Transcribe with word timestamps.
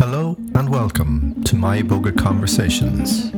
Hello 0.00 0.34
and 0.54 0.70
welcome 0.70 1.44
to 1.44 1.54
My 1.54 1.82
Iboga 1.82 2.16
Conversations. 2.16 3.30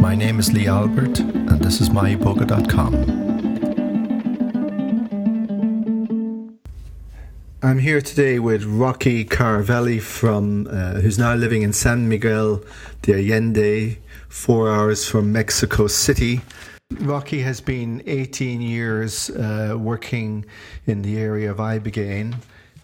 My 0.00 0.14
name 0.14 0.38
is 0.38 0.52
Lee 0.52 0.68
Albert 0.68 1.18
and 1.18 1.60
this 1.60 1.80
is 1.80 1.88
myiboga.com. 1.88 2.94
I'm 7.64 7.78
here 7.80 8.00
today 8.00 8.38
with 8.38 8.62
Rocky 8.62 9.24
Caravelli 9.24 10.00
from 10.00 10.68
uh, 10.68 11.00
who's 11.00 11.18
now 11.18 11.34
living 11.34 11.62
in 11.62 11.72
San 11.72 12.08
Miguel 12.08 12.62
de 13.02 13.14
Allende, 13.14 13.98
4 14.28 14.70
hours 14.70 15.08
from 15.08 15.32
Mexico 15.32 15.88
City. 15.88 16.42
Rocky 17.00 17.40
has 17.40 17.60
been 17.60 18.04
18 18.06 18.60
years 18.60 19.30
uh, 19.30 19.74
working 19.76 20.46
in 20.86 21.02
the 21.02 21.18
area 21.18 21.50
of 21.50 21.56
Ibogaine. 21.56 22.36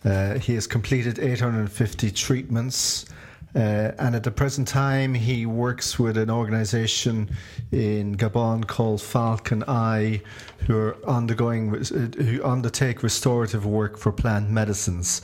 Uh, 0.05 0.39
he 0.39 0.55
has 0.55 0.67
completed 0.67 1.19
850 1.19 2.11
treatments. 2.11 3.07
Uh, 3.55 3.91
and 3.99 4.15
at 4.15 4.23
the 4.23 4.31
present 4.31 4.69
time, 4.69 5.13
he 5.13 5.45
works 5.45 5.99
with 5.99 6.17
an 6.17 6.31
organization 6.31 7.29
in 7.73 8.17
Gabon 8.17 8.65
called 8.65 9.03
Falcon 9.03 9.65
Eye, 9.67 10.23
who 10.67 10.79
are 10.79 10.97
undergoing, 11.05 11.75
who 11.75 12.45
undertake 12.45 13.03
restorative 13.03 13.67
work 13.67 13.99
for 13.99 14.13
plant 14.13 14.51
medicines, 14.51 15.23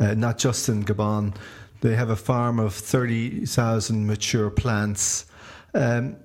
uh, 0.00 0.14
not 0.14 0.38
just 0.38 0.70
in 0.70 0.84
Gabon. 0.84 1.36
They 1.82 1.94
have 1.94 2.08
a 2.08 2.16
farm 2.16 2.58
of 2.58 2.72
30,000 2.72 4.06
mature 4.06 4.48
plants. 4.48 5.26
Um, 5.74 6.16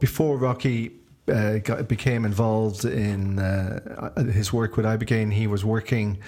before 0.00 0.36
Rocky 0.36 0.90
uh, 1.30 1.58
got, 1.58 1.88
became 1.88 2.24
involved 2.24 2.84
in 2.84 3.38
uh, 3.38 4.22
his 4.22 4.52
work 4.52 4.76
with 4.76 4.86
Ibogaine. 4.86 5.32
He 5.32 5.46
was 5.46 5.64
working 5.64 6.18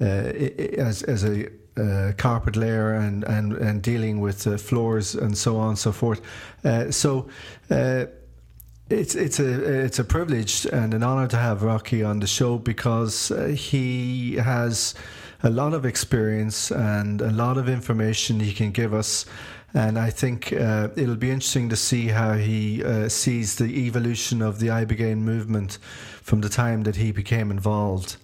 uh, 0.00 0.04
as, 0.04 1.02
as 1.02 1.24
a 1.24 1.48
uh, 1.76 2.12
carpet 2.16 2.56
layer 2.56 2.94
and, 2.94 3.24
and, 3.24 3.52
and 3.54 3.82
dealing 3.82 4.20
with 4.20 4.46
uh, 4.46 4.56
floors 4.56 5.14
and 5.14 5.36
so 5.36 5.56
on 5.56 5.70
and 5.70 5.78
so 5.78 5.92
forth. 5.92 6.20
Uh, 6.64 6.90
so 6.90 7.28
it's 8.90 9.14
it's 9.14 9.38
a 9.38 9.84
it's 9.84 10.00
a 10.00 10.04
privilege 10.04 10.66
and 10.66 10.94
an 10.94 11.04
honor 11.04 11.28
to 11.28 11.36
have 11.36 11.62
Rocky 11.62 12.02
on 12.02 12.18
the 12.18 12.26
show 12.26 12.58
because 12.58 13.30
he 13.54 14.34
has 14.34 14.96
a 15.42 15.50
lot 15.50 15.74
of 15.74 15.86
experience 15.86 16.70
and 16.72 17.22
a 17.22 17.30
lot 17.30 17.56
of 17.56 17.68
information 17.68 18.40
he 18.40 18.52
can 18.52 18.72
give 18.72 18.92
us 18.92 19.26
and 19.74 19.98
I 19.98 20.10
think 20.10 20.52
uh, 20.52 20.88
it'll 20.96 21.16
be 21.16 21.30
interesting 21.30 21.68
to 21.68 21.76
see 21.76 22.08
how 22.08 22.34
he 22.34 22.82
uh, 22.82 23.08
sees 23.08 23.56
the 23.56 23.86
evolution 23.86 24.42
of 24.42 24.58
the 24.58 24.68
Ibogaine 24.68 25.18
movement 25.18 25.78
from 26.22 26.40
the 26.40 26.48
time 26.48 26.82
that 26.84 26.96
he 26.96 27.12
became 27.12 27.50
involved. 27.50 28.16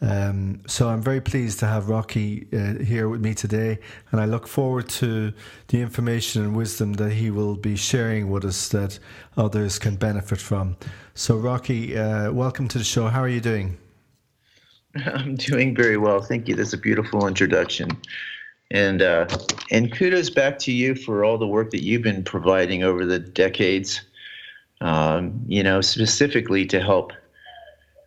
Um, 0.00 0.60
so 0.66 0.88
I'm 0.88 1.00
very 1.00 1.20
pleased 1.20 1.60
to 1.60 1.66
have 1.66 1.88
Rocky 1.88 2.46
uh, 2.52 2.82
here 2.82 3.08
with 3.08 3.20
me 3.20 3.34
today, 3.34 3.78
and 4.10 4.20
I 4.20 4.24
look 4.24 4.46
forward 4.46 4.88
to 5.00 5.32
the 5.68 5.80
information 5.80 6.42
and 6.42 6.56
wisdom 6.56 6.94
that 6.94 7.12
he 7.12 7.30
will 7.30 7.56
be 7.56 7.76
sharing 7.76 8.30
with 8.30 8.44
us 8.44 8.68
that 8.68 8.98
others 9.36 9.78
can 9.78 9.96
benefit 9.96 10.40
from. 10.40 10.76
So, 11.14 11.36
Rocky, 11.36 11.96
uh, 11.96 12.32
welcome 12.32 12.66
to 12.68 12.78
the 12.78 12.84
show. 12.84 13.08
How 13.08 13.20
are 13.20 13.28
you 13.28 13.40
doing? 13.40 13.78
I'm 15.06 15.36
doing 15.36 15.74
very 15.74 15.96
well. 15.96 16.20
Thank 16.20 16.48
you. 16.48 16.54
That's 16.54 16.72
a 16.72 16.78
beautiful 16.78 17.26
introduction 17.26 17.88
and 18.70 19.02
uh, 19.02 19.26
and 19.70 19.92
kudos 19.92 20.30
back 20.30 20.58
to 20.60 20.72
you 20.72 20.94
for 20.94 21.24
all 21.24 21.38
the 21.38 21.46
work 21.46 21.70
that 21.70 21.82
you've 21.82 22.02
been 22.02 22.24
providing 22.24 22.82
over 22.82 23.04
the 23.04 23.18
decades. 23.18 24.02
Um, 24.80 25.40
you 25.46 25.62
know, 25.62 25.80
specifically 25.80 26.66
to 26.66 26.80
help 26.80 27.12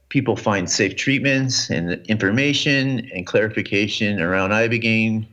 people 0.10 0.36
find 0.36 0.70
safe 0.70 0.96
treatments 0.96 1.70
and 1.70 2.06
information 2.08 3.10
and 3.14 3.26
clarification 3.26 4.22
around 4.22 4.52
ibogaine 4.52 5.26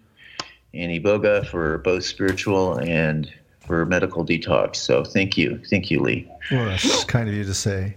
and 0.73 0.93
iboga 0.93 1.47
for 1.47 1.79
both 1.79 2.05
spiritual 2.05 2.79
and 2.79 3.33
for 3.61 3.85
medical 3.87 4.25
detox. 4.25 4.77
So 4.77 5.05
thank 5.05 5.37
you, 5.37 5.61
thank 5.71 5.91
you, 5.91 6.01
Lee. 6.01 6.29
Well, 6.51 6.67
that's 6.67 7.05
kind 7.05 7.29
of 7.29 7.35
you 7.35 7.45
to 7.45 7.55
say. 7.55 7.97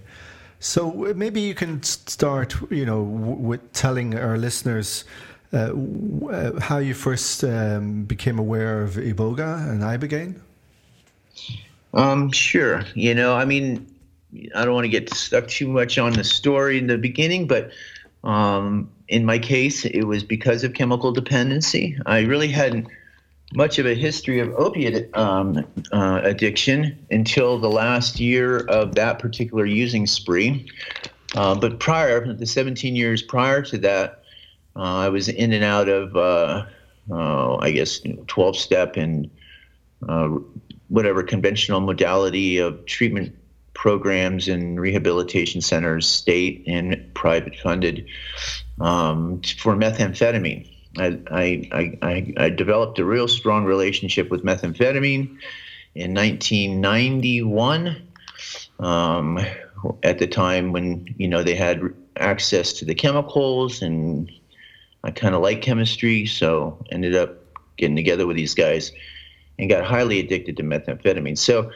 So 0.60 0.92
maybe 1.16 1.42
you 1.42 1.54
can 1.54 1.84
start, 1.84 2.56
you 2.72 2.86
know, 2.86 3.02
with 3.02 3.74
telling 3.74 4.18
our 4.18 4.38
listeners 4.38 5.06
uh, 5.54 5.74
uh, 6.30 6.60
how 6.60 6.78
you 6.78 6.94
first 6.94 7.44
um, 7.44 8.04
became 8.04 8.40
aware 8.40 8.82
of 8.82 8.92
Iboga 8.92 9.70
and 9.70 9.82
Ibogaine? 9.82 10.40
Um, 11.94 12.32
sure. 12.32 12.84
You 12.96 13.14
know, 13.14 13.36
I 13.36 13.46
mean, 13.46 13.88
I 14.56 14.66
don't 14.66 14.74
want 14.74 14.86
to 14.86 14.90
get 14.90 15.14
stuck 15.14 15.48
too 15.48 15.68
much 15.68 15.98
on 15.98 16.14
the 16.14 16.24
story 16.24 16.78
in 16.78 16.88
the 16.88 16.98
beginning, 16.98 17.48
but 17.48 17.72
um, 18.24 18.90
in 19.08 19.26
my 19.26 19.40
case, 19.40 19.86
it 19.86 20.04
was 20.04 20.24
because 20.24 20.64
of 20.64 20.74
chemical 20.74 21.12
dependency. 21.12 21.98
I 22.06 22.22
really 22.22 22.50
hadn't 22.50 22.88
much 23.54 23.80
of 23.80 23.86
a 23.86 23.96
history 23.96 24.40
of 24.40 24.54
opiate 24.56 25.16
um, 25.16 25.66
uh, 25.94 26.20
addiction 26.24 26.98
until 27.10 27.58
the 27.58 27.70
last 27.70 28.20
year 28.20 28.60
of 28.68 28.96
that 28.96 29.20
particular 29.20 29.66
using 29.66 30.06
spree. 30.06 30.70
Uh, 31.36 31.56
but 31.56 31.80
prior, 31.80 32.34
the 32.34 32.46
17 32.46 32.96
years 32.96 33.22
prior 33.22 33.62
to 33.62 33.78
that, 33.78 34.24
I 34.84 35.10
was 35.10 35.28
in 35.30 35.54
and 35.54 35.64
out 35.64 35.90
of, 35.90 36.16
uh, 36.16 36.66
uh, 37.12 37.58
I 37.58 37.72
guess, 37.72 38.02
12 38.28 38.58
step 38.58 38.98
and 38.98 39.30
whatever 40.90 41.24
conventional 41.24 41.82
modality 41.82 42.58
of 42.58 42.86
treatment 42.86 43.36
programs 43.74 44.48
and 44.48 44.80
rehabilitation 44.80 45.62
centers, 45.62 46.08
state 46.08 46.64
and 46.66 47.10
private 47.14 47.56
funded, 47.56 48.08
um, 48.82 49.42
for 49.58 49.76
methamphetamine. 49.76 50.68
I, 50.98 51.20
I, 51.30 51.98
I, 52.02 52.34
I, 52.38 52.50
developed 52.50 52.98
a 52.98 53.06
real 53.06 53.28
strong 53.28 53.66
relationship 53.66 54.32
with 54.32 54.44
methamphetamine 54.44 55.38
in 55.94 56.14
1991. 56.14 58.02
Um, 58.80 59.40
at 60.04 60.18
the 60.18 60.28
time 60.28 60.72
when 60.72 61.14
you 61.18 61.28
know 61.28 61.44
they 61.44 61.56
had 61.56 61.82
access 62.18 62.74
to 62.74 62.86
the 62.86 62.96
chemicals 62.96 63.82
and 63.82 64.32
I 65.08 65.12
kind 65.12 65.34
of 65.34 65.42
like 65.42 65.62
chemistry, 65.62 66.26
so 66.26 66.78
ended 66.92 67.16
up 67.16 67.40
getting 67.78 67.96
together 67.96 68.28
with 68.28 68.36
these 68.36 68.54
guys 68.54 68.92
and 69.58 69.70
got 69.70 69.86
highly 69.86 70.20
addicted 70.20 70.58
to 70.58 70.64
methamphetamine. 70.64 71.38
So 71.38 71.72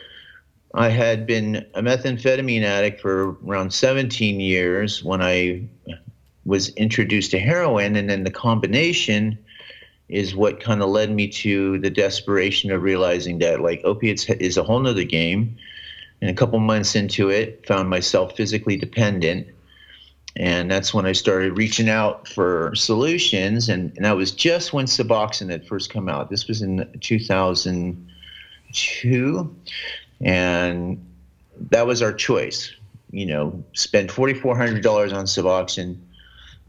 I 0.74 0.90
had 0.90 1.26
been 1.26 1.66
a 1.74 1.82
methamphetamine 1.82 2.64
addict 2.64 3.00
for 3.00 3.38
around 3.48 3.74
17 3.74 4.42
years 4.42 5.02
when 5.02 5.22
I 5.22 5.64
was 6.44 6.70
introduced 6.76 7.32
to 7.32 7.40
heroin, 7.40 7.96
and 7.96 8.10
then 8.10 8.26
the 8.26 8.32
combination 8.32 9.38
is 10.10 10.36
what 10.36 10.60
kind 10.60 10.82
of 10.82 10.90
led 10.90 11.10
me 11.10 11.30
to 11.30 11.80
the 11.80 11.90
desperation 11.90 12.70
of 12.70 12.82
realizing 12.82 13.40
that 13.40 13.62
like 13.62 13.82
opiates 13.86 14.30
is 14.30 14.58
a 14.58 14.64
whole 14.64 14.80
nother 14.80 15.06
game. 15.06 15.58
And 16.20 16.30
a 16.30 16.34
couple 16.34 16.60
months 16.60 16.96
into 16.96 17.30
it, 17.30 17.66
found 17.66 17.90
myself 17.90 18.36
physically 18.36 18.76
dependent 18.76 19.48
and 20.36 20.70
that's 20.72 20.94
when 20.94 21.06
I 21.06 21.12
started 21.12 21.58
reaching 21.58 21.90
out 21.90 22.26
for 22.28 22.74
solutions. 22.76 23.68
And, 23.68 23.92
and 23.96 24.06
that 24.06 24.16
was 24.16 24.32
just 24.32 24.72
when 24.72 24.86
Suboxone 24.86 25.50
had 25.50 25.68
first 25.68 25.92
come 25.92 26.08
out. 26.08 26.30
This 26.30 26.48
was 26.48 26.62
in 26.62 26.90
2002. 27.02 29.56
And 30.22 31.06
that 31.70 31.86
was 31.86 32.02
our 32.02 32.14
choice. 32.14 32.74
You 33.12 33.26
know, 33.26 33.62
spend 33.74 34.08
$4,400 34.10 35.14
on 35.14 35.26
Suboxone 35.26 35.98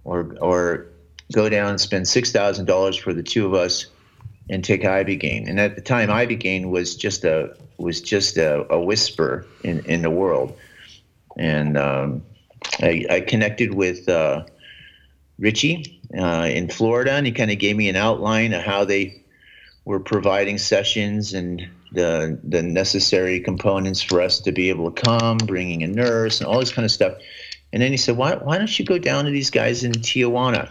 or, 0.05 0.34
or 0.41 0.89
go 1.33 1.49
down 1.49 1.71
and 1.71 1.81
spend 1.81 2.06
$6,000 2.06 3.00
for 3.00 3.15
the 3.15 3.23
two 3.23 3.47
of 3.47 3.55
us 3.55 3.87
and 4.50 4.65
take 4.65 4.83
Ibogaine. 4.83 5.49
And 5.49 5.61
at 5.61 5.77
the 5.77 5.81
time, 5.81 6.09
Ibogaine 6.09 6.71
was 6.71 6.97
just 6.97 7.23
a 7.25 7.56
was 7.79 8.00
just 8.00 8.37
a, 8.37 8.67
a 8.73 8.81
whisper 8.81 9.47
in, 9.65 9.84
in 9.87 10.03
the 10.03 10.11
world. 10.11 10.56
And 11.37 11.77
um, 11.77 12.23
I, 12.81 13.06
I 13.11 13.21
connected 13.21 13.75
with 13.75 14.09
uh, 14.09 14.45
Richie 15.39 16.00
uh, 16.17 16.49
in 16.50 16.69
Florida, 16.69 17.12
and 17.12 17.27
he 17.27 17.33
kind 17.33 17.50
of 17.50 17.59
gave 17.59 17.77
me 17.77 17.89
an 17.89 17.97
outline 17.97 18.53
of 18.53 18.62
how 18.62 18.84
they 18.84 19.25
were 19.84 20.00
providing 20.00 20.59
sessions 20.59 21.32
and 21.35 21.69
the 21.93 22.38
the 22.44 22.62
necessary 22.62 23.41
components 23.41 24.03
for 24.03 24.20
us 24.20 24.41
to 24.41 24.53
be 24.53 24.69
able 24.69 24.91
to 24.91 25.03
come, 25.03 25.38
bringing 25.38 25.82
a 25.82 25.88
nurse 25.88 26.41
and 26.41 26.49
all 26.49 26.61
this 26.61 26.73
kind 26.73 26.85
of 26.85 26.91
stuff. 26.91 27.14
And 27.73 27.82
then 27.82 27.91
he 27.91 27.97
said, 27.97 28.17
"Why 28.17 28.37
why 28.37 28.59
don't 28.59 28.79
you 28.79 28.85
go 28.85 28.99
down 28.99 29.25
to 29.25 29.31
these 29.31 29.50
guys 29.50 29.85
in 29.85 29.93
Tijuana, 29.93 30.70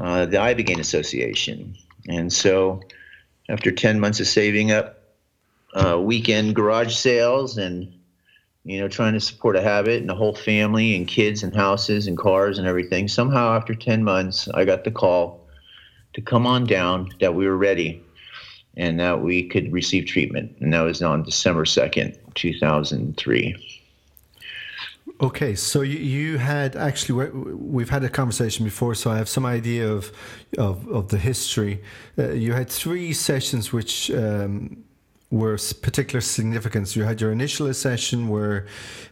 uh, 0.00 0.26
the 0.26 0.36
Ibogaine 0.36 0.78
Association?" 0.78 1.76
And 2.08 2.32
so, 2.32 2.80
after 3.48 3.70
ten 3.70 4.00
months 4.00 4.20
of 4.20 4.26
saving 4.26 4.72
up 4.72 5.02
uh, 5.74 5.98
weekend 6.00 6.54
garage 6.54 6.94
sales 6.94 7.58
and 7.58 7.92
you 8.64 8.78
know, 8.78 8.88
trying 8.88 9.14
to 9.14 9.20
support 9.20 9.56
a 9.56 9.62
habit 9.62 10.02
and 10.02 10.10
a 10.10 10.14
whole 10.14 10.34
family 10.34 10.94
and 10.94 11.08
kids 11.08 11.42
and 11.42 11.54
houses 11.54 12.06
and 12.06 12.18
cars 12.18 12.58
and 12.58 12.66
everything. 12.66 13.08
Somehow, 13.08 13.56
after 13.56 13.74
10 13.74 14.04
months, 14.04 14.48
I 14.54 14.64
got 14.64 14.84
the 14.84 14.90
call 14.90 15.46
to 16.12 16.20
come 16.20 16.46
on 16.46 16.66
down 16.66 17.10
that 17.20 17.34
we 17.34 17.46
were 17.46 17.56
ready 17.56 18.02
and 18.76 19.00
that 19.00 19.22
we 19.22 19.48
could 19.48 19.72
receive 19.72 20.06
treatment. 20.06 20.56
And 20.60 20.72
that 20.72 20.82
was 20.82 21.02
on 21.02 21.22
December 21.22 21.64
2nd, 21.64 22.16
2003. 22.34 23.56
Okay, 25.22 25.54
so 25.54 25.82
you, 25.82 25.98
you 25.98 26.38
had 26.38 26.76
actually 26.76 27.28
we've 27.30 27.90
had 27.90 28.04
a 28.04 28.08
conversation 28.08 28.64
before, 28.64 28.94
so 28.94 29.10
I 29.10 29.18
have 29.18 29.28
some 29.28 29.44
idea 29.44 29.86
of 29.86 30.12
of, 30.56 30.88
of 30.88 31.08
the 31.08 31.18
history. 31.18 31.82
Uh, 32.18 32.30
you 32.30 32.54
had 32.54 32.70
three 32.70 33.12
sessions 33.12 33.70
which 33.70 34.10
um, 34.12 34.82
were 35.30 35.56
particular 35.80 36.20
significance. 36.20 36.96
You 36.96 37.04
had 37.04 37.20
your 37.20 37.30
initial 37.30 37.72
session 37.72 38.28
where 38.28 38.66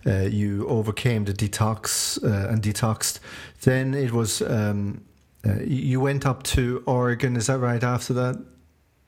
uh, 0.06 0.22
you 0.22 0.66
overcame 0.66 1.24
the 1.24 1.32
detox 1.32 2.22
uh, 2.24 2.50
and 2.50 2.62
detoxed. 2.62 3.20
Then 3.62 3.94
it 3.94 4.12
was 4.12 4.42
um, 4.42 5.04
uh, 5.46 5.60
you 5.62 6.00
went 6.00 6.26
up 6.26 6.42
to 6.44 6.82
Oregon. 6.86 7.36
Is 7.36 7.46
that 7.46 7.58
right? 7.58 7.82
After 7.82 8.12
that. 8.14 8.44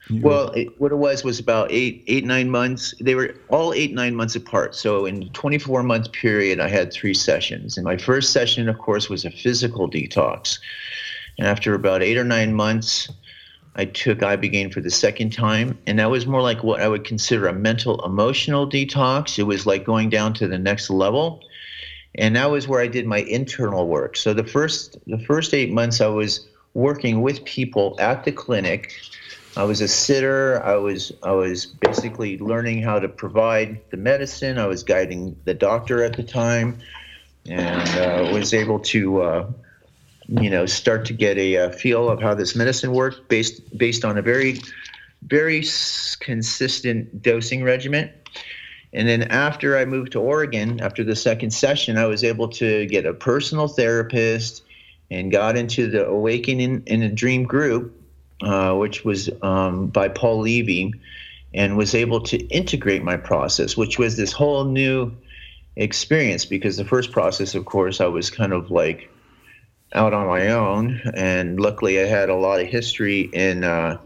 You 0.09 0.23
well, 0.23 0.51
it, 0.53 0.81
what 0.81 0.93
it 0.93 0.97
was 0.97 1.25
was 1.25 1.39
about 1.39 1.71
eight, 1.71 2.03
eight, 2.07 2.25
nine 2.25 2.51
months. 2.51 2.95
They 3.01 3.15
were 3.15 3.35
all 3.49 3.75
eight, 3.75 3.93
nine 3.93 4.15
months 4.15 4.35
apart. 4.35 4.75
So 4.75 5.05
in 5.05 5.29
24 5.31 5.83
month 5.83 6.11
period, 6.13 6.59
I 6.59 6.69
had 6.69 6.93
three 6.93 7.15
sessions. 7.15 7.77
And 7.77 7.85
my 7.85 7.97
first 7.97 8.33
session, 8.33 8.69
of 8.69 8.79
course, 8.79 9.09
was 9.09 9.25
a 9.25 9.31
physical 9.31 9.91
detox. 9.91 10.59
And 11.39 11.47
after 11.47 11.75
about 11.75 12.03
eight 12.03 12.17
or 12.17 12.25
nine 12.25 12.55
months, 12.55 13.09
I 13.77 13.85
took 13.85 14.19
Ibogaine 14.19 14.73
for 14.73 14.81
the 14.81 14.91
second 14.91 15.33
time, 15.33 15.79
and 15.87 15.99
that 15.99 16.11
was 16.11 16.27
more 16.27 16.43
like 16.43 16.63
what 16.63 16.81
I 16.81 16.89
would 16.89 17.05
consider 17.05 17.47
a 17.47 17.53
mental 17.53 18.05
emotional 18.05 18.69
detox. 18.69 19.39
It 19.39 19.45
was 19.45 19.65
like 19.65 19.85
going 19.85 20.11
down 20.11 20.35
to 20.35 20.49
the 20.49 20.59
next 20.59 20.91
level, 20.91 21.41
and 22.17 22.35
that 22.37 22.51
was 22.51 22.67
where 22.67 22.81
I 22.81 22.89
did 22.89 23.07
my 23.07 23.19
internal 23.19 23.87
work. 23.87 24.17
So 24.17 24.35
the 24.35 24.45
first 24.45 24.99
the 25.07 25.19
first 25.19 25.55
eight 25.55 25.71
months, 25.73 26.01
I 26.01 26.09
was 26.09 26.49
working 26.75 27.23
with 27.23 27.45
people 27.45 27.97
at 27.99 28.25
the 28.25 28.33
clinic. 28.33 29.01
I 29.57 29.65
was 29.65 29.81
a 29.81 29.89
sitter. 29.89 30.63
I 30.65 30.75
was 30.75 31.13
I 31.23 31.33
was 31.33 31.67
basically 31.67 32.39
learning 32.39 32.83
how 32.83 32.99
to 32.99 33.09
provide 33.09 33.81
the 33.91 33.97
medicine. 33.97 34.59
I 34.59 34.67
was 34.67 34.83
guiding 34.83 35.37
the 35.45 35.55
doctor 35.55 36.03
at 36.03 36.17
the 36.17 36.25
time, 36.25 36.79
and 37.47 37.89
uh, 37.99 38.33
was 38.33 38.53
able 38.53 38.81
to. 38.81 39.23
Uh, 39.23 39.47
you 40.31 40.49
know, 40.49 40.65
start 40.67 41.07
to 41.07 41.13
get 41.13 41.37
a, 41.39 41.55
a 41.57 41.73
feel 41.73 42.09
of 42.09 42.23
how 42.23 42.35
this 42.35 42.55
medicine 42.55 42.93
worked 42.93 43.29
based 43.29 43.77
based 43.77 44.05
on 44.05 44.17
a 44.17 44.23
very, 44.23 44.61
very 45.23 45.65
consistent 46.21 47.23
dosing 47.23 47.65
regimen. 47.65 48.11
And 48.93 49.09
then 49.09 49.23
after 49.25 49.77
I 49.77 49.85
moved 49.85 50.13
to 50.13 50.21
Oregon, 50.21 50.81
after 50.81 51.05
the 51.05 51.17
second 51.17 51.53
session, 51.53 51.97
I 51.97 52.07
was 52.07 52.25
able 52.25 52.49
to 52.49 52.87
get 52.87 53.07
a 53.07 53.15
personal 53.15 53.69
therapist 53.69 54.63
and 55.11 55.33
got 55.33 55.57
into 55.57 55.91
the 55.91 56.07
Awakening 56.07 56.85
in 56.87 57.03
a 57.03 57.09
Dream 57.09 57.45
group, 57.45 58.01
uh, 58.43 58.75
which 58.75 59.05
was 59.05 59.31
um, 59.43 59.89
by 59.89 60.09
Paul 60.09 60.41
Levy, 60.41 60.95
and 61.53 61.77
was 61.77 61.95
able 61.95 62.21
to 62.23 62.39
integrate 62.49 63.03
my 63.03 63.17
process, 63.17 63.77
which 63.77 63.99
was 63.99 64.17
this 64.17 64.33
whole 64.33 64.65
new 64.65 65.13
experience 65.75 66.45
because 66.45 66.77
the 66.77 66.85
first 66.85 67.11
process, 67.11 67.57
of 67.57 67.65
course, 67.65 68.01
I 68.01 68.07
was 68.07 68.31
kind 68.31 68.53
of 68.53 68.71
like 68.71 69.11
out 69.95 70.15
on 70.15 70.27
my 70.27 70.49
own, 70.49 71.01
and 71.15 71.59
luckily 71.59 72.01
I 72.01 72.07
had 72.07 72.29
a 72.29 72.35
lot 72.35 72.61
of 72.61 72.67
history 72.67 73.23
in 73.33 73.65
uh, 73.65 73.99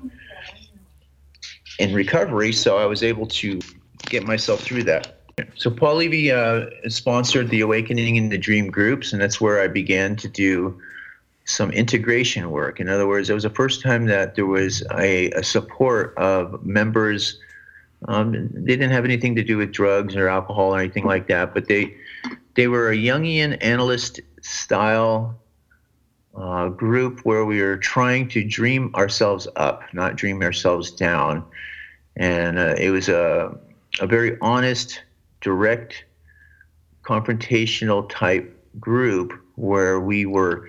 in 1.79 1.95
recovery, 1.95 2.53
so 2.53 2.79
I 2.79 2.87
was 2.87 3.03
able 3.03 3.27
to 3.27 3.61
get 4.07 4.25
myself 4.25 4.61
through 4.61 4.85
that. 4.85 5.21
So 5.57 5.71
Paul 5.71 5.97
Levy 5.97 6.31
uh, 6.31 6.67
sponsored 6.89 7.51
the 7.51 7.61
Awakening 7.61 8.17
in 8.17 8.29
the 8.29 8.39
Dream 8.39 8.71
groups, 8.71 9.13
and 9.13 9.21
that's 9.21 9.41
where 9.41 9.61
I 9.61 9.67
began 9.67 10.15
to 10.17 10.29
do 10.29 10.81
some 11.45 11.71
integration 11.73 12.51
work. 12.51 12.81
In 12.81 12.89
other 12.89 13.07
words, 13.07 13.29
it 13.29 13.35
was 13.35 13.43
the 13.43 13.51
first 13.51 13.83
time 13.83 14.07
that 14.07 14.35
there 14.35 14.47
was 14.47 14.83
a, 14.93 15.31
a 15.33 15.43
support 15.43 16.15
of 16.17 16.65
members. 16.65 17.39
Um, 18.07 18.49
they 18.53 18.77
didn't 18.77 18.93
have 18.93 19.05
anything 19.05 19.35
to 19.35 19.43
do 19.43 19.59
with 19.59 19.73
drugs 19.73 20.15
or 20.17 20.29
alcohol 20.29 20.75
or 20.75 20.79
anything 20.79 21.05
like 21.05 21.27
that, 21.29 21.53
but 21.53 21.69
they 21.69 21.95
they 22.55 22.69
were 22.69 22.91
a 22.91 22.97
Jungian 22.97 23.59
analyst 23.61 24.21
style 24.41 25.37
uh, 26.37 26.69
group 26.69 27.21
where 27.21 27.45
we 27.45 27.61
are 27.61 27.77
trying 27.77 28.29
to 28.29 28.43
dream 28.45 28.93
ourselves 28.95 29.47
up, 29.57 29.83
not 29.93 30.17
dream 30.17 30.43
ourselves 30.43 30.91
down. 30.91 31.45
And 32.17 32.59
uh, 32.59 32.75
it 32.79 32.91
was 32.91 33.09
a, 33.09 33.57
a 34.01 34.07
very 34.07 34.37
honest, 34.41 35.03
direct, 35.41 36.05
confrontational 37.03 38.09
type 38.09 38.51
group 38.81 39.33
where 39.57 40.01
we 40.01 40.27
were 40.27 40.69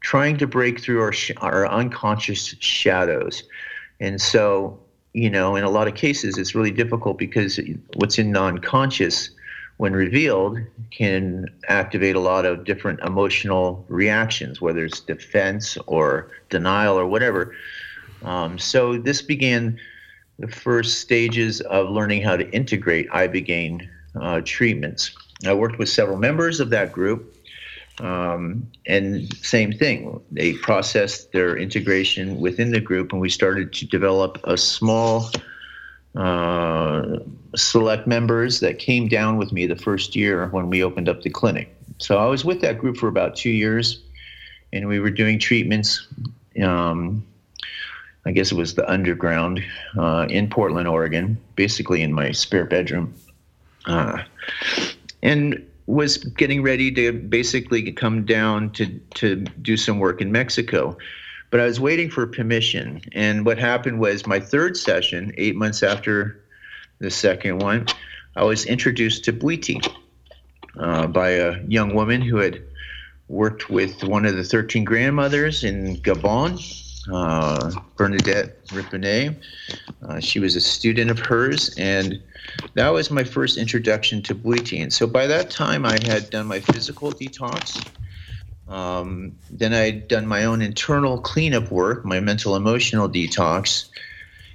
trying 0.00 0.36
to 0.38 0.46
break 0.46 0.80
through 0.80 1.00
our, 1.00 1.12
sh- 1.12 1.32
our 1.38 1.66
unconscious 1.66 2.54
shadows. 2.60 3.42
And 3.98 4.20
so, 4.20 4.78
you 5.12 5.28
know, 5.28 5.56
in 5.56 5.64
a 5.64 5.70
lot 5.70 5.88
of 5.88 5.94
cases, 5.94 6.38
it's 6.38 6.54
really 6.54 6.70
difficult 6.70 7.18
because 7.18 7.58
what's 7.94 8.18
in 8.18 8.30
non 8.30 8.58
conscious 8.58 9.30
when 9.80 9.94
revealed, 9.94 10.58
can 10.90 11.46
activate 11.68 12.14
a 12.14 12.20
lot 12.20 12.44
of 12.44 12.64
different 12.64 13.00
emotional 13.00 13.82
reactions, 13.88 14.60
whether 14.60 14.84
it's 14.84 15.00
defense 15.00 15.78
or 15.86 16.30
denial 16.50 16.98
or 16.98 17.06
whatever. 17.06 17.56
Um, 18.22 18.58
so 18.58 18.98
this 18.98 19.22
began 19.22 19.80
the 20.38 20.48
first 20.48 21.00
stages 21.00 21.62
of 21.62 21.88
learning 21.88 22.20
how 22.20 22.36
to 22.36 22.46
integrate 22.50 23.08
ibogaine 23.08 23.88
uh, 24.20 24.42
treatments. 24.44 25.16
I 25.46 25.54
worked 25.54 25.78
with 25.78 25.88
several 25.88 26.18
members 26.18 26.60
of 26.60 26.68
that 26.68 26.92
group, 26.92 27.34
um, 28.00 28.70
and 28.86 29.34
same 29.38 29.72
thing. 29.72 30.20
They 30.30 30.52
processed 30.52 31.32
their 31.32 31.56
integration 31.56 32.38
within 32.38 32.70
the 32.70 32.80
group, 32.80 33.12
and 33.12 33.20
we 33.22 33.30
started 33.30 33.72
to 33.72 33.86
develop 33.86 34.40
a 34.44 34.58
small 34.58 35.30
uh, 36.14 37.20
select 37.56 38.06
members 38.06 38.60
that 38.60 38.78
came 38.78 39.08
down 39.08 39.36
with 39.36 39.52
me 39.52 39.66
the 39.66 39.76
first 39.76 40.14
year 40.14 40.46
when 40.48 40.68
we 40.68 40.82
opened 40.82 41.08
up 41.08 41.22
the 41.22 41.30
clinic. 41.30 41.74
So 41.98 42.18
I 42.18 42.26
was 42.26 42.44
with 42.44 42.60
that 42.62 42.78
group 42.78 42.96
for 42.96 43.08
about 43.08 43.36
two 43.36 43.50
years, 43.50 44.00
and 44.72 44.88
we 44.88 45.00
were 45.00 45.10
doing 45.10 45.38
treatments. 45.38 46.06
Um, 46.62 47.26
I 48.24 48.32
guess 48.32 48.52
it 48.52 48.56
was 48.56 48.74
the 48.74 48.88
underground 48.90 49.62
uh, 49.98 50.26
in 50.28 50.48
Portland, 50.48 50.86
Oregon, 50.86 51.38
basically 51.56 52.02
in 52.02 52.12
my 52.12 52.32
spare 52.32 52.66
bedroom, 52.66 53.14
uh, 53.86 54.22
and 55.22 55.66
was 55.86 56.18
getting 56.18 56.62
ready 56.62 56.92
to 56.92 57.12
basically 57.12 57.90
come 57.92 58.24
down 58.24 58.70
to 58.72 58.86
to 59.14 59.36
do 59.36 59.76
some 59.76 59.98
work 59.98 60.20
in 60.20 60.30
Mexico 60.30 60.96
but 61.50 61.60
I 61.60 61.64
was 61.64 61.80
waiting 61.80 62.10
for 62.10 62.26
permission. 62.26 63.02
And 63.12 63.44
what 63.44 63.58
happened 63.58 63.98
was 63.98 64.26
my 64.26 64.38
third 64.38 64.76
session, 64.76 65.32
eight 65.36 65.56
months 65.56 65.82
after 65.82 66.39
the 67.00 67.10
second 67.10 67.58
one, 67.58 67.86
I 68.36 68.44
was 68.44 68.64
introduced 68.66 69.24
to 69.24 69.32
Bwiti 69.32 69.84
uh, 70.78 71.06
by 71.08 71.30
a 71.30 71.60
young 71.66 71.94
woman 71.94 72.20
who 72.20 72.36
had 72.36 72.62
worked 73.28 73.70
with 73.70 74.04
one 74.04 74.26
of 74.26 74.36
the 74.36 74.44
13 74.44 74.84
grandmothers 74.84 75.64
in 75.64 75.96
Gabon, 75.96 76.60
uh, 77.12 77.70
Bernadette 77.96 78.64
Rebienot. 78.66 79.36
Uh, 80.06 80.20
she 80.20 80.40
was 80.40 80.56
a 80.56 80.60
student 80.60 81.10
of 81.10 81.18
hers, 81.18 81.74
and 81.78 82.20
that 82.74 82.90
was 82.90 83.10
my 83.10 83.24
first 83.24 83.56
introduction 83.56 84.22
to 84.22 84.34
Bwiti. 84.34 84.82
And 84.82 84.92
so 84.92 85.06
by 85.06 85.26
that 85.26 85.50
time, 85.50 85.86
I 85.86 85.98
had 86.04 86.30
done 86.30 86.46
my 86.46 86.60
physical 86.60 87.12
detox. 87.12 87.84
Um, 88.68 89.36
then 89.50 89.72
I'd 89.72 90.06
done 90.06 90.26
my 90.26 90.44
own 90.44 90.62
internal 90.62 91.20
cleanup 91.20 91.70
work, 91.70 92.04
my 92.04 92.20
mental 92.20 92.54
emotional 92.54 93.08
detox, 93.08 93.88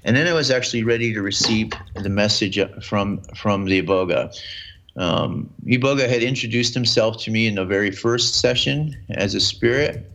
and 0.05 0.15
then 0.15 0.27
I 0.27 0.33
was 0.33 0.49
actually 0.49 0.83
ready 0.83 1.13
to 1.13 1.21
receive 1.21 1.71
the 1.95 2.09
message 2.09 2.59
from 2.81 3.19
from 3.35 3.65
the 3.65 3.81
Iboga. 3.81 4.33
Um, 4.97 5.49
Iboga 5.65 6.07
had 6.07 6.23
introduced 6.23 6.73
himself 6.73 7.17
to 7.23 7.31
me 7.31 7.47
in 7.47 7.55
the 7.55 7.65
very 7.65 7.91
first 7.91 8.35
session 8.35 8.95
as 9.09 9.35
a 9.35 9.41
spirit, 9.41 10.09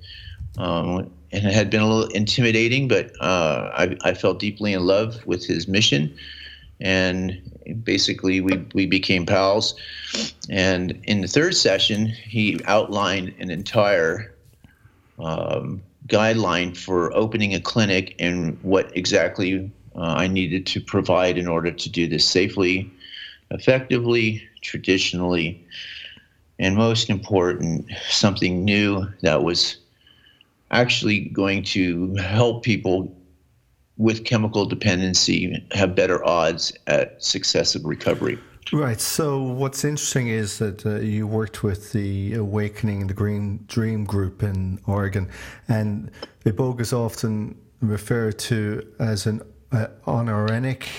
um, 0.57 1.11
and 1.33 1.45
it 1.45 1.53
had 1.53 1.69
been 1.69 1.83
a 1.83 1.87
little 1.87 2.11
intimidating, 2.13 2.89
but 2.89 3.13
uh, 3.21 3.71
I, 3.75 3.97
I 4.03 4.15
felt 4.15 4.39
deeply 4.39 4.73
in 4.73 4.87
love 4.87 5.27
with 5.27 5.45
his 5.45 5.69
mission 5.69 6.17
and 6.81 7.41
basically 7.85 8.41
we, 8.41 8.65
we 8.75 8.87
became 8.87 9.27
pals. 9.27 9.75
And 10.49 11.01
in 11.05 11.21
the 11.21 11.29
third 11.29 11.55
session, 11.55 12.07
he 12.07 12.61
outlined 12.65 13.35
an 13.39 13.51
entire 13.51 14.35
um, 15.19 15.83
guideline 16.07 16.77
for 16.77 17.15
opening 17.15 17.55
a 17.55 17.61
clinic 17.61 18.17
and 18.19 18.59
what 18.63 18.97
exactly 18.97 19.71
uh, 20.01 20.15
I 20.17 20.29
needed 20.29 20.67
to 20.67 20.81
provide 20.81 21.37
in 21.37 21.47
order 21.47 21.71
to 21.71 21.91
do 21.91 22.09
this 22.09 22.27
safely, 22.27 22.91
effectively, 23.51 24.43
traditionally, 24.63 25.63
and 26.59 26.75
most 26.75 27.11
important, 27.11 27.91
something 28.09 28.65
new 28.65 29.07
that 29.21 29.43
was 29.43 29.77
actually 30.71 31.21
going 31.21 31.65
to 31.65 32.15
help 32.17 32.63
people 32.63 33.15
with 33.99 34.25
chemical 34.25 34.65
dependency 34.65 35.67
have 35.73 35.95
better 35.95 36.25
odds 36.25 36.73
at 36.87 37.23
success 37.23 37.73
successive 37.73 37.85
recovery. 37.85 38.39
Right. 38.73 39.01
So 39.01 39.43
what's 39.43 39.85
interesting 39.85 40.29
is 40.29 40.59
that 40.59 40.87
uh, 40.87 41.01
you 41.01 41.27
worked 41.27 41.63
with 41.63 41.93
the 41.93 42.35
Awakening 42.35 43.09
the 43.09 43.15
Green 43.15 43.65
Dream 43.67 44.05
Group 44.05 44.43
in 44.43 44.79
Oregon, 44.87 45.29
and 45.69 46.11
Iboga 46.45 46.81
is 46.81 46.93
often 46.93 47.59
referred 47.81 48.39
to 48.39 48.87
as 49.01 49.27
an 49.27 49.43
uh, 49.73 49.87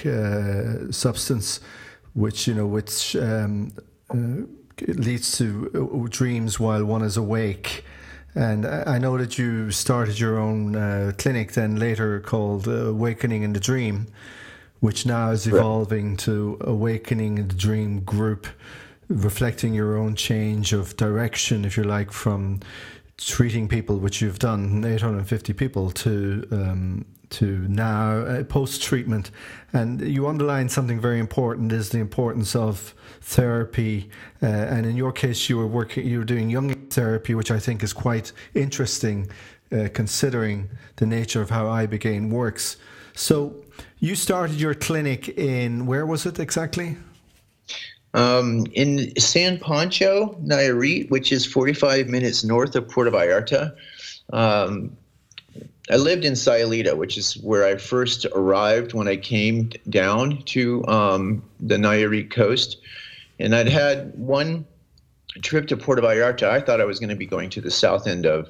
uh, 0.06 0.92
substance, 0.92 1.60
which 2.14 2.48
you 2.48 2.54
know 2.54 2.68
which 2.68 3.16
um, 3.16 3.72
uh, 4.10 4.46
leads 4.88 5.38
to 5.38 5.70
uh, 6.04 6.08
dreams 6.10 6.60
while 6.60 6.86
one 6.86 7.02
is 7.02 7.18
awake. 7.18 7.84
And 8.34 8.66
I 8.66 8.98
know 8.98 9.18
that 9.18 9.38
you 9.38 9.72
started 9.72 10.18
your 10.18 10.40
own 10.40 10.76
uh, 10.76 11.12
clinic, 11.18 11.52
then 11.52 11.76
later 11.76 12.22
called 12.22 12.66
uh, 12.66 12.86
Awakening 12.88 13.44
in 13.44 13.52
the 13.52 13.60
Dream, 13.60 14.08
which 14.80 15.06
now 15.06 15.32
is 15.32 15.48
evolving 15.48 16.16
to 16.18 16.58
Awakening 16.62 17.40
in 17.40 17.50
the 17.50 17.56
Dream 17.56 18.00
Group, 18.00 18.48
reflecting 19.10 19.74
your 19.74 19.98
own 19.98 20.16
change 20.16 20.72
of 20.72 20.96
direction, 20.96 21.66
if 21.66 21.76
you 21.76 21.84
like, 21.84 22.14
from 22.14 22.62
treating 23.18 23.68
people, 23.68 23.98
which 23.98 24.22
you've 24.22 24.40
done, 24.40 24.86
850 24.86 25.52
people, 25.52 25.92
to 25.92 26.48
um, 26.52 27.06
to 27.32 27.66
now 27.68 28.20
uh, 28.20 28.44
post 28.44 28.82
treatment. 28.82 29.32
And 29.74 30.02
you 30.02 30.28
underline 30.28 30.70
something 30.70 31.00
very 31.00 31.20
important 31.20 31.72
is 31.72 31.90
the 31.90 32.00
importance 32.00 32.56
of 32.56 32.94
therapy. 33.22 34.10
Uh, 34.42 34.48
and 34.48 34.86
in 34.86 34.96
your 34.96 35.12
case, 35.12 35.50
you 35.50 35.58
were 35.58 35.68
working, 35.68 36.06
you 36.06 36.20
were 36.20 36.26
doing 36.26 36.50
Jung 36.50 36.74
therapy, 36.90 37.36
which 37.36 37.52
I 37.52 37.60
think 37.60 37.84
is 37.84 37.94
quite 37.94 38.32
interesting, 38.54 39.30
uh, 39.72 39.88
considering 39.94 40.70
the 40.98 41.06
nature 41.06 41.42
of 41.42 41.50
how 41.50 41.66
Ibogaine 41.66 42.30
works. 42.30 42.78
So 43.14 43.56
you 44.00 44.16
started 44.16 44.60
your 44.60 44.74
clinic 44.74 45.30
in 45.30 45.86
where 45.86 46.06
was 46.06 46.26
it 46.26 46.40
exactly? 46.40 46.98
Um, 48.14 48.66
in 48.74 49.18
San 49.18 49.58
Pancho, 49.58 50.38
Nayarit, 50.44 51.10
which 51.10 51.32
is 51.32 51.46
45 51.46 52.10
minutes 52.10 52.44
north 52.44 52.76
of 52.76 52.90
Puerto 52.90 53.12
Vallarta. 53.12 53.74
Um, 54.34 54.98
I 55.90 55.96
lived 55.96 56.26
in 56.26 56.34
Sayulita, 56.34 56.96
which 56.96 57.18
is 57.18 57.38
where 57.38 57.66
I 57.66 57.78
first 57.78 58.26
arrived 58.34 58.94
when 58.94 59.08
I 59.08 59.16
came 59.16 59.72
down 59.90 60.44
to 60.44 60.86
um, 60.88 61.44
the 61.60 61.78
Nayarit 61.78 62.30
coast. 62.30 62.78
And 63.40 63.56
I'd 63.56 63.68
had 63.68 64.14
one 64.16 64.66
trip 65.42 65.68
to 65.68 65.78
Puerto 65.78 66.02
Vallarta. 66.02 66.48
I 66.48 66.62
thought 66.62 66.82
I 66.82 66.86
was 66.86 67.00
going 67.00 67.10
to 67.10 67.16
be 67.16 67.26
going 67.26 67.50
to 67.52 67.62
the 67.62 67.72
south 67.72 68.08
end 68.08 68.26
of 68.26 68.50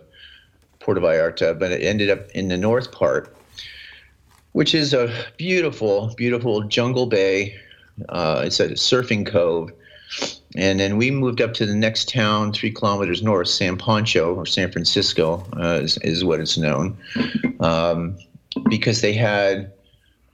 Puerto 0.79 0.99
Vallarta, 0.99 1.57
but 1.57 1.71
it 1.71 1.81
ended 1.83 2.09
up 2.09 2.29
in 2.31 2.49
the 2.49 2.57
north 2.57 2.91
part, 2.91 3.35
which 4.51 4.75
is 4.75 4.93
a 4.93 5.13
beautiful, 5.37 6.13
beautiful 6.17 6.63
jungle 6.63 7.05
bay. 7.05 7.55
Uh, 8.09 8.43
it's 8.45 8.59
a 8.59 8.69
surfing 8.69 9.25
cove 9.25 9.71
and 10.55 10.79
then 10.79 10.97
we 10.97 11.11
moved 11.11 11.41
up 11.41 11.53
to 11.55 11.65
the 11.65 11.75
next 11.75 12.09
town, 12.09 12.51
three 12.51 12.71
kilometers 12.71 13.23
north, 13.23 13.47
San 13.47 13.77
Pancho 13.77 14.35
or 14.35 14.45
San 14.45 14.71
Francisco, 14.71 15.45
uh, 15.57 15.79
is, 15.81 15.97
is, 15.99 16.25
what 16.25 16.39
it's 16.39 16.57
known, 16.57 16.97
um, 17.61 18.17
because 18.69 19.01
they 19.01 19.13
had 19.13 19.71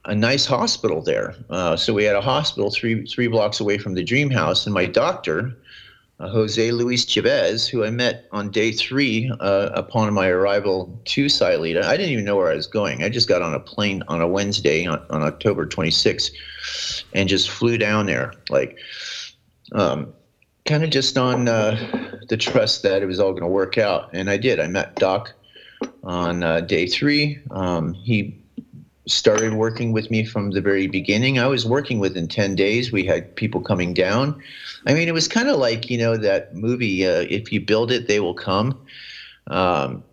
a 0.06 0.14
nice 0.14 0.44
hospital 0.46 1.02
there. 1.02 1.34
Uh, 1.50 1.76
so 1.76 1.94
we 1.94 2.04
had 2.04 2.16
a 2.16 2.20
hospital 2.20 2.70
three 2.70 3.06
three 3.06 3.28
blocks 3.28 3.60
away 3.60 3.78
from 3.78 3.94
the 3.94 4.02
Dream 4.02 4.30
House, 4.30 4.66
and 4.66 4.74
my 4.74 4.86
doctor, 4.86 5.56
uh, 6.18 6.28
Jose 6.28 6.72
Luis 6.72 7.04
Chavez, 7.04 7.68
who 7.68 7.84
I 7.84 7.90
met 7.90 8.26
on 8.32 8.50
day 8.50 8.72
three 8.72 9.30
uh, 9.38 9.70
upon 9.72 10.12
my 10.14 10.26
arrival 10.28 11.00
to 11.04 11.26
Sayulita. 11.26 11.84
I 11.84 11.96
didn't 11.96 12.12
even 12.12 12.24
know 12.24 12.36
where 12.36 12.50
I 12.50 12.56
was 12.56 12.66
going. 12.66 13.04
I 13.04 13.08
just 13.08 13.28
got 13.28 13.40
on 13.40 13.54
a 13.54 13.60
plane 13.60 14.02
on 14.08 14.20
a 14.20 14.26
Wednesday 14.26 14.84
on, 14.84 15.00
on 15.10 15.22
October 15.22 15.64
26th 15.64 16.32
and 17.12 17.28
just 17.28 17.48
flew 17.48 17.78
down 17.78 18.06
there. 18.06 18.32
Like, 18.50 18.78
um, 19.72 20.12
kind 20.64 20.84
of 20.84 20.90
just 20.90 21.16
on 21.16 21.48
uh, 21.48 22.18
the 22.28 22.36
trust 22.36 22.82
that 22.82 23.02
it 23.02 23.06
was 23.06 23.18
all 23.18 23.30
going 23.30 23.42
to 23.42 23.48
work 23.48 23.78
out. 23.78 24.10
And 24.12 24.30
I 24.30 24.36
did. 24.36 24.60
I 24.60 24.66
met 24.68 24.94
Doc 24.96 25.32
on 26.02 26.42
uh, 26.42 26.60
day 26.60 26.86
three. 26.86 27.38
Um, 27.50 27.94
he 27.94 28.38
started 29.06 29.54
working 29.54 29.92
with 29.92 30.10
me 30.10 30.24
from 30.24 30.50
the 30.50 30.60
very 30.60 30.86
beginning. 30.86 31.38
I 31.38 31.46
was 31.46 31.64
working 31.64 31.98
within 31.98 32.28
10 32.28 32.54
days. 32.54 32.92
We 32.92 33.04
had 33.04 33.34
people 33.36 33.60
coming 33.60 33.94
down. 33.94 34.40
I 34.86 34.92
mean, 34.94 35.08
it 35.08 35.12
was 35.12 35.26
kind 35.26 35.48
of 35.48 35.56
like, 35.56 35.88
you 35.88 35.96
know, 35.96 36.16
that 36.18 36.54
movie, 36.54 37.06
uh, 37.06 37.24
If 37.28 37.50
You 37.50 37.60
Build 37.60 37.90
It, 37.90 38.06
They 38.06 38.20
Will 38.20 38.34
Come. 38.34 38.78
Um, 39.46 40.04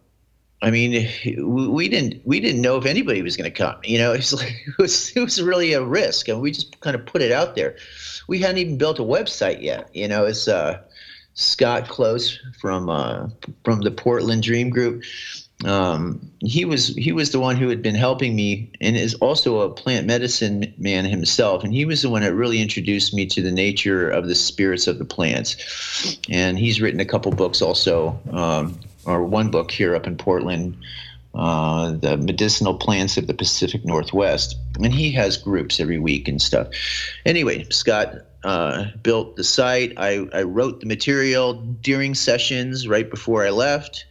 I 0.62 0.72
mean, 0.72 1.10
we 1.38 1.90
didn't 1.90 2.26
we 2.26 2.40
didn't 2.40 2.62
know 2.62 2.78
if 2.78 2.86
anybody 2.86 3.22
was 3.22 3.36
going 3.36 3.52
to 3.52 3.56
come. 3.56 3.76
You 3.84 4.00
know, 4.00 4.14
it's 4.14 4.34
like 4.34 4.64
it 4.66 4.78
was 4.80 5.12
it 5.16 5.20
was 5.20 5.42
really 5.42 5.74
a 5.74 5.84
risk, 5.84 6.28
and 6.28 6.42
we 6.42 6.52
just 6.52 6.80
kind 6.80 6.96
of 6.96 7.06
put 7.06 7.22
it 7.22 7.32
out 7.32 7.56
there 7.56 7.76
we 8.28 8.40
hadn't 8.40 8.58
even 8.58 8.78
built 8.78 9.00
a 9.00 9.04
website 9.04 9.62
yet. 9.62 9.90
You 9.94 10.08
know, 10.08 10.26
it's 10.26 10.48
uh, 10.48 10.82
Scott 11.34 11.88
Kloos 11.88 12.38
from 12.60 12.90
uh, 12.90 13.30
from 13.64 13.82
the 13.82 13.92
Portland 13.92 14.44
Dream 14.44 14.70
Group. 14.70 15.04
Um, 15.64 16.32
he 16.40 16.66
was 16.66 16.88
he 16.96 17.12
was 17.14 17.32
the 17.32 17.40
one 17.40 17.56
who 17.56 17.70
had 17.70 17.82
been 17.82 17.96
helping 17.96 18.36
me, 18.36 18.72
and 18.82 18.98
is 18.98 19.14
also 19.16 19.62
a 19.62 19.70
plant 19.70 20.06
medicine 20.06 20.74
man 20.78 21.06
himself. 21.06 21.64
And 21.64 21.74
he 21.74 21.86
was 21.86 22.02
the 22.02 22.10
one 22.10 22.24
that 22.24 22.34
really 22.34 22.62
introduced 22.62 23.14
me 23.14 23.26
to 23.28 23.42
the 23.42 23.52
nature 23.52 24.10
of 24.10 24.28
the 24.28 24.36
spirits 24.36 24.88
of 24.88 25.00
the 25.00 25.06
plants. 25.06 26.18
And 26.30 26.60
he's 26.60 26.82
written 26.82 27.00
a 27.00 27.06
couple 27.06 27.32
books 27.32 27.62
also, 27.62 28.20
um, 28.32 28.80
or 29.06 29.24
one 29.24 29.50
book 29.50 29.72
here 29.72 29.96
up 29.96 30.08
in 30.08 30.18
Portland 30.18 30.78
uh, 31.36 31.92
the 31.92 32.18
medicinal 32.18 32.74
plants 32.74 33.18
of 33.18 33.28
the 33.28 33.34
Pacific 33.34 33.84
Northwest, 33.84 34.58
and 34.76 34.94
he 34.94 35.12
has 35.12 35.38
groups 35.38 35.80
every 35.80 36.00
week 36.00 36.28
and 36.28 36.42
stuff. 36.42 36.68
Anyway, 37.26 37.66
Scott 37.72 38.22
uh, 38.46 38.86
built 39.04 39.36
the 39.36 39.44
site. 39.44 39.94
I, 39.98 40.28
I 40.34 40.44
wrote 40.44 40.80
the 40.80 40.86
material 40.86 41.54
during 41.54 42.16
sessions 42.16 42.88
right 42.88 43.10
before 43.10 43.46
I 43.46 43.50
left. 43.50 44.06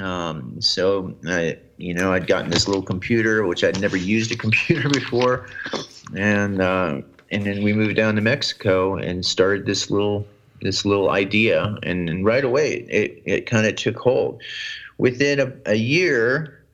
Um, 0.00 0.60
so 0.60 1.14
I, 1.26 1.58
you 1.76 1.92
know, 1.92 2.12
I'd 2.12 2.26
gotten 2.26 2.50
this 2.50 2.66
little 2.66 2.82
computer, 2.82 3.46
which 3.46 3.62
I'd 3.62 3.80
never 3.80 3.96
used 3.96 4.32
a 4.32 4.36
computer 4.36 4.88
before, 4.92 5.48
and 6.16 6.60
uh, 6.60 7.02
and 7.30 7.44
then 7.44 7.62
we 7.62 7.72
moved 7.72 7.96
down 7.96 8.14
to 8.14 8.20
Mexico 8.20 8.96
and 8.96 9.24
started 9.24 9.66
this 9.66 9.90
little 9.90 10.26
this 10.64 10.84
little 10.84 11.10
idea, 11.10 11.78
and, 11.84 12.10
and 12.10 12.24
right 12.24 12.44
away 12.44 12.84
it 12.90 13.22
it 13.24 13.46
kind 13.46 13.66
of 13.68 13.76
took 13.76 13.96
hold 13.96 14.42
within 14.98 15.38
a, 15.38 15.52
a 15.66 15.76
year, 15.76 16.64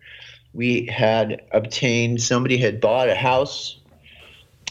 we 0.55 0.87
had 0.87 1.43
obtained, 1.53 2.23
somebody 2.23 2.57
had 2.57 2.81
bought 2.81 3.09
a 3.09 3.15
house 3.15 3.79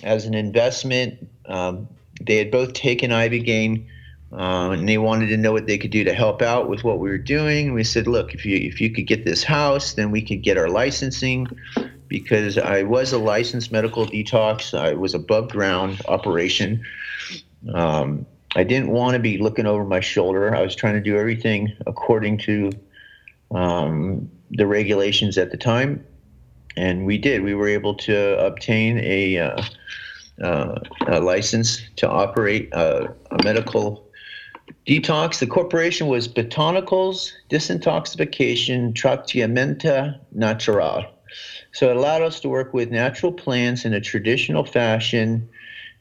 as 0.03 0.25
an 0.25 0.33
investment. 0.33 1.29
Um, 1.45 1.87
they 2.25 2.37
had 2.37 2.51
both 2.51 2.73
taken 2.73 3.11
Ibogaine. 3.11 3.85
Um, 4.31 4.73
and 4.73 4.87
they 4.87 4.99
wanted 4.99 5.29
to 5.29 5.37
know 5.37 5.51
what 5.51 5.65
they 5.65 5.79
could 5.79 5.89
do 5.89 6.03
to 6.03 6.13
help 6.13 6.43
out 6.43 6.69
with 6.69 6.83
what 6.83 6.99
we 6.99 7.09
were 7.09 7.17
doing. 7.17 7.73
We 7.73 7.83
said, 7.83 8.05
look, 8.05 8.35
if 8.35 8.45
you 8.45 8.57
if 8.57 8.79
you 8.79 8.91
could 8.91 9.07
get 9.07 9.25
this 9.25 9.43
house, 9.43 9.93
then 9.93 10.11
we 10.11 10.21
could 10.21 10.43
get 10.43 10.55
our 10.55 10.69
licensing, 10.69 11.47
because 12.07 12.55
I 12.59 12.83
was 12.83 13.11
a 13.11 13.17
licensed 13.17 13.71
medical 13.71 14.05
detox. 14.05 14.77
I 14.77 14.93
was 14.93 15.15
above 15.15 15.49
ground 15.49 16.03
operation. 16.07 16.85
Um, 17.73 18.27
I 18.55 18.63
didn't 18.63 18.89
want 18.89 19.13
to 19.13 19.19
be 19.19 19.37
looking 19.37 19.65
over 19.65 19.83
my 19.83 19.99
shoulder. 19.99 20.55
I 20.55 20.61
was 20.61 20.75
trying 20.75 20.95
to 20.95 21.01
do 21.01 21.17
everything 21.17 21.75
according 21.85 22.39
to 22.39 22.71
um, 23.51 24.29
the 24.51 24.65
regulations 24.65 25.37
at 25.37 25.51
the 25.51 25.57
time, 25.57 26.03
and 26.75 27.05
we 27.05 27.17
did. 27.17 27.43
We 27.43 27.53
were 27.53 27.67
able 27.67 27.93
to 27.95 28.39
obtain 28.43 28.99
a, 28.99 29.37
uh, 29.37 29.63
uh, 30.41 30.79
a 31.07 31.19
license 31.19 31.81
to 31.97 32.09
operate 32.09 32.69
a, 32.73 33.13
a, 33.31 33.43
medical 33.43 34.07
detox. 34.87 35.39
The 35.39 35.47
corporation 35.47 36.07
was 36.07 36.27
Botanicals 36.27 37.31
Disintoxication 37.49 38.93
Tratamiento 38.93 40.19
Natural. 40.31 41.05
So 41.71 41.91
it 41.91 41.97
allowed 41.97 42.23
us 42.23 42.39
to 42.39 42.49
work 42.49 42.73
with 42.73 42.89
natural 42.89 43.31
plants 43.31 43.85
in 43.85 43.93
a 43.93 44.01
traditional 44.01 44.65
fashion, 44.65 45.47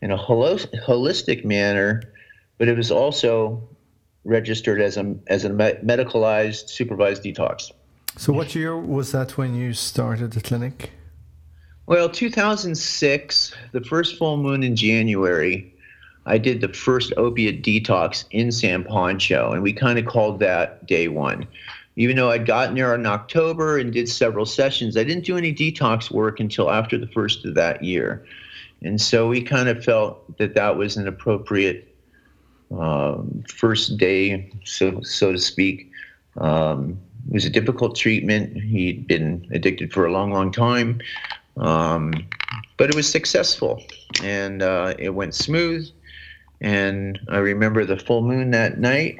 in 0.01 0.11
a 0.11 0.17
holistic 0.17 1.45
manner, 1.45 2.03
but 2.59 2.69
it 2.69 2.77
was 2.77 2.91
also 2.91 3.63
registered 4.25 4.81
as 4.81 4.97
a 4.97 5.17
as 5.29 5.45
a 5.45 5.51
medicalized 5.51 6.69
supervised 6.69 7.23
detox. 7.23 7.73
So, 8.17 8.33
what 8.33 8.55
year 8.55 8.77
was 8.77 9.13
that 9.13 9.39
when 9.39 9.55
you 9.55 9.73
started 9.73 10.33
the 10.33 10.41
clinic? 10.41 10.91
Well, 11.87 12.11
2006, 12.11 13.55
the 13.73 13.81
first 13.81 14.19
full 14.19 14.37
moon 14.37 14.63
in 14.63 14.77
January, 14.77 15.75
I 16.27 16.37
did 16.37 16.61
the 16.61 16.69
first 16.69 17.15
opiate 17.17 17.63
detox 17.63 18.27
in 18.31 18.53
San 18.53 18.85
Pancho, 18.85 19.53
and 19.53 19.63
we 19.63 19.73
kind 19.73 19.99
of 19.99 20.05
called 20.05 20.41
that 20.41 20.87
day 20.87 21.09
one. 21.09 21.47
Even 21.97 22.17
though 22.17 22.31
I'd 22.31 22.47
gotten 22.47 22.75
there 22.75 22.95
in 22.95 23.07
October 23.07 23.79
and 23.79 23.93
did 23.93 24.09
several 24.09 24.45
sessions, 24.45 24.97
I 24.97 25.05
didn't 25.05 25.25
do 25.25 25.37
any 25.37 25.55
detox 25.55 26.11
work 26.11 26.39
until 26.41 26.71
after 26.71 26.99
the 26.99 27.09
first 27.09 27.45
of 27.47 27.55
that 27.55 27.83
year. 27.83 28.25
And 28.83 29.01
so 29.01 29.27
we 29.27 29.43
kind 29.43 29.69
of 29.69 29.83
felt 29.83 30.37
that 30.39 30.55
that 30.55 30.77
was 30.77 30.97
an 30.97 31.09
appropriate 31.09 31.98
first 33.49 33.97
day, 33.97 34.51
so 34.65 35.01
so 35.03 35.33
to 35.33 35.39
speak. 35.39 35.91
Um, 36.37 36.99
it 37.29 37.35
was 37.35 37.45
a 37.45 37.51
difficult 37.51 37.97
treatment. 37.97 38.57
He'd 38.57 39.07
been 39.07 39.47
addicted 39.51 39.93
for 39.93 40.07
a 40.07 40.13
long, 40.13 40.33
long 40.33 40.51
time, 40.51 41.01
um, 41.59 42.15
but 42.79 42.89
it 42.89 42.95
was 42.95 43.11
successful 43.11 43.83
and 44.23 44.63
uh, 44.63 44.95
it 44.99 45.11
went 45.11 45.35
smooth. 45.35 45.91
And 46.61 47.21
I 47.29 47.39
remember 47.39 47.85
the 47.85 47.99
full 47.99 48.23
moon 48.23 48.51
that 48.53 48.79
night 48.79 49.19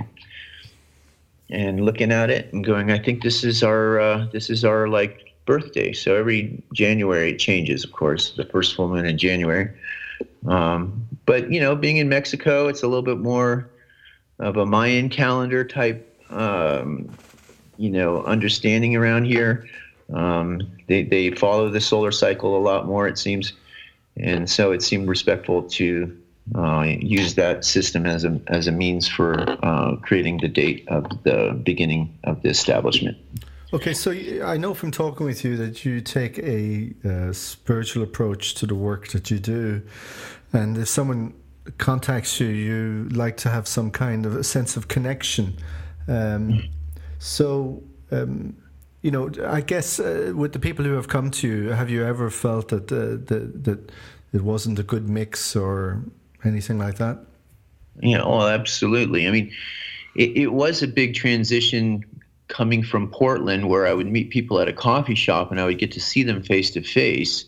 and 1.51 1.85
looking 1.85 2.11
at 2.13 2.31
it 2.31 2.53
and 2.53 2.65
going, 2.65 2.91
I 2.91 2.99
think 2.99 3.23
this 3.23 3.45
is 3.45 3.63
our 3.63 4.01
uh, 4.01 4.27
this 4.33 4.51
is 4.51 4.65
our 4.65 4.89
like 4.89 5.35
birthday. 5.47 5.93
So 5.93 6.17
every 6.17 6.63
January 6.73 7.33
it 7.33 7.39
changes, 7.39 7.85
of 7.85 7.93
course, 7.93 8.33
the 8.37 8.45
first 8.45 8.75
full 8.75 8.89
moon 8.89 9.07
in 9.07 9.19
January. 9.19 9.71
Um, 10.47 11.08
but 11.29 11.53
you 11.53 11.61
know, 11.61 11.77
being 11.77 11.99
in 11.99 12.09
Mexico, 12.09 12.69
it's 12.69 12.83
a 12.83 12.89
little 12.89 13.03
bit 13.03 13.19
more 13.19 13.69
of 14.39 14.57
a 14.57 14.65
Mayan 14.65 15.11
calendar 15.11 15.63
type, 15.63 16.19
um, 16.31 17.11
you 17.77 17.91
know, 17.91 18.25
understanding 18.25 18.97
around 18.97 19.27
here. 19.27 19.69
Um, 20.11 20.63
they 20.87 21.03
they 21.03 21.31
follow 21.33 21.69
the 21.69 21.83
solar 21.83 22.13
cycle 22.13 22.57
a 22.57 22.63
lot 22.63 22.87
more, 22.87 23.07
it 23.07 23.19
seems, 23.19 23.53
and 24.17 24.49
so 24.49 24.73
it 24.73 24.83
seemed 24.83 25.07
respectful 25.07 25.65
to 25.65 26.19
uh, 26.55 26.87
use 26.99 27.35
that 27.35 27.63
system 27.63 28.07
as 28.07 28.25
a 28.25 28.41
as 28.47 28.67
a 28.67 28.73
means 28.73 29.07
for 29.07 29.39
uh, 29.63 29.97
creating 29.97 30.39
the 30.39 30.49
date 30.49 30.89
of 30.89 31.05
the 31.25 31.61
beginning 31.63 32.19
of 32.25 32.41
the 32.41 32.49
establishment. 32.49 33.19
Okay, 33.71 33.93
so 33.93 34.13
I 34.43 34.57
know 34.57 34.73
from 34.73 34.91
talking 34.91 35.27
with 35.27 35.45
you 35.45 35.59
that 35.59 35.85
you 35.85 36.01
take 36.01 36.39
a, 36.39 36.95
a 37.05 37.35
spiritual 37.35 38.03
approach 38.03 38.55
to 38.55 38.67
the 38.67 38.75
work 38.75 39.09
that 39.09 39.31
you 39.31 39.39
do, 39.39 39.83
and 40.53 40.79
if 40.79 40.89
someone 40.89 41.35
contacts 41.77 42.41
you, 42.41 42.47
you 42.47 43.09
like 43.11 43.37
to 43.39 43.51
have 43.51 43.69
some 43.69 43.91
kind 43.91 44.25
of 44.25 44.37
a 44.37 44.45
sense 44.45 44.77
of 44.77 44.89
connection. 44.89 45.57
Um, 46.07 46.63
so, 47.19 47.83
um, 48.11 48.57
you 49.03 49.11
know, 49.11 49.31
I 49.45 49.61
guess 49.61 50.01
uh, 50.01 50.33
with 50.35 50.53
the 50.53 50.59
people 50.59 50.85
who 50.85 50.93
have 50.93 51.09
come 51.09 51.31
to 51.31 51.49
you, 51.49 51.69
have 51.71 51.91
you 51.91 52.05
ever 52.05 52.31
felt 52.31 52.69
that 52.69 52.91
uh, 52.91 53.23
that 53.27 53.65
that 53.65 53.93
it 54.33 54.43
wasn't 54.43 54.79
a 54.79 54.83
good 54.83 55.09
mix 55.09 55.55
or 55.55 56.03
anything 56.45 56.79
like 56.79 56.97
that? 56.97 57.19
Yeah, 58.01 58.23
oh, 58.23 58.47
absolutely. 58.47 59.27
I 59.27 59.31
mean, 59.31 59.53
it, 60.17 60.37
it 60.37 60.53
was 60.53 60.83
a 60.83 60.89
big 60.89 61.15
transition 61.15 62.05
coming 62.49 62.83
from 62.83 63.11
Portland, 63.11 63.69
where 63.69 63.87
I 63.87 63.93
would 63.93 64.07
meet 64.07 64.31
people 64.31 64.59
at 64.61 64.69
a 64.69 64.73
coffee 64.73 65.15
shop 65.15 65.51
and 65.51 65.61
I 65.61 65.65
would 65.65 65.79
get 65.79 65.93
to 65.93 66.01
see 66.01 66.23
them 66.23 66.43
face 66.43 66.71
to 66.73 66.83
face. 66.83 67.45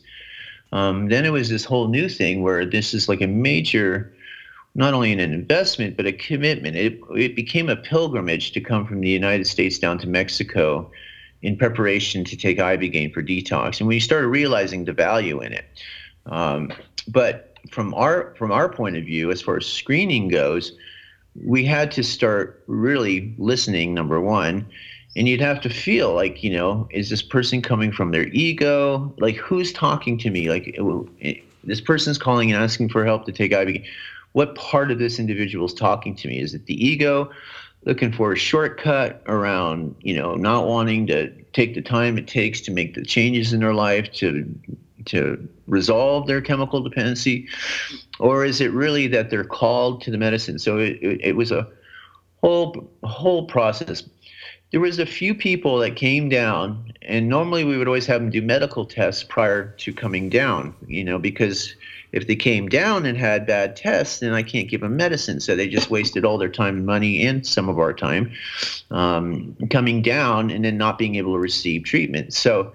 Then 0.72 1.24
it 1.24 1.32
was 1.32 1.48
this 1.48 1.64
whole 1.64 1.88
new 1.88 2.08
thing 2.08 2.42
where 2.42 2.64
this 2.64 2.94
is 2.94 3.08
like 3.08 3.20
a 3.20 3.26
major, 3.26 4.12
not 4.74 4.94
only 4.94 5.12
an 5.12 5.20
investment 5.20 5.96
but 5.96 6.06
a 6.06 6.12
commitment. 6.12 6.76
It 6.76 7.00
it 7.16 7.36
became 7.36 7.68
a 7.68 7.76
pilgrimage 7.76 8.52
to 8.52 8.60
come 8.60 8.86
from 8.86 9.00
the 9.00 9.08
United 9.08 9.46
States 9.46 9.78
down 9.78 9.98
to 9.98 10.08
Mexico 10.08 10.90
in 11.42 11.56
preparation 11.56 12.24
to 12.24 12.36
take 12.36 12.58
ibogaine 12.58 13.12
for 13.12 13.22
detox, 13.22 13.80
and 13.80 13.88
we 13.88 13.98
started 14.00 14.28
realizing 14.28 14.84
the 14.84 14.92
value 14.92 15.40
in 15.40 15.52
it. 15.52 15.64
Um, 16.26 16.72
but 17.08 17.56
from 17.70 17.94
our 17.94 18.34
from 18.36 18.52
our 18.52 18.68
point 18.68 18.96
of 18.96 19.04
view, 19.04 19.30
as 19.30 19.42
far 19.42 19.56
as 19.56 19.66
screening 19.66 20.28
goes, 20.28 20.72
we 21.44 21.64
had 21.64 21.90
to 21.92 22.02
start 22.02 22.62
really 22.66 23.34
listening. 23.38 23.94
Number 23.94 24.20
one, 24.20 24.66
and 25.16 25.28
you'd 25.28 25.40
have 25.40 25.60
to 25.62 25.70
feel 25.70 26.14
like 26.14 26.42
you 26.42 26.50
know, 26.50 26.88
is 26.90 27.10
this 27.10 27.22
person 27.22 27.62
coming 27.62 27.92
from 27.92 28.10
their 28.10 28.28
ego? 28.28 29.12
Like 29.18 29.36
who's 29.36 29.72
talking 29.72 30.18
to 30.18 30.30
me? 30.30 30.48
Like 30.48 30.78
this 31.64 31.80
person's 31.80 32.18
calling 32.18 32.52
and 32.52 32.62
asking 32.62 32.88
for 32.90 33.04
help 33.04 33.26
to 33.26 33.32
take 33.32 33.52
ibogaine. 33.52 33.84
What 34.32 34.54
part 34.54 34.92
of 34.92 34.98
this 34.98 35.18
individual 35.18 35.66
is 35.66 35.74
talking 35.74 36.14
to 36.16 36.28
me? 36.28 36.38
Is 36.38 36.54
it 36.54 36.66
the 36.66 36.86
ego? 36.86 37.30
looking 37.84 38.12
for 38.12 38.32
a 38.32 38.36
shortcut 38.36 39.22
around 39.26 39.94
you 40.00 40.14
know 40.14 40.34
not 40.34 40.66
wanting 40.66 41.06
to 41.06 41.30
take 41.52 41.74
the 41.74 41.82
time 41.82 42.18
it 42.18 42.28
takes 42.28 42.60
to 42.60 42.70
make 42.70 42.94
the 42.94 43.04
changes 43.04 43.52
in 43.52 43.60
their 43.60 43.74
life 43.74 44.10
to 44.12 44.46
to 45.06 45.48
resolve 45.66 46.26
their 46.26 46.40
chemical 46.40 46.82
dependency 46.82 47.48
or 48.18 48.44
is 48.44 48.60
it 48.60 48.70
really 48.72 49.06
that 49.06 49.30
they're 49.30 49.44
called 49.44 50.02
to 50.02 50.10
the 50.10 50.18
medicine 50.18 50.58
so 50.58 50.78
it, 50.78 50.98
it, 51.00 51.20
it 51.22 51.36
was 51.36 51.50
a 51.50 51.66
whole 52.42 52.90
whole 53.04 53.46
process 53.46 54.02
there 54.70 54.80
was 54.80 54.98
a 54.98 55.06
few 55.06 55.34
people 55.34 55.78
that 55.78 55.96
came 55.96 56.28
down 56.28 56.92
and 57.02 57.28
normally 57.28 57.64
we 57.64 57.76
would 57.76 57.88
always 57.88 58.06
have 58.06 58.20
them 58.20 58.30
do 58.30 58.42
medical 58.42 58.84
tests 58.84 59.22
prior 59.22 59.74
to 59.78 59.92
coming 59.92 60.28
down 60.28 60.74
you 60.86 61.04
know 61.04 61.18
because 61.18 61.74
if 62.12 62.26
they 62.26 62.36
came 62.36 62.68
down 62.68 63.06
and 63.06 63.16
had 63.16 63.46
bad 63.46 63.76
tests, 63.76 64.18
then 64.18 64.32
I 64.32 64.42
can't 64.42 64.68
give 64.68 64.80
them 64.80 64.96
medicine. 64.96 65.40
So 65.40 65.54
they 65.54 65.68
just 65.68 65.90
wasted 65.90 66.24
all 66.24 66.38
their 66.38 66.48
time 66.48 66.78
and 66.78 66.86
money 66.86 67.24
and 67.24 67.46
some 67.46 67.68
of 67.68 67.78
our 67.78 67.92
time 67.92 68.32
um, 68.90 69.56
coming 69.70 70.02
down 70.02 70.50
and 70.50 70.64
then 70.64 70.76
not 70.76 70.98
being 70.98 71.14
able 71.16 71.34
to 71.34 71.38
receive 71.38 71.84
treatment. 71.84 72.34
So 72.34 72.72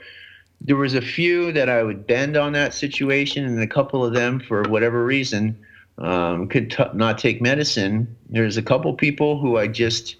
there 0.61 0.77
was 0.77 0.93
a 0.93 1.01
few 1.01 1.51
that 1.51 1.69
I 1.69 1.83
would 1.83 2.07
bend 2.07 2.37
on 2.37 2.53
that 2.53 2.73
situation, 2.73 3.45
and 3.45 3.59
a 3.61 3.67
couple 3.67 4.05
of 4.05 4.13
them, 4.13 4.39
for 4.39 4.63
whatever 4.63 5.05
reason, 5.05 5.57
um, 5.97 6.47
could 6.47 6.71
t- 6.71 6.83
not 6.93 7.17
take 7.17 7.41
medicine. 7.41 8.15
There's 8.29 8.57
a 8.57 8.61
couple 8.61 8.93
people 8.93 9.37
who 9.37 9.57
I 9.57 9.67
just, 9.67 10.15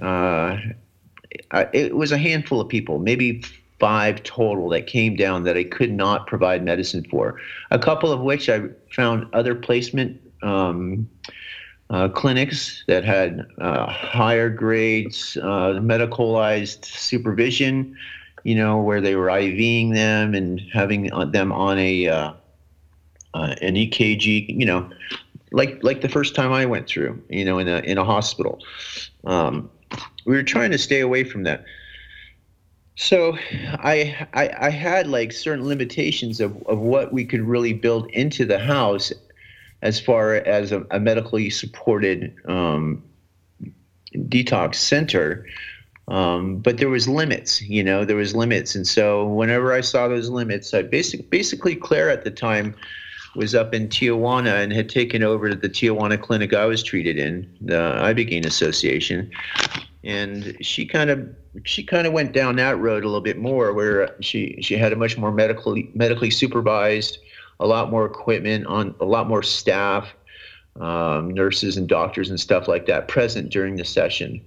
uh, 0.00 0.56
it 1.72 1.96
was 1.96 2.12
a 2.12 2.18
handful 2.18 2.60
of 2.60 2.68
people, 2.68 2.98
maybe 2.98 3.42
five 3.78 4.22
total 4.22 4.68
that 4.68 4.86
came 4.86 5.16
down 5.16 5.42
that 5.42 5.56
I 5.56 5.64
could 5.64 5.92
not 5.92 6.28
provide 6.28 6.64
medicine 6.64 7.04
for. 7.10 7.40
A 7.72 7.78
couple 7.78 8.12
of 8.12 8.20
which 8.20 8.48
I 8.48 8.68
found 8.94 9.26
other 9.32 9.56
placement 9.56 10.20
um, 10.42 11.08
uh, 11.90 12.08
clinics 12.08 12.84
that 12.86 13.04
had 13.04 13.44
uh, 13.60 13.86
higher 13.90 14.48
grades, 14.48 15.36
uh, 15.42 15.80
medicalized 15.80 16.84
supervision, 16.84 17.96
you 18.44 18.54
know, 18.54 18.78
where 18.78 19.00
they 19.00 19.16
were 19.16 19.26
IVing 19.26 19.92
them 19.94 20.34
and 20.34 20.60
having 20.72 21.10
them 21.32 21.52
on 21.52 21.78
a 21.78 22.08
uh, 22.08 22.32
uh, 23.34 23.54
an 23.60 23.74
EKG, 23.74 24.58
you 24.58 24.64
know, 24.64 24.88
like 25.50 25.82
like 25.82 26.02
the 26.02 26.08
first 26.08 26.34
time 26.34 26.52
I 26.52 26.66
went 26.66 26.86
through, 26.86 27.22
you 27.28 27.44
know, 27.44 27.58
in 27.58 27.68
a 27.68 27.78
in 27.80 27.98
a 27.98 28.04
hospital. 28.04 28.60
Um, 29.24 29.70
we 30.24 30.34
were 30.34 30.42
trying 30.42 30.70
to 30.70 30.78
stay 30.78 31.00
away 31.00 31.24
from 31.24 31.44
that. 31.44 31.64
So 32.96 33.36
I, 33.62 34.26
I, 34.34 34.50
I 34.66 34.70
had 34.70 35.06
like 35.06 35.32
certain 35.32 35.66
limitations 35.66 36.40
of, 36.40 36.56
of 36.66 36.78
what 36.78 37.12
we 37.12 37.24
could 37.24 37.40
really 37.40 37.72
build 37.72 38.10
into 38.10 38.44
the 38.44 38.58
house 38.58 39.12
as 39.80 39.98
far 39.98 40.34
as 40.34 40.72
a, 40.72 40.84
a 40.90 41.00
medically 41.00 41.50
supported 41.50 42.34
um, 42.46 43.02
detox 44.14 44.76
center. 44.76 45.46
Um, 46.08 46.58
but 46.58 46.78
there 46.78 46.88
was 46.88 47.08
limits 47.08 47.62
you 47.62 47.82
know 47.82 48.04
there 48.04 48.16
was 48.16 48.34
limits. 48.34 48.74
And 48.74 48.86
so 48.86 49.26
whenever 49.26 49.72
i 49.72 49.80
saw 49.80 50.08
those 50.08 50.28
limits 50.28 50.74
i 50.74 50.82
basically 50.82 51.26
basically 51.26 51.76
claire 51.76 52.10
at 52.10 52.24
the 52.24 52.30
time 52.30 52.74
was 53.34 53.54
up 53.54 53.72
in 53.74 53.88
tijuana 53.88 54.62
and 54.62 54.72
had 54.72 54.88
taken 54.88 55.22
over 55.22 55.54
the 55.54 55.68
tijuana 55.68 56.20
clinic 56.20 56.52
i 56.52 56.66
was 56.66 56.82
treated 56.82 57.18
in 57.18 57.48
the 57.60 57.74
ibogaine 58.02 58.46
association. 58.46 59.30
And 60.04 60.56
she 60.60 60.84
kind 60.84 61.10
of 61.10 61.28
she 61.64 61.84
kind 61.84 62.06
of 62.06 62.12
went 62.12 62.32
down 62.32 62.56
that 62.56 62.78
road 62.78 63.04
a 63.04 63.06
little 63.06 63.20
bit 63.20 63.38
more 63.38 63.72
where 63.72 64.16
she 64.20 64.58
she 64.60 64.76
had 64.76 64.92
a 64.92 64.96
much 64.96 65.16
more 65.16 65.30
medically 65.30 65.90
medically 65.94 66.30
supervised 66.30 67.18
a 67.60 67.66
lot 67.66 67.90
more 67.90 68.04
equipment 68.04 68.66
on 68.66 68.94
a 69.00 69.04
lot 69.04 69.28
more 69.28 69.42
staff 69.42 70.12
um, 70.80 71.30
nurses 71.30 71.76
and 71.76 71.88
doctors 71.88 72.30
and 72.30 72.40
stuff 72.40 72.66
like 72.66 72.86
that 72.86 73.06
present 73.06 73.50
during 73.50 73.76
the 73.76 73.84
session. 73.84 74.44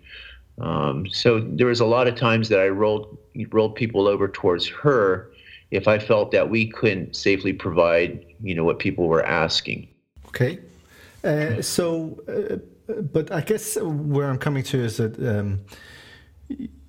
Um, 0.59 1.07
so 1.07 1.39
there 1.39 1.67
was 1.67 1.79
a 1.79 1.85
lot 1.85 2.07
of 2.07 2.15
times 2.15 2.49
that 2.49 2.59
i 2.59 2.67
rolled 2.67 3.17
rolled 3.49 3.75
people 3.75 4.07
over 4.07 4.27
towards 4.27 4.67
her 4.67 5.29
if 5.75 5.87
i 5.87 5.99
felt 5.99 6.31
that 6.31 6.49
we 6.49 6.67
couldn't 6.67 7.15
safely 7.15 7.53
provide 7.53 8.25
you 8.41 8.55
know 8.55 8.63
what 8.63 8.79
people 8.79 9.07
were 9.07 9.25
asking 9.25 9.87
okay 10.27 10.59
uh, 11.23 11.61
so 11.61 12.19
uh, 12.27 12.57
but 12.87 13.31
I 13.31 13.41
guess 13.41 13.77
where 13.77 14.29
I'm 14.29 14.37
coming 14.37 14.63
to 14.63 14.79
is 14.79 14.97
that 14.97 15.17
um, 15.19 15.61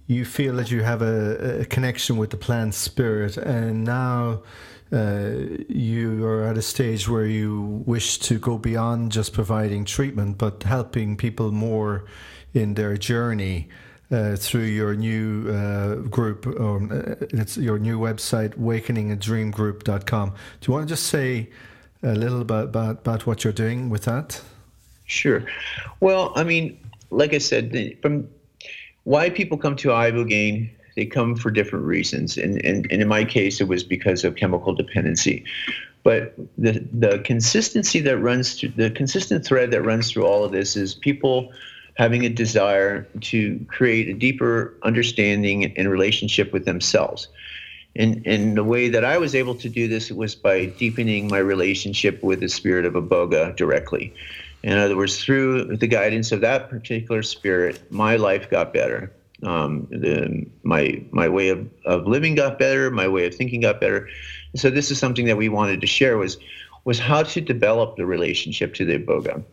you 0.07 0.25
feel 0.25 0.55
that 0.57 0.71
you 0.71 0.83
have 0.83 1.03
a, 1.03 1.61
a, 1.61 1.65
connection 1.65 2.17
with 2.17 2.31
the 2.31 2.37
plant 2.37 2.75
spirit, 2.75 3.37
and 3.37 3.85
now 3.85 4.43
uh, 4.93 5.31
you 5.69 6.25
are 6.25 6.45
at 6.45 6.59
a 6.59 6.63
stage 6.63 7.09
where 7.09 7.27
you 7.27 7.83
wish 7.87 8.19
to 8.19 8.39
go 8.39 8.59
beyond 8.59 9.13
just 9.13 9.33
providing 9.33 9.85
treatment, 9.85 10.39
but 10.39 10.63
helping 10.63 11.17
people 11.17 11.51
more 11.51 12.05
in 12.53 12.75
their 12.75 12.97
journey. 12.97 13.69
Uh, 14.09 14.37
through 14.37 14.63
your 14.63 14.95
new 14.95 15.51
uh, 15.51 15.97
group, 16.09 16.47
um, 16.61 16.93
uh, 16.93 17.17
it's 17.31 17.57
your 17.57 17.77
new 17.77 17.99
website, 17.99 18.51
awakeningadreamgroup.com. 18.51 20.29
Do 20.29 20.37
you 20.69 20.73
want 20.73 20.87
to 20.87 20.89
just 20.89 21.07
say 21.07 21.51
a 22.05 22.15
little 22.15 22.41
about, 22.41 22.67
about, 22.67 22.91
about 22.99 23.27
what 23.27 23.43
you're 23.43 23.53
doing 23.53 23.91
with 23.91 24.05
that? 24.05 24.41
Sure. 25.07 25.45
Well, 25.99 26.33
I 26.37 26.45
mean, 26.45 26.79
like 27.11 27.35
I 27.35 27.39
said, 27.39 27.97
from 28.01 28.29
why 29.03 29.29
people 29.29 29.59
come 29.59 29.75
to 29.77 29.89
ibogaine, 29.89 30.71
they 30.97 31.07
come 31.07 31.37
for 31.37 31.51
different 31.51 31.85
reasons, 31.85 32.39
and, 32.39 32.65
and 32.65 32.87
and 32.91 33.03
in 33.03 33.09
my 33.09 33.25
case, 33.25 33.61
it 33.61 33.69
was 33.69 33.85
because 33.85 34.25
of 34.25 34.35
chemical 34.35 34.75
dependency. 34.75 35.45
But 36.03 36.35
the 36.57 36.85
the 36.93 37.19
consistency 37.19 38.01
that 38.01 38.19
runs 38.19 38.59
through 38.59 38.71
the 38.71 38.91
consistent 38.91 39.45
thread 39.45 39.71
that 39.73 39.83
runs 39.83 40.11
through 40.11 40.27
all 40.27 40.43
of 40.43 40.53
this 40.53 40.75
is 40.75 40.95
people 40.95 41.53
having 41.97 42.25
a 42.25 42.29
desire 42.29 43.03
to 43.21 43.59
create 43.69 44.09
a 44.09 44.13
deeper 44.13 44.75
understanding 44.83 45.65
and 45.77 45.91
relationship 45.91 46.53
with 46.53 46.65
themselves. 46.65 47.29
And, 47.97 48.27
and 48.27 48.57
the 48.57 48.65
way 48.65 48.91
that 48.91 49.05
I 49.05 49.17
was 49.17 49.35
able 49.35 49.55
to 49.57 49.69
do 49.71 49.89
this 49.89 50.11
was 50.11 50.35
by 50.35 50.67
deepening 50.67 51.29
my 51.29 51.39
relationship 51.39 52.23
with 52.23 52.41
the 52.41 52.49
spirit 52.49 52.85
of 52.85 52.93
Iboga 52.93 53.57
directly. 53.57 54.13
In 54.63 54.77
other 54.77 54.97
words, 54.97 55.23
through 55.23 55.77
the 55.77 55.87
guidance 55.87 56.33
of 56.33 56.43
that 56.43 56.69
particular 56.69 57.23
spirit, 57.23 57.81
my 57.91 58.17
life 58.17 58.51
got 58.51 58.75
better. 58.75 59.13
Um, 59.43 59.87
the, 59.91 60.47
my 60.63 61.03
my 61.11 61.29
way 61.29 61.51
of, 61.51 61.69
of 61.85 62.07
living 62.07 62.35
got 62.35 62.59
better. 62.59 62.91
My 62.91 63.07
way 63.07 63.27
of 63.27 63.35
thinking 63.35 63.61
got 63.61 63.81
better. 63.81 64.09
so 64.55 64.71
this 64.71 64.91
is 64.91 64.99
something 64.99 65.27
that 65.27 65.37
we 65.37 65.49
wanted 65.49 65.81
to 65.83 65.87
share 65.87 66.17
was 66.17 66.39
was 66.85 66.99
how 66.99 67.23
to 67.23 67.41
develop 67.41 67.97
the 67.97 68.07
relationship 68.07 68.75
to 68.75 68.85
the 68.85 68.99
iboga. 68.99 69.45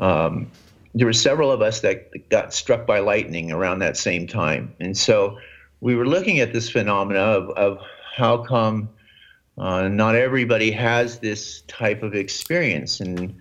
Um, 0.00 0.50
there 0.94 1.06
were 1.06 1.12
several 1.12 1.50
of 1.50 1.62
us 1.62 1.80
that 1.80 2.28
got 2.28 2.52
struck 2.52 2.86
by 2.86 2.98
lightning 2.98 3.50
around 3.50 3.78
that 3.78 3.96
same 3.96 4.26
time. 4.26 4.74
And 4.78 4.96
so 4.96 5.38
we 5.80 5.94
were 5.94 6.06
looking 6.06 6.40
at 6.40 6.52
this 6.52 6.70
phenomena 6.70 7.20
of, 7.20 7.50
of 7.50 7.78
how 8.14 8.38
come 8.38 8.88
uh, 9.58 9.88
not 9.88 10.14
everybody 10.14 10.70
has 10.70 11.18
this 11.18 11.62
type 11.62 12.02
of 12.02 12.14
experience. 12.14 13.00
And 13.00 13.34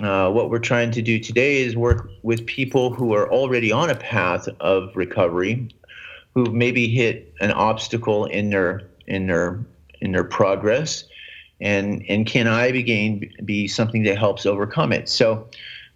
uh, 0.00 0.30
what 0.30 0.50
we're 0.50 0.58
trying 0.58 0.90
to 0.92 1.02
do 1.02 1.18
today 1.18 1.62
is 1.62 1.76
work 1.76 2.08
with 2.22 2.46
people 2.46 2.92
who 2.92 3.14
are 3.14 3.30
already 3.30 3.72
on 3.72 3.90
a 3.90 3.94
path 3.94 4.48
of 4.60 4.94
recovery, 4.94 5.68
who 6.34 6.44
maybe 6.46 6.88
hit 6.88 7.34
an 7.40 7.52
obstacle 7.52 8.24
in 8.26 8.50
their 8.50 8.88
in 9.06 9.26
their 9.26 9.64
in 10.00 10.12
their 10.12 10.24
progress, 10.24 11.04
and 11.60 12.04
and 12.08 12.26
can 12.26 12.46
ibogaine 12.46 13.44
be 13.44 13.68
something 13.68 14.02
that 14.04 14.18
helps 14.18 14.46
overcome 14.46 14.92
it? 14.92 15.08
So, 15.08 15.48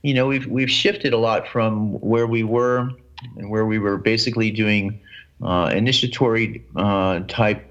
you 0.03 0.15
know, 0.15 0.27
we've 0.27 0.47
we've 0.47 0.71
shifted 0.71 1.13
a 1.13 1.19
lot 1.19 1.49
from 1.49 1.95
where 2.01 2.27
we 2.27 2.43
were 2.43 2.91
and 3.37 3.51
where 3.51 3.67
we 3.67 3.79
were 3.79 3.97
basically 3.97 4.51
doing 4.51 5.01
uh, 5.43 5.73
initiatory 5.75 6.65
uh, 6.77 7.21
type 7.29 7.65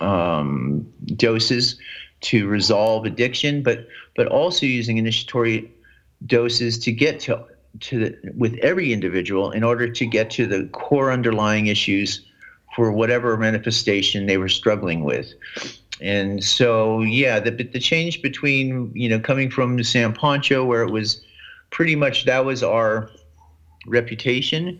um, 0.00 0.86
doses 1.16 1.78
to 2.22 2.46
resolve 2.48 3.04
addiction, 3.04 3.62
but 3.62 3.86
but 4.16 4.26
also 4.26 4.66
using 4.66 4.98
initiatory 4.98 5.70
doses 6.26 6.78
to 6.78 6.92
get 6.92 7.20
to 7.20 7.44
to 7.80 7.98
the, 7.98 8.32
with 8.36 8.56
every 8.62 8.92
individual 8.92 9.50
in 9.52 9.62
order 9.62 9.88
to 9.88 10.06
get 10.06 10.30
to 10.30 10.46
the 10.46 10.66
core 10.72 11.12
underlying 11.12 11.66
issues 11.66 12.26
for 12.74 12.92
whatever 12.92 13.36
manifestation 13.36 14.26
they 14.26 14.36
were 14.36 14.48
struggling 14.48 15.04
with. 15.04 15.32
And 16.00 16.42
so, 16.42 17.02
yeah, 17.02 17.40
the 17.40 17.50
the 17.50 17.78
change 17.78 18.22
between 18.22 18.90
you 18.94 19.08
know 19.08 19.20
coming 19.20 19.50
from 19.50 19.82
San 19.84 20.12
Pancho, 20.12 20.64
where 20.64 20.82
it 20.82 20.90
was 20.90 21.20
pretty 21.70 21.96
much 21.96 22.24
that 22.24 22.44
was 22.44 22.62
our 22.62 23.10
reputation, 23.86 24.78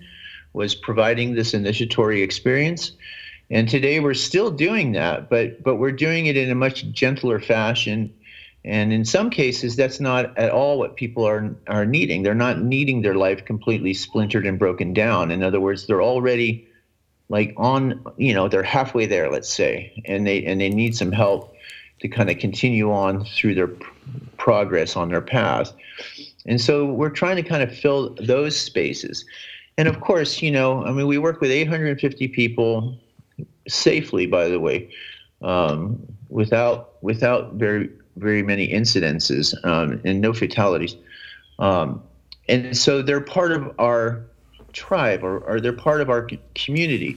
was 0.53 0.75
providing 0.75 1.35
this 1.35 1.55
initiatory 1.55 2.23
experience. 2.23 2.93
And 3.51 3.69
today 3.69 4.01
we're 4.01 4.15
still 4.15 4.51
doing 4.51 4.93
that, 4.93 5.29
but 5.29 5.63
but 5.63 5.77
we're 5.77 5.93
doing 5.93 6.27
it 6.27 6.37
in 6.37 6.51
a 6.51 6.55
much 6.55 6.91
gentler 6.93 7.41
fashion. 7.41 8.13
And 8.65 8.93
in 8.93 9.07
some 9.07 9.31
cases, 9.31 9.75
that's 9.75 10.01
not 10.01 10.37
at 10.37 10.51
all 10.51 10.79
what 10.79 10.97
people 10.97 11.27
are 11.27 11.55
are 11.67 11.85
needing. 11.85 12.23
They're 12.23 12.35
not 12.35 12.63
needing 12.63 13.03
their 13.03 13.15
life 13.15 13.45
completely 13.45 13.93
splintered 13.93 14.47
and 14.47 14.59
broken 14.59 14.95
down. 14.95 15.31
In 15.31 15.43
other 15.43 15.61
words, 15.61 15.87
they're 15.87 16.03
already 16.03 16.67
like 17.31 17.55
on, 17.57 18.05
you 18.17 18.35
know, 18.35 18.49
they're 18.49 18.63
halfway 18.63 19.07
there, 19.07 19.31
let's 19.31 19.53
say, 19.53 20.03
and 20.05 20.27
they 20.27 20.45
and 20.45 20.61
they 20.61 20.69
need 20.69 20.95
some 20.95 21.13
help 21.13 21.55
to 22.01 22.09
kind 22.09 22.29
of 22.29 22.39
continue 22.39 22.93
on 22.93 23.25
through 23.25 23.55
their 23.55 23.71
progress 24.37 24.97
on 24.97 25.09
their 25.09 25.21
path. 25.21 25.73
And 26.47 26.61
so 26.61 26.87
we're 26.87 27.11
trying 27.11 27.37
to 27.37 27.43
kind 27.43 27.63
of 27.63 27.75
fill 27.75 28.17
those 28.21 28.59
spaces. 28.59 29.25
And 29.79 29.87
of 29.87 30.01
course, 30.01 30.43
you 30.43 30.51
know, 30.51 30.85
I 30.85 30.93
mean, 30.93 31.07
we 31.07 31.19
work 31.19 31.41
with 31.41 31.51
850 31.51 32.29
people 32.29 32.99
safely, 33.69 34.27
by 34.27 34.49
the 34.49 34.59
way, 34.59 34.91
um, 35.41 36.05
without 36.29 37.03
without 37.03 37.55
very 37.55 37.89
very 38.17 38.43
many 38.43 38.69
incidences 38.69 39.55
um, 39.65 40.01
and 40.05 40.21
no 40.21 40.33
fatalities. 40.33 40.97
Um, 41.61 42.03
and 42.49 42.77
so 42.77 43.03
they're 43.03 43.21
part 43.21 43.53
of 43.53 43.73
our 43.79 44.27
tribe 44.73 45.23
or, 45.23 45.39
or 45.41 45.61
they're 45.61 45.73
part 45.73 46.01
of 46.01 46.11
our 46.11 46.29
community. 46.55 47.17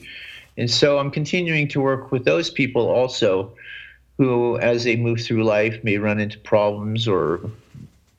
And 0.58 0.70
so 0.70 1.00
I'm 1.00 1.12
continuing 1.12 1.68
to 1.70 1.82
work 1.82 2.12
with 2.12 2.26
those 2.26 2.50
people 2.50 2.88
also 2.88 3.52
who, 4.18 4.58
as 4.60 4.84
they 4.84 4.96
move 4.96 5.22
through 5.22 5.44
life, 5.44 5.84
may 5.84 5.98
run 5.98 6.20
into 6.20 6.38
problems 6.40 7.08
or 7.08 7.40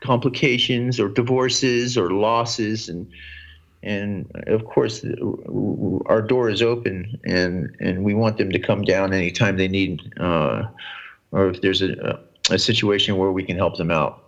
complications 0.05 1.01
or 1.01 1.09
divorces 1.09 1.97
or 1.97 2.11
losses 2.11 2.89
and 2.89 3.11
and 3.83 4.31
of 4.47 4.65
course 4.67 5.05
our 6.07 6.21
door 6.21 6.51
is 6.51 6.61
open 6.61 7.19
and 7.25 7.75
and 7.81 8.05
we 8.05 8.13
want 8.13 8.37
them 8.37 8.53
to 8.53 8.59
come 8.59 8.83
down 8.83 9.15
anytime 9.15 9.57
they 9.57 9.69
need 9.69 10.13
uh, 10.21 10.63
or 11.33 11.49
if 11.49 11.63
there's 11.63 11.81
a, 11.81 12.21
a 12.51 12.59
situation 12.59 13.17
where 13.17 13.33
we 13.33 13.43
can 13.43 13.57
help 13.57 13.77
them 13.79 13.91
out 13.91 14.25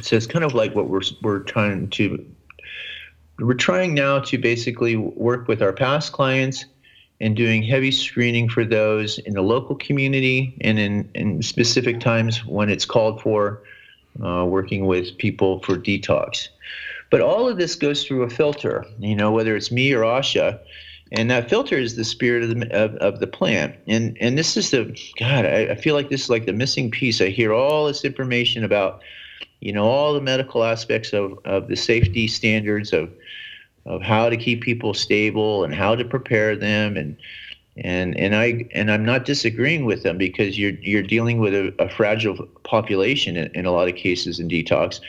so 0.00 0.14
it's 0.14 0.26
kind 0.26 0.44
of 0.44 0.54
like 0.54 0.74
what 0.74 0.88
we're 0.88 1.02
we're 1.22 1.40
trying 1.40 1.90
to 1.90 2.24
we're 3.38 3.54
trying 3.54 3.94
now 3.94 4.20
to 4.20 4.38
basically 4.38 4.96
work 4.96 5.48
with 5.48 5.62
our 5.62 5.72
past 5.72 6.12
clients 6.12 6.64
and 7.20 7.36
doing 7.36 7.62
heavy 7.62 7.90
screening 7.90 8.48
for 8.48 8.64
those 8.64 9.18
in 9.18 9.34
the 9.34 9.42
local 9.42 9.76
community 9.76 10.56
and 10.60 10.78
in, 10.78 11.10
in 11.14 11.42
specific 11.42 12.00
times 12.00 12.44
when 12.44 12.68
it's 12.68 12.84
called 12.84 13.20
for 13.22 13.62
uh, 14.24 14.44
working 14.44 14.86
with 14.86 15.16
people 15.18 15.60
for 15.60 15.76
detox 15.76 16.48
but 17.12 17.20
all 17.20 17.46
of 17.46 17.58
this 17.58 17.74
goes 17.74 18.04
through 18.04 18.22
a 18.22 18.30
filter, 18.30 18.86
you 18.98 19.14
know, 19.14 19.30
whether 19.30 19.54
it's 19.54 19.70
me 19.70 19.92
or 19.92 20.00
Asha. 20.00 20.58
And 21.12 21.30
that 21.30 21.50
filter 21.50 21.76
is 21.76 21.94
the 21.94 22.06
spirit 22.06 22.42
of 22.42 22.58
the, 22.58 22.74
of, 22.74 22.94
of 22.96 23.20
the 23.20 23.26
plant. 23.26 23.74
And, 23.86 24.16
and 24.18 24.38
this 24.38 24.56
is 24.56 24.70
the, 24.70 24.98
God, 25.18 25.44
I, 25.44 25.72
I 25.72 25.74
feel 25.74 25.94
like 25.94 26.08
this 26.08 26.22
is 26.22 26.30
like 26.30 26.46
the 26.46 26.54
missing 26.54 26.90
piece. 26.90 27.20
I 27.20 27.28
hear 27.28 27.52
all 27.52 27.86
this 27.86 28.02
information 28.02 28.64
about, 28.64 29.02
you 29.62 29.72
know, 29.72 29.84
all 29.84 30.12
the 30.12 30.20
medical 30.20 30.64
aspects 30.64 31.12
of, 31.12 31.38
of 31.44 31.68
the 31.68 31.76
safety 31.76 32.26
standards 32.26 32.92
of, 32.92 33.08
of 33.86 34.02
how 34.02 34.28
to 34.28 34.36
keep 34.36 34.60
people 34.60 34.92
stable 34.92 35.62
and 35.62 35.72
how 35.72 35.94
to 35.94 36.04
prepare 36.04 36.56
them 36.56 36.96
and 36.96 37.16
and 37.76 38.18
and 38.18 38.34
I 38.34 38.66
and 38.72 38.90
I'm 38.90 39.04
not 39.04 39.24
disagreeing 39.24 39.86
with 39.86 40.02
them 40.02 40.18
because 40.18 40.58
you're 40.58 40.72
you're 40.82 41.02
dealing 41.02 41.38
with 41.38 41.54
a, 41.54 41.74
a 41.78 41.88
fragile 41.88 42.46
population 42.64 43.36
in, 43.36 43.50
in, 43.54 43.64
a 43.64 43.70
lot 43.70 43.88
of 43.88 43.94
cases 43.94 44.38
in 44.38 44.48
detox. 44.48 45.00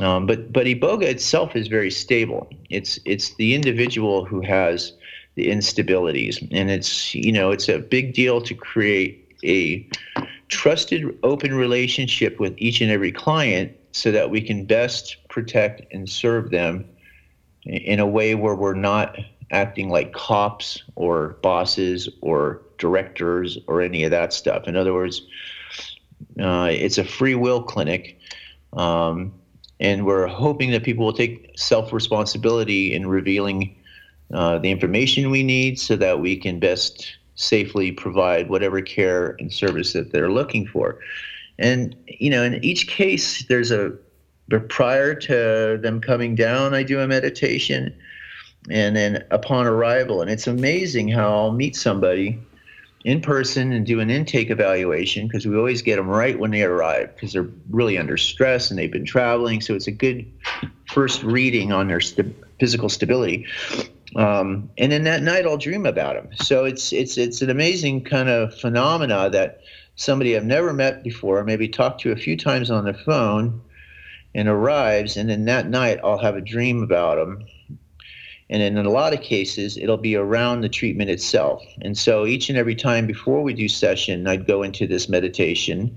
Um, 0.00 0.24
but 0.24 0.50
but 0.50 0.64
iboga 0.66 1.02
itself 1.02 1.54
is 1.54 1.66
very 1.66 1.90
stable. 1.90 2.48
It's 2.70 2.98
it's 3.04 3.34
the 3.34 3.54
individual 3.54 4.24
who 4.24 4.40
has 4.40 4.94
the 5.34 5.50
instabilities, 5.50 6.40
and 6.52 6.70
it's 6.70 7.14
you 7.14 7.32
know 7.32 7.50
it's 7.50 7.68
a 7.68 7.80
big 7.80 8.14
deal 8.14 8.40
to 8.40 8.54
create 8.54 9.36
a 9.44 9.86
trusted, 10.48 11.18
open 11.22 11.54
relationship 11.54 12.40
with 12.40 12.54
each 12.56 12.80
and 12.80 12.90
every 12.90 13.12
client 13.12 13.76
so 13.92 14.10
that 14.12 14.30
we 14.30 14.40
can 14.40 14.64
best 14.64 15.16
protect 15.28 15.92
and 15.92 16.08
serve 16.08 16.50
them 16.50 16.84
in 17.64 18.00
a 18.00 18.06
way 18.06 18.34
where 18.34 18.54
we're 18.54 18.74
not 18.74 19.18
acting 19.50 19.88
like 19.88 20.12
cops 20.12 20.82
or 20.94 21.36
bosses 21.42 22.08
or 22.20 22.62
directors 22.78 23.58
or 23.66 23.82
any 23.82 24.04
of 24.04 24.10
that 24.10 24.32
stuff. 24.32 24.68
In 24.68 24.76
other 24.76 24.94
words, 24.94 25.22
uh, 26.40 26.68
it's 26.70 26.98
a 26.98 27.04
free 27.04 27.34
will 27.34 27.62
clinic. 27.62 28.18
Um, 28.72 29.32
and 29.80 30.04
we're 30.04 30.26
hoping 30.26 30.70
that 30.70 30.84
people 30.84 31.04
will 31.04 31.12
take 31.12 31.52
self 31.56 31.92
responsibility 31.92 32.94
in 32.94 33.06
revealing 33.06 33.74
uh, 34.32 34.58
the 34.58 34.70
information 34.70 35.30
we 35.30 35.42
need 35.42 35.78
so 35.78 35.96
that 35.96 36.20
we 36.20 36.36
can 36.36 36.60
best 36.60 37.16
safely 37.34 37.90
provide 37.90 38.50
whatever 38.50 38.82
care 38.82 39.34
and 39.38 39.52
service 39.52 39.94
that 39.94 40.12
they're 40.12 40.30
looking 40.30 40.66
for. 40.66 40.98
And, 41.60 41.94
you 42.06 42.30
know, 42.30 42.42
in 42.42 42.64
each 42.64 42.88
case, 42.88 43.44
there's 43.46 43.70
a, 43.70 43.92
but 44.48 44.68
prior 44.68 45.14
to 45.14 45.78
them 45.80 46.00
coming 46.00 46.34
down, 46.34 46.74
I 46.74 46.82
do 46.82 46.98
a 47.00 47.06
meditation. 47.06 47.94
And 48.68 48.96
then 48.96 49.24
upon 49.30 49.66
arrival, 49.66 50.20
and 50.20 50.30
it's 50.30 50.46
amazing 50.46 51.08
how 51.08 51.32
I'll 51.32 51.52
meet 51.52 51.76
somebody 51.76 52.38
in 53.04 53.20
person 53.20 53.72
and 53.72 53.86
do 53.86 54.00
an 54.00 54.10
intake 54.10 54.50
evaluation 54.50 55.26
because 55.26 55.46
we 55.46 55.56
always 55.56 55.80
get 55.80 55.96
them 55.96 56.08
right 56.08 56.38
when 56.38 56.50
they 56.50 56.62
arrive 56.62 57.14
because 57.14 57.32
they're 57.32 57.48
really 57.70 57.96
under 57.96 58.16
stress 58.16 58.70
and 58.70 58.78
they've 58.78 58.92
been 58.92 59.06
traveling. 59.06 59.60
So 59.60 59.74
it's 59.74 59.86
a 59.86 59.92
good 59.92 60.30
first 60.92 61.22
reading 61.22 61.72
on 61.72 61.88
their 61.88 62.00
st- 62.00 62.36
physical 62.58 62.88
stability. 62.90 63.46
Um, 64.16 64.68
and 64.76 64.92
then 64.92 65.04
that 65.04 65.22
night 65.22 65.46
I'll 65.46 65.56
dream 65.56 65.86
about 65.86 66.16
them. 66.16 66.28
So 66.36 66.64
it's 66.64 66.92
it's 66.92 67.16
it's 67.16 67.40
an 67.42 67.48
amazing 67.48 68.04
kind 68.04 68.28
of 68.28 68.54
phenomena 68.58 69.30
that 69.30 69.60
somebody 70.00 70.36
I've 70.36 70.44
never 70.44 70.72
met 70.72 71.02
before, 71.02 71.44
maybe 71.44 71.68
talked 71.68 72.00
to 72.02 72.12
a 72.12 72.16
few 72.16 72.36
times 72.36 72.70
on 72.70 72.84
the 72.84 72.94
phone, 72.94 73.60
and 74.34 74.48
arrives, 74.48 75.16
and 75.16 75.28
then 75.28 75.44
that 75.46 75.68
night 75.68 75.98
I'll 76.04 76.18
have 76.18 76.36
a 76.36 76.40
dream 76.40 76.82
about 76.82 77.16
them 77.16 77.44
and 78.50 78.62
in 78.64 78.84
a 78.84 78.90
lot 78.90 79.14
of 79.14 79.22
cases, 79.22 79.76
it'll 79.76 79.96
be 79.96 80.16
around 80.16 80.60
the 80.60 80.68
treatment 80.68 81.08
itself. 81.08 81.64
And 81.82 81.96
so 81.96 82.26
each 82.26 82.48
and 82.48 82.58
every 82.58 82.74
time 82.74 83.06
before 83.06 83.42
we 83.42 83.54
do 83.54 83.68
session, 83.68 84.26
I'd 84.26 84.44
go 84.44 84.64
into 84.64 84.88
this 84.88 85.08
meditation 85.08 85.96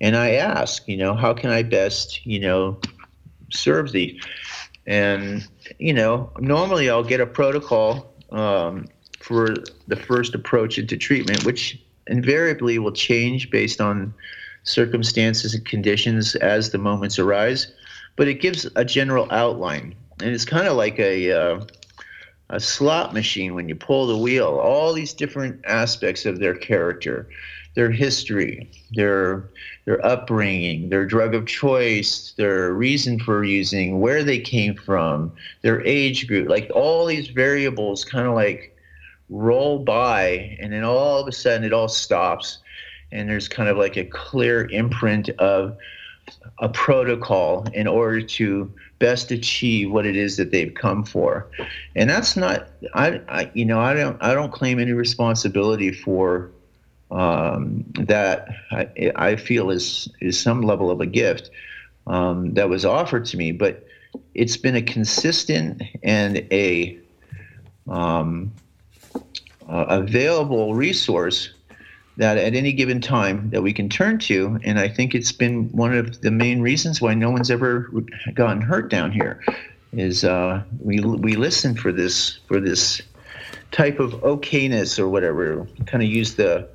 and 0.00 0.16
I 0.16 0.32
ask, 0.32 0.86
you 0.88 0.96
know, 0.96 1.14
how 1.14 1.32
can 1.32 1.50
I 1.50 1.62
best, 1.62 2.26
you 2.26 2.40
know, 2.40 2.80
serve 3.52 3.92
thee? 3.92 4.20
And, 4.84 5.46
you 5.78 5.92
know, 5.92 6.32
normally 6.40 6.90
I'll 6.90 7.04
get 7.04 7.20
a 7.20 7.26
protocol 7.26 8.12
um, 8.32 8.88
for 9.20 9.54
the 9.86 9.94
first 9.94 10.34
approach 10.34 10.78
into 10.78 10.96
treatment, 10.96 11.44
which 11.44 11.80
invariably 12.06 12.78
will 12.78 12.92
change 12.92 13.50
based 13.50 13.80
on 13.80 14.14
circumstances 14.64 15.54
and 15.54 15.64
conditions 15.64 16.34
as 16.36 16.70
the 16.70 16.78
moments 16.78 17.18
arise. 17.18 17.72
But 18.16 18.28
it 18.28 18.40
gives 18.40 18.66
a 18.76 18.84
general 18.84 19.26
outline. 19.30 19.94
And 20.20 20.30
it's 20.30 20.44
kind 20.44 20.68
of 20.68 20.76
like 20.76 20.98
a, 20.98 21.32
uh, 21.32 21.64
a 22.50 22.60
slot 22.60 23.14
machine 23.14 23.54
when 23.54 23.68
you 23.68 23.74
pull 23.74 24.06
the 24.06 24.16
wheel, 24.16 24.60
all 24.62 24.92
these 24.92 25.14
different 25.14 25.64
aspects 25.66 26.26
of 26.26 26.38
their 26.38 26.54
character. 26.54 27.28
their 27.74 27.90
history, 27.90 28.70
their 28.92 29.48
their 29.84 30.04
upbringing, 30.06 30.90
their 30.90 31.04
drug 31.04 31.34
of 31.34 31.46
choice, 31.46 32.34
their 32.36 32.72
reason 32.72 33.18
for 33.18 33.42
using, 33.42 34.00
where 34.00 34.22
they 34.22 34.38
came 34.38 34.74
from, 34.76 35.32
their 35.62 35.84
age 35.84 36.28
group, 36.28 36.48
like 36.48 36.70
all 36.74 37.06
these 37.06 37.28
variables 37.28 38.04
kind 38.04 38.28
of 38.28 38.34
like 38.34 38.76
roll 39.32 39.78
by 39.78 40.56
and 40.60 40.72
then 40.72 40.84
all 40.84 41.20
of 41.20 41.26
a 41.26 41.32
sudden 41.32 41.64
it 41.64 41.72
all 41.72 41.88
stops 41.88 42.58
and 43.10 43.28
there's 43.28 43.48
kind 43.48 43.68
of 43.68 43.76
like 43.76 43.96
a 43.96 44.04
clear 44.04 44.68
imprint 44.70 45.28
of 45.30 45.76
a 46.58 46.68
protocol 46.68 47.66
in 47.74 47.86
order 47.86 48.22
to 48.22 48.72
best 48.98 49.30
achieve 49.32 49.90
what 49.90 50.06
it 50.06 50.16
is 50.16 50.36
that 50.36 50.50
they've 50.50 50.74
come 50.74 51.02
for. 51.04 51.48
And 51.96 52.08
that's 52.08 52.36
not 52.36 52.68
i, 52.94 53.20
I 53.28 53.50
you 53.54 53.64
know 53.64 53.80
i 53.80 53.94
don't 53.94 54.16
i 54.22 54.34
don't 54.34 54.52
claim 54.52 54.78
any 54.78 54.92
responsibility 54.92 55.92
for 55.92 56.50
um, 57.12 57.84
that. 57.94 58.48
I, 58.70 59.12
I, 59.14 59.36
feel 59.36 59.70
is 59.70 60.08
is 60.20 60.40
some 60.40 60.62
level 60.62 60.90
of 60.90 61.00
a 61.00 61.06
gift 61.06 61.50
um, 62.06 62.54
that 62.54 62.68
was 62.68 62.84
offered 62.84 63.26
to 63.26 63.36
me, 63.36 63.52
but 63.52 63.86
it's 64.34 64.56
been 64.56 64.76
a 64.76 64.82
consistent 64.82 65.82
and 66.02 66.38
a 66.50 66.98
um, 67.88 68.52
uh, 69.72 69.86
available 69.88 70.74
resource 70.74 71.50
that 72.18 72.36
at 72.36 72.54
any 72.54 72.72
given 72.72 73.00
time 73.00 73.48
that 73.50 73.62
we 73.62 73.72
can 73.72 73.88
turn 73.88 74.18
to. 74.18 74.58
And 74.64 74.78
i 74.78 74.86
think 74.86 75.14
it's 75.14 75.32
been 75.32 75.70
one 75.72 75.94
of 75.94 76.20
the 76.20 76.30
main 76.30 76.60
reasons 76.60 77.00
why 77.00 77.14
no 77.14 77.30
one's 77.30 77.50
ever 77.50 77.90
gotten 78.34 78.60
hurt 78.60 78.90
down 78.90 79.10
here 79.10 79.42
is 79.92 80.24
uh, 80.24 80.62
we, 80.80 81.00
we 81.00 81.36
listen 81.36 81.74
for 81.74 81.92
this 81.92 82.38
for 82.46 82.60
this 82.60 83.02
type 83.70 83.98
of 83.98 84.12
okayness 84.20 84.98
or 84.98 85.08
whatever 85.08 85.66
kind 85.86 86.02
of 86.02 86.08
use 86.08 86.34
the 86.34 86.68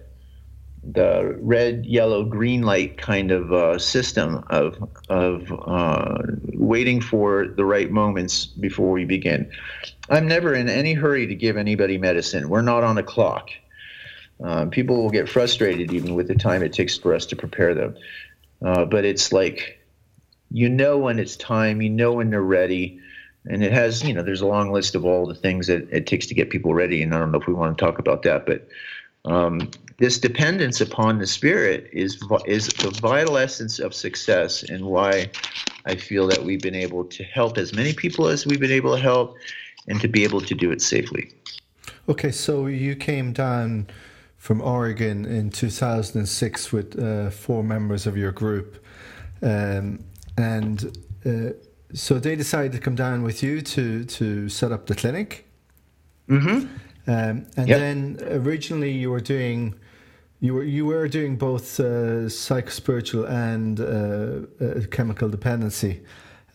the 0.93 1.35
red, 1.41 1.85
yellow, 1.85 2.23
green 2.23 2.61
light 2.61 2.97
kind 2.97 3.31
of 3.31 3.51
uh, 3.51 3.77
system 3.77 4.43
of 4.49 4.77
of 5.09 5.51
uh, 5.65 6.17
waiting 6.53 7.01
for 7.01 7.47
the 7.47 7.65
right 7.65 7.91
moments 7.91 8.45
before 8.45 8.91
we 8.91 9.03
begin. 9.03 9.51
I'm 10.09 10.27
never 10.27 10.53
in 10.53 10.69
any 10.69 10.93
hurry 10.93 11.27
to 11.27 11.35
give 11.35 11.57
anybody 11.57 11.97
medicine. 11.97 12.47
We're 12.47 12.61
not 12.61 12.83
on 12.83 12.97
a 12.97 13.03
clock. 13.03 13.49
Um, 14.41 14.69
people 14.69 15.01
will 15.01 15.09
get 15.09 15.27
frustrated 15.27 15.91
even 15.91 16.15
with 16.15 16.27
the 16.27 16.35
time 16.35 16.63
it 16.63 16.71
takes 16.71 16.97
for 16.97 17.13
us 17.13 17.25
to 17.27 17.35
prepare 17.35 17.73
them. 17.73 17.97
Uh, 18.63 18.85
but 18.85 19.03
it's 19.03 19.33
like 19.33 19.79
you 20.51 20.69
know 20.69 20.97
when 20.97 21.19
it's 21.19 21.35
time, 21.35 21.81
you 21.81 21.89
know 21.89 22.13
when 22.13 22.29
they're 22.29 22.41
ready. 22.41 22.99
And 23.49 23.63
it 23.63 23.71
has, 23.71 24.03
you 24.03 24.13
know, 24.13 24.23
there's 24.23 24.41
a 24.41 24.47
long 24.47 24.71
list 24.71 24.93
of 24.93 25.05
all 25.05 25.25
the 25.25 25.35
things 25.35 25.67
that 25.67 25.87
it 25.89 26.05
takes 26.05 26.27
to 26.27 26.33
get 26.33 26.49
people 26.49 26.73
ready. 26.73 27.01
And 27.01 27.13
I 27.13 27.19
don't 27.19 27.31
know 27.31 27.39
if 27.39 27.47
we 27.47 27.53
want 27.53 27.77
to 27.77 27.85
talk 27.85 27.97
about 27.97 28.23
that, 28.23 28.45
but 28.45 28.67
um, 29.23 29.71
this 29.97 30.19
dependence 30.19 30.79
upon 30.79 31.17
the 31.17 31.27
spirit 31.27 31.89
is 31.91 32.21
is 32.45 32.67
the 32.67 32.91
vital 33.01 33.37
essence 33.37 33.79
of 33.79 33.93
success 33.93 34.63
and 34.63 34.85
why 34.85 35.29
I 35.85 35.95
feel 35.95 36.27
that 36.27 36.43
we've 36.43 36.61
been 36.61 36.75
able 36.75 37.05
to 37.05 37.23
help 37.23 37.57
as 37.57 37.73
many 37.73 37.93
people 37.93 38.27
as 38.27 38.45
we've 38.45 38.59
been 38.59 38.71
able 38.71 38.95
to 38.95 39.01
help 39.01 39.35
and 39.87 39.99
to 40.01 40.07
be 40.07 40.23
able 40.23 40.41
to 40.41 40.53
do 40.53 40.71
it 40.71 40.81
safely. 40.81 41.31
Okay, 42.09 42.31
so 42.31 42.67
you 42.67 42.95
came 42.95 43.33
down 43.33 43.87
from 44.37 44.61
Oregon 44.61 45.25
in 45.25 45.49
2006 45.49 46.71
with 46.71 46.99
uh, 46.99 47.29
four 47.31 47.63
members 47.63 48.05
of 48.05 48.15
your 48.15 48.31
group, 48.31 48.83
um, 49.41 50.03
and 50.37 50.97
uh, 51.25 51.53
so 51.93 52.19
they 52.19 52.35
decided 52.35 52.71
to 52.73 52.79
come 52.79 52.95
down 52.95 53.23
with 53.23 53.41
you 53.41 53.61
to 53.61 54.05
to 54.05 54.47
set 54.47 54.71
up 54.71 54.85
the 54.85 54.95
clinic. 54.95 55.47
Mm-hmm. 56.29 56.67
Um, 57.09 57.47
and 57.55 57.67
yep. 57.69 57.79
then 57.79 58.19
originally 58.29 58.91
you 58.91 59.09
were 59.09 59.21
doing 59.21 59.75
you 60.39 60.53
were 60.53 60.63
you 60.63 60.85
were 60.85 61.07
doing 61.07 61.35
both 61.35 61.79
uh, 61.79 62.29
psychospiritual 62.29 63.27
and 63.29 63.79
uh, 63.79 64.41
uh, 64.63 64.81
chemical 64.91 65.29
dependency. 65.29 66.01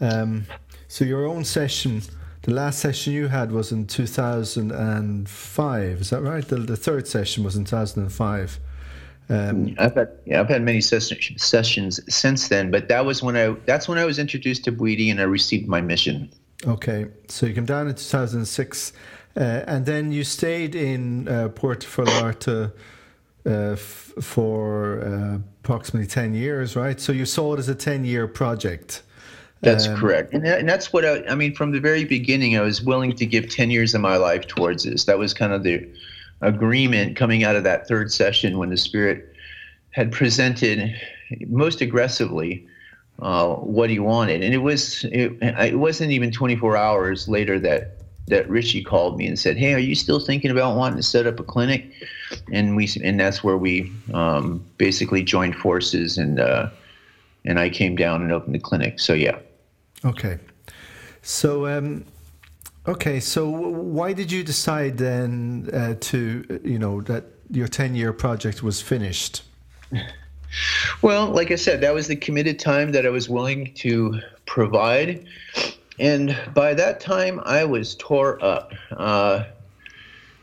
Um, 0.01 0.47
so 0.89 1.05
your 1.05 1.27
own 1.27 1.45
session, 1.45 2.03
the 2.43 2.53
last 2.53 2.79
session 2.79 3.13
you 3.13 3.27
had 3.29 3.51
was 3.51 3.73
in 3.73 3.87
2005. 3.87 6.01
Is 6.01 6.11
that 6.11 6.21
right? 6.21 6.47
The, 6.47 6.57
the 6.57 6.77
third 6.77 7.09
session 7.09 7.45
was 7.45 7.57
in 7.57 7.65
2005. 7.65 8.61
Um, 9.29 9.77
I've 9.79 9.95
had 9.95 10.09
yeah, 10.27 10.41
I've 10.41 10.49
had 10.49 10.63
many 10.63 10.81
ses- 10.81 11.13
sessions 11.37 12.01
since 12.13 12.49
then, 12.49 12.71
but 12.71 12.89
that 12.89 13.05
was 13.05 13.23
when 13.23 13.37
I 13.37 13.51
that's 13.67 13.89
when 13.89 13.99
I 13.99 14.05
was 14.05 14.19
introduced 14.19 14.65
to 14.65 14.73
Bwiti 14.73 15.11
and 15.11 15.21
I 15.21 15.25
received 15.25 15.69
my 15.69 15.81
mission. 15.81 16.31
Okay, 16.67 17.07
so 17.27 17.47
you 17.47 17.55
came 17.55 17.65
down 17.65 17.89
in 17.89 17.95
2006, 17.97 18.93
uh, 19.37 19.41
and 19.41 19.85
then 19.85 20.13
you 20.13 20.23
stayed 20.23 20.77
in 20.77 21.27
uh, 21.27 21.49
Puerto 21.49 21.89
Vallarta 21.89 22.73
uh, 23.45 23.73
f- 23.73 24.13
for 24.21 25.01
uh, 25.03 25.39
approximately 25.63 26.07
10 26.07 26.35
years, 26.35 26.77
right? 26.77 27.01
So 27.01 27.13
you 27.13 27.27
saw 27.27 27.55
it 27.55 27.59
as 27.59 27.69
a 27.69 27.75
10 27.75 28.05
year 28.05 28.27
project. 28.29 29.03
That's 29.63 29.87
um, 29.87 29.97
correct. 29.97 30.35
And, 30.35 30.45
that, 30.45 30.61
and 30.61 30.69
that's 30.69 30.93
what 30.93 31.05
I, 31.05 31.25
I 31.27 31.35
mean, 31.35 31.55
from 31.55 31.71
the 31.71 31.81
very 31.81 32.05
beginning, 32.05 32.57
I 32.57 32.61
was 32.61 32.83
willing 32.83 33.15
to 33.17 33.27
give 33.27 33.49
10 33.49 33.71
years 33.71 33.95
of 33.95 34.01
my 34.01 34.17
life 34.17 34.47
towards 34.47 34.85
this. 34.85 35.05
That 35.05 35.19
was 35.19 35.33
kind 35.33 35.53
of 35.53 35.63
the 35.63 35.89
agreement 36.41 37.17
coming 37.17 37.45
out 37.45 37.55
of 37.55 37.63
that 37.65 37.87
third 37.87 38.13
session 38.13 38.59
when 38.59 38.71
the 38.71 38.77
Spirit 38.77 39.35
had 39.91 40.11
presented 40.11 40.95
most 41.47 41.81
aggressively 41.81 42.67
uh, 43.21 43.55
what 43.55 43.89
he 43.89 44.01
wanted. 44.01 44.43
And 44.43 44.53
it 44.53 44.59
was, 44.59 45.05
it, 45.05 45.39
it 45.41 45.79
wasn't 45.79 46.11
even 46.11 46.33
24 46.33 46.77
hours 46.77 47.29
later 47.29 47.61
that 47.61 48.02
that 48.29 48.49
Richie 48.49 48.83
called 48.83 49.19
me 49.19 49.27
and 49.27 49.39
said, 49.39 49.57
"Hey, 49.57 49.75
are 49.75 49.79
you 49.79 49.95
still 49.95 50.21
thinking 50.21 50.51
about 50.51 50.77
wanting 50.77 50.97
to 50.97 51.03
set 51.03 51.27
up 51.27 51.41
a 51.41 51.45
clinic?" 51.45 51.93
And 52.53 52.77
we 52.77 52.89
and 53.03 53.19
that's 53.19 53.43
where 53.43 53.57
we 53.57 53.93
um, 54.15 54.65
basically 54.79 55.23
joined 55.23 55.57
forces 55.57 56.19
and 56.19 56.41
uh, 56.41 56.71
and 57.45 57.59
I 57.59 57.69
came 57.69 57.97
down 57.97 58.23
and 58.23 58.33
opened 58.33 58.55
the 58.55 58.61
clinic. 58.61 59.01
So 59.01 59.13
yeah. 59.13 59.39
Okay. 60.05 60.39
So 61.23 61.67
um, 61.67 62.05
okay. 62.87 63.21
So 63.21 63.49
why 63.49 64.13
did 64.13 64.31
you 64.31 64.43
decide 64.45 64.99
then 64.99 65.69
uh, 65.73 65.95
to 66.01 66.61
you 66.65 66.79
know 66.79 67.01
that 67.03 67.25
your 67.51 67.69
ten 67.69 67.95
year 67.95 68.13
project 68.13 68.63
was 68.63 68.81
finished? 68.81 69.43
Well, 71.01 71.29
like 71.29 71.51
I 71.51 71.57
said, 71.57 71.81
that 71.81 71.95
was 71.95 72.09
the 72.09 72.17
committed 72.17 72.59
time 72.59 72.93
that 72.93 73.07
I 73.07 73.09
was 73.09 73.29
willing 73.29 73.73
to 73.77 74.21
provide 74.47 75.27
and 76.03 76.37
by 76.53 76.75
that 76.75 76.99
time, 76.99 77.41
I 77.45 77.65
was 77.65 77.95
tore 77.95 78.45
up. 78.45 78.73
Uh, 78.91 79.45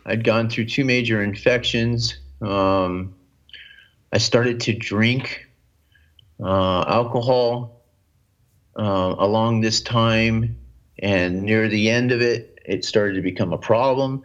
I'd 0.06 0.24
gone 0.24 0.50
through 0.50 0.68
two 0.68 0.86
major 0.86 1.22
infections. 1.22 2.18
Um, 2.42 3.14
I 4.14 4.20
started 4.20 4.62
to 4.62 4.74
drink 4.74 5.50
uh, 6.42 6.86
alcohol 6.88 7.84
uh, 8.78 9.16
along 9.20 9.60
this 9.60 9.82
time, 9.82 10.58
and 11.00 11.44
near 11.44 11.68
the 11.68 11.90
end 11.90 12.14
of 12.14 12.22
it, 12.22 12.62
it 12.66 12.86
started 12.86 13.16
to 13.16 13.22
become 13.22 13.52
a 13.52 13.58
problem. 13.58 14.24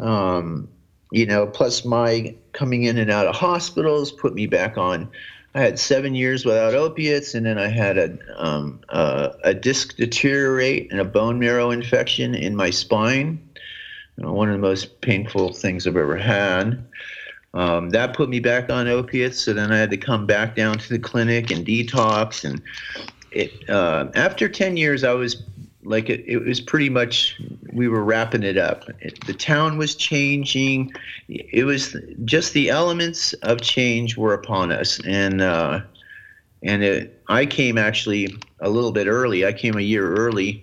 Um, 0.00 0.70
you 1.10 1.26
know, 1.26 1.46
plus 1.46 1.84
my 1.84 2.34
coming 2.52 2.84
in 2.84 2.96
and 2.96 3.10
out 3.10 3.26
of 3.26 3.34
hospitals 3.34 4.10
put 4.10 4.32
me 4.32 4.46
back 4.46 4.78
on 4.78 5.10
I 5.54 5.60
had 5.60 5.78
seven 5.78 6.14
years 6.14 6.46
without 6.46 6.74
opiates, 6.74 7.34
and 7.34 7.44
then 7.44 7.58
I 7.58 7.68
had 7.68 7.98
a 7.98 8.18
um, 8.36 8.80
uh, 8.88 9.30
a 9.44 9.52
disc 9.52 9.96
deteriorate 9.96 10.90
and 10.90 11.00
a 11.00 11.04
bone 11.04 11.38
marrow 11.38 11.70
infection 11.70 12.34
in 12.34 12.56
my 12.56 12.70
spine. 12.70 13.38
You 14.16 14.24
know, 14.24 14.32
one 14.32 14.48
of 14.48 14.54
the 14.54 14.60
most 14.60 15.00
painful 15.02 15.52
things 15.52 15.86
I've 15.86 15.96
ever 15.96 16.16
had. 16.16 16.84
Um, 17.54 17.90
that 17.90 18.14
put 18.14 18.30
me 18.30 18.40
back 18.40 18.70
on 18.70 18.88
opiates, 18.88 19.38
so 19.40 19.52
then 19.52 19.70
I 19.70 19.76
had 19.76 19.90
to 19.90 19.98
come 19.98 20.24
back 20.24 20.56
down 20.56 20.78
to 20.78 20.88
the 20.88 20.98
clinic 20.98 21.50
and 21.50 21.66
detox. 21.66 22.44
And 22.44 22.62
it, 23.30 23.68
uh, 23.68 24.08
after 24.14 24.48
ten 24.48 24.78
years, 24.78 25.04
I 25.04 25.12
was 25.12 25.42
like 25.84 26.08
it, 26.08 26.24
it 26.26 26.38
was 26.38 26.60
pretty 26.60 26.88
much 26.88 27.40
we 27.72 27.88
were 27.88 28.04
wrapping 28.04 28.42
it 28.42 28.56
up. 28.56 28.84
It, 29.00 29.24
the 29.26 29.34
town 29.34 29.78
was 29.78 29.94
changing. 29.94 30.92
It 31.28 31.64
was 31.64 31.96
just 32.24 32.52
the 32.52 32.70
elements 32.70 33.32
of 33.34 33.60
change 33.60 34.16
were 34.16 34.34
upon 34.34 34.70
us. 34.70 35.00
And 35.04 35.40
uh, 35.40 35.80
and 36.62 36.84
it, 36.84 37.20
i 37.28 37.44
came 37.44 37.78
actually 37.78 38.36
a 38.60 38.70
little 38.70 38.92
bit 38.92 39.06
early. 39.06 39.44
I 39.44 39.52
came 39.52 39.76
a 39.76 39.82
year 39.82 40.14
early 40.14 40.62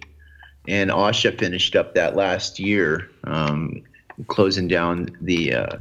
and 0.68 0.90
asha 0.90 1.38
finished 1.38 1.76
up 1.76 1.96
that 1.96 2.16
last 2.16 2.60
year 2.60 3.10
um, 3.26 3.82
closing 4.28 4.68
down 4.68 5.10
the 5.22 5.54
uh, 5.54 5.78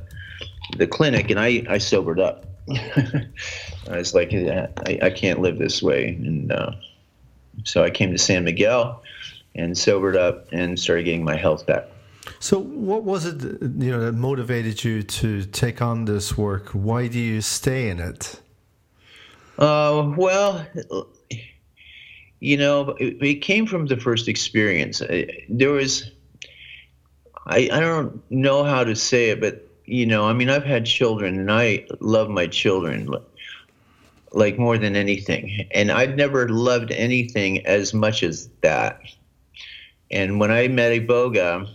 the 0.77 0.87
clinic 0.87 1.31
and 1.31 1.39
i 1.39 1.65
i 1.69 1.79
sobered 1.79 2.21
up. 2.21 2.47
I 2.71 3.97
was 3.97 4.15
like 4.15 4.33
I, 4.35 4.99
I 5.03 5.11
can't 5.11 5.41
live 5.41 5.59
this 5.59 5.83
way. 5.83 6.09
And 6.09 6.53
uh, 6.53 6.73
so 7.65 7.85
i 7.85 7.91
came 7.91 8.11
to 8.11 8.19
san 8.19 8.45
miguel 8.45 9.03
and 9.55 9.77
sobered 9.77 10.17
up 10.17 10.47
and 10.53 10.79
started 10.79 11.05
getting 11.05 11.25
my 11.25 11.37
health 11.37 11.67
back. 11.67 11.87
So, 12.41 12.59
what 12.59 13.05
was 13.05 13.25
it 13.25 13.43
you 13.43 13.91
know 13.91 14.01
that 14.01 14.13
motivated 14.13 14.85
you 14.85 15.03
to 15.03 15.45
take 15.45 15.81
on 15.81 16.05
this 16.05 16.37
work? 16.37 16.69
Why 16.71 17.09
do 17.09 17.19
you 17.19 17.41
stay 17.41 17.89
in 17.89 18.01
it? 18.01 18.41
Uh, 19.59 20.13
well, 20.17 20.65
you 22.41 22.57
know, 22.57 22.91
it, 23.01 23.17
it, 23.21 23.35
came 23.37 23.67
from 23.67 23.87
the 23.87 23.97
first 23.97 24.29
experience. 24.29 25.03
There 25.49 25.71
was, 25.71 26.13
I, 27.47 27.69
I 27.73 27.81
don't 27.81 28.23
know 28.31 28.63
how 28.63 28.85
to 28.85 28.95
say 28.95 29.31
it, 29.31 29.41
but 29.41 29.69
you 29.85 30.07
know, 30.07 30.27
I 30.29 30.33
mean, 30.33 30.49
I've 30.49 30.65
had 30.65 30.85
children 30.87 31.39
and 31.39 31.51
I 31.51 31.87
love 32.01 32.29
my 32.29 32.47
children 32.47 33.13
like 34.33 34.59
more 34.59 34.79
than 34.79 34.95
anything. 34.95 35.67
And 35.73 35.91
I've 35.91 36.15
never 36.15 36.49
loved 36.49 36.93
anything 36.93 37.67
as 37.67 37.95
much 37.95 38.23
as 38.23 38.49
that. 38.61 39.01
And 40.11 40.41
when 40.41 40.51
I 40.51 40.69
met 40.69 40.93
Iboga, 40.93 41.69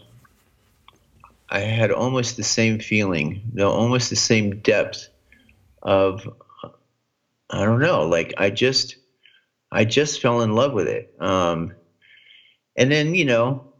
I 1.49 1.59
had 1.59 1.91
almost 1.91 2.37
the 2.37 2.43
same 2.43 2.79
feeling, 2.79 3.35
you 3.53 3.59
know, 3.59 3.69
almost 3.69 4.09
the 4.09 4.15
same 4.15 4.59
depth 4.61 5.07
of, 5.83 6.27
I 7.49 7.63
don't 7.63 7.79
know, 7.79 8.07
like 8.07 8.33
I 8.37 8.49
just, 8.49 8.95
I 9.71 9.85
just 9.85 10.21
fell 10.21 10.41
in 10.41 10.55
love 10.55 10.73
with 10.73 10.87
it. 10.87 11.13
Um, 11.19 11.73
and 12.75 12.91
then, 12.91 13.13
you 13.13 13.25
know, 13.25 13.73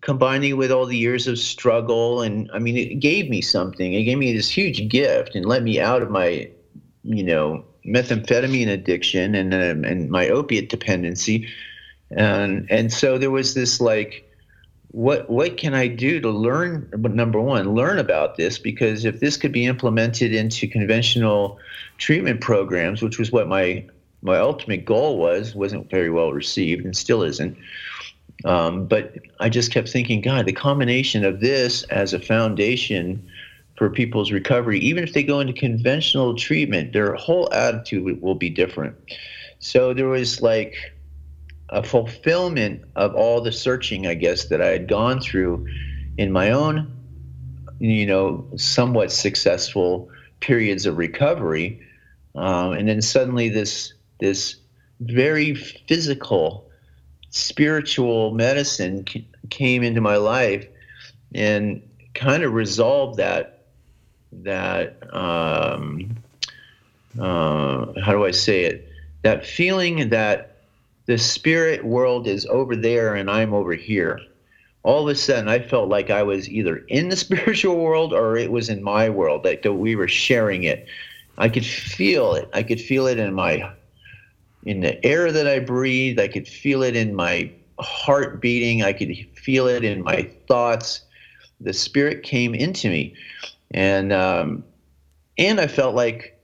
combining 0.00 0.56
with 0.56 0.70
all 0.70 0.86
the 0.86 0.96
years 0.96 1.26
of 1.26 1.38
struggle, 1.38 2.22
and 2.22 2.50
I 2.52 2.58
mean, 2.58 2.76
it 2.76 3.00
gave 3.00 3.28
me 3.28 3.40
something. 3.40 3.92
It 3.92 4.04
gave 4.04 4.18
me 4.18 4.32
this 4.32 4.48
huge 4.48 4.88
gift 4.88 5.34
and 5.34 5.46
let 5.46 5.62
me 5.62 5.80
out 5.80 6.02
of 6.02 6.10
my, 6.10 6.50
you 7.02 7.22
know, 7.22 7.64
methamphetamine 7.86 8.68
addiction 8.68 9.34
and 9.34 9.54
um, 9.54 9.84
and 9.84 10.10
my 10.10 10.28
opiate 10.28 10.68
dependency, 10.68 11.48
and 12.10 12.66
and 12.70 12.92
so 12.92 13.18
there 13.18 13.30
was 13.30 13.54
this 13.54 13.80
like, 13.80 14.30
what 14.90 15.28
what 15.28 15.56
can 15.56 15.74
I 15.74 15.88
do 15.88 16.20
to 16.20 16.30
learn? 16.30 16.88
Number 16.96 17.40
one, 17.40 17.74
learn 17.74 17.98
about 17.98 18.36
this 18.36 18.58
because 18.58 19.04
if 19.04 19.20
this 19.20 19.36
could 19.36 19.52
be 19.52 19.66
implemented 19.66 20.34
into 20.34 20.68
conventional 20.68 21.58
treatment 21.98 22.40
programs, 22.40 23.02
which 23.02 23.18
was 23.18 23.32
what 23.32 23.48
my 23.48 23.84
my 24.22 24.38
ultimate 24.38 24.84
goal 24.84 25.18
was, 25.18 25.54
wasn't 25.54 25.90
very 25.90 26.10
well 26.10 26.32
received 26.32 26.84
and 26.84 26.96
still 26.96 27.22
isn't. 27.22 27.56
Um, 28.44 28.86
but 28.86 29.16
I 29.40 29.48
just 29.48 29.72
kept 29.72 29.88
thinking, 29.88 30.20
God, 30.20 30.46
the 30.46 30.52
combination 30.52 31.24
of 31.24 31.40
this 31.40 31.82
as 31.84 32.12
a 32.12 32.20
foundation 32.20 33.26
for 33.76 33.90
people's 33.90 34.32
recovery, 34.32 34.78
even 34.80 35.04
if 35.04 35.12
they 35.12 35.22
go 35.22 35.40
into 35.40 35.52
conventional 35.52 36.34
treatment, 36.34 36.92
their 36.92 37.14
whole 37.14 37.52
attitude 37.52 38.20
will 38.22 38.34
be 38.34 38.50
different. 38.50 38.96
So 39.58 39.94
there 39.94 40.08
was 40.08 40.40
like 40.42 40.74
a 41.68 41.82
fulfillment 41.82 42.82
of 42.94 43.14
all 43.14 43.40
the 43.40 43.52
searching, 43.52 44.06
I 44.06 44.14
guess, 44.14 44.46
that 44.46 44.62
I 44.62 44.68
had 44.68 44.88
gone 44.88 45.20
through 45.20 45.66
in 46.16 46.30
my 46.32 46.50
own, 46.50 46.92
you 47.78 48.06
know, 48.06 48.46
somewhat 48.56 49.10
successful 49.10 50.08
periods 50.40 50.86
of 50.86 50.96
recovery. 50.96 51.80
Um, 52.34 52.72
and 52.72 52.88
then 52.88 53.02
suddenly 53.02 53.48
this 53.48 53.92
this 54.18 54.56
very 55.00 55.54
physical, 55.54 56.70
spiritual 57.30 58.32
medicine 58.32 59.06
c- 59.06 59.26
came 59.50 59.82
into 59.82 60.00
my 60.00 60.16
life 60.16 60.66
and 61.34 61.82
kind 62.14 62.42
of 62.44 62.54
resolved 62.54 63.18
that 63.18 63.64
that 64.32 65.14
um, 65.14 66.16
uh, 67.18 67.86
how 68.00 68.12
do 68.12 68.24
I 68.24 68.30
say 68.30 68.64
it? 68.64 68.88
That 69.22 69.44
feeling 69.46 70.10
that 70.10 70.55
the 71.06 71.18
spirit 71.18 71.84
world 71.84 72.26
is 72.26 72.46
over 72.46 72.76
there 72.76 73.14
and 73.14 73.30
I'm 73.30 73.54
over 73.54 73.74
here. 73.74 74.20
All 74.82 75.02
of 75.02 75.08
a 75.08 75.18
sudden, 75.18 75.48
I 75.48 75.58
felt 75.58 75.88
like 75.88 76.10
I 76.10 76.22
was 76.22 76.48
either 76.48 76.78
in 76.88 77.08
the 77.08 77.16
spiritual 77.26 77.78
world 77.78 78.12
or 78.12 78.36
it 78.36 78.52
was 78.52 78.68
in 78.68 78.82
my 78.82 79.08
world, 79.08 79.44
like 79.44 79.62
that 79.62 79.74
we 79.74 79.96
were 79.96 80.08
sharing 80.08 80.64
it. 80.64 80.86
I 81.38 81.48
could 81.48 81.66
feel 81.66 82.34
it. 82.34 82.48
I 82.52 82.62
could 82.62 82.80
feel 82.80 83.06
it 83.06 83.18
in 83.18 83.34
my 83.34 83.70
in 84.64 84.80
the 84.80 85.04
air 85.04 85.30
that 85.30 85.46
I 85.46 85.60
breathe. 85.60 86.18
I 86.18 86.28
could 86.28 86.48
feel 86.48 86.82
it 86.82 86.96
in 86.96 87.14
my 87.14 87.52
heart 87.78 88.40
beating. 88.40 88.82
I 88.82 88.92
could 88.92 89.14
feel 89.34 89.66
it 89.68 89.84
in 89.84 90.02
my 90.02 90.28
thoughts. 90.48 91.02
The 91.60 91.72
spirit 91.72 92.22
came 92.22 92.54
into 92.54 92.88
me 92.88 93.14
and 93.72 94.12
um, 94.12 94.64
and 95.38 95.60
I 95.60 95.66
felt 95.66 95.94
like 95.94 96.35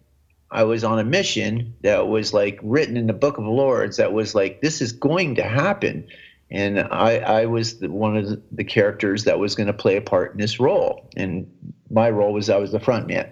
I 0.53 0.65
was 0.65 0.85
on 0.85 0.99
a 0.99 1.05
mission 1.05 1.75
that 1.81 2.09
was 2.09 2.35
like 2.35 2.61
written 2.63 2.97
in 2.97 3.07
the 3.07 3.15
Book 3.15 3.39
of 3.39 3.45
Lords. 3.45 3.97
That 3.97 4.13
was 4.13 4.35
like 4.35 4.61
this 4.61 4.81
is 4.81 4.93
going 4.93 5.35
to 5.37 5.43
happen, 5.43 6.07
and 6.51 6.81
I 6.81 7.17
I 7.19 7.47
was 7.47 7.79
the, 7.79 7.91
one 7.91 8.17
of 8.17 8.41
the, 8.53 8.65
characters 8.65 9.25
that 9.25 9.39
was 9.39 9.55
going 9.55 9.67
to 9.67 9.73
play 9.73 9.97
a 9.97 10.03
part 10.03 10.33
in 10.33 10.39
this 10.39 10.61
role, 10.61 11.09
and 11.17 11.51
my 11.91 12.11
role 12.11 12.35
was 12.35 12.51
I 12.51 12.59
was 12.59 12.71
the 12.71 12.81
front 12.81 13.09
man. 13.09 13.29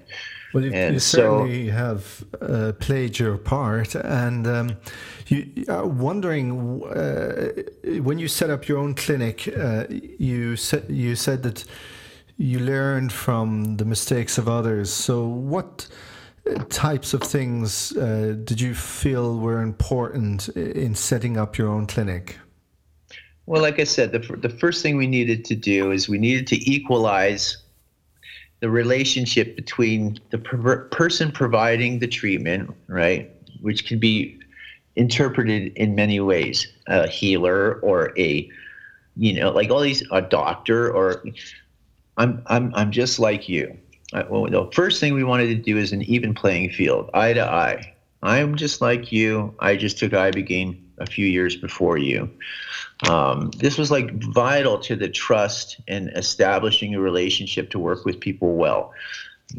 Well, 0.54 0.64
you, 0.64 0.72
you 0.72 0.98
certainly 0.98 1.68
so, 1.68 1.72
have 1.72 2.24
uh, 2.40 2.72
played 2.80 3.18
your 3.18 3.36
part, 3.36 3.94
and 3.94 4.46
um, 4.46 4.76
you 5.28 5.66
are 5.68 5.86
wondering 5.86 6.82
uh, 6.84 7.52
when 8.02 8.18
you 8.18 8.28
set 8.28 8.48
up 8.48 8.66
your 8.66 8.78
own 8.78 8.94
clinic. 8.94 9.46
Uh, 9.46 9.84
you 9.90 10.56
said 10.56 10.86
you 10.88 11.16
said 11.16 11.42
that 11.42 11.64
you 12.38 12.58
learned 12.58 13.12
from 13.12 13.76
the 13.76 13.84
mistakes 13.84 14.38
of 14.38 14.48
others. 14.48 14.90
So, 14.90 15.26
what 15.26 15.86
uh, 15.90 15.94
types 16.68 17.14
of 17.14 17.22
things 17.22 17.96
uh, 17.96 18.36
did 18.44 18.60
you 18.60 18.74
feel 18.74 19.38
were 19.38 19.62
important 19.62 20.48
in 20.48 20.94
setting 20.94 21.36
up 21.36 21.58
your 21.58 21.68
own 21.68 21.86
clinic? 21.86 22.38
Well, 23.46 23.62
like 23.62 23.80
I 23.80 23.84
said, 23.84 24.12
the, 24.12 24.20
the 24.36 24.48
first 24.48 24.82
thing 24.82 24.96
we 24.96 25.06
needed 25.06 25.44
to 25.46 25.56
do 25.56 25.90
is 25.90 26.08
we 26.08 26.18
needed 26.18 26.46
to 26.48 26.70
equalize 26.70 27.56
the 28.60 28.70
relationship 28.70 29.56
between 29.56 30.18
the 30.30 30.38
per- 30.38 30.84
person 30.90 31.32
providing 31.32 31.98
the 31.98 32.06
treatment, 32.06 32.70
right, 32.86 33.30
which 33.60 33.86
can 33.86 33.98
be 33.98 34.38
interpreted 34.96 35.72
in 35.76 35.94
many 35.94 36.20
ways 36.20 36.66
a 36.86 37.08
healer 37.08 37.80
or 37.80 38.12
a 38.18 38.50
you 39.16 39.32
know 39.32 39.50
like 39.50 39.70
all 39.70 39.80
these 39.80 40.02
a 40.10 40.20
doctor 40.20 40.90
or 40.90 41.24
I'm 42.16 42.42
I'm 42.46 42.74
I'm 42.74 42.90
just 42.90 43.18
like 43.18 43.48
you. 43.48 43.76
Well, 44.12 44.46
the 44.46 44.68
first 44.72 45.00
thing 45.00 45.14
we 45.14 45.24
wanted 45.24 45.46
to 45.48 45.54
do 45.54 45.76
is 45.78 45.92
an 45.92 46.02
even 46.02 46.34
playing 46.34 46.70
field, 46.70 47.10
eye 47.14 47.32
to 47.32 47.44
eye. 47.44 47.94
I'm 48.22 48.56
just 48.56 48.80
like 48.80 49.12
you. 49.12 49.54
I 49.60 49.76
just 49.76 49.98
took 49.98 50.12
ibogaine 50.12 50.80
a 50.98 51.06
few 51.06 51.26
years 51.26 51.56
before 51.56 51.96
you. 51.96 52.30
Um, 53.08 53.50
this 53.56 53.78
was 53.78 53.90
like 53.90 54.12
vital 54.12 54.78
to 54.80 54.96
the 54.96 55.08
trust 55.08 55.80
and 55.88 56.10
establishing 56.10 56.94
a 56.94 57.00
relationship 57.00 57.70
to 57.70 57.78
work 57.78 58.04
with 58.04 58.20
people 58.20 58.56
well. 58.56 58.92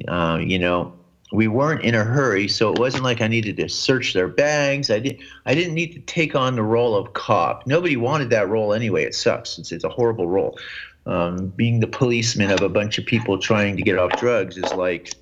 Uh, 0.08 0.40
you 0.42 0.60
know, 0.60 0.94
we 1.32 1.48
weren't 1.48 1.84
in 1.84 1.96
a 1.96 2.04
hurry, 2.04 2.48
so 2.48 2.72
it 2.72 2.78
wasn't 2.78 3.04
like 3.04 3.22
I 3.22 3.28
needed 3.28 3.58
to 3.58 3.70
search 3.70 4.14
their 4.14 4.28
bags. 4.28 4.92
I 4.92 5.00
didn't. 5.00 5.22
I 5.46 5.56
didn't 5.56 5.74
need 5.74 5.94
to 5.94 6.00
take 6.02 6.36
on 6.36 6.56
the 6.56 6.64
role 6.64 6.94
of 6.94 7.14
cop. 7.14 7.66
Nobody 7.66 7.96
wanted 7.96 8.30
that 8.32 8.50
role 8.50 8.74
anyway. 8.74 9.06
It 9.06 9.16
sucks. 9.16 9.58
It's, 9.58 9.72
it's 9.72 9.86
a 9.86 9.90
horrible 9.90 10.28
role 10.28 10.60
um, 11.06 11.48
being 11.48 11.80
the 11.80 11.88
policeman 11.88 12.52
of 12.52 12.62
a 12.62 12.70
bunch 12.70 12.98
of 12.98 13.06
people 13.06 13.38
trying 13.40 13.76
to 13.78 13.82
get 13.82 13.98
off 13.98 14.12
drugs 14.20 14.58
is 14.58 14.74
like 14.74 15.14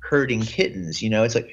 herding 0.00 0.42
kittens. 0.42 1.02
You 1.02 1.10
know, 1.10 1.22
it's 1.22 1.34
like 1.34 1.50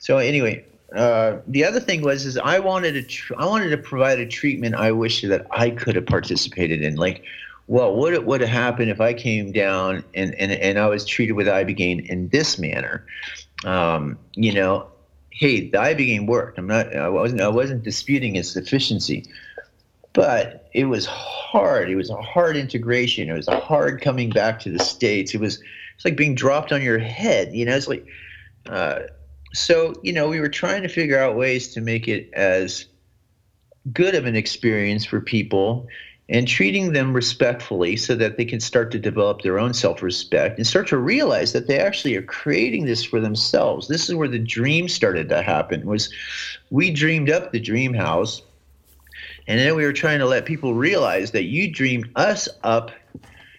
so. 0.00 0.18
Anyway, 0.18 0.64
uh, 0.94 1.38
the 1.46 1.64
other 1.64 1.80
thing 1.80 2.02
was 2.02 2.26
is 2.26 2.36
I 2.38 2.58
wanted 2.58 2.92
to 2.92 3.02
tr- 3.02 3.34
I 3.38 3.46
wanted 3.46 3.70
to 3.70 3.78
provide 3.78 4.18
a 4.18 4.26
treatment 4.26 4.74
I 4.74 4.92
wish 4.92 5.22
that 5.22 5.46
I 5.50 5.70
could 5.70 5.94
have 5.94 6.06
participated 6.06 6.82
in. 6.82 6.96
Like, 6.96 7.24
well, 7.68 7.94
what 7.94 8.24
would 8.24 8.40
have 8.40 8.50
happened 8.50 8.90
if 8.90 9.00
I 9.00 9.14
came 9.14 9.52
down 9.52 10.04
and 10.14 10.34
and 10.34 10.50
and 10.50 10.78
I 10.78 10.88
was 10.88 11.04
treated 11.04 11.34
with 11.34 11.46
ibogaine 11.46 12.08
in 12.08 12.28
this 12.30 12.58
manner? 12.58 13.06
Um, 13.64 14.18
you 14.34 14.52
know, 14.52 14.88
hey, 15.30 15.68
the 15.68 15.78
ibogaine 15.78 16.26
worked. 16.26 16.58
I'm 16.58 16.66
not. 16.66 16.94
I 16.96 17.08
wasn't. 17.08 17.42
I 17.42 17.48
wasn't 17.48 17.84
disputing 17.84 18.34
its 18.34 18.56
efficiency 18.56 19.24
but 20.12 20.68
it 20.72 20.84
was 20.86 21.06
hard. 21.06 21.90
It 21.90 21.96
was 21.96 22.10
a 22.10 22.20
hard 22.20 22.56
integration. 22.56 23.28
It 23.28 23.34
was 23.34 23.48
a 23.48 23.60
hard 23.60 24.00
coming 24.00 24.30
back 24.30 24.60
to 24.60 24.70
the 24.70 24.78
states. 24.78 25.34
It 25.34 25.40
was 25.40 25.62
it's 25.96 26.04
like 26.04 26.16
being 26.16 26.34
dropped 26.34 26.72
on 26.72 26.82
your 26.82 26.98
head. 26.98 27.52
You 27.52 27.66
know, 27.66 27.76
it's 27.76 27.88
like 27.88 28.06
uh, 28.68 29.00
so. 29.52 29.94
You 30.02 30.12
know, 30.12 30.28
we 30.28 30.40
were 30.40 30.48
trying 30.48 30.82
to 30.82 30.88
figure 30.88 31.18
out 31.18 31.36
ways 31.36 31.72
to 31.74 31.80
make 31.80 32.08
it 32.08 32.30
as 32.32 32.86
good 33.92 34.14
of 34.14 34.26
an 34.26 34.36
experience 34.36 35.04
for 35.04 35.20
people 35.20 35.86
and 36.28 36.46
treating 36.46 36.92
them 36.92 37.12
respectfully 37.12 37.96
so 37.96 38.14
that 38.14 38.36
they 38.36 38.44
can 38.44 38.60
start 38.60 38.92
to 38.92 38.98
develop 38.98 39.42
their 39.42 39.58
own 39.58 39.74
self-respect 39.74 40.58
and 40.58 40.66
start 40.66 40.86
to 40.86 40.96
realize 40.96 41.52
that 41.52 41.66
they 41.66 41.78
actually 41.78 42.14
are 42.14 42.22
creating 42.22 42.84
this 42.84 43.02
for 43.02 43.20
themselves 43.20 43.88
this 43.88 44.08
is 44.08 44.14
where 44.14 44.28
the 44.28 44.38
dream 44.38 44.88
started 44.88 45.28
to 45.28 45.42
happen 45.42 45.84
was 45.86 46.12
we 46.70 46.90
dreamed 46.90 47.30
up 47.30 47.50
the 47.50 47.58
dream 47.58 47.92
house 47.92 48.42
and 49.50 49.58
then 49.58 49.74
we 49.74 49.84
were 49.84 49.92
trying 49.92 50.20
to 50.20 50.26
let 50.26 50.44
people 50.44 50.74
realize 50.74 51.32
that 51.32 51.42
you 51.42 51.68
dreamed 51.68 52.08
us 52.14 52.48
up 52.62 52.92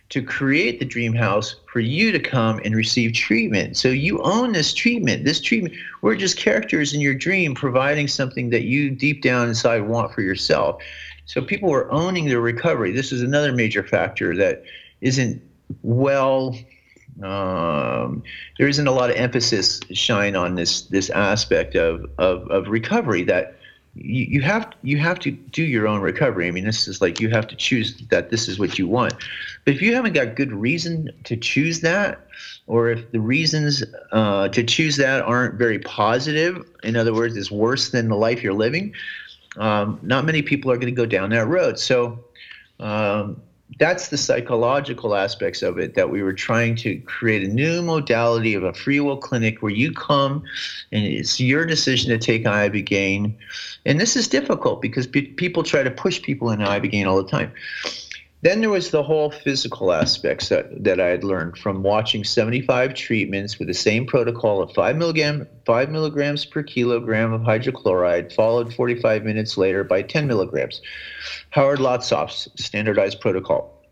to 0.08 0.23
create 0.23 0.80
the 0.80 0.86
dream 0.86 1.13
house 1.13 1.57
for 1.70 1.82
you 1.82 2.13
to 2.13 2.20
come 2.20 2.61
and 2.63 2.74
receive 2.78 3.11
treatment. 3.11 3.76
So 3.76 3.89
you 3.89 4.22
own 4.22 4.53
this 4.53 4.74
treatment. 4.74 5.26
This 5.26 5.41
treatment, 5.41 5.76
we're 6.01 6.16
just 6.16 6.38
characters 6.38 6.93
in 6.93 7.01
your 7.01 7.13
dream 7.13 7.53
providing 7.53 8.07
something 8.07 8.51
that 8.51 8.63
you 8.63 8.89
deep 8.89 9.22
down 9.22 9.49
inside 9.49 9.82
want 9.82 10.13
for 10.13 10.22
yourself. 10.22 10.82
So 11.26 11.41
people 11.41 11.70
were 11.70 11.91
owning 11.91 12.30
their 12.30 12.39
recovery. 12.39 12.93
This 12.93 13.11
is 13.11 13.22
another 13.22 13.51
major 13.51 13.84
factor 13.84 14.34
that 14.38 14.63
isn't 15.01 15.41
well 15.84 16.55
um, 17.22 18.24
there 18.57 18.70
isn't 18.70 18.88
a 18.88 18.91
lot 18.91 19.09
of 19.09 19.18
emphasis 19.18 19.82
shine 19.91 20.38
on 20.38 20.55
this 20.55 20.84
this 20.84 21.09
aspect 21.09 21.76
of, 21.76 22.09
of, 22.18 22.49
of 22.49 22.70
recovery 22.70 23.24
that 23.24 23.57
you, 23.94 24.42
have 24.42 24.72
you 24.84 24.98
have 24.98 25.20
to 25.20 25.32
do 25.32 25.64
your 25.64 25.88
own 25.88 26.02
recovery. 26.02 26.48
I 26.48 26.52
mean, 26.52 26.66
this 26.66 26.88
is 26.88 27.02
like 27.02 27.20
you 27.20 27.30
have 27.30 27.48
to 27.48 27.56
choose 27.56 27.98
that 28.10 28.30
this 28.30 28.48
is 28.48 28.58
what 28.58 28.80
you 28.80 28.88
want. 28.88 29.14
But 29.66 29.76
if 29.76 29.82
you 29.82 29.94
haven't 29.94 30.14
got 30.14 30.36
good 30.36 30.52
reason 30.52 31.10
to 31.26 31.36
choose 31.36 31.82
that, 31.82 32.26
or 32.68 32.89
if 32.89 33.12
the 33.12 33.20
reasons 33.20 33.84
uh, 34.12 34.48
to 34.50 34.64
choose 34.64 34.96
that 34.98 35.24
aren't 35.24 35.56
very 35.56 35.80
positive, 35.80 36.66
in 36.84 36.96
other 36.96 37.14
words, 37.14 37.36
it's 37.36 37.52
worse 37.52 37.89
than 37.89 38.08
the 38.08 38.16
life 38.16 38.42
you're 38.42 38.54
living, 38.54 38.94
um, 39.58 40.00
not 40.02 40.26
many 40.26 40.42
people 40.42 40.72
are 40.72 40.78
going 40.78 40.94
to 40.94 40.98
go 40.98 41.06
down 41.06 41.30
that 41.32 41.48
road. 41.48 41.80
So. 41.80 42.24
Um, 42.80 43.42
that's 43.82 44.09
the 44.09 44.17
psychological 44.17 45.15
aspects 45.15 45.63
of 45.63 45.79
it 45.79 45.95
that 45.95 46.11
we 46.11 46.21
were 46.21 46.34
trying 46.34 46.75
to 46.75 46.99
create 46.99 47.41
a 47.43 47.47
new 47.51 47.82
modality 47.82 48.53
of 48.53 48.63
a 48.63 48.73
free 48.73 48.99
will 48.99 49.17
clinic 49.17 49.63
where 49.63 49.71
you 49.71 49.91
come 49.91 50.43
and 50.91 51.03
it's 51.03 51.39
your 51.39 51.65
decision 51.65 52.11
to 52.11 52.19
take 52.19 52.43
ibogaine 52.45 53.34
and 53.88 53.99
this 53.99 54.15
is 54.15 54.27
difficult 54.27 54.84
because 54.84 55.07
people 55.07 55.63
try 55.63 55.82
to 55.82 55.89
push 55.89 56.21
people 56.21 56.51
into 56.51 56.63
ibogaine 56.63 57.07
all 57.07 57.17
the 57.23 57.27
time 57.27 57.51
then 58.44 58.62
there 58.62 58.70
was 58.70 58.89
the 58.89 59.04
whole 59.04 59.30
physical 59.30 59.92
aspects 59.92 60.50
that, 60.50 60.84
that 60.84 61.00
I 61.00 61.08
had 61.08 61.24
learned 61.24 61.58
from 61.58 61.84
watching 61.84 62.24
75 62.24 62.96
treatments 62.96 63.60
with 63.60 63.68
the 63.68 63.74
same 63.74 64.06
protocol 64.08 64.62
of 64.64 64.72
5 64.74 64.98
milligram, 64.98 65.48
5 65.66 65.89
milligrams 65.89 66.46
per 66.46 66.64
kilogram 66.64 67.34
of 67.34 67.42
hydrochloride, 67.42 68.34
followed 68.34 68.74
45 68.74 69.24
minutes 69.24 69.58
later 69.58 69.84
by 69.84 70.02
10 70.02 70.26
milligrams. 70.26 70.82
Howard 71.52 71.80
Lotsof's 71.80 72.48
standardized 72.56 73.22
protocol. 73.22 73.86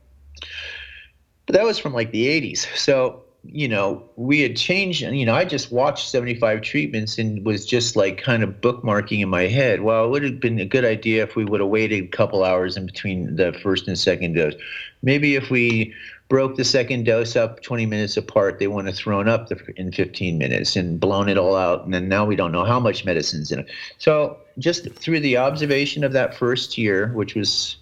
But 1.45 1.55
that 1.55 1.65
was 1.65 1.77
from 1.77 1.93
like 1.93 2.11
the 2.11 2.27
80s. 2.27 2.65
So 2.75 3.23
you 3.43 3.67
know, 3.67 4.03
we 4.15 4.41
had 4.41 4.57
changed, 4.57 5.01
you 5.01 5.25
know, 5.25 5.33
I 5.33 5.45
just 5.45 5.71
watched 5.71 6.09
75 6.09 6.61
treatments 6.61 7.17
and 7.17 7.45
was 7.45 7.65
just 7.65 7.95
like 7.95 8.21
kind 8.21 8.43
of 8.43 8.61
bookmarking 8.61 9.21
in 9.21 9.29
my 9.29 9.43
head. 9.43 9.81
Well, 9.81 10.05
it 10.05 10.09
would 10.09 10.23
have 10.23 10.39
been 10.39 10.59
a 10.59 10.65
good 10.65 10.85
idea 10.85 11.23
if 11.23 11.35
we 11.35 11.45
would 11.45 11.61
have 11.61 11.69
waited 11.69 12.03
a 12.03 12.07
couple 12.07 12.43
hours 12.43 12.75
in 12.75 12.85
between 12.85 13.35
the 13.37 13.53
first 13.53 13.87
and 13.87 13.97
second 13.97 14.33
dose. 14.33 14.55
Maybe 15.01 15.35
if 15.35 15.49
we 15.49 15.93
broke 16.27 16.57
the 16.57 16.65
second 16.65 17.05
dose 17.05 17.35
up 17.35 17.61
20 17.61 17.85
minutes 17.85 18.17
apart, 18.17 18.59
they 18.59 18.67
would 18.67 18.85
have 18.85 18.95
thrown 18.95 19.29
up 19.29 19.47
the, 19.47 19.57
in 19.77 19.91
15 19.91 20.37
minutes 20.37 20.75
and 20.75 20.99
blown 20.99 21.29
it 21.29 21.37
all 21.37 21.55
out. 21.55 21.85
And 21.85 21.93
then 21.93 22.09
now 22.09 22.25
we 22.25 22.35
don't 22.35 22.51
know 22.51 22.65
how 22.65 22.79
much 22.79 23.05
medicine's 23.05 23.51
in 23.51 23.59
it. 23.59 23.67
So 23.99 24.37
just 24.57 24.91
through 24.91 25.21
the 25.21 25.37
observation 25.37 26.03
of 26.03 26.11
that 26.11 26.35
first 26.35 26.77
year, 26.77 27.07
which 27.13 27.35
was 27.35 27.77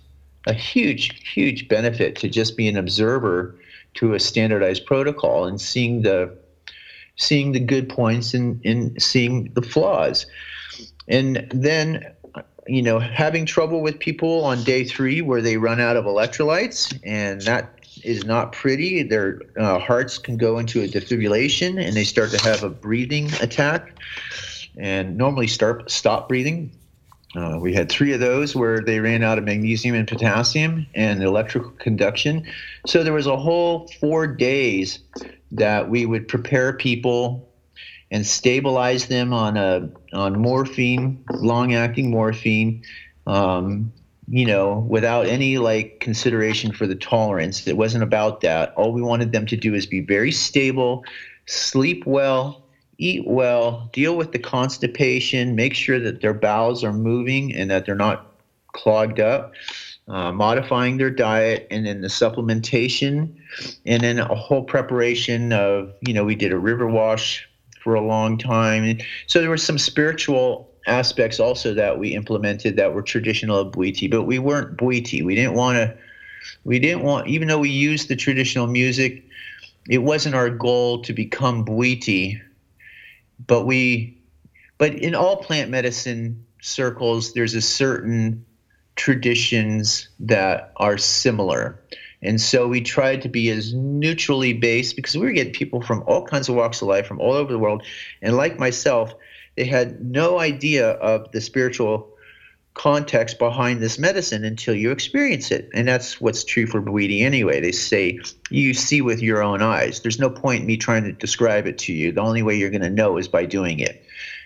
a 0.46 0.54
huge, 0.54 1.34
huge 1.34 1.68
benefit 1.68 2.16
to 2.18 2.30
just 2.30 2.56
be 2.56 2.68
an 2.68 2.78
observer 2.78 3.56
to 3.96 4.14
a 4.14 4.20
standardized 4.20 4.86
protocol 4.86 5.46
and 5.46 5.60
seeing 5.60 6.02
the 6.02 6.38
seeing 7.18 7.52
the 7.52 7.60
good 7.60 7.90
points 7.90 8.34
and, 8.34 8.64
and 8.64 9.02
seeing 9.02 9.52
the 9.54 9.62
flaws. 9.62 10.28
And 11.08 11.48
then, 11.52 12.14
you 12.68 12.84
know, 12.84 13.00
having 13.00 13.46
trouble 13.46 13.82
with 13.82 14.00
people 14.00 14.46
on 14.46 14.64
day 14.64 14.84
three 14.84 15.22
where 15.22 15.42
they 15.42 15.58
run 15.58 15.80
out 15.82 15.96
of 15.96 16.06
electrolytes, 16.06 16.98
and 17.04 17.42
that 17.42 17.74
is 18.04 18.24
not 18.24 18.52
pretty. 18.52 19.04
Their 19.04 19.42
uh, 19.58 19.80
hearts 19.80 20.18
can 20.18 20.38
go 20.38 20.60
into 20.60 20.82
a 20.82 20.88
defibrillation 20.88 21.84
and 21.84 21.96
they 21.96 22.04
start 22.04 22.30
to 22.32 22.42
have 22.44 22.64
a 22.64 22.70
breathing 22.70 23.32
attack 23.42 23.98
and 24.78 25.18
normally 25.18 25.48
start 25.48 25.90
stop 25.90 26.28
breathing. 26.28 26.72
Uh, 27.36 27.58
we 27.60 27.74
had 27.74 27.90
three 27.90 28.14
of 28.14 28.20
those 28.20 28.56
where 28.56 28.80
they 28.80 29.00
ran 29.00 29.24
out 29.24 29.38
of 29.38 29.44
magnesium 29.44 29.96
and 29.96 30.08
potassium 30.08 30.88
and 30.96 31.22
electrical 31.22 31.72
conduction. 31.72 32.46
So 32.86 33.04
there 33.04 33.14
was 33.14 33.28
a 33.28 33.38
whole 33.38 33.88
four 34.00 34.28
days 34.28 35.00
that 35.52 35.90
we 35.90 36.06
would 36.06 36.28
prepare 36.28 36.74
people 36.74 37.50
and 38.10 38.26
stabilize 38.26 39.08
them 39.08 39.34
on 39.34 39.58
a 39.58 39.90
on 40.14 40.40
morphine, 40.40 41.24
long 41.30 41.74
acting 41.74 42.10
morphine. 42.10 42.84
Um, 43.26 43.92
you 44.30 44.46
know, 44.46 44.80
without 44.90 45.26
any 45.26 45.58
like 45.58 46.00
consideration 46.02 46.74
for 46.74 46.86
the 46.86 46.96
tolerance. 46.96 47.66
It 47.66 47.78
wasn't 47.78 48.04
about 48.04 48.42
that. 48.42 48.74
All 48.76 48.92
we 48.92 49.02
wanted 49.02 49.32
them 49.32 49.46
to 49.46 49.56
do 49.56 49.74
is 49.74 49.86
be 49.86 50.02
very 50.02 50.32
stable, 50.32 51.06
sleep 51.46 52.06
well, 52.06 52.67
eat 52.98 53.28
well, 53.28 53.90
deal 53.94 54.18
with 54.18 54.32
the 54.32 54.40
constipation, 54.40 55.56
make 55.56 55.74
sure 55.74 56.00
that 56.00 56.22
their 56.22 56.34
bowels 56.34 56.84
are 56.84 56.94
moving 56.94 57.54
and 57.54 57.70
that 57.70 57.86
they're 57.86 57.96
not 57.96 58.34
clogged 58.74 59.20
up, 59.20 59.54
uh, 60.08 60.32
modifying 60.32 60.98
their 60.98 61.10
diet, 61.10 61.68
and 61.70 61.86
then 61.86 62.02
the 62.02 62.08
supplementation, 62.08 63.32
and 63.86 64.04
then 64.04 64.20
a 64.20 64.36
whole 64.36 64.64
preparation 64.64 65.54
of, 65.54 65.94
you 66.02 66.14
know, 66.14 66.24
we 66.24 66.36
did 66.36 66.52
a 66.52 66.58
river 66.58 66.88
wash 66.88 67.48
for 67.84 67.94
a 67.94 68.02
long 68.02 68.38
time. 68.38 68.98
So 69.28 69.42
there 69.42 69.50
were 69.50 69.58
some 69.58 69.78
spiritual 69.78 70.70
aspects 70.88 71.40
also 71.40 71.74
that 71.74 72.00
we 72.00 72.16
implemented 72.16 72.78
that 72.78 72.94
were 72.94 73.02
traditional 73.02 73.60
of 73.60 73.74
Bwiti, 73.74 74.10
but 74.10 74.24
we 74.24 74.40
weren't 74.40 74.78
Bwiti. 74.78 75.24
We 75.24 75.36
didn't 75.36 75.54
want 75.54 75.78
to, 75.78 75.96
we 76.64 76.80
didn't 76.80 77.04
want, 77.04 77.28
even 77.28 77.48
though 77.48 77.60
we 77.60 77.70
used 77.70 78.08
the 78.08 78.16
traditional 78.16 78.68
music, 78.68 79.24
it 79.90 80.00
wasn't 80.00 80.36
our 80.36 80.50
goal 80.50 81.02
to 81.04 81.14
become 81.14 81.66
Bwiti 81.66 82.42
but 83.46 83.66
we 83.66 84.18
but 84.78 84.94
in 84.94 85.16
all 85.16 85.38
plant 85.38 85.70
medicine 85.70 86.46
circles 86.62 87.34
there's 87.34 87.54
a 87.54 87.62
certain 87.62 88.46
traditions 88.96 90.10
that 90.20 90.72
are 90.78 90.98
similar. 90.98 91.80
And 92.24 92.42
so 92.42 92.68
we 92.68 92.82
tried 92.82 93.22
to 93.22 93.30
be 93.30 93.50
as 93.52 93.74
neutrally 93.76 94.54
based 94.54 94.96
because 94.96 95.16
we 95.16 95.26
were 95.26 95.32
getting 95.32 95.54
people 95.54 95.84
from 95.84 96.04
all 96.08 96.26
kinds 96.26 96.50
of 96.50 96.56
walks 96.56 96.82
of 96.82 96.88
life 96.88 97.06
from 97.06 97.22
all 97.22 97.34
over 97.34 97.52
the 97.52 97.60
world. 97.60 97.84
And 98.24 98.36
like 98.36 98.58
myself 98.58 99.14
they 99.56 99.66
had 99.66 100.04
no 100.04 100.40
idea 100.40 100.92
of 100.92 101.32
the 101.32 101.42
spiritual 101.42 102.17
context 102.78 103.40
behind 103.40 103.82
this 103.82 103.98
medicine 103.98 104.46
until 104.46 104.76
you 104.76 104.92
experience 104.92 105.50
it. 105.52 105.68
And 105.74 105.88
that's 105.88 106.22
what's 106.22 106.44
true 106.44 106.68
for 106.68 106.82
Bwiti 106.82 107.24
anyway. 107.24 107.60
They 107.60 107.72
say 107.72 108.20
you 108.52 108.74
see 108.76 109.02
with 109.02 109.20
your 109.20 109.42
own 109.42 109.62
eyes. 109.64 110.02
There's 110.02 110.20
no 110.20 110.30
point 110.30 110.62
in 110.62 110.68
me 110.68 110.78
trying 110.78 111.04
to 111.04 111.12
describe 111.12 111.66
it 111.66 111.80
to 111.80 111.94
you. 111.94 112.12
The 112.12 112.22
only 112.22 112.44
way 112.44 112.56
you're 112.56 112.70
going 112.70 112.82
to 112.84 112.90
know 112.90 113.18
is 113.18 113.28
by 113.28 113.46
doing 113.46 113.80
it. 113.80 114.06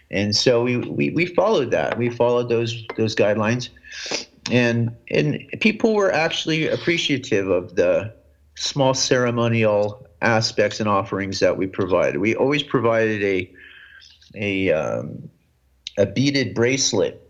And 0.10 0.36
so 0.36 0.64
we, 0.64 0.78
we, 0.78 1.10
we 1.10 1.26
followed 1.26 1.72
that. 1.72 1.98
We 1.98 2.10
followed 2.10 2.50
those 2.50 2.86
those 2.98 3.16
guidelines. 3.16 3.70
And 4.50 4.96
and 5.10 5.44
people 5.60 5.94
were 5.94 6.12
actually 6.12 6.68
appreciative 6.68 7.50
of 7.50 7.76
the 7.76 8.14
small 8.56 8.94
ceremonial 8.94 10.08
aspects 10.22 10.80
and 10.80 10.88
offerings 10.88 11.40
that 11.40 11.58
we 11.58 11.68
provided. 11.68 12.20
We 12.20 12.36
always 12.36 12.64
provided 12.64 13.24
a 13.24 13.52
a 14.36 14.72
um, 14.72 15.30
a 15.98 16.06
beaded 16.06 16.56
bracelet 16.56 17.21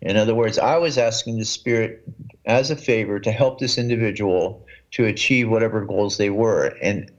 in 0.00 0.16
other 0.16 0.34
words, 0.34 0.58
I 0.58 0.76
was 0.76 0.96
asking 0.96 1.38
the 1.38 1.44
Spirit 1.44 2.02
as 2.46 2.70
a 2.70 2.76
favor 2.76 3.18
to 3.18 3.32
help 3.32 3.58
this 3.58 3.78
individual 3.78 4.64
to 4.92 5.04
achieve 5.04 5.50
whatever 5.50 5.84
goals 5.84 6.16
they 6.16 6.30
were. 6.30 6.76
And 6.82 7.10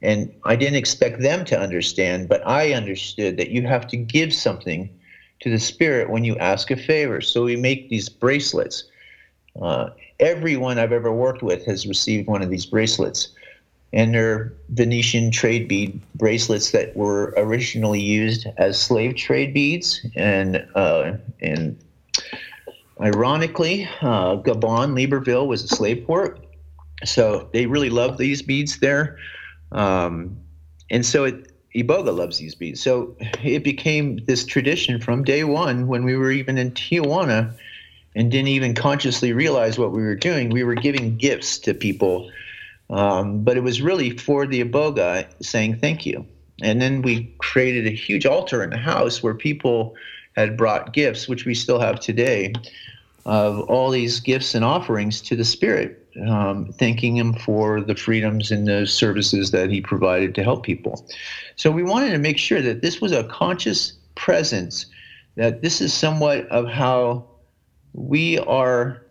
and 0.00 0.32
I 0.44 0.54
didn't 0.54 0.76
expect 0.76 1.20
them 1.20 1.44
to 1.46 1.58
understand, 1.58 2.28
but 2.28 2.46
I 2.46 2.72
understood 2.72 3.36
that 3.36 3.50
you 3.50 3.66
have 3.66 3.88
to 3.88 3.96
give 3.96 4.32
something 4.32 4.88
to 5.40 5.50
the 5.50 5.58
spirit 5.58 6.08
when 6.08 6.22
you 6.22 6.36
ask 6.36 6.70
a 6.70 6.76
favor. 6.76 7.20
So 7.20 7.44
we 7.44 7.56
make 7.56 7.88
these 7.88 8.08
bracelets. 8.08 8.84
Uh, 9.60 9.90
everyone 10.20 10.78
I've 10.78 10.92
ever 10.92 11.12
worked 11.12 11.42
with 11.42 11.64
has 11.66 11.84
received 11.84 12.28
one 12.28 12.42
of 12.42 12.50
these 12.50 12.66
bracelets. 12.66 13.28
And 13.92 14.14
they're 14.14 14.52
Venetian 14.68 15.32
trade 15.32 15.66
bead 15.66 16.00
bracelets 16.14 16.70
that 16.70 16.94
were 16.94 17.34
originally 17.36 18.00
used 18.00 18.46
as 18.56 18.80
slave 18.80 19.16
trade 19.16 19.52
beads 19.52 20.06
and 20.14 20.64
uh, 20.76 21.14
and 21.40 21.76
Ironically, 23.00 23.88
uh, 24.00 24.36
Gabon, 24.36 24.94
Libreville 24.94 25.46
was 25.46 25.64
a 25.64 25.68
slave 25.68 26.04
port. 26.06 26.44
So 27.04 27.48
they 27.52 27.66
really 27.66 27.90
love 27.90 28.18
these 28.18 28.42
beads 28.42 28.78
there. 28.80 29.18
Um, 29.70 30.36
and 30.90 31.06
so 31.06 31.24
it, 31.24 31.52
Iboga 31.74 32.16
loves 32.16 32.38
these 32.38 32.54
beads. 32.54 32.82
So 32.82 33.14
it 33.42 33.62
became 33.62 34.18
this 34.26 34.44
tradition 34.44 35.00
from 35.00 35.22
day 35.22 35.44
one 35.44 35.86
when 35.86 36.04
we 36.04 36.16
were 36.16 36.32
even 36.32 36.58
in 36.58 36.72
Tijuana 36.72 37.54
and 38.16 38.30
didn't 38.30 38.48
even 38.48 38.74
consciously 38.74 39.32
realize 39.32 39.78
what 39.78 39.92
we 39.92 40.02
were 40.02 40.16
doing. 40.16 40.50
We 40.50 40.64
were 40.64 40.74
giving 40.74 41.16
gifts 41.16 41.58
to 41.60 41.74
people, 41.74 42.30
um, 42.90 43.44
but 43.44 43.56
it 43.56 43.62
was 43.62 43.80
really 43.80 44.16
for 44.16 44.46
the 44.46 44.64
Iboga 44.64 45.26
saying 45.40 45.78
thank 45.78 46.04
you. 46.04 46.26
And 46.60 46.82
then 46.82 47.02
we 47.02 47.32
created 47.38 47.86
a 47.86 47.90
huge 47.90 48.26
altar 48.26 48.64
in 48.64 48.70
the 48.70 48.78
house 48.78 49.22
where 49.22 49.34
people 49.34 49.94
had 50.38 50.56
brought 50.56 50.92
gifts, 50.92 51.28
which 51.28 51.44
we 51.44 51.54
still 51.54 51.80
have 51.80 51.98
today, 52.00 52.52
of 53.26 53.60
all 53.68 53.90
these 53.90 54.20
gifts 54.20 54.54
and 54.54 54.64
offerings 54.64 55.20
to 55.20 55.36
the 55.36 55.44
Spirit, 55.44 56.06
um, 56.26 56.72
thanking 56.78 57.16
Him 57.16 57.34
for 57.34 57.80
the 57.80 57.94
freedoms 57.94 58.50
and 58.50 58.66
the 58.66 58.86
services 58.86 59.50
that 59.50 59.70
He 59.70 59.80
provided 59.80 60.34
to 60.36 60.42
help 60.42 60.64
people. 60.64 61.06
So 61.56 61.70
we 61.70 61.82
wanted 61.82 62.12
to 62.12 62.18
make 62.18 62.38
sure 62.38 62.62
that 62.62 62.82
this 62.82 63.00
was 63.00 63.12
a 63.12 63.24
conscious 63.24 63.92
presence, 64.14 64.86
that 65.36 65.60
this 65.60 65.80
is 65.80 65.92
somewhat 65.92 66.46
of 66.48 66.68
how 66.68 67.28
we 67.92 68.38
are 68.38 69.02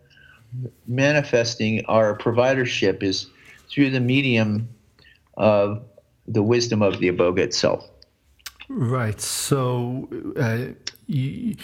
manifesting 0.86 1.84
our 1.86 2.16
providership 2.16 3.02
is 3.02 3.26
through 3.70 3.90
the 3.90 4.00
medium 4.00 4.68
of 5.36 5.84
the 6.26 6.42
wisdom 6.42 6.82
of 6.82 6.98
the 7.00 7.10
iboga 7.10 7.40
itself. 7.40 7.88
Right. 8.68 9.20
So, 9.20 10.08
uh, 10.36 10.74
you, 11.08 11.56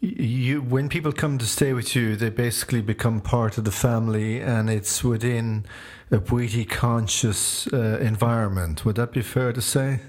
you, 0.00 0.62
when 0.62 0.88
people 0.88 1.12
come 1.12 1.36
to 1.38 1.46
stay 1.46 1.74
with 1.74 1.94
you, 1.94 2.16
they 2.16 2.30
basically 2.30 2.80
become 2.80 3.20
part 3.20 3.58
of 3.58 3.64
the 3.64 3.70
family, 3.70 4.40
and 4.40 4.70
it's 4.70 5.04
within 5.04 5.66
a 6.10 6.18
Bwiti 6.18 6.68
conscious 6.68 7.66
uh, 7.72 7.98
environment. 8.00 8.84
Would 8.84 8.96
that 8.96 9.12
be 9.12 9.22
fair 9.22 9.52
to 9.52 9.60
say? 9.60 10.00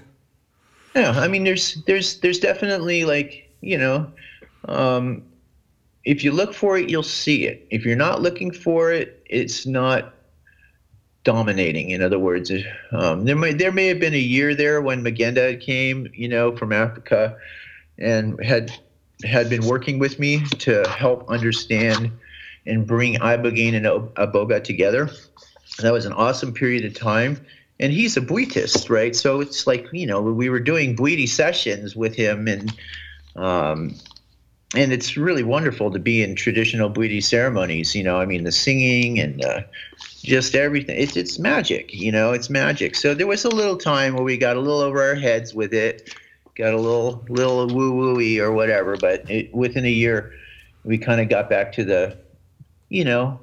Yeah, 0.94 1.10
I 1.10 1.28
mean, 1.28 1.44
there's 1.44 1.74
there's 1.86 2.18
there's 2.20 2.38
definitely 2.40 3.04
like 3.04 3.50
you 3.60 3.76
know, 3.76 4.10
um, 4.66 5.22
if 6.04 6.24
you 6.24 6.32
look 6.32 6.54
for 6.54 6.78
it, 6.78 6.88
you'll 6.88 7.02
see 7.02 7.46
it. 7.46 7.66
If 7.70 7.84
you're 7.84 7.96
not 7.96 8.22
looking 8.22 8.50
for 8.50 8.90
it, 8.90 9.22
it's 9.26 9.66
not 9.66 10.14
dominating. 11.24 11.90
In 11.90 12.02
other 12.02 12.18
words, 12.18 12.50
um, 12.92 13.26
there 13.26 13.36
may 13.36 13.52
there 13.52 13.72
may 13.72 13.88
have 13.88 14.00
been 14.00 14.14
a 14.14 14.18
year 14.18 14.54
there 14.54 14.80
when 14.80 15.04
Moughenda 15.04 15.60
came, 15.60 16.08
you 16.14 16.28
know, 16.28 16.56
from 16.56 16.72
Africa, 16.72 17.36
and 17.98 18.42
had 18.44 18.72
had 19.24 19.50
been 19.50 19.66
working 19.66 19.98
with 19.98 20.18
me 20.18 20.44
to 20.58 20.86
help 20.88 21.28
understand 21.28 22.12
and 22.66 22.86
bring 22.86 23.14
Ibogaine 23.16 23.74
and 23.74 23.86
Iboga 23.86 24.62
together. 24.62 25.10
That 25.80 25.92
was 25.92 26.06
an 26.06 26.12
awesome 26.12 26.52
period 26.52 26.84
of 26.84 26.94
time. 26.94 27.44
And 27.80 27.92
he's 27.92 28.16
a 28.16 28.20
Bwitist, 28.20 28.90
right? 28.90 29.14
So 29.14 29.40
it's 29.40 29.66
like, 29.66 29.86
you 29.92 30.06
know, 30.06 30.20
we 30.20 30.48
were 30.48 30.60
doing 30.60 30.96
Bwiti 30.96 31.28
sessions 31.28 31.94
with 31.96 32.14
him 32.14 32.48
and 32.48 32.72
um, 33.36 33.94
and 34.74 34.92
it's 34.92 35.16
really 35.16 35.42
wonderful 35.42 35.90
to 35.92 35.98
be 35.98 36.22
in 36.22 36.34
traditional 36.34 36.90
Bwiti 36.90 37.22
ceremonies. 37.22 37.94
You 37.94 38.02
know, 38.02 38.18
I 38.18 38.26
mean, 38.26 38.44
the 38.44 38.52
singing 38.52 39.18
and 39.18 39.42
uh, 39.42 39.60
just 40.22 40.54
everything. 40.54 41.00
It's 41.00 41.16
it's 41.16 41.38
magic. 41.38 41.94
You 41.94 42.12
know, 42.12 42.32
it's 42.32 42.50
magic. 42.50 42.94
So 42.94 43.14
there 43.14 43.26
was 43.26 43.44
a 43.44 43.48
little 43.48 43.78
time 43.78 44.14
where 44.14 44.24
we 44.24 44.36
got 44.36 44.56
a 44.56 44.60
little 44.60 44.80
over 44.80 45.02
our 45.02 45.14
heads 45.14 45.54
with 45.54 45.72
it, 45.72 46.14
got 46.58 46.74
a 46.74 46.80
little 46.80 47.24
little 47.28 47.66
woo 47.68 47.92
wooey 47.92 48.38
or 48.38 48.52
whatever. 48.52 48.96
But 48.96 49.30
it, 49.30 49.54
within 49.54 49.84
a 49.84 49.90
year, 49.90 50.32
we 50.84 50.98
kind 50.98 51.20
of 51.20 51.28
got 51.28 51.48
back 51.48 51.72
to 51.74 51.84
the, 51.84 52.18
you 52.88 53.04
know, 53.04 53.40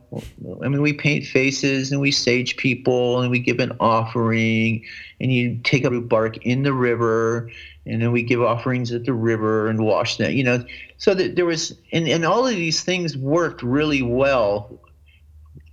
I 0.63 0.68
mean, 0.68 0.82
we 0.82 0.93
paint 0.93 1.26
faces 1.26 1.91
and 1.91 2.01
we 2.01 2.11
sage 2.11 2.57
people 2.57 3.22
and 3.22 3.32
we 3.32 3.39
give 3.39 3.59
an 3.59 3.72
offering, 3.80 4.84
and 5.20 5.32
you 5.32 5.59
take 5.63 5.84
a 5.84 6.01
bark 6.01 6.38
in 6.45 6.63
the 6.63 6.74
river 6.74 7.49
and 7.86 8.01
then 8.01 8.11
we 8.11 8.24
give 8.24 8.41
offerings 8.41 8.91
at 8.91 9.05
the 9.05 9.13
river 9.13 9.68
and 9.68 9.84
wash 9.84 10.18
them 10.18 10.32
you 10.32 10.43
know 10.43 10.63
so 10.97 11.13
that 11.13 11.36
there 11.36 11.45
was 11.45 11.78
and, 11.91 12.07
and 12.07 12.26
all 12.26 12.47
of 12.47 12.55
these 12.55 12.84
things 12.84 13.18
worked 13.18 13.61
really 13.61 14.01
well 14.01 14.80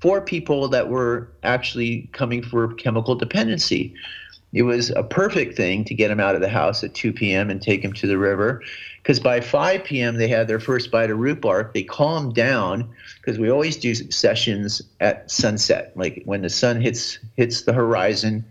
for 0.01 0.21
people 0.21 0.69
that 0.69 0.89
were 0.89 1.33
actually 1.43 2.09
coming 2.13 2.43
for 2.43 2.75
chemical 2.75 3.15
dependency 3.15 3.95
it 4.53 4.63
was 4.63 4.91
a 4.91 5.03
perfect 5.03 5.57
thing 5.57 5.85
to 5.85 5.95
get 5.95 6.11
him 6.11 6.21
out 6.21 6.35
of 6.35 6.41
the 6.41 6.49
house 6.49 6.85
at 6.85 6.95
2 6.95 7.13
p.m 7.13 7.51
and 7.51 7.61
take 7.61 7.83
him 7.83 7.93
to 7.95 8.07
the 8.07 8.19
river. 8.19 8.63
Because 9.03 9.19
by 9.19 9.41
5 9.41 9.85
p.m 9.85 10.17
they 10.17 10.29
had 10.29 10.49
their 10.49 10.61
first 10.61 10.91
bite 10.91 11.11
of 11.11 11.19
root 11.19 11.41
bark. 11.41 11.75
They 11.75 11.83
calmed 11.83 12.35
down 12.35 12.89
because 13.17 13.39
we 13.39 13.51
always 13.51 13.77
do 13.77 13.95
sessions 13.95 14.83
at 15.01 15.31
sunset. 15.31 15.93
Like 15.97 16.23
when 16.25 16.43
the 16.43 16.51
sun 16.51 16.81
hits 16.81 17.19
hits 17.37 17.63
the 17.63 17.73
horizon 17.73 18.45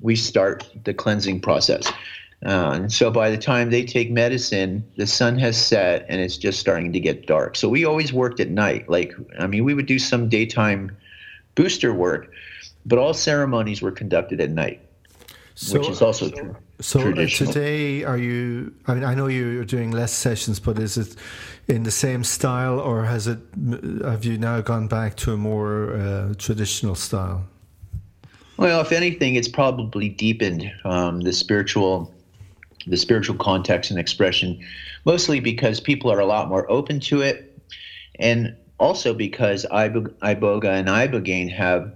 we 0.00 0.16
start 0.16 0.68
the 0.84 0.94
cleansing 0.94 1.40
process. 1.40 1.90
Uh, 2.44 2.72
and 2.74 2.92
so 2.92 3.10
by 3.10 3.30
the 3.30 3.38
time 3.38 3.70
they 3.70 3.84
take 3.84 4.10
medicine, 4.10 4.84
the 4.96 5.06
sun 5.06 5.38
has 5.38 5.56
set 5.56 6.04
and 6.08 6.20
it's 6.20 6.36
just 6.36 6.60
starting 6.60 6.92
to 6.92 7.00
get 7.00 7.26
dark. 7.26 7.56
So 7.56 7.68
we 7.68 7.86
always 7.86 8.12
worked 8.12 8.38
at 8.38 8.50
night. 8.50 8.88
Like, 8.88 9.14
I 9.38 9.46
mean, 9.46 9.64
we 9.64 9.72
would 9.72 9.86
do 9.86 9.98
some 9.98 10.28
daytime 10.28 10.94
booster 11.54 11.94
work, 11.94 12.30
but 12.84 12.98
all 12.98 13.14
ceremonies 13.14 13.80
were 13.80 13.92
conducted 13.92 14.40
at 14.42 14.50
night, 14.50 14.83
so, 15.54 15.78
which 15.78 15.88
is 15.88 16.02
also 16.02 16.30
true. 16.30 16.56
So 16.80 17.00
uh, 17.00 17.26
today, 17.26 18.02
are 18.04 18.18
you? 18.18 18.74
I 18.86 18.94
mean, 18.94 19.04
I 19.04 19.14
know 19.14 19.28
you're 19.28 19.64
doing 19.64 19.92
less 19.92 20.12
sessions, 20.12 20.58
but 20.58 20.78
is 20.78 20.96
it 20.96 21.16
in 21.68 21.84
the 21.84 21.90
same 21.90 22.24
style, 22.24 22.80
or 22.80 23.04
has 23.04 23.26
it? 23.26 23.38
Have 24.02 24.24
you 24.24 24.38
now 24.38 24.60
gone 24.60 24.88
back 24.88 25.16
to 25.18 25.32
a 25.32 25.36
more 25.36 25.94
uh, 25.94 26.34
traditional 26.38 26.94
style? 26.94 27.46
Well, 28.56 28.80
if 28.80 28.92
anything, 28.92 29.34
it's 29.34 29.48
probably 29.48 30.08
deepened 30.08 30.70
um, 30.84 31.20
the 31.20 31.32
spiritual 31.32 32.12
the 32.86 32.96
spiritual 32.96 33.36
context 33.36 33.90
and 33.90 33.98
expression, 33.98 34.60
mostly 35.04 35.40
because 35.40 35.80
people 35.80 36.12
are 36.12 36.20
a 36.20 36.26
lot 36.26 36.48
more 36.48 36.70
open 36.70 37.00
to 37.00 37.22
it, 37.22 37.58
and 38.18 38.54
also 38.78 39.14
because 39.14 39.64
Iboga 39.70 40.66
and 40.66 40.88
Ibogaine 40.88 41.50
have, 41.52 41.92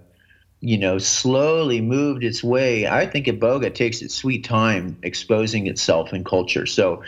you 0.61 0.78
know, 0.78 0.98
slowly 0.98 1.80
moved 1.80 2.24
its 2.24 2.42
way. 2.42 2.86
I 2.86 3.06
think 3.06 3.26
Iboga 3.26 3.74
takes 3.74 4.02
its 4.02 4.14
sweet 4.14 4.44
time 4.44 4.98
exposing 5.02 5.66
itself 5.66 6.12
in 6.12 6.24
culture. 6.24 6.66
So 6.66 7.02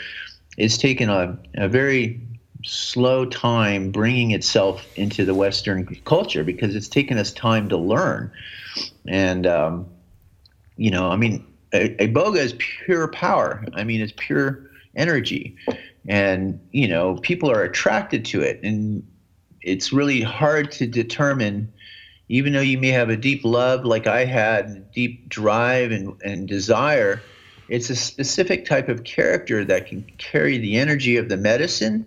it's 0.56 0.78
taken 0.78 1.10
a, 1.10 1.36
a 1.54 1.68
very 1.68 2.20
slow 2.64 3.24
time 3.24 3.90
bringing 3.90 4.30
itself 4.32 4.86
into 4.96 5.24
the 5.24 5.34
Western 5.34 5.86
culture 6.04 6.44
because 6.44 6.76
it's 6.76 6.88
taken 6.88 7.18
us 7.18 7.32
time 7.32 7.68
to 7.70 7.76
learn. 7.76 8.30
And, 9.08 9.46
um, 9.46 9.86
you 10.76 10.90
know, 10.90 11.10
I 11.10 11.16
mean, 11.16 11.44
Iboga 11.72 12.38
is 12.38 12.54
pure 12.58 13.08
power. 13.08 13.64
I 13.74 13.84
mean, 13.84 14.00
it's 14.00 14.12
pure 14.16 14.70
energy, 14.96 15.56
and 16.08 16.58
you 16.72 16.88
know 16.88 17.16
people 17.16 17.50
are 17.50 17.62
attracted 17.62 18.24
to 18.26 18.40
it, 18.40 18.60
and 18.62 19.06
it's 19.62 19.92
really 19.92 20.20
hard 20.20 20.72
to 20.72 20.86
determine. 20.86 21.72
Even 22.30 22.52
though 22.52 22.60
you 22.60 22.78
may 22.78 22.90
have 22.90 23.10
a 23.10 23.16
deep 23.16 23.44
love, 23.44 23.84
like 23.84 24.06
I 24.06 24.24
had, 24.24 24.92
deep 24.92 25.28
drive 25.28 25.90
and, 25.90 26.16
and 26.22 26.46
desire, 26.46 27.20
it's 27.68 27.90
a 27.90 27.96
specific 27.96 28.64
type 28.64 28.88
of 28.88 29.02
character 29.02 29.64
that 29.64 29.88
can 29.88 30.04
carry 30.16 30.56
the 30.56 30.76
energy 30.76 31.16
of 31.16 31.28
the 31.28 31.36
medicine 31.36 32.06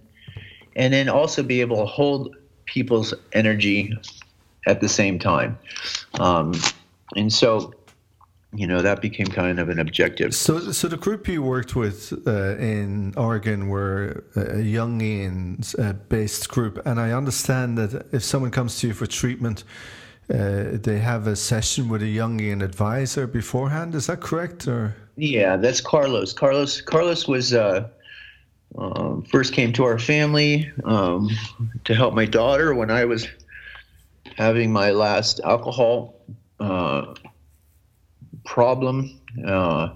and 0.78 0.94
then 0.94 1.10
also 1.10 1.44
be 1.44 1.60
able 1.60 1.76
to 1.76 1.86
hold 1.86 2.38
people's 2.66 3.14
energy 3.34 3.94
at 4.66 4.80
the 4.80 4.88
same 4.88 5.20
time. 5.20 5.60
Um, 6.14 6.54
and 7.18 7.32
so 7.32 7.74
you 8.56 8.68
know 8.68 8.82
that 8.82 9.02
became 9.02 9.28
kind 9.28 9.60
of 9.60 9.68
an 9.70 9.80
objective. 9.80 10.34
So, 10.36 10.72
so 10.72 10.88
the 10.88 10.98
group 10.98 11.28
you 11.28 11.42
worked 11.42 11.76
with 11.76 12.14
uh, 12.26 12.56
in 12.58 13.14
Oregon 13.18 13.68
were 13.68 14.24
a 14.36 14.62
Jungian 14.62 15.78
uh, 15.80 15.94
based 15.94 16.50
group, 16.50 16.80
and 16.86 17.00
I 17.00 17.12
understand 17.12 17.78
that 17.78 18.06
if 18.14 18.24
someone 18.24 18.52
comes 18.52 18.80
to 18.80 18.88
you 18.88 18.94
for 18.94 19.08
treatment, 19.08 19.64
uh, 20.30 20.78
they 20.82 21.00
have 21.00 21.28
a 21.28 21.36
session 21.36 21.90
with 21.90 22.02
a 22.02 22.18
Jungian 22.18 22.64
advisor 22.64 23.28
beforehand. 23.28 23.96
Is 23.96 24.08
that 24.08 24.22
correct? 24.22 24.68
Or 24.68 24.96
yeah, 25.16 25.58
that's 25.58 25.82
Carlos. 25.82 26.34
Carlos. 26.34 26.82
Carlos 26.82 27.28
was. 27.28 27.54
Uh, 27.54 27.90
um, 28.76 29.24
first 29.24 29.54
came 29.54 29.72
to 29.74 29.84
our 29.84 30.00
family 30.00 30.72
um, 30.86 31.30
to 31.84 31.94
help 31.94 32.16
my 32.16 32.26
daughter 32.26 32.74
when 32.74 32.90
I 32.90 33.06
was 33.06 33.28
having 34.36 34.72
my 34.72 34.92
last 34.92 35.40
alcohol 35.42 36.16
uh, 36.60 37.14
problem. 38.46 39.20
Uh, 39.46 39.90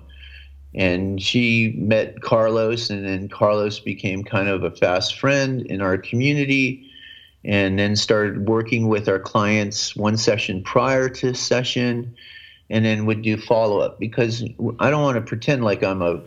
and 0.76 1.22
she 1.22 1.74
met 1.78 2.22
Carlos, 2.22 2.90
and 2.90 3.06
then 3.06 3.30
Carlos 3.30 3.80
became 3.80 4.24
kind 4.24 4.48
of 4.48 4.64
a 4.64 4.72
fast 4.72 5.18
friend 5.20 5.66
in 5.66 5.82
our 5.82 5.98
community, 5.98 6.87
and 7.44 7.80
then 7.80 7.96
started 7.96 8.48
working 8.48 8.88
with 8.88 9.08
our 9.08 9.20
clients 9.20 9.96
one 9.96 10.18
session 10.18 10.64
prior 10.64 11.10
to 11.10 11.34
session, 11.34 12.16
and 12.70 12.86
then 12.86 13.06
would 13.06 13.22
do 13.22 13.38
follow 13.38 13.80
up 13.80 14.00
because 14.00 14.44
I 14.80 14.90
don't 14.90 15.04
want 15.04 15.16
to 15.16 15.22
pretend 15.22 15.64
like 15.64 15.84
I'm 15.84 16.02
a 16.02 16.22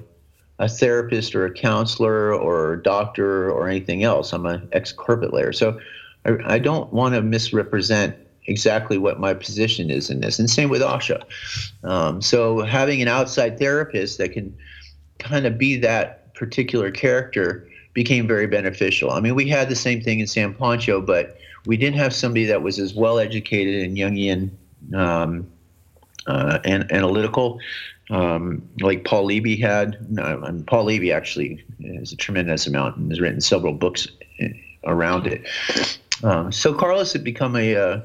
a 0.59 0.69
therapist 0.69 1.35
or 1.35 1.47
a 1.47 1.53
counselor 1.53 2.35
or 2.35 2.75
a 2.75 2.83
doctor 2.83 3.51
or 3.51 3.67
anything 3.67 4.05
else. 4.05 4.33
I'm 4.35 4.45
an 4.45 4.69
ex 4.73 4.93
corporate 4.93 5.33
layer, 5.33 5.55
so 5.55 5.81
I, 6.27 6.37
I 6.45 6.59
don't 6.59 6.93
want 6.93 7.15
to 7.15 7.23
misrepresent 7.23 8.15
exactly 8.47 8.99
what 8.99 9.19
my 9.19 9.33
position 9.33 9.91
is 9.91 10.11
in 10.11 10.21
this. 10.21 10.39
And 10.39 10.51
same 10.51 10.69
with 10.69 10.83
Asha. 10.83 11.23
Um, 11.83 12.21
so 12.21 12.61
having 12.61 13.01
an 13.01 13.09
outside 13.09 13.59
therapist 13.59 14.19
that 14.19 14.33
can 14.33 14.55
kind 15.19 15.47
of 15.47 15.57
be 15.57 15.77
that 15.77 16.35
particular 16.35 16.91
character 16.91 17.67
became 17.93 18.26
very 18.26 18.47
beneficial. 18.47 19.11
I 19.11 19.20
mean, 19.20 19.34
we 19.34 19.49
had 19.49 19.68
the 19.68 19.76
same 19.76 20.01
thing 20.01 20.20
in 20.20 20.26
San 20.26 20.55
Pancho, 20.55 21.01
but 21.01 21.38
we 21.66 21.76
didn't 21.76 21.97
have 21.97 22.14
somebody 22.14 22.47
that 22.47 22.62
was 22.62 22.78
as 22.78 22.95
well 22.95 23.18
educated 23.18 23.82
and 23.82 23.97
Jungian 23.97 24.51
um, 24.95 25.47
uh, 26.26 26.59
and 26.64 26.91
analytical. 26.93 27.61
Um, 28.11 28.68
like 28.80 29.05
Paul 29.05 29.26
Levy 29.26 29.55
had. 29.55 30.11
No, 30.11 30.43
and 30.43 30.66
Paul 30.66 30.84
Levy 30.84 31.12
actually 31.12 31.64
has 31.99 32.11
a 32.11 32.16
tremendous 32.16 32.66
amount 32.66 32.97
and 32.97 33.09
has 33.11 33.20
written 33.20 33.41
several 33.41 33.72
books 33.72 34.09
eh, 34.41 34.49
around 34.84 35.28
it. 35.28 35.47
Um, 36.24 36.51
so 36.51 36.74
Carlos 36.74 37.12
had 37.12 37.22
become 37.22 37.55
a, 37.55 37.76
uh, 37.76 38.01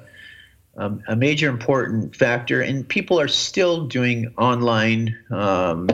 um, 0.78 1.02
a 1.08 1.16
major 1.16 1.50
important 1.50 2.16
factor, 2.16 2.62
and 2.62 2.88
people 2.88 3.20
are 3.20 3.28
still 3.28 3.88
doing 3.88 4.32
online, 4.38 5.18
um, 5.32 5.90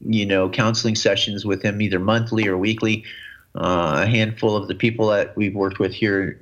you 0.00 0.24
know, 0.24 0.48
counseling 0.48 0.94
sessions 0.94 1.44
with 1.44 1.62
him 1.62 1.82
either 1.82 1.98
monthly 1.98 2.46
or 2.46 2.56
weekly. 2.56 3.04
Uh, 3.56 4.02
a 4.02 4.06
handful 4.06 4.56
of 4.56 4.68
the 4.68 4.74
people 4.74 5.08
that 5.08 5.36
we've 5.36 5.54
worked 5.54 5.78
with 5.78 5.92
here 5.92 6.40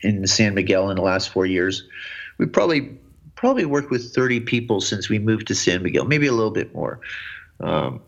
in 0.00 0.26
San 0.26 0.54
Miguel 0.54 0.90
in 0.90 0.96
the 0.96 1.02
last 1.02 1.30
four 1.30 1.46
years, 1.46 1.84
we 2.38 2.46
probably 2.46 2.96
probably 3.34 3.64
worked 3.64 3.90
with 3.90 4.14
30 4.14 4.40
people 4.40 4.80
since 4.80 5.08
we 5.08 5.18
moved 5.18 5.48
to 5.48 5.54
San 5.54 5.82
Miguel, 5.82 6.04
maybe 6.04 6.28
a 6.28 6.32
little 6.32 6.52
bit 6.52 6.72
more. 6.74 7.00
Um, 7.58 8.00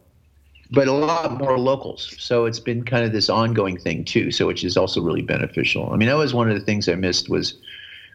but 0.70 0.88
a 0.88 0.92
lot 0.92 1.38
more 1.38 1.58
locals. 1.58 2.14
So 2.18 2.46
it's 2.46 2.60
been 2.60 2.84
kind 2.84 3.04
of 3.04 3.12
this 3.12 3.28
ongoing 3.28 3.78
thing 3.78 4.04
too. 4.04 4.30
So 4.30 4.46
which 4.46 4.64
is 4.64 4.76
also 4.76 5.00
really 5.00 5.22
beneficial. 5.22 5.92
I 5.92 5.96
mean, 5.96 6.08
that 6.08 6.16
was 6.16 6.34
one 6.34 6.48
of 6.48 6.58
the 6.58 6.64
things 6.64 6.88
I 6.88 6.94
missed 6.94 7.28
was 7.28 7.54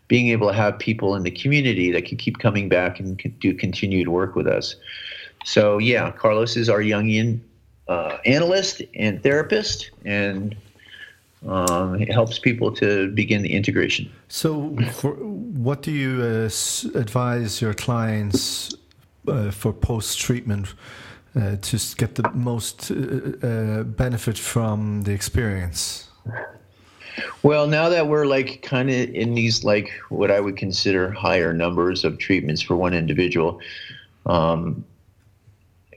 being 0.08 0.30
able 0.30 0.48
to 0.48 0.54
have 0.54 0.80
people 0.80 1.16
in 1.16 1.24
the 1.24 1.32
community 1.32 1.92
that 1.92 2.08
could 2.08 2.18
keep 2.18 2.40
coming 2.40 2.68
back 2.68 3.00
and 3.00 3.22
do 3.40 3.54
continued 3.54 4.08
work 4.08 4.36
with 4.36 4.48
us. 4.48 4.76
So 5.46 5.78
yeah, 5.78 6.12
Carlos 6.12 6.58
is 6.58 6.70
our 6.70 6.80
Jungian 6.80 7.40
uh, 7.90 8.18
analyst 8.26 8.82
and 8.94 9.22
therapist, 9.24 9.90
and 10.06 10.56
um, 11.48 11.96
it 11.96 12.12
helps 12.12 12.38
people 12.40 12.72
to 12.76 13.10
begin 13.12 13.42
the 13.42 13.54
integration. 13.54 14.12
So, 14.28 14.76
for, 14.94 15.14
what 15.14 15.82
do 15.82 15.92
you 15.92 16.22
uh, 16.22 16.50
advise 17.00 17.62
your 17.62 17.74
clients 17.74 18.76
uh, 19.28 19.52
for 19.52 19.74
post 19.74 20.20
treatment 20.20 20.74
uh, 21.36 21.56
to 21.62 21.78
get 21.96 22.16
the 22.16 22.30
most 22.34 22.92
uh, 22.92 22.96
uh, 22.96 23.84
benefit 23.84 24.38
from 24.38 25.04
the 25.04 25.12
experience? 25.12 26.10
Well, 27.42 27.68
now 27.68 27.90
that 27.90 28.08
we're 28.08 28.26
like 28.26 28.62
kind 28.62 28.90
of 28.90 29.10
in 29.10 29.34
these 29.34 29.64
like 29.64 29.90
what 30.10 30.30
I 30.30 30.40
would 30.40 30.58
consider 30.58 31.12
higher 31.12 31.54
numbers 31.54 32.06
of 32.06 32.20
treatments 32.20 32.62
for 32.62 32.76
one 32.76 32.94
individual, 32.94 33.60
um, 34.26 34.86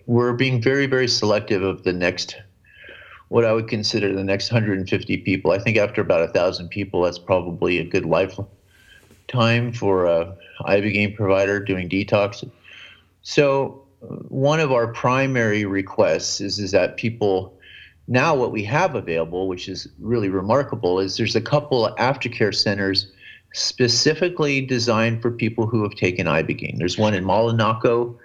we're 0.07 0.33
being 0.33 0.61
very 0.61 0.87
very 0.87 1.09
selective 1.09 1.63
of 1.63 1.85
the 1.85 1.93
next 1.93 2.37
what 3.33 3.47
I 3.47 3.53
would 3.53 3.67
consider 3.67 4.15
the 4.15 4.23
next 4.23 4.53
150 4.53 5.17
people. 5.19 5.53
I 5.53 5.59
think 5.59 5.79
after 5.79 6.03
about 6.03 6.21
a 6.21 6.29
thousand 6.29 6.69
people, 6.69 7.01
that's 7.01 7.19
probably 7.19 7.79
a 7.79 7.85
good 7.85 8.05
lifetime 8.05 9.73
for 9.73 10.05
a 10.05 10.37
ibogaine 10.67 11.17
provider 11.17 11.59
doing 11.59 11.89
detox. 11.89 12.47
So 13.23 13.87
one 14.29 14.61
of 14.61 14.71
our 14.71 14.89
primary 14.93 15.65
requests 15.65 16.43
is 16.43 16.59
is 16.59 16.73
that 16.73 16.99
people 16.99 17.59
now 18.09 18.35
what 18.35 18.53
we 18.53 18.65
have 18.65 18.95
available, 18.95 19.49
which 19.49 19.69
is 19.69 19.89
really 19.99 20.29
remarkable, 20.29 20.99
is 21.01 21.17
there's 21.17 21.37
a 21.37 21.41
couple 21.41 21.87
of 21.87 21.97
aftercare 21.97 22.55
centers 22.55 23.11
specifically 23.55 24.61
designed 24.61 25.23
for 25.23 25.31
people 25.31 25.67
who 25.67 25.83
have 25.83 25.95
taken 25.95 26.27
ibogaine. 26.27 26.77
There's 26.79 26.99
one 26.99 27.15
in 27.15 27.25
Malinalco, 27.25 28.17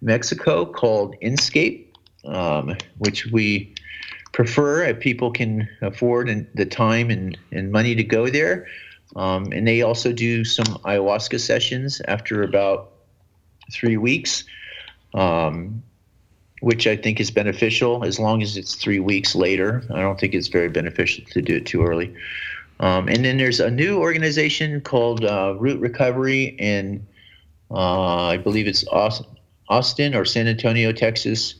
Mexico, 0.00 0.64
called 0.64 1.16
Inscape, 1.20 1.86
um, 2.24 2.76
which 2.98 3.26
we 3.26 3.74
prefer 4.32 4.84
if 4.84 5.00
people 5.00 5.30
can 5.30 5.68
afford 5.82 6.28
and 6.28 6.46
the 6.54 6.64
time 6.64 7.10
and, 7.10 7.36
and 7.52 7.72
money 7.72 7.94
to 7.94 8.04
go 8.04 8.28
there. 8.28 8.66
Um, 9.16 9.52
and 9.52 9.66
they 9.66 9.82
also 9.82 10.12
do 10.12 10.44
some 10.44 10.66
ayahuasca 10.84 11.40
sessions 11.40 12.00
after 12.06 12.42
about 12.42 12.92
three 13.72 13.96
weeks, 13.96 14.44
um, 15.14 15.82
which 16.60 16.86
I 16.86 16.96
think 16.96 17.18
is 17.20 17.30
beneficial 17.30 18.04
as 18.04 18.20
long 18.20 18.42
as 18.42 18.56
it's 18.56 18.76
three 18.76 19.00
weeks 19.00 19.34
later. 19.34 19.82
I 19.92 20.00
don't 20.00 20.18
think 20.20 20.34
it's 20.34 20.48
very 20.48 20.68
beneficial 20.68 21.24
to 21.30 21.42
do 21.42 21.56
it 21.56 21.66
too 21.66 21.82
early. 21.82 22.14
Um, 22.78 23.08
and 23.08 23.24
then 23.24 23.36
there's 23.36 23.60
a 23.60 23.70
new 23.70 23.98
organization 23.98 24.80
called 24.80 25.24
uh, 25.24 25.54
Root 25.58 25.80
Recovery 25.80 26.56
and 26.58 27.06
uh, 27.70 28.26
I 28.26 28.36
believe 28.38 28.66
it's 28.66 28.86
Austin 28.88 29.26
or 29.70 30.24
San 30.24 30.48
Antonio, 30.48 30.92
Texas. 30.92 31.54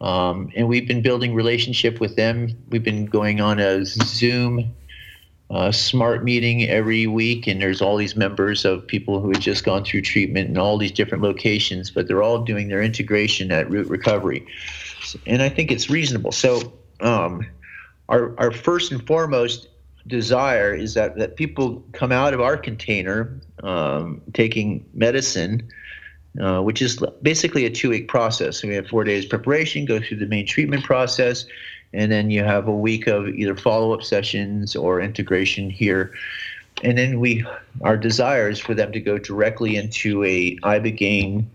Um, 0.00 0.50
and 0.56 0.66
we've 0.66 0.88
been 0.88 1.02
building 1.02 1.34
relationship 1.34 2.00
with 2.00 2.16
them. 2.16 2.56
We've 2.70 2.82
been 2.82 3.06
going 3.06 3.40
on 3.40 3.60
a 3.60 3.84
Zoom 3.84 4.74
uh, 5.52 5.70
smart 5.70 6.24
meeting 6.24 6.64
every 6.64 7.06
week, 7.06 7.46
and 7.46 7.60
there's 7.60 7.82
all 7.82 7.96
these 7.96 8.16
members 8.16 8.64
of 8.64 8.86
people 8.86 9.20
who 9.20 9.28
had 9.28 9.40
just 9.40 9.64
gone 9.64 9.84
through 9.84 10.00
treatment 10.00 10.48
in 10.48 10.56
all 10.56 10.78
these 10.78 10.90
different 10.90 11.22
locations, 11.22 11.90
but 11.90 12.08
they're 12.08 12.22
all 12.22 12.42
doing 12.42 12.68
their 12.68 12.82
integration 12.82 13.52
at 13.52 13.68
Root 13.70 13.86
Recovery, 13.88 14.46
and 15.26 15.42
I 15.42 15.50
think 15.50 15.70
it's 15.70 15.90
reasonable. 15.90 16.32
So, 16.32 16.72
um, 17.00 17.46
our 18.08 18.34
our 18.38 18.50
first 18.50 18.92
and 18.92 19.06
foremost 19.06 19.68
desire 20.06 20.74
is 20.74 20.94
that 20.94 21.16
that 21.18 21.36
people 21.36 21.84
come 21.92 22.12
out 22.12 22.32
of 22.32 22.40
our 22.40 22.56
container 22.56 23.38
um, 23.62 24.22
taking 24.32 24.84
medicine 24.94 25.68
uh, 26.40 26.60
which 26.60 26.80
is 26.80 27.02
basically 27.22 27.66
a 27.66 27.70
two 27.70 27.90
week 27.90 28.08
process. 28.08 28.62
We 28.62 28.74
have 28.74 28.86
four 28.86 29.04
days 29.04 29.26
preparation, 29.26 29.84
go 29.84 30.00
through 30.00 30.18
the 30.18 30.26
main 30.26 30.46
treatment 30.46 30.84
process, 30.84 31.44
and 31.92 32.10
then 32.10 32.30
you 32.30 32.42
have 32.42 32.68
a 32.68 32.76
week 32.76 33.06
of 33.06 33.28
either 33.28 33.56
follow 33.56 33.92
up 33.92 34.02
sessions 34.02 34.74
or 34.74 35.00
integration 35.00 35.68
here. 35.68 36.12
And 36.82 36.96
then 36.96 37.20
we, 37.20 37.44
our 37.82 37.96
desire 37.96 38.48
is 38.48 38.58
for 38.58 38.74
them 38.74 38.92
to 38.92 39.00
go 39.00 39.18
directly 39.18 39.76
into 39.76 40.24
a 40.24 40.56
ibogaine 40.58 41.46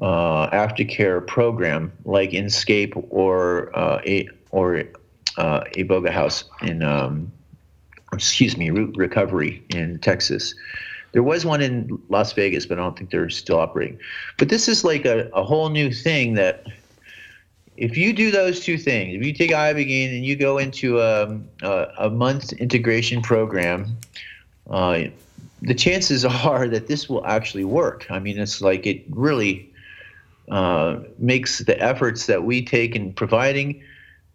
uh, 0.00 0.48
aftercare 0.50 1.26
program 1.26 1.92
like 2.04 2.30
Inscape 2.30 2.92
or 3.10 3.76
uh, 3.76 4.00
a 4.06 4.28
or 4.52 4.84
uh, 5.36 5.60
Iboga 5.76 6.10
House 6.10 6.44
in 6.62 6.82
um, 6.82 7.32
excuse 8.12 8.56
me, 8.56 8.70
Root 8.70 8.96
Recovery 8.96 9.62
in 9.70 9.98
Texas. 9.98 10.54
There 11.16 11.22
was 11.22 11.46
one 11.46 11.62
in 11.62 11.98
Las 12.10 12.34
Vegas, 12.34 12.66
but 12.66 12.78
I 12.78 12.82
don't 12.82 12.94
think 12.94 13.08
they're 13.08 13.30
still 13.30 13.58
operating. 13.58 13.98
But 14.36 14.50
this 14.50 14.68
is 14.68 14.84
like 14.84 15.06
a, 15.06 15.30
a 15.32 15.42
whole 15.42 15.70
new 15.70 15.90
thing 15.90 16.34
that 16.34 16.66
if 17.78 17.96
you 17.96 18.12
do 18.12 18.30
those 18.30 18.60
two 18.60 18.76
things, 18.76 19.16
if 19.16 19.24
you 19.24 19.32
take 19.32 19.50
ibogaine 19.50 20.14
and 20.14 20.26
you 20.26 20.36
go 20.36 20.58
into 20.58 21.00
a, 21.00 21.40
a, 21.62 21.88
a 22.00 22.10
month 22.10 22.52
integration 22.52 23.22
program, 23.22 23.96
uh, 24.68 25.04
the 25.62 25.74
chances 25.74 26.22
are 26.44 26.68
that 26.68 26.86
this 26.86 27.08
will 27.08 27.26
actually 27.26 27.64
work. 27.64 28.06
I 28.10 28.18
mean, 28.18 28.38
it's 28.38 28.60
like 28.60 28.84
it 28.84 29.02
really 29.08 29.72
uh, 30.50 30.98
makes 31.16 31.60
the 31.60 31.82
efforts 31.82 32.26
that 32.26 32.44
we 32.44 32.62
take 32.62 32.94
in 32.94 33.14
providing 33.14 33.82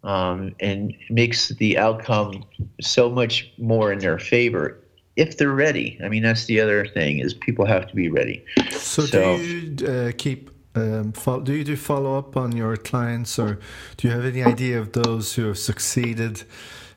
um, 0.02 0.56
and 0.58 0.92
makes 1.10 1.50
the 1.50 1.78
outcome 1.78 2.42
so 2.80 3.08
much 3.08 3.52
more 3.56 3.92
in 3.92 4.00
their 4.00 4.18
favor 4.18 4.81
if 5.16 5.36
they're 5.36 5.52
ready. 5.52 5.98
I 6.02 6.08
mean, 6.08 6.22
that's 6.22 6.46
the 6.46 6.60
other 6.60 6.86
thing 6.86 7.18
is 7.18 7.34
people 7.34 7.66
have 7.66 7.86
to 7.88 7.94
be 7.94 8.08
ready. 8.08 8.44
So, 8.70 9.02
so 9.02 9.36
do 9.36 9.42
you 9.42 9.86
uh, 9.86 10.12
keep? 10.16 10.50
Um, 10.74 11.12
do 11.44 11.52
you 11.52 11.64
do 11.64 11.76
follow 11.76 12.16
up 12.16 12.34
on 12.36 12.56
your 12.56 12.76
clients, 12.76 13.38
or 13.38 13.58
do 13.98 14.08
you 14.08 14.14
have 14.14 14.24
any 14.24 14.42
idea 14.42 14.80
of 14.80 14.92
those 14.92 15.34
who 15.34 15.48
have 15.48 15.58
succeeded? 15.58 16.44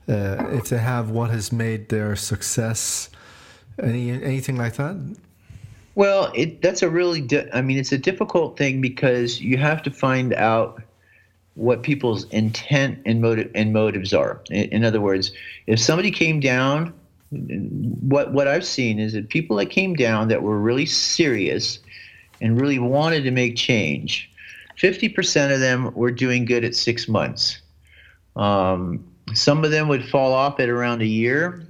Uh, 0.07 0.37
if 0.51 0.69
they 0.69 0.77
have, 0.77 1.09
what 1.09 1.31
has 1.31 1.51
made 1.51 1.89
their 1.89 2.15
success? 2.15 3.09
Any 3.81 4.11
anything 4.11 4.55
like 4.55 4.75
that? 4.75 5.17
Well, 5.95 6.31
it, 6.35 6.61
that's 6.61 6.83
a 6.83 6.89
really. 6.89 7.21
Di- 7.21 7.49
I 7.53 7.61
mean, 7.61 7.77
it's 7.77 7.91
a 7.91 7.97
difficult 7.97 8.57
thing 8.57 8.79
because 8.79 9.41
you 9.41 9.57
have 9.57 9.83
to 9.83 9.91
find 9.91 10.33
out 10.33 10.81
what 11.55 11.83
people's 11.83 12.25
intent 12.31 12.99
and 13.05 13.21
motive 13.21 13.49
and 13.55 13.73
motives 13.73 14.13
are. 14.13 14.41
In, 14.49 14.69
in 14.69 14.85
other 14.85 15.01
words, 15.01 15.31
if 15.67 15.79
somebody 15.79 16.11
came 16.11 16.39
down 16.39 16.93
what 18.01 18.33
what 18.33 18.47
I've 18.47 18.65
seen 18.65 18.99
is 18.99 19.13
that 19.13 19.29
people 19.29 19.57
that 19.57 19.67
came 19.67 19.95
down 19.95 20.27
that 20.29 20.41
were 20.41 20.59
really 20.59 20.85
serious 20.85 21.79
and 22.41 22.59
really 22.59 22.79
wanted 22.79 23.23
to 23.23 23.31
make 23.31 23.55
change, 23.55 24.29
50% 24.77 25.53
of 25.53 25.59
them 25.59 25.93
were 25.93 26.11
doing 26.11 26.45
good 26.45 26.63
at 26.65 26.75
six 26.75 27.07
months. 27.07 27.61
Um, 28.35 29.05
some 29.33 29.63
of 29.63 29.71
them 29.71 29.87
would 29.87 30.03
fall 30.05 30.33
off 30.33 30.59
at 30.59 30.69
around 30.69 31.01
a 31.01 31.05
year, 31.05 31.65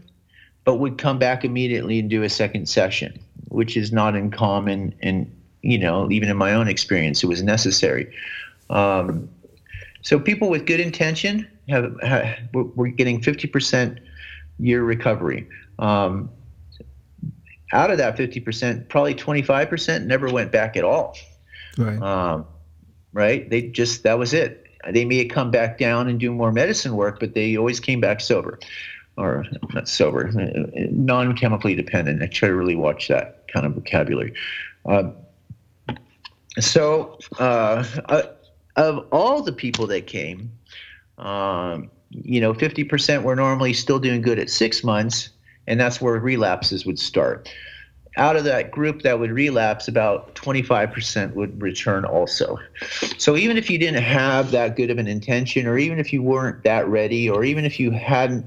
but 0.63 0.75
would 0.75 0.97
come 0.97 1.19
back 1.19 1.45
immediately 1.45 1.99
and 1.99 2.09
do 2.09 2.23
a 2.23 2.29
second 2.29 2.67
session, 2.67 3.19
which 3.49 3.77
is 3.77 3.91
not 3.91 4.15
uncommon. 4.15 4.95
And 5.01 5.31
you 5.61 5.77
know, 5.77 6.09
even 6.11 6.29
in 6.29 6.37
my 6.37 6.53
own 6.53 6.67
experience, 6.67 7.23
it 7.23 7.27
was 7.27 7.43
necessary. 7.43 8.13
Um, 8.69 9.29
so 10.01 10.19
people 10.19 10.49
with 10.49 10.65
good 10.65 10.79
intention 10.79 11.47
have, 11.69 11.99
have 12.01 12.37
we're 12.53 12.89
getting 12.89 13.21
50% 13.21 13.99
year 14.59 14.83
recovery. 14.83 15.47
Um, 15.79 16.29
out 17.71 17.91
of 17.91 17.97
that 17.97 18.17
50%, 18.17 18.87
probably 18.89 19.15
25% 19.15 20.05
never 20.05 20.31
went 20.31 20.51
back 20.51 20.77
at 20.77 20.83
all. 20.83 21.17
Right. 21.77 22.01
Um, 22.01 22.45
right. 23.11 23.49
They 23.49 23.63
just, 23.63 24.03
that 24.03 24.17
was 24.17 24.33
it. 24.33 24.65
They 24.89 25.03
may 25.03 25.25
come 25.25 25.51
back 25.51 25.77
down 25.77 26.07
and 26.07 26.19
do 26.19 26.31
more 26.31 26.51
medicine 26.51 26.95
work, 26.95 27.19
but 27.19 27.33
they 27.33 27.57
always 27.57 27.79
came 27.79 27.99
back 27.99 28.21
sober 28.21 28.59
or 29.17 29.45
not 29.73 29.87
sober, 29.87 30.29
non 30.91 31.35
chemically 31.35 31.75
dependent. 31.75 32.21
I 32.21 32.27
try 32.27 32.49
to 32.49 32.55
really 32.55 32.75
watch 32.75 33.07
that 33.07 33.47
kind 33.47 33.65
of 33.65 33.73
vocabulary. 33.73 34.33
Uh, 34.85 35.11
so, 36.59 37.17
uh, 37.39 37.83
uh, 38.05 38.23
of 38.75 39.07
all 39.11 39.41
the 39.41 39.53
people 39.53 39.87
that 39.87 40.07
came, 40.07 40.51
um, 41.17 41.89
you 42.09 42.39
know, 42.39 42.53
50% 42.53 43.23
were 43.23 43.35
normally 43.35 43.73
still 43.73 43.99
doing 43.99 44.21
good 44.21 44.39
at 44.39 44.49
six 44.49 44.83
months, 44.83 45.29
and 45.67 45.79
that's 45.79 45.99
where 46.01 46.19
relapses 46.19 46.85
would 46.85 46.99
start. 46.99 47.49
Out 48.17 48.37
of 48.37 48.45
that 48.45 48.71
group 48.71 49.01
that 49.01 49.19
would 49.19 49.31
relapse, 49.31 49.87
about 49.87 50.35
25% 50.35 51.33
would 51.33 51.61
return 51.61 52.05
also. 52.05 52.57
So 53.17 53.35
even 53.35 53.57
if 53.57 53.69
you 53.69 53.77
didn't 53.77 54.03
have 54.03 54.51
that 54.51 54.77
good 54.77 54.89
of 54.89 54.97
an 54.97 55.07
intention, 55.07 55.67
or 55.67 55.77
even 55.77 55.99
if 55.99 56.13
you 56.13 56.23
weren't 56.23 56.63
that 56.63 56.87
ready, 56.87 57.29
or 57.29 57.43
even 57.43 57.65
if 57.65 57.79
you 57.79 57.91
hadn't 57.91 58.45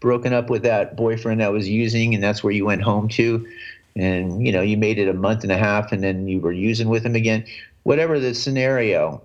broken 0.00 0.32
up 0.32 0.50
with 0.50 0.64
that 0.64 0.96
boyfriend 0.96 1.40
that 1.40 1.52
was 1.52 1.68
using 1.68 2.14
and 2.14 2.22
that's 2.22 2.42
where 2.42 2.52
you 2.52 2.64
went 2.64 2.82
home 2.82 3.08
to, 3.08 3.46
and 3.96 4.44
you 4.44 4.52
know 4.52 4.60
you 4.60 4.76
made 4.76 4.98
it 4.98 5.08
a 5.08 5.14
month 5.14 5.44
and 5.44 5.52
a 5.52 5.56
half 5.56 5.92
and 5.92 6.02
then 6.02 6.26
you 6.26 6.40
were 6.40 6.52
using 6.52 6.88
with 6.88 7.06
him 7.06 7.14
again, 7.14 7.44
whatever 7.84 8.18
the 8.18 8.34
scenario, 8.34 9.22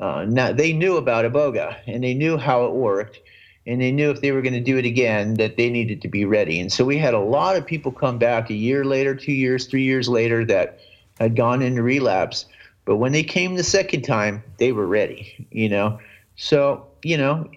uh, 0.00 0.24
now 0.28 0.52
they 0.52 0.72
knew 0.72 0.96
about 0.96 1.24
iboga 1.24 1.76
and 1.86 2.02
they 2.02 2.14
knew 2.14 2.36
how 2.36 2.64
it 2.64 2.72
worked 2.72 3.20
and 3.66 3.80
they 3.80 3.92
knew 3.92 4.10
if 4.10 4.20
they 4.20 4.32
were 4.32 4.42
going 4.42 4.54
to 4.54 4.60
do 4.60 4.78
it 4.78 4.86
again 4.86 5.34
that 5.34 5.56
they 5.56 5.68
needed 5.68 6.00
to 6.02 6.08
be 6.08 6.24
ready. 6.24 6.58
And 6.58 6.72
so 6.72 6.84
we 6.84 6.96
had 6.96 7.12
a 7.12 7.20
lot 7.20 7.56
of 7.56 7.66
people 7.66 7.92
come 7.92 8.18
back 8.18 8.48
a 8.48 8.54
year 8.54 8.84
later 8.84 9.14
two 9.14 9.32
years 9.32 9.66
three 9.66 9.84
years 9.84 10.08
later 10.08 10.44
that 10.46 10.80
had 11.18 11.36
gone 11.36 11.60
into 11.62 11.82
relapse. 11.82 12.46
But 12.86 12.96
when 12.96 13.12
they 13.12 13.22
came 13.22 13.56
the 13.56 13.62
second 13.62 14.02
time 14.02 14.42
they 14.56 14.72
were 14.72 14.86
ready 14.86 15.46
you 15.50 15.68
know? 15.68 16.00
So 16.36 16.86
you 17.02 17.18
know 17.18 17.50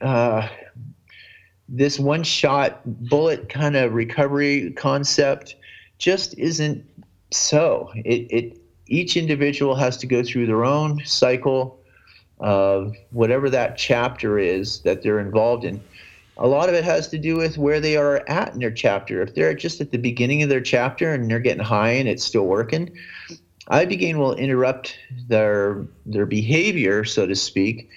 uh, 0.00 0.48
this 1.68 1.98
one 1.98 2.22
shot 2.22 2.80
bullet 2.84 3.48
kind 3.48 3.76
of 3.76 3.92
recovery 3.92 4.72
concept 4.72 5.56
just 5.98 6.36
isn't 6.38 6.84
so. 7.30 7.92
It, 7.94 8.26
it 8.30 8.60
each 8.86 9.16
individual 9.16 9.76
has 9.76 9.96
to 9.98 10.06
go 10.06 10.22
through 10.22 10.46
their 10.46 10.64
own 10.64 11.04
cycle 11.04 11.79
of 12.40 12.96
whatever 13.10 13.50
that 13.50 13.76
chapter 13.76 14.38
is 14.38 14.80
that 14.80 15.02
they're 15.02 15.20
involved 15.20 15.64
in. 15.64 15.82
A 16.38 16.48
lot 16.48 16.70
of 16.70 16.74
it 16.74 16.84
has 16.84 17.06
to 17.08 17.18
do 17.18 17.36
with 17.36 17.58
where 17.58 17.80
they 17.80 17.96
are 17.96 18.24
at 18.28 18.54
in 18.54 18.60
their 18.60 18.70
chapter. 18.70 19.20
If 19.20 19.34
they're 19.34 19.52
just 19.54 19.80
at 19.80 19.90
the 19.90 19.98
beginning 19.98 20.42
of 20.42 20.48
their 20.48 20.62
chapter 20.62 21.12
and 21.12 21.30
they're 21.30 21.38
getting 21.38 21.62
high 21.62 21.90
and 21.90 22.08
it's 22.08 22.24
still 22.24 22.46
working, 22.46 22.96
ibogaine 23.70 24.16
will 24.16 24.34
interrupt 24.34 24.96
their 25.28 25.86
their 26.06 26.24
behavior, 26.26 27.04
so 27.04 27.26
to 27.26 27.36
speak, 27.36 27.90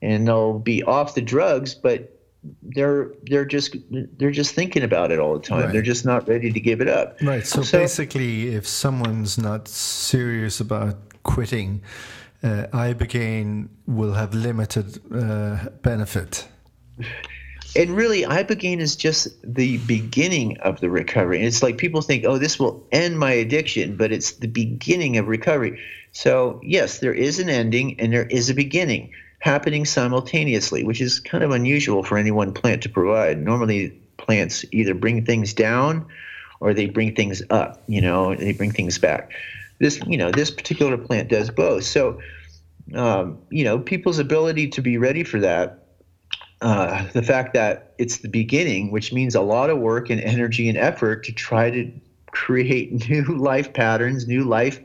and 0.00 0.26
they'll 0.26 0.58
be 0.58 0.82
off 0.82 1.14
the 1.14 1.20
drugs, 1.20 1.74
but 1.74 2.16
they're 2.62 3.12
they're 3.24 3.44
just 3.44 3.76
they're 3.90 4.30
just 4.30 4.54
thinking 4.54 4.82
about 4.82 5.12
it 5.12 5.18
all 5.18 5.34
the 5.34 5.46
time. 5.46 5.64
Right. 5.64 5.72
They're 5.72 5.82
just 5.82 6.06
not 6.06 6.26
ready 6.26 6.50
to 6.50 6.60
give 6.60 6.80
it 6.80 6.88
up. 6.88 7.18
Right. 7.20 7.46
So, 7.46 7.62
so 7.62 7.78
basically, 7.78 8.54
if 8.54 8.66
someone's 8.66 9.36
not 9.36 9.68
serious 9.68 10.58
about 10.58 10.96
quitting, 11.22 11.82
uh, 12.42 12.66
ibogaine 12.72 13.68
will 13.86 14.12
have 14.12 14.34
limited 14.34 15.00
uh, 15.12 15.68
benefit. 15.82 16.48
And 17.76 17.90
really, 17.90 18.22
ibogaine 18.22 18.80
is 18.80 18.96
just 18.96 19.28
the 19.42 19.78
beginning 19.78 20.58
of 20.58 20.80
the 20.80 20.90
recovery. 20.90 21.42
It's 21.42 21.62
like 21.62 21.78
people 21.78 22.02
think, 22.02 22.24
"Oh, 22.24 22.38
this 22.38 22.58
will 22.58 22.84
end 22.90 23.18
my 23.18 23.32
addiction," 23.32 23.96
but 23.96 24.10
it's 24.10 24.32
the 24.32 24.48
beginning 24.48 25.18
of 25.18 25.28
recovery. 25.28 25.78
So 26.12 26.60
yes, 26.64 26.98
there 26.98 27.14
is 27.14 27.38
an 27.38 27.48
ending 27.48 28.00
and 28.00 28.12
there 28.12 28.26
is 28.26 28.50
a 28.50 28.54
beginning 28.54 29.12
happening 29.38 29.84
simultaneously, 29.84 30.84
which 30.84 31.00
is 31.00 31.20
kind 31.20 31.44
of 31.44 31.50
unusual 31.52 32.02
for 32.02 32.18
any 32.18 32.30
one 32.30 32.52
plant 32.52 32.82
to 32.82 32.88
provide. 32.88 33.38
Normally, 33.38 33.90
plants 34.16 34.64
either 34.72 34.94
bring 34.94 35.24
things 35.24 35.54
down 35.54 36.06
or 36.58 36.74
they 36.74 36.86
bring 36.86 37.14
things 37.14 37.42
up. 37.50 37.82
You 37.86 38.00
know, 38.00 38.34
they 38.34 38.52
bring 38.52 38.72
things 38.72 38.98
back. 38.98 39.32
This, 39.80 40.00
you 40.06 40.16
know, 40.16 40.30
this 40.30 40.50
particular 40.50 40.96
plant 40.98 41.28
does 41.28 41.50
both. 41.50 41.84
So, 41.84 42.18
um, 42.94 43.38
you 43.50 43.64
know, 43.64 43.78
people's 43.80 44.18
ability 44.18 44.68
to 44.68 44.82
be 44.82 44.98
ready 44.98 45.24
for 45.24 45.40
that, 45.40 45.78
uh, 46.60 47.06
the 47.12 47.22
fact 47.22 47.54
that 47.54 47.94
it's 47.98 48.18
the 48.18 48.28
beginning, 48.28 48.90
which 48.90 49.12
means 49.12 49.34
a 49.34 49.40
lot 49.40 49.70
of 49.70 49.78
work 49.78 50.10
and 50.10 50.20
energy 50.20 50.68
and 50.68 50.76
effort 50.78 51.24
to 51.24 51.32
try 51.32 51.70
to 51.70 51.90
create 52.32 52.92
new 53.08 53.24
life 53.38 53.72
patterns, 53.72 54.26
new 54.26 54.44
life 54.44 54.80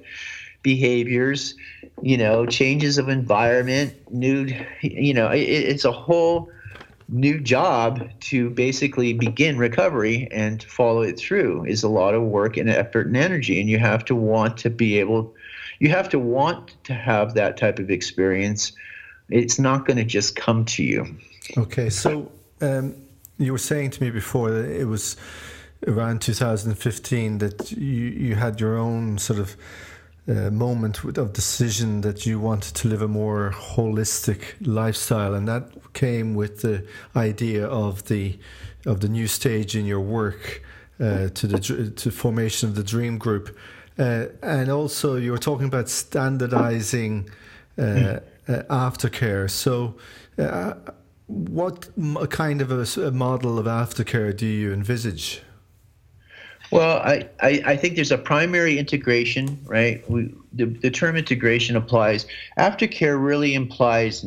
behaviors, 0.63 1.53
you 2.01 2.17
know, 2.17 2.45
changes 2.45 2.97
of 2.97 3.09
environment, 3.09 3.93
new, 4.09 4.47
you 4.81 5.13
know, 5.13 5.29
it, 5.29 5.41
it's 5.41 5.85
a 5.85 5.91
whole 5.91 6.49
new 7.07 7.39
job 7.39 8.09
to 8.19 8.49
basically 8.49 9.13
begin 9.13 9.57
recovery 9.57 10.27
and 10.31 10.63
follow 10.63 11.01
it 11.01 11.19
through 11.19 11.65
is 11.65 11.83
a 11.83 11.89
lot 11.89 12.15
of 12.15 12.23
work 12.23 12.57
and 12.57 12.69
effort 12.69 13.07
and 13.07 13.17
energy. 13.17 13.59
And 13.59 13.69
you 13.69 13.77
have 13.77 14.03
to 14.05 14.15
want 14.15 14.57
to 14.57 14.69
be 14.69 14.99
able 14.99 15.33
you 15.79 15.89
have 15.89 16.07
to 16.09 16.19
want 16.19 16.81
to 16.85 16.93
have 16.93 17.33
that 17.33 17.57
type 17.57 17.79
of 17.79 17.91
experience. 17.91 18.71
It's 19.29 19.59
not 19.59 19.85
going 19.85 19.97
to 19.97 20.05
just 20.05 20.35
come 20.35 20.63
to 20.65 20.83
you. 20.83 21.17
Okay 21.57 21.89
so 21.89 22.31
um, 22.61 22.95
you 23.37 23.51
were 23.51 23.57
saying 23.57 23.91
to 23.91 24.03
me 24.03 24.09
before 24.09 24.51
that 24.51 24.69
it 24.69 24.85
was 24.85 25.17
around 25.87 26.21
2015 26.21 27.37
that 27.39 27.71
you, 27.71 27.79
you 27.85 28.35
had 28.35 28.59
your 28.59 28.77
own 28.77 29.17
sort 29.17 29.37
of 29.37 29.55
uh, 30.27 30.49
moment 30.49 31.03
of 31.17 31.33
decision 31.33 32.01
that 32.01 32.25
you 32.25 32.39
wanted 32.39 32.73
to 32.75 32.87
live 32.87 33.01
a 33.01 33.07
more 33.07 33.51
holistic 33.53 34.55
lifestyle, 34.61 35.33
and 35.33 35.47
that 35.47 35.93
came 35.93 36.33
with 36.33 36.61
the 36.61 36.85
idea 37.15 37.67
of 37.67 38.05
the 38.05 38.37
of 38.85 39.01
the 39.01 39.07
new 39.07 39.27
stage 39.27 39.75
in 39.75 39.85
your 39.85 39.99
work 39.99 40.63
uh, 40.99 41.29
to 41.29 41.47
the 41.47 41.59
to 41.95 42.11
formation 42.11 42.69
of 42.69 42.75
the 42.75 42.83
Dream 42.83 43.17
Group, 43.17 43.55
uh, 43.99 44.25
and 44.41 44.69
also 44.69 45.15
you 45.15 45.31
were 45.31 45.37
talking 45.37 45.67
about 45.67 45.89
standardizing 45.89 47.29
uh, 47.77 47.81
uh, 47.81 48.19
aftercare. 48.69 49.49
So. 49.49 49.95
Uh, 50.37 50.73
what 51.27 51.89
kind 52.29 52.61
of 52.61 52.71
a, 52.71 53.07
a 53.07 53.09
model 53.09 53.57
of 53.57 53.65
aftercare 53.65 54.35
do 54.35 54.45
you 54.45 54.71
envisage? 54.71 55.41
Well, 56.71 56.97
I, 56.97 57.29
I, 57.41 57.61
I, 57.65 57.77
think 57.77 57.95
there's 57.95 58.11
a 58.11 58.17
primary 58.17 58.77
integration, 58.77 59.59
right? 59.65 60.09
We, 60.09 60.33
the, 60.53 60.65
the 60.65 60.89
term 60.89 61.15
integration 61.15 61.75
applies. 61.75 62.25
Aftercare 62.57 63.23
really 63.23 63.53
implies 63.53 64.25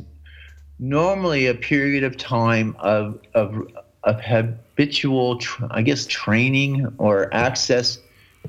normally 0.79 1.47
a 1.47 1.55
period 1.55 2.05
of 2.05 2.17
time 2.17 2.77
of, 2.79 3.21
of, 3.35 3.67
of 4.05 4.21
habitual, 4.21 5.41
I 5.71 5.83
guess, 5.83 6.07
training 6.07 6.95
or 6.99 7.33
access 7.35 7.99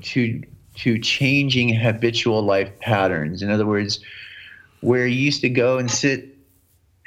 to, 0.02 0.42
to 0.76 0.98
changing 0.98 1.74
habitual 1.74 2.42
life 2.42 2.70
patterns. 2.78 3.42
In 3.42 3.50
other 3.50 3.66
words, 3.66 4.00
where 4.80 5.06
you 5.06 5.18
used 5.18 5.40
to 5.42 5.50
go 5.50 5.78
and 5.78 5.90
sit 5.90 6.36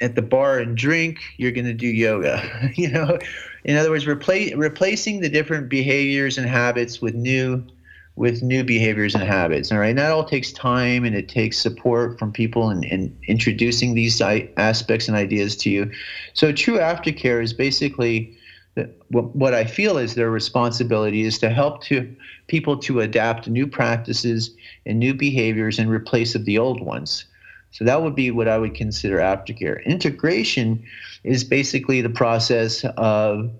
at 0.00 0.14
the 0.14 0.22
bar 0.22 0.58
and 0.58 0.76
drink, 0.76 1.18
you're 1.38 1.52
going 1.52 1.66
to 1.66 1.72
do 1.72 1.86
yoga, 1.86 2.70
you 2.74 2.90
know? 2.90 3.18
In 3.64 3.76
other 3.76 3.90
words, 3.90 4.06
replacing 4.06 5.20
the 5.20 5.28
different 5.28 5.68
behaviors 5.68 6.36
and 6.38 6.46
habits 6.46 7.00
with 7.00 7.14
new 7.14 7.64
with 8.16 8.42
new 8.42 8.62
behaviors 8.62 9.14
and 9.14 9.24
habits. 9.24 9.72
All 9.72 9.78
right, 9.78 9.88
and 9.88 9.98
that 9.98 10.12
all 10.12 10.24
takes 10.24 10.52
time 10.52 11.04
and 11.04 11.16
it 11.16 11.28
takes 11.28 11.58
support 11.58 12.18
from 12.18 12.30
people 12.30 12.70
and, 12.70 13.12
introducing 13.26 13.94
these 13.94 14.20
aspects 14.20 15.08
and 15.08 15.16
ideas 15.16 15.56
to 15.56 15.70
you. 15.70 15.90
So, 16.32 16.52
true 16.52 16.78
aftercare 16.78 17.42
is 17.42 17.52
basically 17.52 18.36
uh, 18.76 18.84
what 19.08 19.54
I 19.54 19.64
feel 19.64 19.98
is 19.98 20.14
their 20.14 20.30
responsibility 20.30 21.22
is 21.22 21.38
to 21.38 21.50
help 21.50 21.82
to 21.84 22.14
people 22.46 22.76
to 22.78 23.00
adapt 23.00 23.48
new 23.48 23.66
practices 23.66 24.50
and 24.86 24.98
new 24.98 25.14
behaviors 25.14 25.78
in 25.78 25.88
replace 25.88 26.34
of 26.34 26.44
the 26.44 26.58
old 26.58 26.80
ones. 26.80 27.24
So 27.74 27.84
that 27.84 28.02
would 28.02 28.14
be 28.14 28.30
what 28.30 28.46
I 28.46 28.56
would 28.56 28.76
consider 28.76 29.18
aftercare. 29.18 29.84
Integration 29.84 30.84
is 31.24 31.42
basically 31.42 32.00
the 32.02 32.08
process 32.08 32.84
of 32.96 33.50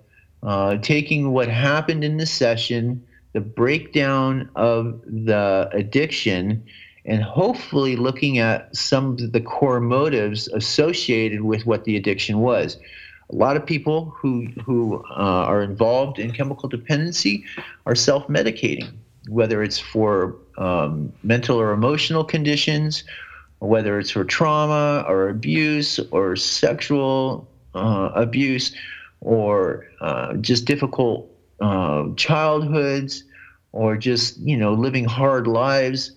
uh, 0.41 0.77
taking 0.77 1.31
what 1.31 1.49
happened 1.49 2.05
in 2.05 2.15
the 2.15 2.25
session, 2.25 3.05
the 3.33 3.41
breakdown 3.41 4.49
of 4.55 5.01
the 5.05 5.69
addiction, 5.73 6.63
and 7.03 7.23
hopefully 7.23 7.97
looking 7.97 8.37
at 8.37 8.73
some 8.73 9.17
of 9.19 9.33
the 9.33 9.41
core 9.41 9.81
motives 9.81 10.47
associated 10.47 11.41
with 11.41 11.65
what 11.65 11.83
the 11.83 11.97
addiction 11.97 12.39
was. 12.39 12.77
A 13.29 13.35
lot 13.35 13.57
of 13.57 13.65
people 13.65 14.11
who 14.11 14.45
who 14.63 15.03
uh, 15.09 15.43
are 15.51 15.61
involved 15.61 16.19
in 16.19 16.31
chemical 16.31 16.69
dependency 16.69 17.43
are 17.85 17.95
self-medicating, 17.95 18.93
whether 19.27 19.61
it's 19.61 19.79
for 19.79 20.37
um, 20.57 21.11
mental 21.21 21.59
or 21.59 21.73
emotional 21.73 22.23
conditions 22.23 23.03
whether 23.65 23.99
it's 23.99 24.11
for 24.11 24.23
trauma 24.23 25.03
or 25.07 25.29
abuse 25.29 25.99
or 26.11 26.35
sexual 26.35 27.49
uh, 27.73 28.11
abuse 28.15 28.75
or 29.21 29.87
uh, 30.01 30.33
just 30.35 30.65
difficult 30.65 31.29
uh, 31.59 32.05
childhoods 32.15 33.23
or 33.71 33.97
just 33.97 34.37
you 34.37 34.55
know 34.55 34.73
living 34.73 35.05
hard 35.05 35.47
lives. 35.47 36.11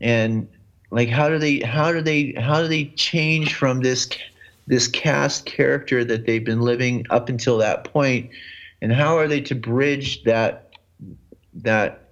And 0.00 0.48
like 0.90 1.08
how 1.08 1.28
do 1.28 1.38
they 1.38 1.60
how 1.60 1.92
do 1.92 2.00
they 2.00 2.32
how 2.32 2.60
do 2.60 2.68
they 2.68 2.86
change 2.96 3.54
from 3.54 3.80
this 3.80 4.08
this 4.66 4.86
cast 4.88 5.46
character 5.46 6.04
that 6.04 6.26
they've 6.26 6.44
been 6.44 6.60
living 6.60 7.06
up 7.10 7.28
until 7.28 7.58
that 7.58 7.84
point? 7.84 8.30
And 8.82 8.92
how 8.92 9.16
are 9.16 9.28
they 9.28 9.40
to 9.42 9.54
bridge 9.54 10.22
that 10.24 10.74
that 11.54 12.08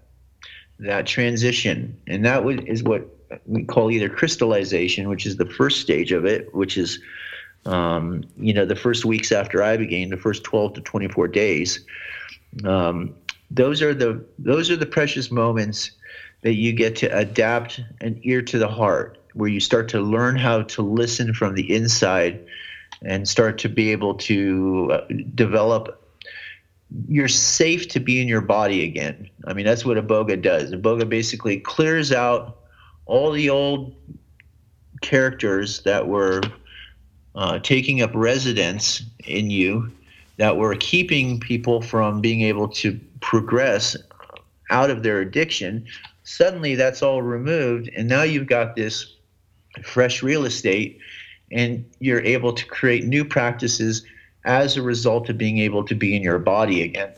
that 0.79 1.07
transition? 1.07 1.99
And 2.07 2.25
that 2.25 2.47
is 2.67 2.83
what 2.83 3.18
we 3.47 3.65
call 3.65 3.91
either 3.91 4.09
crystallization, 4.09 5.09
which 5.09 5.27
is 5.27 5.37
the 5.37 5.47
first 5.47 5.81
stage 5.81 6.13
of 6.13 6.25
it, 6.25 6.55
which 6.55 6.77
is 6.77 7.01
um, 7.67 8.25
you 8.39 8.53
know 8.53 8.65
the 8.65 8.77
first 8.77 9.05
weeks 9.05 9.33
after 9.33 9.59
ibogaine, 9.59 10.11
the 10.11 10.17
first 10.17 10.45
12 10.45 10.75
to 10.75 10.81
24 10.81 11.29
days. 11.29 11.85
Um, 12.65 13.15
those 13.51 13.83
are 13.83 13.95
the 13.95 14.25
those 14.39 14.71
are 14.71 14.77
the 14.77 14.87
precious 14.87 15.31
moments 15.31 15.91
that 16.43 16.55
you 16.55 16.73
get 16.73 16.97
to 16.97 17.07
adapt 17.07 17.81
an 18.01 18.21
ear 18.23 18.43
to 18.43 18.59
the 18.59 18.69
heart, 18.69 19.19
where 19.35 19.49
you 19.49 19.61
start 19.61 19.89
to 19.91 20.01
learn 20.01 20.37
how 20.37 20.63
to 20.63 20.83
listen 20.83 21.35
from 21.35 21.55
the 21.55 21.75
inside 21.75 22.45
and 23.03 23.29
start 23.29 23.59
to 23.59 23.69
be 23.69 23.91
able 23.93 24.15
to 24.15 24.91
uh, 24.93 25.01
develop 25.35 26.05
you're 27.07 27.29
safe 27.29 27.89
to 27.89 28.01
be 28.01 28.21
in 28.21 28.29
your 28.29 28.41
body 28.41 28.83
again. 28.85 29.29
I 29.47 29.53
mean, 29.53 29.67
that's 29.67 29.85
what 29.85 29.99
a 29.99 30.03
boga 30.03 30.41
does. 30.41 30.73
A 30.73 30.77
boga 30.77 31.07
basically 31.09 31.61
clears 31.61 32.13
out 32.13 32.58
all 33.09 33.33
the 33.33 33.51
old 33.51 33.95
characters 35.01 35.83
that 35.83 36.07
were 36.07 36.41
uh, 37.35 37.59
taking 37.59 38.03
up 38.03 38.11
residence 38.15 39.03
in 39.25 39.51
you, 39.51 39.91
that 40.37 40.57
were 40.57 40.77
keeping 40.77 41.41
people 41.41 41.83
from 41.83 42.21
being 42.21 42.43
able 42.43 42.69
to 42.69 42.99
progress 43.21 43.97
out 44.71 44.91
of 44.91 45.03
their 45.03 45.21
addiction. 45.21 45.85
Suddenly, 46.23 46.75
that's 46.75 47.03
all 47.03 47.23
removed, 47.23 47.91
and 47.97 48.09
now 48.09 48.23
you've 48.23 48.47
got 48.47 48.77
this 48.77 49.15
fresh 49.85 50.23
real 50.23 50.45
estate, 50.45 51.01
and 51.51 51.85
you're 52.01 52.21
able 52.21 52.53
to 52.53 52.65
create 52.67 53.05
new 53.05 53.25
practices 53.25 54.05
as 54.45 54.77
a 54.77 54.83
result 54.83 55.29
of 55.29 55.39
being 55.39 55.59
able 55.59 55.85
to 55.85 55.95
be 55.95 56.15
in 56.15 56.23
your 56.23 56.39
body 56.39 56.83
again. 56.83 57.13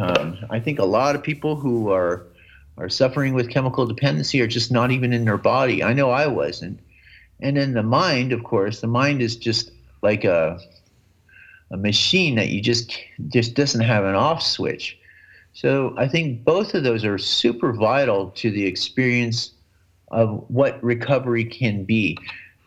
Um, 0.00 0.38
I 0.50 0.60
think 0.60 0.78
a 0.78 0.84
lot 0.84 1.14
of 1.14 1.22
people 1.22 1.56
who 1.56 1.90
are 1.90 2.26
are 2.78 2.88
suffering 2.88 3.34
with 3.34 3.50
chemical 3.50 3.86
dependency 3.86 4.40
are 4.40 4.46
just 4.46 4.70
not 4.70 4.90
even 4.90 5.12
in 5.12 5.24
their 5.24 5.38
body. 5.38 5.82
I 5.82 5.92
know 5.92 6.10
I 6.10 6.26
wasn't. 6.26 6.80
And 7.40 7.56
then 7.56 7.72
the 7.72 7.82
mind, 7.82 8.32
of 8.32 8.44
course, 8.44 8.80
the 8.80 8.86
mind 8.86 9.22
is 9.22 9.36
just 9.36 9.70
like 10.02 10.24
a 10.24 10.58
a 11.70 11.76
machine 11.76 12.36
that 12.36 12.48
you 12.48 12.60
just 12.60 12.96
just 13.28 13.54
doesn't 13.54 13.80
have 13.80 14.04
an 14.04 14.14
off 14.14 14.42
switch. 14.42 14.98
So 15.52 15.94
I 15.96 16.06
think 16.06 16.44
both 16.44 16.74
of 16.74 16.84
those 16.84 17.04
are 17.04 17.18
super 17.18 17.72
vital 17.72 18.30
to 18.30 18.50
the 18.50 18.66
experience 18.66 19.52
of 20.08 20.44
what 20.48 20.82
recovery 20.84 21.44
can 21.44 21.84
be. 21.84 22.18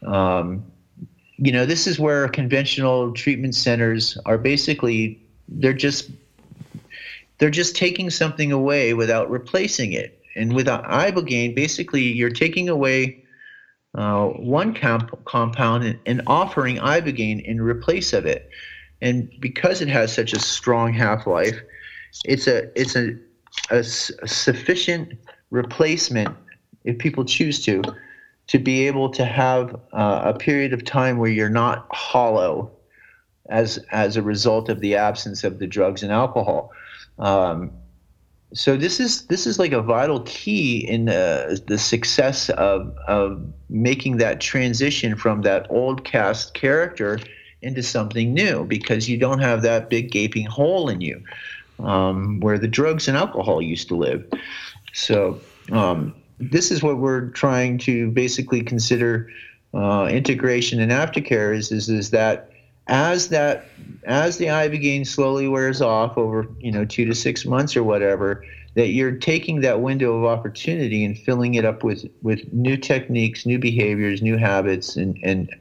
Um, 0.06 0.66
you 1.38 1.52
know, 1.52 1.66
this 1.66 1.88
is 1.88 2.00
where 2.00 2.28
conventional 2.28 3.14
treatment 3.14 3.56
centers 3.56 4.18
are 4.26 4.38
basically 4.38 5.22
they're 5.48 5.74
just 5.74 6.10
they're 7.40 7.50
just 7.50 7.76
taking 7.76 8.10
something 8.10 8.52
away 8.52 8.94
without 8.94 9.30
replacing 9.30 9.94
it. 9.94 10.22
And 10.36 10.54
with 10.54 10.68
ibogaine, 10.68 11.56
basically, 11.56 12.04
you're 12.04 12.30
taking 12.30 12.70
away 12.70 13.24
uh, 13.96 14.28
one 14.28 14.76
comp- 14.76 15.26
compound 15.26 15.84
and, 15.84 16.00
and, 16.06 16.22
offering 16.28 16.78
ibogaine 16.78 17.44
in 17.44 17.60
replace 17.60 18.14
of 18.14 18.26
it. 18.26 18.50
And 19.02 19.32
because 19.40 19.82
it 19.82 19.88
has 19.88 20.14
such 20.14 20.32
a 20.34 20.40
strong 20.40 20.94
half 20.94 21.26
life, 21.26 21.60
it's 22.26 22.48
a 22.48 22.70
it's 22.80 22.96
a, 22.96 23.18
a, 23.72 23.80
a 23.80 23.84
sufficient 23.84 25.14
replacement 25.50 26.36
if 26.84 27.00
people 27.00 27.26
choose 27.26 27.64
to 27.66 27.82
to 28.48 28.60
be 28.60 28.86
able 28.88 29.10
to 29.10 29.26
have 29.26 29.76
uh, 29.94 30.22
a 30.26 30.38
period 30.38 30.74
of 30.74 30.84
time 30.86 31.18
where 31.18 31.30
you're 31.30 31.50
not 31.50 31.88
hollow 31.92 32.72
as 33.50 33.80
as 33.92 34.18
a 34.18 34.22
result 34.22 34.70
of 34.70 34.82
the 34.82 34.96
absence 34.96 35.44
of 35.44 35.58
the 35.58 35.68
drugs 35.68 36.04
and 36.04 36.12
alcohol. 36.12 36.72
Um, 37.20 37.72
so 38.54 38.76
this 38.76 39.00
is 39.00 39.28
this 39.28 39.46
is 39.46 39.60
like 39.60 39.74
a 39.74 39.82
vital 39.82 40.22
key 40.22 40.78
in 40.88 41.06
the 41.06 41.62
the 41.68 41.78
success 41.78 42.50
of 42.50 42.96
of 43.08 43.44
making 43.70 44.18
that 44.18 44.42
transition 44.42 45.16
from 45.16 45.44
that 45.44 45.68
old 45.70 46.04
cast 46.04 46.56
character 46.56 47.20
into 47.62 47.84
something 47.84 48.34
new 48.34 48.66
because 48.66 49.08
you 49.08 49.18
don't 49.18 49.40
have 49.40 49.62
that 49.62 49.90
big 49.90 50.12
gaping 50.12 50.46
hole 50.46 50.90
in 50.90 51.02
you 51.02 51.22
um, 51.80 52.40
where 52.40 52.58
the 52.58 52.68
drugs 52.68 53.08
and 53.08 53.18
alcohol 53.18 53.62
used 53.62 53.88
to 53.90 53.96
live. 53.96 54.26
So 54.94 55.40
um, 55.72 56.16
this 56.40 56.72
is 56.72 56.82
what 56.82 56.98
we're 56.98 57.30
trying 57.30 57.78
to 57.80 58.10
basically 58.12 58.64
consider 58.64 59.30
uh, 59.74 60.08
integration 60.10 60.80
and 60.80 60.92
aftercare 60.92 61.56
is, 61.56 61.72
is 61.72 61.90
is 61.90 62.10
that 62.12 62.50
as 62.90 63.30
that 63.30 63.66
as 64.04 64.38
the 64.38 64.46
ibogaine 64.46 65.06
slowly 65.06 65.48
wears 65.48 65.82
off 65.82 66.18
over 66.18 66.48
you 66.60 66.72
know 66.72 66.84
two 66.84 67.06
to 67.06 67.14
six 67.14 67.46
months 67.46 67.78
or 67.78 67.84
whatever 67.84 68.44
that 68.76 68.88
you're 68.90 69.12
taking 69.12 69.62
that 69.62 69.82
window 69.82 70.18
of 70.18 70.26
opportunity 70.26 71.06
and 71.06 71.18
filling 71.18 71.54
it 71.54 71.64
up 71.64 71.84
with 71.84 72.06
with 72.22 72.52
new 72.52 72.76
techniques 72.76 73.46
new 73.46 73.60
behaviors 73.60 74.22
new 74.22 74.38
habits 74.38 74.96
and 74.96 75.18
and 75.24 75.56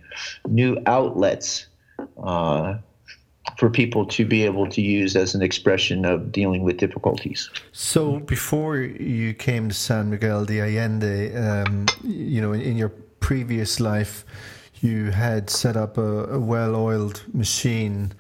new 0.49 0.76
outlets 0.87 1.66
uh, 2.22 2.76
for 3.57 3.70
people 3.70 4.07
to 4.07 4.24
be 4.24 4.45
able 4.45 4.68
to 4.68 4.81
use 4.81 5.16
as 5.16 5.35
an 5.35 5.43
expression 5.43 6.05
of 6.05 6.31
dealing 6.31 6.62
with 6.62 6.76
difficulties. 6.76 7.51
So, 7.72 8.20
before 8.20 8.76
you 8.76 9.35
came 9.35 9.70
to 9.70 9.74
San 9.74 10.11
Miguel 10.11 10.45
de 10.45 10.61
Allende, 10.61 11.35
um, 11.35 11.87
you 12.05 12.41
know, 12.41 12.53
in, 12.53 12.61
in 12.61 12.76
your 12.76 12.91
previous 13.20 13.81
life, 13.81 14.24
you 14.83 15.11
had 15.11 15.51
set 15.51 15.76
up 15.76 15.99
a, 15.99 16.24
a 16.35 16.39
well 16.39 16.74
oiled 16.76 17.22
machine 17.33 18.12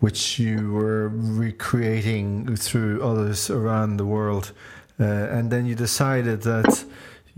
which 0.00 0.38
you 0.38 0.72
were 0.72 1.08
recreating 1.08 2.56
through 2.56 3.02
others 3.02 3.50
around 3.50 3.96
the 3.96 4.06
world. 4.06 4.52
Uh, 5.00 5.04
and 5.04 5.50
then 5.50 5.66
you 5.66 5.74
decided 5.74 6.42
that 6.42 6.84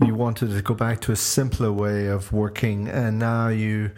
you 0.05 0.15
wanted 0.15 0.49
to 0.49 0.61
go 0.61 0.73
back 0.73 0.99
to 1.01 1.11
a 1.11 1.15
simpler 1.15 1.71
way 1.71 2.07
of 2.07 2.31
working, 2.31 2.87
and 2.87 3.19
now 3.19 3.47
you 3.47 3.91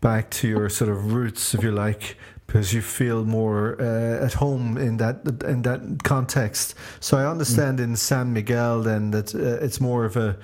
back 0.00 0.30
to 0.30 0.48
your 0.48 0.68
sort 0.68 0.90
of 0.90 1.12
roots, 1.12 1.54
if 1.54 1.62
you 1.62 1.70
like, 1.70 2.16
because 2.46 2.72
you 2.72 2.80
feel 2.80 3.24
more 3.24 3.76
uh, 3.80 4.24
at 4.24 4.34
home 4.34 4.78
in 4.78 4.96
that 4.96 5.20
in 5.44 5.62
that 5.62 6.02
context. 6.04 6.74
So 7.00 7.18
I 7.18 7.26
understand 7.30 7.78
mm. 7.78 7.84
in 7.84 7.96
San 7.96 8.32
Miguel 8.32 8.82
then 8.82 9.10
that 9.10 9.34
uh, 9.34 9.64
it's 9.64 9.80
more 9.80 10.04
of 10.06 10.16
a 10.16 10.28
a 10.30 10.36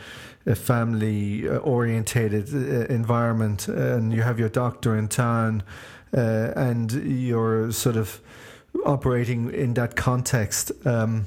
family 0.54 1.48
uh, 1.48 1.58
orientated 1.58 2.54
uh, 2.54 2.92
environment, 2.92 3.68
and 3.68 4.12
you 4.12 4.22
have 4.22 4.38
your 4.38 4.48
doctor 4.48 4.96
in 4.96 5.08
town, 5.08 5.62
uh, 6.16 6.52
and 6.56 6.92
you're 6.92 7.70
sort 7.72 7.96
of 7.96 8.20
operating 8.84 9.52
in 9.52 9.74
that 9.74 9.96
context. 9.96 10.72
Um, 10.86 11.26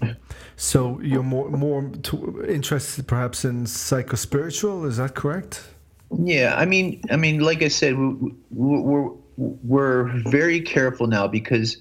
so 0.55 0.99
you're 1.01 1.23
more 1.23 1.49
more 1.49 1.91
interested 2.47 3.07
perhaps 3.07 3.45
in 3.45 3.65
psychospiritual. 3.65 4.85
Is 4.87 4.97
that 4.97 5.15
correct? 5.15 5.63
Yeah, 6.19 6.55
I 6.57 6.65
mean, 6.65 7.01
I 7.09 7.15
mean, 7.15 7.39
like 7.39 7.61
I 7.61 7.69
said, 7.69 7.97
we, 7.97 8.33
we're 8.51 9.09
we're 9.37 10.21
very 10.29 10.61
careful 10.61 11.07
now 11.07 11.27
because 11.27 11.77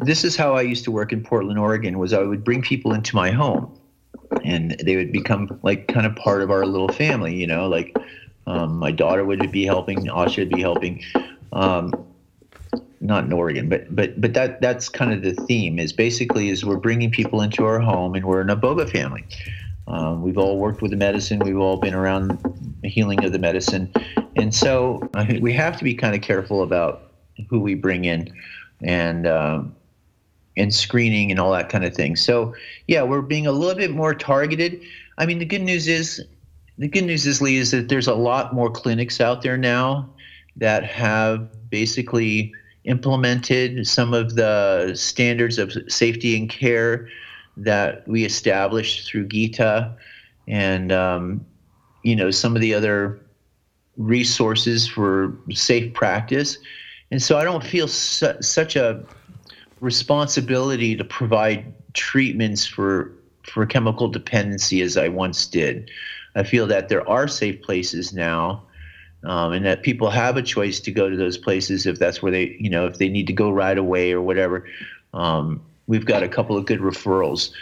this 0.00 0.24
is 0.24 0.36
how 0.36 0.54
I 0.54 0.62
used 0.62 0.84
to 0.84 0.90
work 0.90 1.12
in 1.12 1.22
Portland, 1.22 1.58
Oregon. 1.58 1.98
Was 1.98 2.12
I 2.12 2.22
would 2.22 2.44
bring 2.44 2.62
people 2.62 2.92
into 2.92 3.16
my 3.16 3.30
home 3.30 3.75
and 4.44 4.76
they 4.84 4.96
would 4.96 5.12
become 5.12 5.58
like 5.62 5.88
kind 5.88 6.06
of 6.06 6.14
part 6.16 6.42
of 6.42 6.50
our 6.50 6.66
little 6.66 6.88
family, 6.88 7.34
you 7.34 7.46
know, 7.46 7.68
like 7.68 7.96
um, 8.46 8.78
my 8.78 8.90
daughter 8.90 9.24
would 9.24 9.50
be 9.50 9.64
helping, 9.64 10.06
Asha 10.06 10.38
would 10.38 10.50
be 10.50 10.60
helping. 10.60 11.02
Um, 11.52 11.92
not 13.00 13.24
in 13.24 13.32
Oregon, 13.32 13.68
but 13.68 13.94
but 13.94 14.20
but 14.20 14.34
that 14.34 14.60
that's 14.60 14.88
kind 14.88 15.12
of 15.12 15.22
the 15.22 15.34
theme. 15.44 15.78
Is 15.78 15.92
basically 15.92 16.48
is 16.48 16.64
we're 16.64 16.76
bringing 16.76 17.10
people 17.10 17.40
into 17.40 17.64
our 17.64 17.78
home, 17.78 18.14
and 18.14 18.24
we're 18.24 18.40
an 18.40 18.48
iboga 18.48 18.88
family. 18.88 19.24
Um, 19.88 20.22
we've 20.22 20.38
all 20.38 20.58
worked 20.58 20.82
with 20.82 20.90
the 20.90 20.96
medicine. 20.96 21.38
We've 21.38 21.58
all 21.58 21.76
been 21.76 21.94
around 21.94 22.38
the 22.82 22.88
healing 22.88 23.24
of 23.24 23.32
the 23.32 23.38
medicine, 23.38 23.92
and 24.36 24.54
so 24.54 25.08
we 25.40 25.52
have 25.52 25.76
to 25.78 25.84
be 25.84 25.94
kind 25.94 26.14
of 26.14 26.22
careful 26.22 26.62
about 26.62 27.12
who 27.48 27.60
we 27.60 27.74
bring 27.74 28.04
in, 28.04 28.32
and 28.82 29.26
um, 29.26 29.76
and 30.56 30.74
screening 30.74 31.30
and 31.30 31.38
all 31.38 31.52
that 31.52 31.68
kind 31.68 31.84
of 31.84 31.94
thing. 31.94 32.16
So 32.16 32.54
yeah, 32.86 33.02
we're 33.02 33.22
being 33.22 33.46
a 33.46 33.52
little 33.52 33.76
bit 33.76 33.90
more 33.90 34.14
targeted. 34.14 34.80
I 35.18 35.26
mean, 35.26 35.38
the 35.38 35.44
good 35.44 35.62
news 35.62 35.88
is 35.88 36.24
the 36.78 36.88
good 36.88 37.04
news 37.04 37.26
is 37.26 37.40
Lee 37.40 37.56
is 37.56 37.70
that 37.70 37.88
there's 37.88 38.06
a 38.06 38.14
lot 38.14 38.54
more 38.54 38.70
clinics 38.70 39.20
out 39.20 39.42
there 39.42 39.56
now 39.56 40.08
that 40.56 40.84
have 40.84 41.48
basically 41.70 42.52
implemented 42.84 43.86
some 43.86 44.14
of 44.14 44.36
the 44.36 44.92
standards 44.94 45.58
of 45.58 45.72
safety 45.88 46.36
and 46.36 46.48
care 46.48 47.08
that 47.56 48.06
we 48.06 48.24
established 48.24 49.08
through 49.08 49.26
Gita 49.26 49.92
and 50.46 50.92
um, 50.92 51.44
you 52.02 52.14
know 52.14 52.30
some 52.30 52.54
of 52.54 52.62
the 52.62 52.74
other 52.74 53.20
resources 53.96 54.86
for 54.86 55.36
safe 55.50 55.92
practice. 55.94 56.58
And 57.10 57.22
so 57.22 57.38
I 57.38 57.44
don't 57.44 57.64
feel 57.64 57.88
su- 57.88 58.40
such 58.40 58.76
a 58.76 59.02
responsibility 59.80 60.96
to 60.96 61.04
provide 61.04 61.72
treatments 61.92 62.66
for 62.66 63.12
for 63.42 63.64
chemical 63.64 64.08
dependency 64.08 64.82
as 64.82 64.96
I 64.96 65.08
once 65.08 65.46
did. 65.46 65.90
I 66.34 66.42
feel 66.42 66.66
that 66.66 66.88
there 66.88 67.08
are 67.08 67.28
safe 67.28 67.62
places 67.62 68.12
now, 68.12 68.66
um, 69.24 69.52
and 69.52 69.64
that 69.64 69.82
people 69.82 70.10
have 70.10 70.36
a 70.36 70.42
choice 70.42 70.80
to 70.80 70.90
go 70.90 71.08
to 71.08 71.16
those 71.16 71.38
places 71.38 71.86
if 71.86 71.98
that's 71.98 72.20
where 72.22 72.32
they, 72.32 72.56
you 72.58 72.68
know, 72.68 72.86
if 72.86 72.98
they 72.98 73.08
need 73.08 73.26
to 73.28 73.32
go 73.32 73.50
right 73.50 73.78
away 73.78 74.12
or 74.12 74.20
whatever. 74.20 74.66
Um, 75.14 75.62
we've 75.86 76.04
got 76.04 76.22
a 76.22 76.28
couple 76.28 76.56
of 76.56 76.66
good 76.66 76.80
referrals 76.80 77.52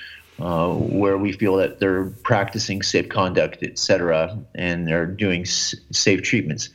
uh, 0.40 0.72
where 0.72 1.18
we 1.18 1.32
feel 1.32 1.56
that 1.56 1.78
they're 1.78 2.06
practicing 2.24 2.82
safe 2.82 3.08
conduct, 3.08 3.58
et 3.62 3.78
cetera, 3.78 4.36
and 4.54 4.88
they're 4.88 5.06
doing 5.06 5.42
s- 5.42 5.74
safe 5.92 6.22
treatments. 6.22 6.70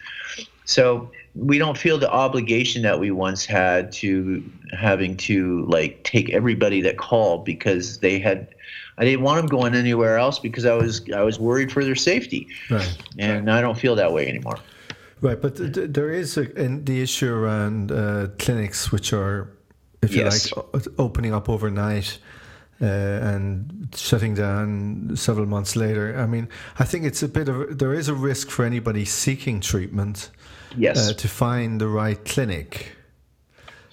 So 0.66 1.12
we 1.40 1.58
don't 1.58 1.78
feel 1.78 1.98
the 1.98 2.12
obligation 2.12 2.82
that 2.82 3.00
we 3.00 3.12
once 3.12 3.46
had 3.46 3.92
to 3.94 4.44
having 4.72 5.16
to 5.18 5.66
like 5.68 6.04
take 6.04 6.30
everybody 6.30 6.82
that 6.82 6.98
called 6.98 7.46
because 7.46 8.00
they 8.00 8.20
had 8.20 8.54
I 8.98 9.06
didn't 9.06 9.22
want 9.22 9.38
them 9.38 9.48
going 9.48 9.76
anywhere 9.76 10.18
else 10.18 10.40
because 10.40 10.66
I 10.66 10.74
was 10.74 11.02
I 11.12 11.22
was 11.22 11.40
worried 11.40 11.72
for 11.72 11.84
their 11.84 11.96
safety. 11.96 12.48
Right. 12.70 12.98
And 13.18 13.48
right. 13.48 13.58
I 13.58 13.62
don't 13.62 13.78
feel 13.78 13.96
that 13.96 14.12
way 14.14 14.28
anymore. 14.28 14.60
Right, 15.22 15.42
but 15.42 15.58
th- 15.58 15.90
there 15.90 16.12
is 16.12 16.38
a, 16.38 16.44
the 16.46 17.02
issue 17.02 17.34
around 17.34 17.92
uh, 17.92 18.28
clinics 18.38 18.90
which 18.90 19.12
are, 19.12 19.52
if 20.02 20.14
yes. 20.14 20.50
you 20.50 20.64
like, 20.74 20.88
opening 20.98 21.34
up 21.34 21.50
overnight 21.50 22.20
uh, 22.82 22.86
and 22.86 23.90
shutting 23.96 24.34
down 24.34 25.12
several 25.16 25.46
months 25.46 25.76
later. 25.76 26.18
I 26.18 26.26
mean, 26.26 26.48
I 26.78 26.86
think 26.86 27.04
it's 27.04 27.22
a 27.22 27.28
bit 27.28 27.50
of 27.50 27.78
there 27.80 27.94
is 27.94 28.08
a 28.08 28.14
risk 28.14 28.50
for 28.50 28.64
anybody 28.64 29.04
seeking 29.04 29.60
treatment. 29.60 30.30
Yes. 30.78 31.10
Uh, 31.10 31.14
to 31.14 31.28
find 31.28 31.80
the 31.80 31.88
right 31.88 32.24
clinic. 32.26 32.96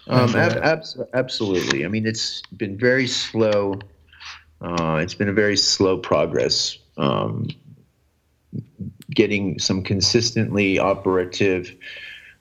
Um, 0.08 0.36
ab- 0.36 0.58
ab- 0.62 0.84
absolutely. 1.14 1.84
I 1.84 1.88
mean, 1.88 2.06
it's 2.06 2.42
been 2.56 2.78
very 2.78 3.06
slow. 3.06 3.80
Uh, 4.60 5.00
it's 5.02 5.14
been 5.14 5.28
a 5.28 5.32
very 5.32 5.56
slow 5.56 5.98
progress. 5.98 6.78
Um, 6.96 7.48
getting 9.10 9.58
some 9.58 9.82
consistently 9.82 10.78
operative. 10.78 11.74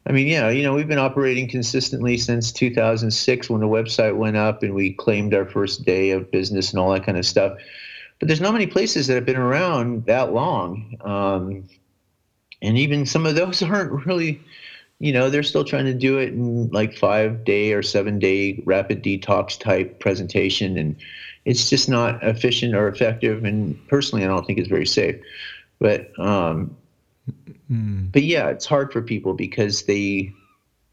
I 0.06 0.12
mean, 0.12 0.28
yeah, 0.28 0.50
you 0.50 0.62
know, 0.62 0.74
we've 0.74 0.88
been 0.88 1.00
operating 1.00 1.48
consistently 1.50 2.18
since 2.18 2.52
2006 2.52 3.50
when 3.50 3.62
the 3.62 3.68
website 3.68 4.16
went 4.16 4.38
up 4.38 4.62
and 4.62 4.76
we 4.76 4.94
claimed 4.94 5.34
our 5.34 5.46
first 5.46 5.86
day 5.86 6.12
of 6.12 6.30
business 6.30 6.72
and 6.72 6.80
all 6.80 6.92
that 6.94 7.06
kind 7.06 7.18
of 7.18 7.26
stuff. 7.26 7.58
But 8.20 8.28
there's 8.28 8.42
not 8.42 8.54
many 8.54 8.68
places 8.68 9.08
that 9.08 9.16
have 9.16 9.26
been 9.26 9.36
around 9.36 10.06
that 10.06 10.32
long. 10.32 10.96
Um, 11.02 11.68
and 12.66 12.78
even 12.78 13.06
some 13.06 13.26
of 13.26 13.36
those 13.36 13.62
aren't 13.64 14.06
really 14.06 14.42
you 15.00 15.12
know 15.12 15.30
they're 15.30 15.44
still 15.44 15.64
trying 15.64 15.86
to 15.86 15.94
do 15.94 16.18
it 16.18 16.30
in 16.30 16.70
like 16.70 16.98
five 16.98 17.44
day 17.44 17.74
or 17.74 17.84
seven 17.84 18.20
day 18.20 18.62
rapid 18.66 19.04
detox 19.04 19.60
type 19.60 20.00
presentation. 20.00 20.78
And 20.78 20.96
it's 21.44 21.70
just 21.70 21.90
not 21.90 22.24
efficient 22.24 22.76
or 22.76 22.88
effective. 22.88 23.44
And 23.44 23.78
personally 23.88 24.24
i 24.24 24.28
don't 24.28 24.46
think 24.46 24.60
it's 24.60 24.70
very 24.70 24.88
safe. 24.88 25.16
But 25.80 26.18
um 26.20 26.76
mm. 27.72 28.12
but 28.12 28.24
yeah 28.24 28.50
it's 28.50 28.66
hard 28.66 28.94
for 28.94 29.02
people 29.02 29.34
because 29.34 29.84
they 29.84 30.34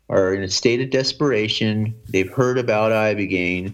are 0.08 0.34
in 0.34 0.42
a 0.42 0.48
state 0.48 0.80
of 0.80 0.90
desperation. 0.90 1.94
They've 2.08 2.30
heard 2.30 2.58
about 2.58 2.92
ibogaine. 2.92 3.72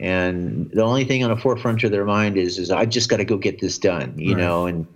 And 0.00 0.70
the 0.72 0.82
only 0.82 1.04
thing 1.04 1.22
on 1.22 1.30
the 1.30 1.36
forefront 1.36 1.84
of 1.84 1.90
their 1.90 2.04
mind 2.04 2.36
is 2.36 2.58
is 2.58 2.70
i 2.70 2.86
just 2.86 3.08
got 3.08 3.18
to 3.18 3.24
go 3.24 3.36
get 3.36 3.60
this 3.60 3.78
done 3.78 4.14
you 4.18 4.34
right. 4.34 4.40
know 4.40 4.66
and 4.66 4.86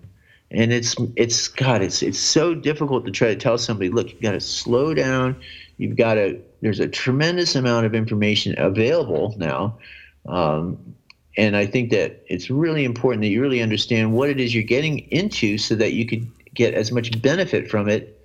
and 0.51 0.73
it's 0.73 0.97
it's 1.17 1.49
God, 1.49 1.83
it's 1.83 2.03
it's 2.03 2.19
so 2.19 2.55
difficult 2.55 3.05
to 3.05 3.11
try 3.11 3.29
to 3.29 3.37
tell 3.37 3.57
somebody, 3.59 3.89
look, 3.89 4.11
you've 4.11 4.21
got 4.21 4.33
to 4.33 4.41
slow 4.41 4.95
down. 4.95 5.37
You've 5.79 5.97
got 5.97 6.15
to. 6.15 6.41
There's 6.61 6.81
a 6.81 6.89
tremendous 6.89 7.55
amount 7.55 7.87
of 7.87 7.95
information 7.95 8.55
available 8.59 9.35
now, 9.39 9.79
um, 10.27 10.95
and 11.37 11.57
I 11.57 11.67
think 11.67 11.91
that 11.91 12.23
it's 12.27 12.51
really 12.51 12.85
important 12.85 13.23
that 13.23 13.29
you 13.29 13.41
really 13.41 13.63
understand 13.63 14.13
what 14.13 14.29
it 14.29 14.41
is 14.41 14.55
you're 14.55 14.65
getting 14.65 15.01
into, 15.11 15.57
so 15.57 15.75
that 15.77 15.93
you 15.93 16.05
could 16.05 16.27
get 16.53 16.75
as 16.75 16.91
much 16.91 17.23
benefit 17.23 17.71
from 17.71 17.89
it 17.89 18.21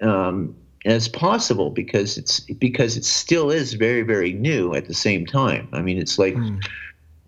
um, 0.00 0.56
as 0.84 1.08
possible, 1.08 1.70
because 1.70 2.16
it's 2.16 2.40
because 2.40 2.96
it 2.96 3.04
still 3.04 3.50
is 3.50 3.74
very 3.74 4.02
very 4.02 4.32
new 4.32 4.74
at 4.74 4.86
the 4.86 4.94
same 4.94 5.26
time. 5.26 5.68
I 5.72 5.82
mean, 5.82 5.98
it's 5.98 6.18
like. 6.18 6.34
Mm 6.34 6.60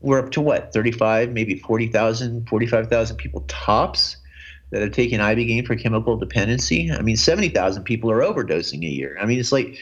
we're 0.05 0.19
up 0.19 0.31
to 0.31 0.41
what 0.41 0.73
35 0.73 1.31
maybe 1.31 1.59
40,000 1.59 2.49
45,000 2.49 3.17
people 3.17 3.43
tops 3.49 4.19
that 4.71 4.83
have 4.83 4.93
taken 4.93 5.21
ibogaine 5.21 5.67
for 5.67 5.75
chemical 5.75 6.17
dependency 6.17 6.93
i 6.93 7.01
mean 7.01 7.17
70,000 7.17 7.83
people 7.85 8.11
are 8.11 8.21
overdosing 8.21 8.85
a 8.85 8.91
year 8.91 9.17
i 9.21 9.27
mean 9.27 9.41
it's 9.41 9.53
like 9.53 9.77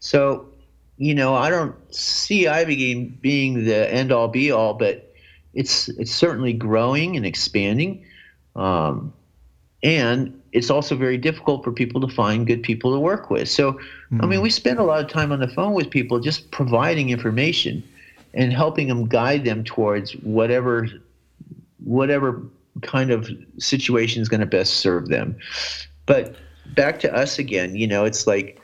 so 0.00 0.48
you 0.96 1.14
know 1.14 1.34
i 1.34 1.50
don't 1.50 1.76
see 1.94 2.44
ibogaine 2.44 3.20
being 3.20 3.64
the 3.64 3.92
end 3.92 4.10
all 4.10 4.28
be 4.28 4.50
all 4.50 4.74
but 4.74 5.14
it's 5.54 5.88
it's 5.90 6.12
certainly 6.12 6.52
growing 6.52 7.16
and 7.16 7.26
expanding 7.26 8.04
um, 8.56 9.12
and 9.82 10.40
it's 10.52 10.70
also 10.70 10.96
very 10.96 11.18
difficult 11.18 11.62
for 11.62 11.70
people 11.70 12.00
to 12.00 12.08
find 12.08 12.46
good 12.46 12.62
people 12.62 12.94
to 12.94 12.98
work 12.98 13.28
with 13.30 13.48
so 13.48 13.72
mm-hmm. 13.72 14.22
i 14.22 14.26
mean 14.26 14.38
hmm. 14.38 14.44
we 14.44 14.50
spend 14.50 14.78
a 14.78 14.84
lot 14.84 15.04
of 15.04 15.10
time 15.10 15.32
on 15.32 15.40
the 15.40 15.48
phone 15.48 15.74
with 15.74 15.90
people 15.90 16.18
just 16.18 16.50
providing 16.50 17.10
information 17.10 17.82
and 18.36 18.52
helping 18.52 18.86
them 18.86 19.06
guide 19.06 19.44
them 19.44 19.64
towards 19.64 20.12
whatever 20.16 20.86
whatever 21.82 22.42
kind 22.82 23.10
of 23.10 23.28
situation 23.58 24.20
is 24.20 24.28
going 24.28 24.40
to 24.40 24.46
best 24.46 24.74
serve 24.74 25.08
them. 25.08 25.36
But 26.04 26.36
back 26.74 27.00
to 27.00 27.14
us 27.14 27.38
again, 27.38 27.74
you 27.74 27.86
know, 27.86 28.04
it's 28.04 28.26
like 28.26 28.60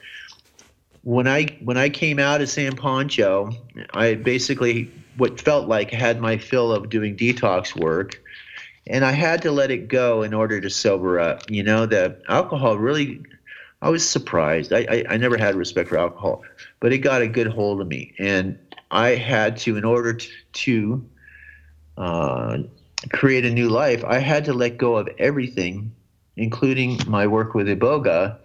when 1.02 1.26
I 1.26 1.46
when 1.64 1.76
I 1.76 1.88
came 1.88 2.18
out 2.18 2.40
of 2.40 2.48
San 2.48 2.76
Pancho, 2.76 3.50
I 3.94 4.14
basically 4.14 4.90
what 5.16 5.40
felt 5.40 5.68
like 5.68 5.90
had 5.90 6.20
my 6.20 6.36
fill 6.36 6.72
of 6.72 6.88
doing 6.88 7.16
detox 7.16 7.78
work 7.78 8.22
and 8.86 9.04
I 9.04 9.12
had 9.12 9.42
to 9.42 9.52
let 9.52 9.70
it 9.70 9.88
go 9.88 10.22
in 10.22 10.34
order 10.34 10.60
to 10.60 10.70
sober 10.70 11.20
up. 11.20 11.50
You 11.50 11.62
know, 11.62 11.86
the 11.86 12.20
alcohol 12.28 12.78
really 12.78 13.22
I 13.80 13.90
was 13.90 14.08
surprised. 14.08 14.72
I, 14.72 14.86
I, 14.88 15.04
I 15.10 15.16
never 15.16 15.36
had 15.36 15.56
respect 15.56 15.88
for 15.88 15.98
alcohol, 15.98 16.42
but 16.78 16.92
it 16.92 16.98
got 16.98 17.20
a 17.20 17.26
good 17.26 17.48
hold 17.48 17.80
of 17.80 17.88
me. 17.88 18.14
And 18.18 18.58
I 18.92 19.14
had 19.14 19.56
to, 19.58 19.76
in 19.76 19.84
order 19.84 20.12
to, 20.52 21.04
uh, 21.96 22.58
create 23.10 23.44
a 23.44 23.50
new 23.50 23.68
life, 23.68 24.04
I 24.04 24.18
had 24.18 24.44
to 24.44 24.52
let 24.52 24.76
go 24.76 24.96
of 24.96 25.08
everything, 25.18 25.92
including 26.36 27.00
my 27.06 27.26
work 27.26 27.54
with 27.54 27.66
Iboga, 27.66 28.36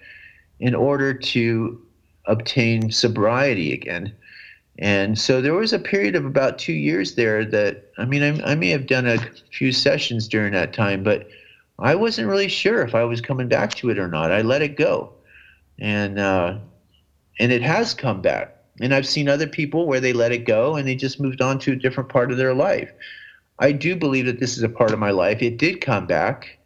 in 0.60 0.74
order 0.74 1.14
to 1.14 1.82
obtain 2.26 2.92
sobriety 2.92 3.74
again. 3.74 4.14
And 4.80 5.18
so 5.18 5.42
there 5.42 5.54
was 5.54 5.74
a 5.74 5.80
period 5.80 6.16
of 6.16 6.26
about 6.26 6.60
two 6.60 6.74
years 6.74 7.16
there 7.16 7.44
that, 7.46 7.92
I 7.98 8.06
mean, 8.06 8.24
I, 8.24 8.52
I 8.52 8.56
may 8.56 8.70
have 8.70 8.88
done 8.88 9.08
a 9.08 9.20
few 9.52 9.72
sessions 9.72 10.28
during 10.28 10.54
that 10.54 10.74
time, 10.74 11.04
but 11.04 11.28
I 11.80 11.96
wasn't 11.96 12.28
really 12.28 12.48
sure 12.48 12.82
if 12.84 12.96
I 12.96 13.04
was 13.04 13.22
coming 13.22 13.48
back 13.48 13.76
to 13.76 13.90
it 13.90 14.00
or 14.00 14.08
not. 14.08 14.32
I 14.32 14.42
let 14.42 14.62
it 14.62 14.78
go. 14.78 15.14
And, 15.80 16.20
uh, 16.20 16.58
and 17.40 17.52
it 17.52 17.62
has 17.62 17.94
come 17.94 18.22
back 18.22 18.57
and 18.82 18.94
I've 18.94 19.08
seen 19.08 19.28
other 19.28 19.48
people 19.48 19.88
where 19.88 20.00
they 20.00 20.14
let 20.14 20.32
it 20.32 20.46
go 20.46 20.76
and 20.76 20.88
they 20.88 20.96
just 20.96 21.20
moved 21.20 21.42
on 21.42 21.60
to 21.60 21.72
a 21.72 21.76
different 21.76 22.10
part 22.10 22.32
of 22.32 22.38
their 22.38 22.54
life. 22.54 22.92
I 23.60 23.72
do 23.72 23.96
believe 23.96 24.26
that 24.28 24.40
this 24.40 24.58
is 24.58 24.64
a 24.64 24.70
part 24.70 24.92
of 24.92 25.00
my 25.00 25.12
life. 25.12 25.42
It 25.42 25.58
did 25.58 25.82
come 25.82 26.06
back, 26.06 26.60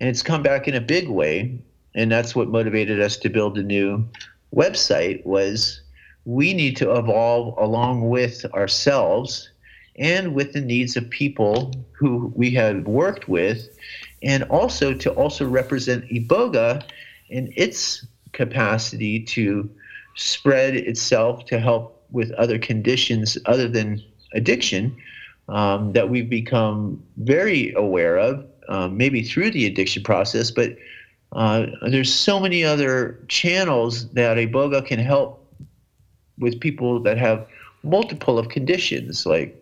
and 0.00 0.08
it's 0.08 0.22
come 0.22 0.42
back 0.42 0.68
in 0.68 0.74
a 0.74 0.80
big 0.80 1.08
way. 1.08 1.58
And 1.94 2.12
that's 2.12 2.36
what 2.36 2.48
motivated 2.48 3.00
us 3.00 3.16
to 3.18 3.28
build 3.28 3.58
a 3.58 3.62
new 3.62 4.08
website 4.54 5.24
was 5.26 5.80
we 6.24 6.54
need 6.54 6.76
to 6.76 6.94
evolve 6.94 7.56
along 7.58 8.08
with 8.08 8.44
ourselves 8.54 9.50
and 9.96 10.34
with 10.34 10.52
the 10.52 10.60
needs 10.60 10.96
of 10.96 11.10
people 11.10 11.74
who 11.92 12.32
we 12.36 12.50
have 12.52 12.86
worked 12.86 13.28
with 13.28 13.68
and 14.22 14.44
also 14.44 14.94
to 14.94 15.10
also 15.10 15.46
represent 15.46 16.04
iboga 16.08 16.82
in 17.28 17.52
its 17.56 18.06
capacity 18.32 19.20
to 19.20 19.68
spread 20.18 20.74
itself 20.74 21.44
to 21.46 21.60
help 21.60 22.02
with 22.10 22.32
other 22.32 22.58
conditions 22.58 23.38
other 23.46 23.68
than 23.68 24.02
addiction 24.34 24.96
um, 25.48 25.92
that 25.92 26.10
we've 26.10 26.28
become 26.28 27.02
very 27.18 27.72
aware 27.74 28.18
of, 28.18 28.44
um, 28.68 28.96
maybe 28.96 29.22
through 29.22 29.50
the 29.50 29.64
addiction 29.64 30.02
process, 30.02 30.50
but 30.50 30.76
uh, 31.32 31.66
there's 31.88 32.12
so 32.12 32.40
many 32.40 32.64
other 32.64 33.18
channels 33.28 34.10
that 34.10 34.36
Iboga 34.36 34.84
can 34.84 34.98
help 34.98 35.46
with 36.38 36.58
people 36.60 37.00
that 37.02 37.16
have 37.16 37.46
multiple 37.82 38.38
of 38.38 38.48
conditions 38.48 39.24
like 39.24 39.54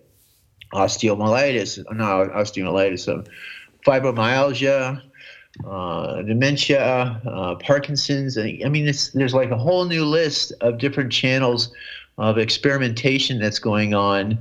osteomyelitis, 0.72 1.84
no, 1.94 2.28
osteomyelitis, 2.34 3.12
um, 3.12 3.24
fibromyalgia, 3.86 5.02
uh, 5.64 6.22
dementia, 6.22 7.20
uh, 7.26 7.54
Parkinson's. 7.56 8.36
I 8.38 8.68
mean, 8.68 8.84
there's 8.84 9.34
like 9.34 9.50
a 9.50 9.56
whole 9.56 9.84
new 9.84 10.04
list 10.04 10.52
of 10.60 10.78
different 10.78 11.12
channels 11.12 11.72
of 12.18 12.38
experimentation 12.38 13.38
that's 13.38 13.58
going 13.58 13.94
on. 13.94 14.38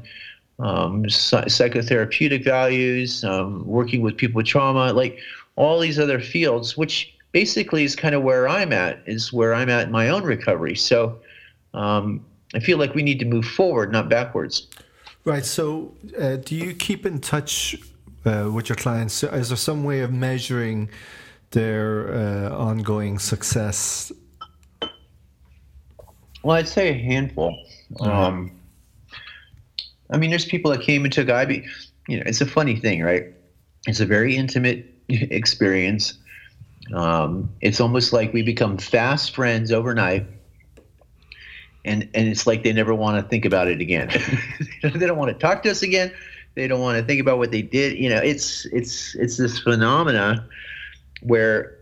Um, 0.57 1.03
psychotherapeutic 1.03 2.45
values, 2.45 3.26
um, 3.26 3.66
working 3.68 4.01
with 4.01 4.16
people 4.16 4.38
with 4.38 4.45
trauma, 4.45 4.93
like 4.93 5.20
all 5.57 5.82
these 5.82 5.99
other 5.99 6.20
fields, 6.20 6.78
which 6.78 7.13
basically 7.34 7.84
is 7.84 7.93
kind 7.93 8.16
of 8.16 8.24
where 8.24 8.47
I'm 8.47 8.72
at, 8.72 9.01
is 9.05 9.34
where 9.34 9.53
I'm 9.53 9.70
at 9.70 9.88
in 9.88 9.91
my 9.91 10.07
own 10.07 10.24
recovery. 10.24 10.76
So 10.76 11.20
um, 11.74 12.26
I 12.53 12.59
feel 12.59 12.78
like 12.78 12.95
we 12.95 13.03
need 13.03 13.20
to 13.20 13.26
move 13.26 13.45
forward, 13.45 13.91
not 13.91 14.07
backwards. 14.07 14.68
Right. 15.26 15.43
So, 15.43 15.93
uh, 16.18 16.38
do 16.38 16.55
you 16.55 16.74
keep 16.74 17.05
in 17.05 17.20
touch 17.20 17.76
uh, 18.26 18.49
with 18.51 18.69
your 18.69 18.76
clients? 18.76 19.23
Is 19.23 19.49
there 19.49 19.57
some 19.57 19.84
way 19.84 20.01
of 20.01 20.11
measuring 20.11 20.89
their 21.51 22.13
uh, 22.13 22.49
ongoing 22.49 23.19
success? 23.19 24.11
Well, 26.43 26.57
I'd 26.57 26.67
say 26.67 26.89
a 26.89 26.93
handful. 26.93 27.57
Uh-huh. 27.99 28.11
Um, 28.11 28.51
I 30.11 30.17
mean, 30.17 30.30
there's 30.30 30.45
people 30.45 30.71
that 30.71 30.82
came 30.82 31.03
and 31.03 31.13
took 31.13 31.30
IB. 31.30 31.65
You 32.07 32.17
know, 32.17 32.23
it's 32.26 32.41
a 32.41 32.45
funny 32.45 32.76
thing, 32.76 33.01
right? 33.01 33.26
It's 33.88 33.99
a 33.99 34.05
very 34.05 34.36
intimate 34.36 34.86
experience. 35.09 36.17
Um, 36.93 37.49
it's 37.61 37.82
almost 37.82 38.13
like 38.13 38.32
we 38.32 38.43
become 38.43 38.78
fast 38.78 39.34
friends 39.34 39.71
overnight 39.71 40.28
and 41.86 42.09
and 42.13 42.28
it's 42.28 42.45
like 42.45 42.63
they 42.63 42.73
never 42.73 42.93
want 42.93 43.23
to 43.23 43.30
think 43.30 43.45
about 43.45 43.67
it 43.67 43.80
again. 43.80 44.09
they 44.84 44.89
don't 44.89 45.17
want 45.17 45.32
to 45.32 45.39
talk 45.39 45.63
to 45.63 45.71
us 45.71 45.84
again. 45.84 46.11
They 46.56 46.68
don't 46.68 46.82
want 46.82 46.97
to 46.97 47.06
think 47.06 47.22
about 47.22 47.38
what 47.38 47.51
they 47.51 47.62
did. 47.62 47.97
You 47.97 48.10
know, 48.10 48.22
it's 48.22 48.66
it's 48.68 49.16
it's 49.16 49.38
this 49.38 49.60
phenomena 49.60 50.47
where 51.22 51.78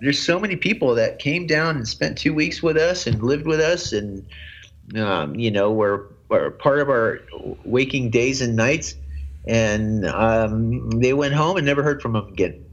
there's 0.00 0.20
so 0.20 0.40
many 0.40 0.56
people 0.56 0.94
that 0.96 1.18
came 1.18 1.46
down 1.46 1.76
and 1.76 1.86
spent 1.86 2.18
two 2.18 2.34
weeks 2.34 2.62
with 2.62 2.76
us 2.76 3.06
and 3.06 3.22
lived 3.22 3.46
with 3.46 3.60
us 3.60 3.92
and 3.92 4.26
um, 4.96 5.34
you 5.34 5.50
know 5.50 5.72
were 5.72 6.08
our 6.30 6.50
part 6.50 6.80
of 6.80 6.88
our 6.88 7.20
waking 7.64 8.10
days 8.10 8.40
and 8.40 8.56
nights. 8.56 8.94
And 9.46 10.06
um, 10.06 10.90
they 10.90 11.12
went 11.12 11.34
home 11.34 11.56
and 11.56 11.66
never 11.66 11.82
heard 11.82 12.00
from 12.00 12.14
them 12.14 12.28
again. 12.28 12.64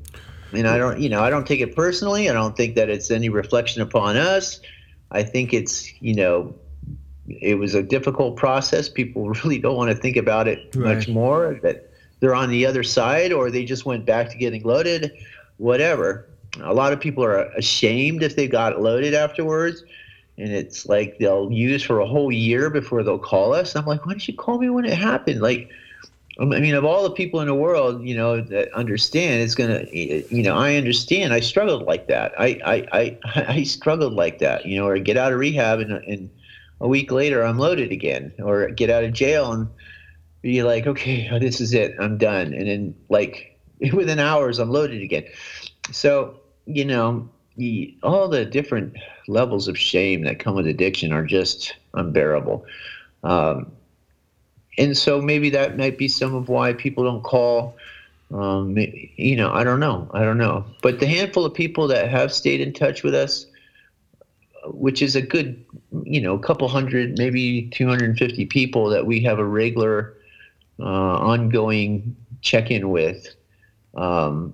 And 0.54 0.68
I 0.68 0.78
don't, 0.78 1.00
you 1.00 1.10
know, 1.10 1.22
I 1.22 1.30
don't 1.30 1.46
take 1.46 1.62
it 1.62 1.76
personally. 1.76 2.30
I 2.30 2.34
don't 2.34 2.56
think 2.56 2.76
that 2.76 2.90
it's 2.90 3.12
any 3.12 3.30
reflection 3.30 3.82
upon 3.82 4.18
us. 4.18 4.60
I 5.10 5.24
think 5.24 5.54
it's, 5.54 5.92
you 6.02 6.16
know, 6.16 6.56
it 7.42 7.56
was 7.56 7.76
a 7.76 7.84
difficult 7.84 8.36
process. 8.36 8.90
People 8.90 9.30
really 9.44 9.60
don't 9.60 9.76
want 9.76 9.92
to 9.92 9.96
think 9.96 10.18
about 10.18 10.48
it 10.48 10.76
right. 10.76 10.96
much 10.96 11.08
more. 11.08 11.60
That 11.64 11.92
they're 12.20 12.36
on 12.36 12.50
the 12.50 12.66
other 12.66 12.84
side, 12.84 13.32
or 13.32 13.50
they 13.50 13.66
just 13.66 13.86
went 13.86 14.06
back 14.06 14.30
to 14.30 14.38
getting 14.38 14.64
loaded, 14.64 15.12
whatever. 15.58 16.28
A 16.62 16.74
lot 16.74 16.94
of 16.94 17.00
people 17.00 17.24
are 17.24 17.44
ashamed 17.58 18.24
if 18.24 18.36
they 18.36 18.48
got 18.48 18.82
loaded 18.82 19.14
afterwards, 19.14 19.84
and 20.38 20.52
it's 20.52 20.86
like 20.86 21.18
they'll 21.18 21.52
use 21.52 21.84
for 21.84 22.00
a 22.00 22.06
whole 22.06 22.32
year 22.32 22.70
before 22.70 23.04
they'll 23.04 23.20
call 23.20 23.54
us. 23.54 23.76
I'm 23.76 23.86
like, 23.86 24.06
why 24.06 24.14
didn't 24.14 24.28
you 24.28 24.36
call 24.36 24.60
me 24.60 24.70
when 24.70 24.86
it 24.86 24.94
happened? 24.94 25.42
Like, 25.42 25.72
I 26.40 26.46
mean, 26.46 26.74
of 26.74 26.86
all 26.86 27.04
the 27.04 27.12
people 27.12 27.40
in 27.42 27.48
the 27.48 27.56
world, 27.56 28.04
you 28.04 28.16
know, 28.16 28.42
that 28.42 28.74
understand, 28.74 29.42
it's 29.42 29.56
gonna, 29.56 29.86
eh, 29.94 30.24
you 30.30 30.42
know, 30.42 30.56
I 30.56 30.76
understand. 30.76 31.34
I 31.34 31.40
struggled 31.40 31.84
like 31.84 32.08
that. 32.08 32.34
I, 32.40 32.60
I, 32.66 32.88
I, 32.92 33.46
I 33.48 33.64
struggled 33.64 34.14
like 34.14 34.40
that. 34.40 34.66
You 34.66 34.78
know, 34.78 34.88
or 34.88 34.98
get 35.00 35.18
out 35.18 35.34
of 35.34 35.40
rehab 35.40 35.80
and, 35.80 35.92
and 35.92 36.30
a 36.82 36.88
week 36.88 37.12
later 37.12 37.44
I'm 37.44 37.58
loaded 37.58 37.92
again, 37.92 38.34
or 38.40 38.70
get 38.70 38.90
out 38.90 39.06
of 39.06 39.14
jail 39.14 39.54
and 39.54 39.70
be 40.42 40.64
like, 40.64 40.88
okay, 40.88 41.30
this 41.40 41.62
is 41.62 41.74
it, 41.74 41.96
I'm 42.00 42.18
done, 42.18 42.54
and 42.54 42.68
then 42.68 42.96
like 43.10 43.58
within 43.94 44.20
hours 44.20 44.60
I'm 44.60 44.70
loaded 44.70 45.02
again. 45.02 45.26
So 45.92 46.36
you 46.66 46.86
know, 46.86 47.30
all 48.04 48.28
the 48.28 48.46
different 48.46 48.96
levels 49.28 49.68
of 49.68 49.78
shame 49.78 50.24
that 50.24 50.40
come 50.40 50.56
with 50.56 50.68
addiction 50.68 51.12
are 51.12 51.26
just 51.26 51.76
unbearable. 51.94 52.66
Um, 53.24 53.72
and 54.78 54.98
so 54.98 55.22
maybe 55.22 55.50
that 55.52 55.78
might 55.78 55.98
be 55.98 56.08
some 56.08 56.34
of 56.34 56.50
why 56.50 56.74
people 56.74 57.04
don't 57.04 57.24
call. 57.24 57.76
Um, 58.34 58.78
you 58.78 59.36
know, 59.36 59.52
I 59.52 59.64
don't 59.64 59.80
know. 59.80 60.10
I 60.14 60.24
don't 60.24 60.38
know. 60.38 60.66
But 60.82 61.00
the 61.00 61.08
handful 61.08 61.46
of 61.46 61.54
people 61.54 61.88
that 61.88 62.10
have 62.10 62.34
stayed 62.34 62.62
in 62.62 62.72
touch 62.72 63.04
with 63.04 63.14
us, 63.14 63.46
which 64.66 65.02
is 65.02 65.16
a 65.16 65.22
good, 65.22 65.64
you 66.04 66.22
know, 66.22 66.36
a 66.36 66.40
couple 66.40 66.68
hundred, 66.68 67.18
maybe 67.18 67.70
250 67.74 68.46
people 68.46 68.90
that 68.90 69.06
we 69.06 69.22
have 69.22 69.40
a 69.40 69.46
regular, 69.46 70.16
uh, 70.80 70.84
ongoing 70.84 72.16
check 72.42 72.72
in 72.72 72.90
with, 72.90 73.36
um, 73.96 74.54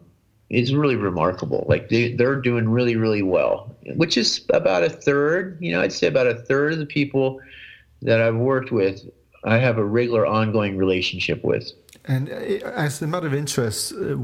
is 0.49 0.73
really 0.73 0.95
remarkable. 0.95 1.65
Like 1.67 1.89
they, 1.89 2.13
they're 2.13 2.39
doing 2.39 2.69
really, 2.69 2.95
really 2.95 3.21
well, 3.21 3.75
which 3.95 4.17
is 4.17 4.45
about 4.53 4.83
a 4.83 4.89
third, 4.89 5.57
you 5.59 5.71
know, 5.73 5.81
I'd 5.81 5.93
say 5.93 6.07
about 6.07 6.27
a 6.27 6.35
third 6.35 6.73
of 6.73 6.79
the 6.79 6.85
people 6.85 7.41
that 8.01 8.21
I've 8.21 8.35
worked 8.35 8.71
with, 8.71 9.01
I 9.43 9.57
have 9.57 9.77
a 9.77 9.83
regular 9.83 10.25
ongoing 10.25 10.77
relationship 10.77 11.43
with. 11.43 11.71
And 12.05 12.29
uh, 12.29 12.33
as 12.67 13.01
a 13.01 13.07
matter 13.07 13.27
of 13.27 13.33
interest, 13.33 13.93
uh, 13.93 14.15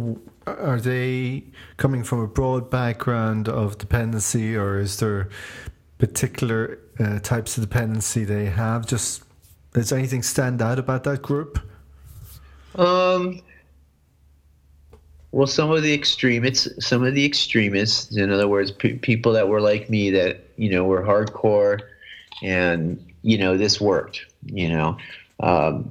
are 0.45 0.79
they 0.79 1.43
coming 1.77 2.03
from 2.03 2.19
a 2.19 2.27
broad 2.27 2.69
background 2.69 3.49
of 3.49 3.77
dependency, 3.77 4.55
or 4.55 4.79
is 4.79 4.99
there 4.99 5.29
particular 6.07 6.79
uh, 6.99 7.17
types 7.19 7.57
of 7.57 7.63
dependency 7.63 8.25
they 8.25 8.45
have? 8.45 8.85
Just 8.85 9.23
does 9.71 9.93
anything 9.93 10.21
stand 10.21 10.61
out 10.61 10.77
about 10.77 11.05
that 11.05 11.21
group? 11.21 11.59
Um, 12.75 13.39
well, 15.31 15.47
some 15.47 15.71
of 15.71 15.81
the 15.81 15.93
extremists, 15.93 16.85
some 16.85 17.05
of 17.05 17.15
the 17.15 17.23
extremists, 17.23 18.17
in 18.17 18.31
other 18.31 18.49
words, 18.49 18.69
pe- 18.69 18.97
people 18.97 19.31
that 19.31 19.47
were 19.47 19.61
like 19.61 19.89
me, 19.89 20.11
that 20.11 20.45
you 20.57 20.69
know 20.69 20.83
were 20.83 21.01
hardcore, 21.03 21.79
and 22.41 22.99
you 23.21 23.37
know 23.37 23.55
this 23.55 23.79
worked, 23.79 24.25
you 24.45 24.67
know, 24.67 24.97
um, 25.39 25.89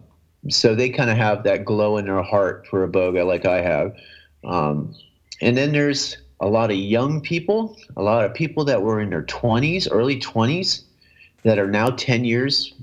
so 0.50 0.74
they 0.74 0.90
kind 0.90 1.08
of 1.08 1.16
have 1.16 1.44
that 1.44 1.64
glow 1.64 1.96
in 1.96 2.04
their 2.04 2.22
heart 2.22 2.66
for 2.66 2.86
iboga 2.86 3.26
like 3.26 3.46
I 3.46 3.62
have, 3.62 3.96
um, 4.44 4.94
and 5.40 5.56
then 5.56 5.72
there's 5.72 6.18
a 6.42 6.48
lot 6.48 6.70
of 6.70 6.76
young 6.76 7.20
people, 7.20 7.76
a 7.96 8.02
lot 8.02 8.24
of 8.24 8.34
people 8.34 8.64
that 8.64 8.82
were 8.82 9.00
in 9.00 9.10
their 9.10 9.22
20s, 9.22 9.88
early 9.90 10.18
20s, 10.18 10.82
that 11.44 11.58
are 11.58 11.68
now 11.68 11.90
10 11.90 12.24
years, 12.24 12.74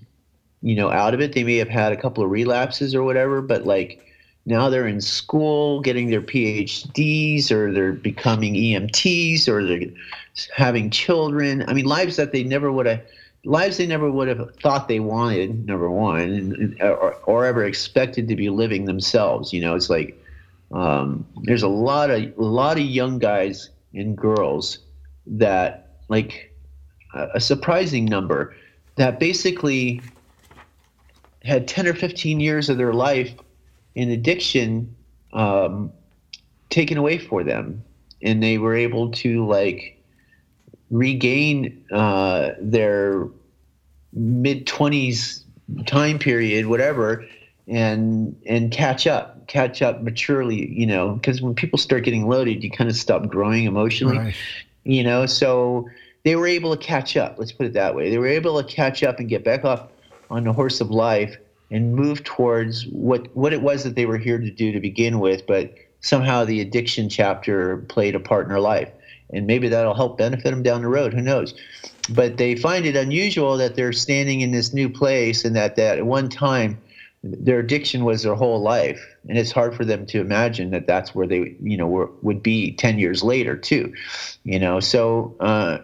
you 0.62 0.76
know, 0.76 0.89
out 0.89 1.14
of 1.14 1.20
it. 1.20 1.34
They 1.34 1.43
may 1.43 1.57
have 1.57 1.70
had 1.70 1.91
a 1.91 1.97
couple 1.97 2.24
of 2.24 2.32
relapses 2.32 2.95
or 2.95 3.03
whatever, 3.03 3.41
but 3.41 3.66
like 3.66 4.05
now 4.45 4.70
they're 4.70 4.88
in 4.88 5.01
school 5.01 5.82
getting 5.82 6.10
their 6.10 6.22
PhDs 6.22 7.51
or 7.51 7.72
they're 7.72 7.91
becoming 7.91 8.53
EMTs 8.53 9.47
or 9.47 9.66
they're 9.66 9.91
having 10.55 10.89
children. 10.89 11.64
I 11.68 11.74
mean, 11.74 11.86
lives 11.86 12.16
that 12.16 12.32
they 12.32 12.43
never 12.43 12.72
would 12.72 12.86
have 12.86 13.01
lives 13.45 13.78
they 13.78 13.88
never 13.88 14.12
would 14.12 14.28
have 14.28 14.53
thought 14.55 14.88
they 14.88 14.99
wanted 14.99 15.66
number 15.66 15.89
one 15.89 16.76
or, 16.82 17.14
or 17.24 17.45
ever 17.45 17.64
expected 17.64 18.28
to 18.28 18.36
be 18.36 18.49
living 18.49 18.84
themselves 18.84 19.53
you 19.53 19.62
know 19.62 19.76
it's 19.76 19.89
like 19.89 20.22
um, 20.72 21.26
there's 21.43 21.63
a 21.63 21.67
lot 21.67 22.09
of 22.09 22.22
a 22.38 22.41
lot 22.41 22.78
of 22.78 22.84
young 22.84 23.20
guys 23.20 23.70
and 23.93 24.17
girls 24.17 24.80
that 25.26 25.97
like 26.09 26.53
a 27.13 27.39
surprising 27.39 28.05
number 28.05 28.55
that 28.95 29.20
basically 29.20 30.01
had 31.43 31.67
10 31.67 31.88
or 31.88 31.93
15 31.93 32.39
years 32.39 32.70
of 32.70 32.78
their 32.78 32.93
life 32.93 33.34
in 33.95 34.11
addiction 34.11 34.95
um, 35.34 35.91
taken 36.70 36.97
away 36.97 37.17
for 37.17 37.43
them, 37.43 37.84
and 38.22 38.41
they 38.41 38.57
were 38.57 38.76
able 38.76 39.11
to 39.11 39.45
like 39.45 40.01
regain 40.89 41.86
uh, 41.91 42.51
their 42.59 43.28
mid 44.13 44.67
twenties 44.67 45.43
time 45.86 46.20
period, 46.20 46.65
whatever, 46.65 47.26
and 47.67 48.36
and 48.45 48.72
catch 48.72 49.07
up, 49.07 49.38
catch 49.50 49.82
up 49.82 50.02
maturely. 50.02 50.72
You 50.72 50.86
know, 50.86 51.16
because 51.16 51.41
when 51.41 51.54
people 51.54 51.78
start 51.78 52.06
getting 52.06 52.30
loaded, 52.30 52.64
you 52.64 52.72
kind 52.72 52.89
of 52.89 52.95
stop 52.95 53.28
growing 53.28 53.66
emotionally. 53.66 54.18
Right. 54.18 54.36
You 54.86 55.04
know, 55.04 55.26
so 55.26 55.89
they 56.24 56.38
were 56.38 56.47
able 56.47 56.76
to 56.76 56.82
catch 56.82 57.18
up. 57.18 57.36
Let's 57.38 57.52
put 57.52 57.66
it 57.66 57.74
that 57.74 57.95
way. 57.95 58.10
They 58.10 58.18
were 58.18 58.28
able 58.28 58.62
to 58.62 58.68
catch 58.68 59.04
up 59.04 59.20
and 59.20 59.28
get 59.28 59.43
back 59.43 59.66
off 59.66 59.88
on 60.30 60.45
the 60.45 60.54
horse 60.54 60.80
of 60.80 60.89
life 60.89 61.36
and 61.72 61.95
move 61.95 62.24
towards 62.24 62.88
what 62.88 63.36
what 63.36 63.54
it 63.54 63.62
was 63.62 63.84
that 63.84 63.95
they 63.95 64.06
were 64.06 64.18
here 64.18 64.38
to 64.38 64.50
do 64.50 64.72
to 64.72 64.80
begin 64.80 65.20
with, 65.20 65.45
but 65.45 65.74
somehow 66.02 66.45
the 66.45 66.62
addiction 66.62 67.10
chapter 67.10 67.78
played 67.89 68.16
a 68.16 68.20
part 68.20 68.45
in 68.45 68.50
their 68.50 68.60
life. 68.60 68.89
And 69.32 69.45
maybe 69.45 69.70
that'll 69.70 69.93
help 69.93 70.18
benefit 70.18 70.50
them 70.50 70.64
down 70.64 70.82
the 70.82 70.88
road. 70.88 71.14
Who 71.14 71.22
knows? 71.22 71.54
But 72.10 72.38
they 72.38 72.56
find 72.56 72.86
it 72.88 72.95
unusual 72.95 73.58
that 73.58 73.76
they're 73.76 73.93
standing 73.93 74.41
in 74.41 74.50
this 74.50 74.74
new 74.74 74.89
place 74.89 75.45
and 75.45 75.56
that, 75.56 75.76
that 75.76 76.00
at 76.00 76.06
one 76.06 76.30
time 76.30 76.82
their 77.24 77.59
addiction 77.59 78.05
was 78.05 78.24
their 78.24 78.36
whole 78.36 78.61
life. 78.61 79.05
And 79.28 79.38
it's 79.38 79.51
hard 79.51 79.76
for 79.76 79.84
them 79.84 80.05
to 80.07 80.20
imagine 80.20 80.72
that 80.72 80.88
that's 80.88 81.13
where 81.13 81.28
they, 81.28 81.55
you 81.61 81.78
know, 81.78 81.88
were, 81.88 82.09
would 82.22 82.41
be 82.41 82.72
10 82.74 82.99
years 82.99 83.24
later 83.24 83.57
too, 83.57 83.93
you 84.43 84.59
know? 84.59 84.80
So, 84.80 85.36
uh, 85.39 85.80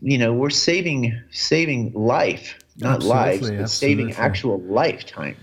you 0.00 0.18
know, 0.18 0.32
we're 0.32 0.50
saving, 0.50 1.18
saving 1.30 1.92
life 1.94 2.58
not 2.76 2.96
absolutely, 2.96 3.18
lives, 3.18 3.50
but 3.50 3.60
absolutely. 3.60 3.66
saving 3.66 4.12
actual 4.14 4.60
lifetime, 4.62 5.36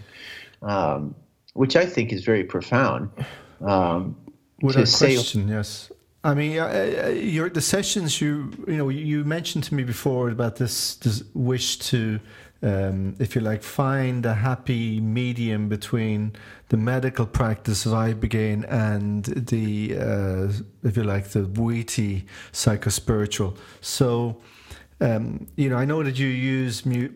um, 0.62 1.16
which 1.54 1.76
I 1.76 1.86
think 1.86 2.12
is 2.12 2.24
very 2.24 2.44
profound. 2.44 3.10
Um, 3.62 4.16
Without 4.62 4.88
question, 4.90 5.48
yes. 5.48 5.92
I 6.24 6.34
mean, 6.34 6.52
your 6.52 7.50
the 7.50 7.62
sessions 7.62 8.20
you 8.20 8.52
you 8.68 8.76
know 8.76 8.90
you 8.90 9.24
mentioned 9.24 9.64
to 9.66 9.76
me 9.76 9.84
before 9.84 10.30
about 10.30 10.58
this, 10.58 10.96
this 10.96 11.24
wish 11.34 11.80
to, 11.80 12.20
um, 12.62 13.16
if 13.20 13.36
you 13.36 13.42
like, 13.42 13.64
find 13.64 14.26
a 14.26 14.34
happy 14.34 15.00
medium 15.00 15.70
between 15.70 16.34
the 16.70 16.78
medical 16.78 17.26
practice 17.26 17.86
of 17.86 17.94
Ibogaine 17.94 18.66
and 18.72 19.26
the, 19.26 19.98
uh, 19.98 20.88
if 20.88 20.98
you 20.98 21.04
like, 21.04 21.30
the 21.30 21.42
Bwiti 21.42 22.26
psychospiritual. 22.52 23.58
So 23.82 24.42
um, 25.02 25.48
you 25.56 25.70
know, 25.70 25.78
I 25.78 25.86
know 25.86 26.04
that 26.04 26.20
you 26.20 26.28
use 26.28 26.86
mu- 26.86 27.10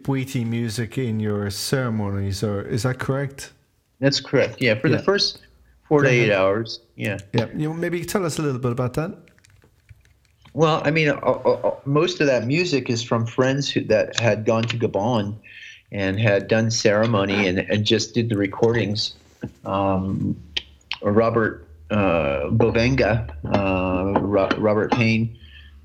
music 0.46 0.98
in 0.98 1.20
your 1.20 1.50
ceremonies, 1.50 2.44
or 2.44 2.62
is 2.62 2.84
that 2.84 3.00
correct? 3.00 3.52
That's 4.00 4.22
correct. 4.22 4.62
Yeah, 4.62 4.76
for 4.76 4.88
yeah. 4.88 4.98
the 4.98 5.04
first 5.04 5.40
four 5.88 6.02
to 6.04 6.10
eight 6.10 6.32
hours. 6.32 6.80
Yeah. 6.96 7.18
Yeah. 7.34 7.48
You 7.54 7.70
know, 7.70 7.74
maybe 7.74 8.04
tell 8.06 8.26
us 8.26 8.40
a 8.40 8.42
little 8.42 8.60
bit 8.60 8.72
about 8.72 8.94
that. 8.94 9.18
Well, 10.54 10.82
I 10.86 10.92
mean, 10.92 11.10
uh, 11.10 11.16
uh, 11.16 11.52
uh, 11.52 11.76
most 11.86 12.22
of 12.22 12.28
that 12.28 12.46
music 12.46 12.90
is 12.90 13.02
from 13.02 13.26
friends 13.26 13.70
who, 13.70 13.82
that 13.86 14.20
had 14.20 14.46
gone 14.46 14.64
to 14.64 14.78
Gabon 14.78 15.36
and 15.92 16.20
had 16.20 16.48
done 16.48 16.70
ceremony 16.70 17.48
and, 17.48 17.60
and 17.60 17.86
just 17.86 18.14
did 18.14 18.30
the 18.30 18.38
recordings. 18.38 19.16
Um, 19.66 20.40
Robert 21.02 21.68
uh, 21.92 22.50
Bovenga, 22.50 23.30
uh, 23.54 24.20
Robert 24.22 24.92
Payne 24.92 25.38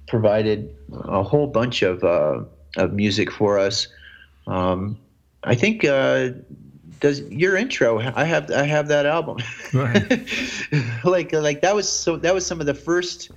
provided 0.07 0.75
a 0.93 1.23
whole 1.23 1.47
bunch 1.47 1.83
of 1.83 2.05
uh, 2.05 2.43
of 2.77 2.93
music 2.93 3.31
for 3.31 3.59
us. 3.59 3.89
Um, 4.47 4.99
I 5.45 5.55
think 5.55 5.85
uh, 5.85 6.31
does 7.01 7.21
your 7.23 7.57
intro. 7.57 7.99
I 7.99 8.25
have 8.25 8.51
I 8.51 8.65
have 8.65 8.89
that 8.89 9.07
album. 9.07 9.39
Right. 9.73 10.29
like 11.05 11.33
like 11.33 11.61
that 11.63 11.75
was 11.75 11.89
so 11.89 12.17
that 12.17 12.35
was 12.35 12.47
some 12.47 12.61
of 12.61 12.67
the 12.67 12.75
first 12.75 13.31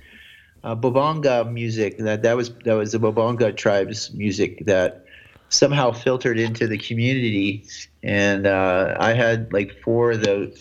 uh, 0.64 0.76
Bobonga 0.76 1.50
music 1.50 1.98
that 1.98 2.22
that 2.22 2.36
was 2.36 2.54
that 2.64 2.74
was 2.74 2.92
the 2.92 2.98
Bobonga 2.98 3.56
tribes 3.56 4.12
music 4.12 4.64
that 4.66 5.04
somehow 5.48 5.92
filtered 5.92 6.38
into 6.38 6.66
the 6.66 6.78
community. 6.78 7.64
And 8.02 8.46
uh, 8.46 8.96
I 8.98 9.12
had 9.12 9.52
like 9.52 9.76
four 9.82 10.12
of 10.12 10.22
those 10.22 10.56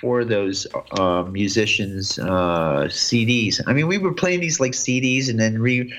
four 0.00 0.20
of 0.20 0.28
those 0.28 0.66
uh, 0.98 1.24
musicians 1.24 2.18
uh, 2.18 2.88
CDs. 2.88 3.60
I 3.66 3.72
mean, 3.72 3.86
we 3.86 3.98
were 3.98 4.14
playing 4.14 4.40
these 4.40 4.58
like 4.58 4.72
CDs, 4.72 5.28
and 5.28 5.38
then 5.38 5.60
re, 5.60 5.92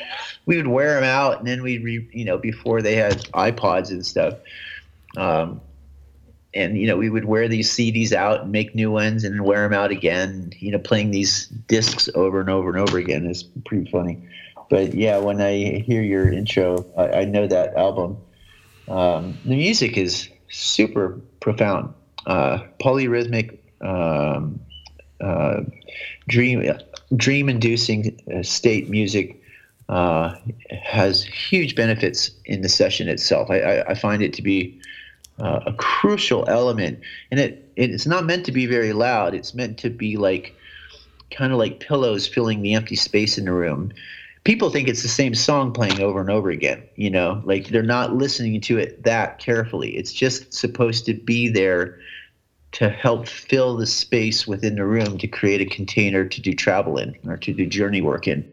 we 0.45 0.57
would 0.57 0.67
wear 0.67 0.95
them 0.95 1.03
out, 1.03 1.37
and 1.37 1.47
then 1.47 1.61
we'd 1.61 1.83
re, 1.83 2.07
you 2.11 2.25
know 2.25 2.37
before 2.37 2.81
they 2.81 2.95
had 2.95 3.23
iPods 3.33 3.89
and 3.89 4.05
stuff. 4.05 4.35
Um, 5.17 5.61
and 6.53 6.77
you 6.77 6.87
know 6.87 6.97
we 6.97 7.09
would 7.09 7.25
wear 7.25 7.47
these 7.47 7.71
CDs 7.71 8.11
out 8.11 8.41
and 8.41 8.51
make 8.51 8.75
new 8.75 8.91
ones 8.91 9.23
and 9.23 9.43
wear 9.43 9.67
them 9.67 9.73
out 9.73 9.91
again. 9.91 10.51
You 10.59 10.71
know, 10.71 10.79
playing 10.79 11.11
these 11.11 11.47
discs 11.47 12.09
over 12.15 12.39
and 12.39 12.49
over 12.49 12.69
and 12.69 12.79
over 12.79 12.97
again 12.97 13.25
is 13.25 13.43
pretty 13.43 13.89
funny. 13.89 14.27
But 14.69 14.93
yeah, 14.93 15.17
when 15.17 15.41
I 15.41 15.79
hear 15.79 16.01
your 16.01 16.31
intro, 16.31 16.85
I, 16.97 17.21
I 17.21 17.25
know 17.25 17.47
that 17.47 17.75
album. 17.75 18.17
Um, 18.87 19.37
the 19.45 19.55
music 19.55 19.97
is 19.97 20.29
super 20.49 21.19
profound, 21.39 21.93
uh, 22.25 22.59
polyrhythmic, 22.79 23.57
um, 23.81 24.59
uh, 25.19 25.61
dream 26.27 26.77
dream 27.15 27.49
inducing 27.49 28.19
uh, 28.33 28.43
state 28.43 28.89
music 28.89 29.41
uh, 29.89 30.35
has 30.69 31.23
huge 31.23 31.75
benefits 31.75 32.31
in 32.45 32.61
the 32.61 32.69
session 32.69 33.09
itself. 33.09 33.49
I, 33.49 33.59
I, 33.59 33.89
I 33.89 33.93
find 33.93 34.21
it 34.21 34.33
to 34.33 34.41
be 34.41 34.79
uh, 35.41 35.61
a 35.65 35.73
crucial 35.73 36.45
element, 36.47 36.99
and 37.31 37.39
it 37.39 37.71
it's 37.75 38.05
not 38.05 38.25
meant 38.25 38.45
to 38.45 38.51
be 38.51 38.67
very 38.67 38.93
loud. 38.93 39.33
It's 39.33 39.53
meant 39.53 39.79
to 39.79 39.89
be 39.89 40.17
like 40.17 40.55
kind 41.31 41.51
of 41.51 41.57
like 41.57 41.79
pillows 41.79 42.27
filling 42.27 42.61
the 42.61 42.73
empty 42.73 42.95
space 42.95 43.37
in 43.37 43.45
the 43.45 43.51
room. 43.51 43.91
People 44.43 44.69
think 44.69 44.87
it's 44.87 45.03
the 45.03 45.07
same 45.07 45.33
song 45.35 45.71
playing 45.71 45.99
over 46.01 46.19
and 46.19 46.29
over 46.29 46.49
again. 46.49 46.83
You 46.95 47.09
know, 47.09 47.41
like 47.43 47.69
they're 47.69 47.83
not 47.83 48.15
listening 48.15 48.61
to 48.61 48.77
it 48.77 49.03
that 49.03 49.39
carefully. 49.39 49.97
It's 49.97 50.13
just 50.13 50.53
supposed 50.53 51.05
to 51.05 51.13
be 51.13 51.47
there 51.47 51.99
to 52.73 52.89
help 52.89 53.27
fill 53.27 53.75
the 53.75 53.85
space 53.85 54.47
within 54.47 54.75
the 54.75 54.85
room 54.85 55.17
to 55.17 55.27
create 55.27 55.61
a 55.61 55.65
container 55.65 56.25
to 56.25 56.41
do 56.41 56.53
travel 56.53 56.97
in 56.97 57.17
or 57.27 57.37
to 57.37 57.53
do 57.53 57.65
journey 57.65 58.01
work 58.01 58.27
in. 58.27 58.49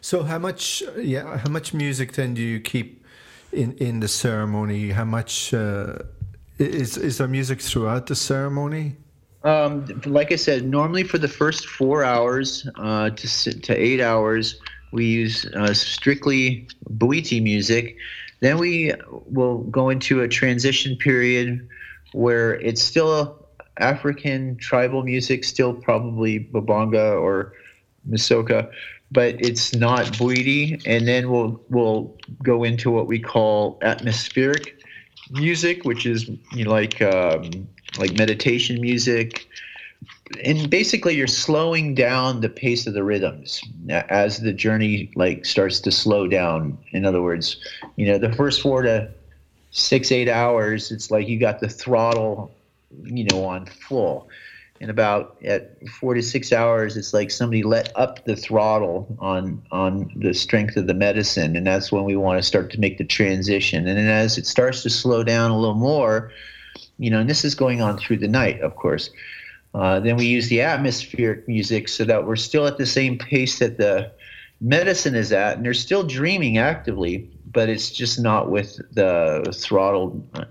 So 0.00 0.22
how 0.22 0.38
much 0.38 0.82
yeah 0.96 1.38
how 1.38 1.50
much 1.50 1.74
music 1.74 2.12
then 2.12 2.34
do 2.34 2.42
you 2.42 2.60
keep 2.60 3.03
in 3.54 3.72
in 3.74 4.00
the 4.00 4.08
ceremony? 4.08 4.90
How 4.90 5.04
much 5.04 5.54
uh, 5.54 5.98
is 6.58 6.96
is 6.96 7.18
there 7.18 7.28
music 7.28 7.60
throughout 7.60 8.06
the 8.06 8.14
ceremony? 8.14 8.96
Um, 9.42 10.00
like 10.06 10.32
I 10.32 10.36
said, 10.36 10.64
normally 10.64 11.04
for 11.04 11.18
the 11.18 11.28
first 11.28 11.66
four 11.66 12.04
hours 12.04 12.68
uh, 12.76 13.10
to 13.10 13.60
to 13.60 13.72
eight 13.74 14.00
hours, 14.00 14.60
we 14.92 15.06
use 15.06 15.46
uh, 15.46 15.74
strictly 15.74 16.68
Bwiti 16.90 17.42
music. 17.42 17.96
Then 18.40 18.58
we 18.58 18.92
will 19.30 19.58
go 19.64 19.90
into 19.90 20.20
a 20.20 20.28
transition 20.28 20.96
period 20.96 21.66
where 22.12 22.54
it's 22.60 22.82
still 22.82 23.46
African 23.78 24.56
tribal 24.56 25.02
music, 25.02 25.44
still 25.44 25.74
probably 25.74 26.40
babanga 26.40 27.20
or 27.20 27.54
Misoka, 28.08 28.70
but 29.14 29.36
it's 29.38 29.74
not 29.74 30.06
Bwiti. 30.06 30.82
And 30.86 31.08
then 31.08 31.30
we'll 31.30 31.60
we'll 31.70 32.14
go 32.42 32.64
into 32.64 32.90
what 32.90 33.06
we 33.06 33.18
call 33.18 33.78
atmospheric 33.80 34.76
music, 35.30 35.84
which 35.84 36.04
is 36.04 36.28
you 36.52 36.64
know, 36.64 36.70
like 36.70 37.00
um, 37.00 37.66
like 37.98 38.12
meditation 38.18 38.80
music. 38.80 39.46
And 40.42 40.68
basically, 40.68 41.14
you're 41.14 41.26
slowing 41.26 41.94
down 41.94 42.40
the 42.40 42.48
pace 42.48 42.86
of 42.86 42.94
the 42.94 43.04
rhythms 43.04 43.62
as 43.88 44.40
the 44.40 44.52
journey 44.52 45.10
like 45.14 45.46
starts 45.46 45.80
to 45.80 45.90
slow 45.90 46.26
down. 46.26 46.76
In 46.90 47.06
other 47.06 47.22
words, 47.22 47.56
you 47.96 48.06
know, 48.06 48.18
the 48.18 48.32
first 48.32 48.60
four 48.60 48.82
to 48.82 49.08
six 49.74 50.12
eight 50.12 50.28
hours 50.28 50.92
it's 50.92 51.10
like 51.10 51.26
you 51.26 51.36
got 51.36 51.58
the 51.58 51.68
throttle 51.68 52.54
you 53.02 53.24
know 53.24 53.44
on 53.44 53.66
full 53.66 54.28
and 54.84 54.90
about 54.90 55.38
at 55.42 55.78
four 55.88 56.12
to 56.12 56.22
six 56.22 56.52
hours 56.52 56.94
it's 56.94 57.14
like 57.14 57.30
somebody 57.30 57.62
let 57.62 57.90
up 57.96 58.22
the 58.26 58.36
throttle 58.36 59.16
on 59.18 59.62
on 59.70 60.12
the 60.14 60.34
strength 60.34 60.76
of 60.76 60.86
the 60.86 60.92
medicine 60.92 61.56
and 61.56 61.66
that's 61.66 61.90
when 61.90 62.04
we 62.04 62.14
want 62.14 62.38
to 62.38 62.42
start 62.42 62.70
to 62.70 62.78
make 62.78 62.98
the 62.98 63.04
transition 63.04 63.88
and 63.88 63.96
then 63.96 64.08
as 64.08 64.36
it 64.36 64.46
starts 64.46 64.82
to 64.82 64.90
slow 64.90 65.24
down 65.24 65.50
a 65.50 65.58
little 65.58 65.74
more 65.74 66.30
you 66.98 67.08
know 67.08 67.18
and 67.18 67.30
this 67.30 67.46
is 67.46 67.54
going 67.54 67.80
on 67.80 67.96
through 67.96 68.18
the 68.18 68.28
night 68.28 68.60
of 68.60 68.76
course 68.76 69.08
uh, 69.72 69.98
then 70.00 70.18
we 70.18 70.26
use 70.26 70.48
the 70.50 70.60
atmospheric 70.60 71.48
music 71.48 71.88
so 71.88 72.04
that 72.04 72.26
we're 72.26 72.36
still 72.36 72.66
at 72.66 72.76
the 72.76 72.84
same 72.84 73.16
pace 73.16 73.60
that 73.60 73.78
the 73.78 74.12
medicine 74.60 75.14
is 75.14 75.32
at 75.32 75.56
and 75.56 75.64
they're 75.64 75.72
still 75.72 76.02
dreaming 76.02 76.58
actively 76.58 77.26
but 77.54 77.70
it's 77.70 77.90
just 77.90 78.20
not 78.20 78.50
with 78.50 78.80
the 78.92 79.56
throttle. 79.56 80.28
Uh, 80.34 80.44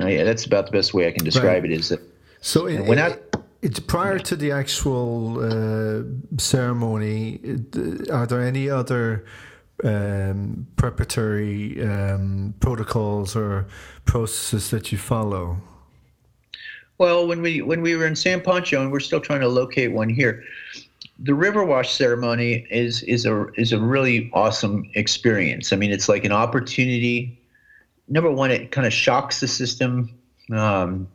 that's 0.00 0.46
about 0.46 0.64
the 0.64 0.72
best 0.72 0.94
way 0.94 1.06
I 1.06 1.10
can 1.10 1.22
describe 1.22 1.62
right. 1.62 1.70
it. 1.70 1.78
Is 1.78 1.90
that 1.90 2.00
so? 2.40 2.66
It, 2.66 2.86
when 2.86 2.98
I, 2.98 3.18
it's 3.62 3.80
prior 3.80 4.18
to 4.18 4.36
the 4.36 4.52
actual 4.52 5.40
uh, 5.40 6.02
ceremony. 6.38 7.40
Are 8.10 8.26
there 8.26 8.42
any 8.42 8.70
other 8.70 9.24
um, 9.84 10.66
preparatory 10.76 11.82
um, 11.82 12.54
protocols 12.60 13.36
or 13.36 13.66
processes 14.04 14.70
that 14.70 14.92
you 14.92 14.98
follow? 14.98 15.58
Well, 16.98 17.26
when 17.26 17.40
we 17.40 17.62
when 17.62 17.80
we 17.80 17.96
were 17.96 18.06
in 18.06 18.16
San 18.16 18.42
Pancho, 18.42 18.82
and 18.82 18.92
we're 18.92 19.00
still 19.00 19.20
trying 19.20 19.40
to 19.40 19.48
locate 19.48 19.92
one 19.92 20.10
here, 20.10 20.44
the 21.18 21.34
river 21.34 21.64
wash 21.64 21.92
ceremony 21.92 22.66
is 22.70 23.02
is 23.04 23.24
a 23.24 23.46
is 23.54 23.72
a 23.72 23.80
really 23.80 24.30
awesome 24.34 24.90
experience. 24.94 25.72
I 25.72 25.76
mean, 25.76 25.92
it's 25.92 26.08
like 26.08 26.24
an 26.24 26.32
opportunity. 26.32 27.40
Number 28.08 28.30
one, 28.30 28.50
it 28.50 28.70
kind 28.70 28.86
of 28.86 28.92
shocks 28.92 29.40
the 29.40 29.48
system, 29.48 30.10
um, 30.52 31.08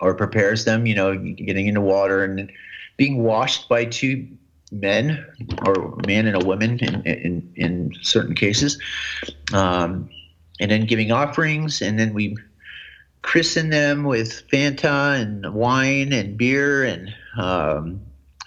or 0.00 0.14
prepares 0.14 0.64
them. 0.64 0.86
You 0.86 0.94
know, 0.94 1.16
getting 1.16 1.66
into 1.66 1.80
water 1.80 2.24
and 2.24 2.50
being 2.96 3.22
washed 3.22 3.68
by 3.68 3.84
two 3.86 4.28
men, 4.72 5.24
or 5.64 5.96
man 6.06 6.26
and 6.26 6.42
a 6.42 6.44
woman 6.44 6.78
in 6.80 7.02
in, 7.02 7.52
in 7.56 7.92
certain 8.02 8.34
cases, 8.34 8.78
um, 9.52 10.08
and 10.60 10.70
then 10.70 10.86
giving 10.86 11.12
offerings, 11.12 11.82
and 11.82 11.98
then 11.98 12.14
we 12.14 12.36
christen 13.22 13.70
them 13.70 14.04
with 14.04 14.46
Fanta 14.52 15.18
and 15.20 15.54
wine 15.54 16.12
and 16.12 16.36
beer 16.36 16.84
and 16.84 17.12
um, 17.38 18.00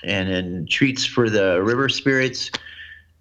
and 0.03 0.29
then 0.29 0.67
treats 0.69 1.05
for 1.05 1.29
the 1.29 1.61
river 1.61 1.89
spirits. 1.89 2.51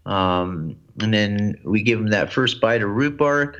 Um, 0.04 0.76
and 1.00 1.12
then 1.12 1.58
we 1.64 1.82
give 1.82 1.98
them 1.98 2.08
that 2.08 2.32
first 2.32 2.60
bite 2.60 2.82
of 2.82 2.90
root 2.90 3.16
bark. 3.16 3.58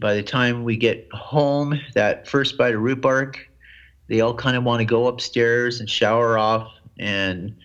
By 0.00 0.14
the 0.14 0.22
time 0.22 0.64
we 0.64 0.76
get 0.76 1.08
home, 1.12 1.78
that 1.94 2.28
first 2.28 2.56
bite 2.56 2.74
of 2.74 2.80
root 2.80 3.00
bark, 3.00 3.47
they 4.08 4.20
all 4.20 4.34
kind 4.34 4.56
of 4.56 4.64
want 4.64 4.80
to 4.80 4.84
go 4.84 5.06
upstairs 5.06 5.80
and 5.80 5.88
shower 5.88 6.38
off. 6.38 6.72
And, 6.98 7.56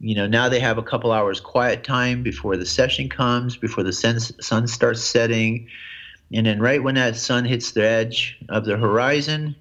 you 0.00 0.14
know, 0.14 0.26
now 0.26 0.48
they 0.48 0.60
have 0.60 0.78
a 0.78 0.82
couple 0.82 1.12
hours 1.12 1.40
quiet 1.40 1.84
time 1.84 2.22
before 2.22 2.56
the 2.56 2.66
session 2.66 3.08
comes, 3.08 3.56
before 3.56 3.84
the 3.84 3.92
sun, 3.92 4.18
sun 4.20 4.66
starts 4.66 5.02
setting. 5.02 5.68
And 6.32 6.46
then 6.46 6.60
right 6.60 6.82
when 6.82 6.96
that 6.96 7.16
sun 7.16 7.44
hits 7.44 7.72
the 7.72 7.86
edge 7.86 8.38
of 8.48 8.64
the 8.64 8.76
horizon, 8.76 9.54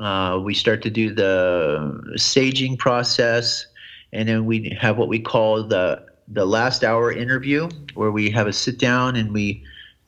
uh, 0.00 0.40
we 0.42 0.54
start 0.54 0.82
to 0.82 0.90
do 0.90 1.12
the 1.14 2.14
saging 2.16 2.78
process, 2.78 3.66
and 4.12 4.28
then 4.28 4.44
we 4.44 4.76
have 4.80 4.98
what 4.98 5.08
we 5.08 5.20
call 5.20 5.62
the 5.62 6.04
the 6.26 6.46
last 6.46 6.82
hour 6.82 7.12
interview, 7.12 7.68
where 7.94 8.10
we 8.10 8.30
have 8.30 8.46
a 8.46 8.52
sit 8.52 8.78
down 8.78 9.14
and 9.14 9.32
we 9.32 9.62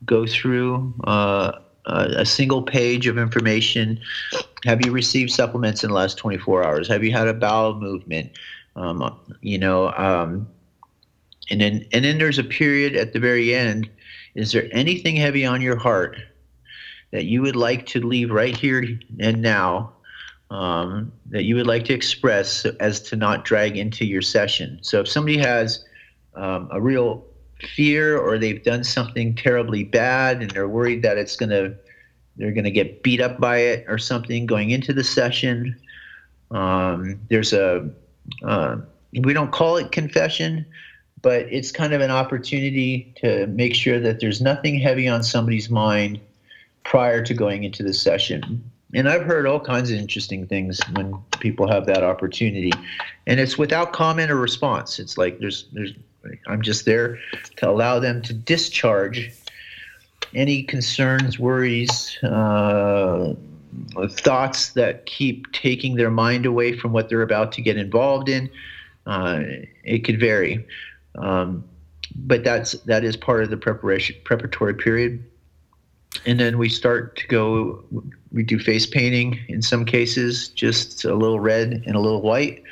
go 0.05 0.27
through 0.27 0.95
uh, 1.05 1.53
a 1.87 2.25
single 2.27 2.63
page 2.63 3.07
of 3.07 3.19
information. 3.19 3.99
Have 4.65 4.85
you 4.85 4.93
received 4.93 5.31
supplements 5.31 5.85
in 5.85 5.91
the 5.91 5.95
last 5.95 6.19
24 6.19 6.65
hours? 6.65 6.89
Have 6.89 7.05
you 7.05 7.13
had 7.13 7.29
a 7.29 7.35
bowel 7.35 7.75
movement? 7.81 8.33
Um, 8.75 9.19
you 9.41 9.59
know, 9.59 9.93
um, 9.93 10.49
and 11.51 11.61
then 11.61 11.87
and 11.93 12.05
then 12.05 12.19
there's 12.19 12.39
a 12.39 12.45
period 12.45 12.97
at 12.97 13.13
the 13.13 13.21
very 13.21 13.55
end. 13.55 13.89
Is 14.35 14.53
there 14.53 14.69
anything 14.73 15.17
heavy 15.17 15.47
on 15.47 15.63
your 15.63 15.77
heart 15.77 16.19
that 17.13 17.25
you 17.25 17.41
would 17.41 17.57
like 17.57 17.87
to 17.87 18.05
leave 18.05 18.31
right 18.31 18.57
here 18.57 18.85
and 19.21 19.41
now 19.41 19.93
um, 20.51 21.13
that 21.31 21.45
you 21.45 21.55
would 21.57 21.67
like 21.67 21.85
to 21.87 21.95
express 21.95 22.65
as 22.81 23.01
to 23.01 23.17
not 23.17 23.45
drag 23.45 23.77
into 23.77 24.05
your 24.05 24.23
session. 24.23 24.79
So 24.83 25.01
if 25.01 25.09
somebody 25.09 25.39
has 25.39 25.85
um, 26.35 26.69
a 26.71 26.81
real 26.81 27.26
fear 27.61 28.19
or 28.19 28.39
they've 28.39 28.63
done 28.63 28.85
something 28.85 29.35
terribly 29.35 29.85
bad 29.85 30.43
and 30.43 30.51
they're 30.51 30.69
worried 30.69 31.03
that 31.03 31.17
it's 31.17 31.37
going 31.37 31.51
to 31.51 31.75
they're 32.37 32.53
going 32.53 32.65
to 32.65 32.71
get 32.71 33.03
beat 33.03 33.21
up 33.21 33.41
by 33.41 33.57
it 33.57 33.85
or 33.89 33.97
something 33.97 34.45
going 34.45 34.71
into 34.71 34.93
the 34.93 35.05
session 35.05 35.75
um, 36.51 37.19
there's 37.31 37.53
a 37.53 37.89
uh, 38.45 38.77
we 39.23 39.33
don't 39.33 39.53
call 39.53 39.77
it 39.77 39.91
confession 39.91 40.67
but 41.23 41.47
it's 41.51 41.73
kind 41.73 41.93
of 41.93 42.01
an 42.01 42.11
opportunity 42.11 43.13
to 43.17 43.47
make 43.49 43.75
sure 43.75 43.99
that 43.99 44.21
there's 44.21 44.41
nothing 44.41 44.79
heavy 44.79 45.09
on 45.09 45.23
somebody's 45.23 45.71
mind 45.71 46.21
prior 46.85 47.21
to 47.25 47.35
going 47.35 47.65
into 47.65 47.83
the 47.83 47.93
session. 47.93 48.63
And 48.95 49.09
I've 49.09 49.25
heard 49.25 49.47
all 49.47 49.59
kinds 49.59 49.91
of 49.91 49.99
interesting 49.99 50.47
things 50.47 50.81
when 50.93 51.19
people 51.41 51.67
have 51.69 51.87
that 51.87 52.05
opportunity. 52.05 52.73
And 53.27 53.41
it's 53.41 53.59
without 53.59 53.93
comment 53.93 54.31
or 54.31 54.37
response. 54.37 55.01
It's 55.01 55.19
like 55.19 55.41
there's 55.41 55.67
there's 55.73 55.95
I'm 56.47 56.63
just 56.63 56.85
there 56.85 57.19
to 57.57 57.69
allow 57.69 57.99
them 57.99 58.23
to 58.23 58.33
discharge 58.33 59.33
any 60.35 60.63
concerns, 60.63 61.39
worries, 61.39 62.19
uh, 62.23 63.35
thoughts 64.11 64.71
that 64.71 65.07
keep 65.07 65.51
taking 65.53 65.97
their 65.97 66.11
mind 66.11 66.47
away 66.47 66.77
from 66.77 66.93
what 66.93 67.09
they're 67.09 67.23
about 67.23 67.53
to 67.53 67.63
get 67.63 67.77
involved 67.77 68.29
in. 68.29 68.51
Uh, 69.07 69.43
it 69.85 70.05
could 70.05 70.19
vary, 70.19 70.67
um, 71.17 71.65
but 72.15 72.43
that's 72.43 72.73
that 72.73 73.05
is 73.05 73.17
part 73.17 73.43
of 73.43 73.51
the 73.51 73.57
preparation 73.57 74.17
preparatory 74.25 74.75
period. 74.75 75.25
And 76.25 76.41
then 76.41 76.59
we 76.59 76.69
start 76.69 77.17
to 77.19 77.27
go. 77.29 77.85
We 78.33 78.43
do 78.43 78.59
face 78.59 78.87
painting 78.87 79.39
in 79.49 79.63
some 79.63 79.85
cases, 79.85 80.49
just 80.49 81.05
a 81.05 81.15
little 81.15 81.41
red 81.41 81.85
and 81.87 81.95
a 81.95 82.01
little 82.01 82.23
white, 82.23 82.63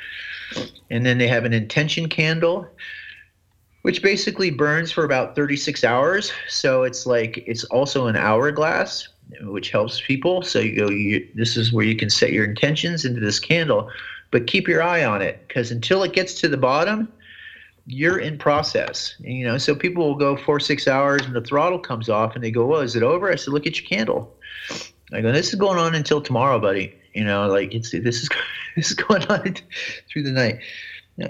and 0.89 1.05
then 1.05 1.17
they 1.17 1.27
have 1.27 1.45
an 1.45 1.53
intention 1.53 2.09
candle 2.09 2.67
which 3.85 4.01
basically 4.01 4.49
burns 4.49 4.91
for 4.91 5.03
about 5.03 5.35
36 5.35 5.83
hours. 5.83 6.31
So 6.49 6.81
it's 6.81 7.05
like 7.05 7.43
it's 7.45 7.63
also 7.65 8.07
an 8.07 8.15
hourglass, 8.15 9.09
which 9.41 9.69
helps 9.69 10.01
people. 10.01 10.41
So 10.41 10.57
you 10.57 10.75
go, 10.75 10.89
you, 10.89 11.29
this 11.35 11.55
is 11.55 11.71
where 11.71 11.85
you 11.85 11.95
can 11.95 12.09
set 12.09 12.33
your 12.33 12.45
intentions 12.45 13.05
into 13.05 13.19
this 13.19 13.39
candle, 13.39 13.91
but 14.31 14.47
keep 14.47 14.67
your 14.67 14.81
eye 14.81 15.05
on 15.05 15.21
it 15.21 15.47
because 15.47 15.69
until 15.69 16.01
it 16.01 16.13
gets 16.13 16.33
to 16.41 16.47
the 16.47 16.57
bottom, 16.57 17.13
you're 17.85 18.17
in 18.17 18.39
process. 18.39 19.13
You 19.19 19.45
know, 19.45 19.59
so 19.59 19.75
people 19.75 20.07
will 20.07 20.15
go 20.15 20.35
four, 20.35 20.59
six 20.59 20.87
hours 20.87 21.21
and 21.23 21.35
the 21.35 21.41
throttle 21.41 21.77
comes 21.77 22.09
off 22.09 22.33
and 22.33 22.43
they 22.43 22.49
go, 22.49 22.65
well, 22.65 22.81
is 22.81 22.95
it 22.95 23.03
over? 23.03 23.31
I 23.31 23.35
said, 23.35 23.53
look 23.53 23.67
at 23.67 23.79
your 23.79 23.87
candle. 23.87 24.35
I 25.13 25.21
go, 25.21 25.31
this 25.31 25.49
is 25.49 25.59
going 25.59 25.77
on 25.77 25.93
until 25.93 26.21
tomorrow, 26.21 26.59
buddy. 26.59 26.97
You 27.13 27.23
know, 27.23 27.47
like 27.49 27.75
it's 27.75 27.91
this 27.91 28.23
is 28.23 28.29
this 28.75 28.87
is 28.87 28.95
going 28.95 29.27
on 29.27 29.57
through 30.09 30.23
the 30.23 30.31
night 30.31 30.57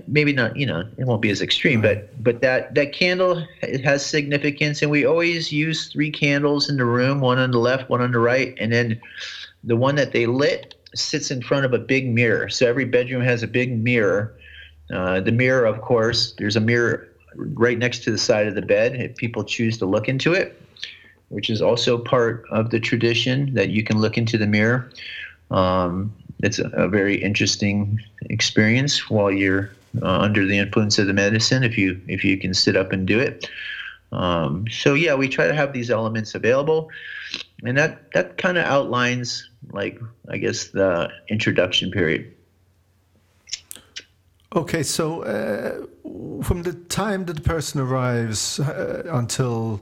maybe 0.07 0.33
not 0.33 0.55
you 0.57 0.65
know 0.65 0.83
it 0.97 1.05
won't 1.05 1.21
be 1.21 1.29
as 1.29 1.41
extreme 1.41 1.79
but 1.79 2.23
but 2.23 2.41
that 2.41 2.73
that 2.73 2.91
candle 2.91 3.45
it 3.61 3.83
has 3.83 4.03
significance 4.03 4.81
and 4.81 4.89
we 4.89 5.05
always 5.05 5.51
use 5.51 5.89
three 5.91 6.09
candles 6.09 6.69
in 6.69 6.77
the 6.77 6.85
room 6.85 7.19
one 7.19 7.37
on 7.37 7.51
the 7.51 7.59
left 7.59 7.87
one 7.87 8.01
on 8.01 8.11
the 8.11 8.19
right 8.19 8.55
and 8.59 8.73
then 8.73 8.99
the 9.63 9.75
one 9.75 9.95
that 9.95 10.11
they 10.11 10.25
lit 10.25 10.75
sits 10.95 11.29
in 11.29 11.41
front 11.41 11.65
of 11.65 11.73
a 11.73 11.79
big 11.79 12.07
mirror. 12.07 12.49
So 12.49 12.67
every 12.67 12.85
bedroom 12.85 13.21
has 13.21 13.43
a 13.43 13.47
big 13.47 13.77
mirror. 13.77 14.33
Uh, 14.93 15.19
the 15.19 15.31
mirror 15.31 15.65
of 15.65 15.81
course 15.81 16.33
there's 16.37 16.55
a 16.55 16.61
mirror 16.61 17.07
right 17.35 17.77
next 17.77 18.03
to 18.03 18.11
the 18.11 18.17
side 18.17 18.47
of 18.47 18.55
the 18.55 18.61
bed 18.61 18.95
if 18.95 19.15
people 19.17 19.43
choose 19.43 19.77
to 19.79 19.85
look 19.85 20.07
into 20.07 20.33
it 20.33 20.61
which 21.29 21.49
is 21.49 21.59
also 21.59 21.97
part 21.97 22.45
of 22.51 22.69
the 22.69 22.79
tradition 22.79 23.51
that 23.55 23.69
you 23.69 23.83
can 23.83 23.99
look 23.99 24.15
into 24.15 24.37
the 24.37 24.45
mirror. 24.45 24.89
Um, 25.49 26.13
it's 26.43 26.59
a, 26.59 26.67
a, 26.69 26.87
very 26.87 27.15
interesting 27.15 27.99
experience 28.29 29.09
while 29.09 29.31
you're 29.31 29.71
uh, 30.01 30.19
under 30.19 30.45
the 30.45 30.57
influence 30.57 30.99
of 30.99 31.07
the 31.07 31.13
medicine 31.13 31.63
if 31.63 31.77
you 31.77 32.01
if 32.07 32.23
you 32.23 32.37
can 32.37 32.53
sit 32.53 32.75
up 32.75 32.91
and 32.91 33.07
do 33.07 33.19
it. 33.19 33.49
Um, 34.11 34.65
so 34.69 34.93
yeah, 34.93 35.15
we 35.15 35.27
try 35.27 35.47
to 35.47 35.53
have 35.53 35.73
these 35.73 35.89
elements 35.89 36.35
available, 36.35 36.89
and 37.63 37.77
that 37.77 38.11
that 38.13 38.37
kind 38.37 38.57
of 38.57 38.65
outlines 38.65 39.49
like 39.71 39.99
I 40.29 40.37
guess 40.37 40.67
the 40.67 41.09
introduction 41.29 41.91
period. 41.91 42.31
Okay, 44.55 44.83
so 44.83 45.23
uh, 45.23 45.85
from 46.43 46.63
the 46.63 46.73
time 46.73 47.25
that 47.25 47.33
the 47.33 47.41
person 47.41 47.81
arrives 47.81 48.57
uh, 48.59 49.03
until 49.11 49.81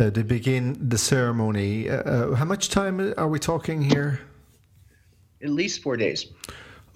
uh, 0.00 0.10
they 0.10 0.24
begin 0.24 0.88
the 0.88 0.98
ceremony, 0.98 1.88
uh, 1.88 2.02
uh, 2.02 2.34
how 2.34 2.44
much 2.44 2.70
time 2.70 3.14
are 3.16 3.28
we 3.28 3.38
talking 3.38 3.82
here? 3.82 4.20
At 5.42 5.50
least 5.50 5.82
four 5.82 5.96
days. 5.96 6.26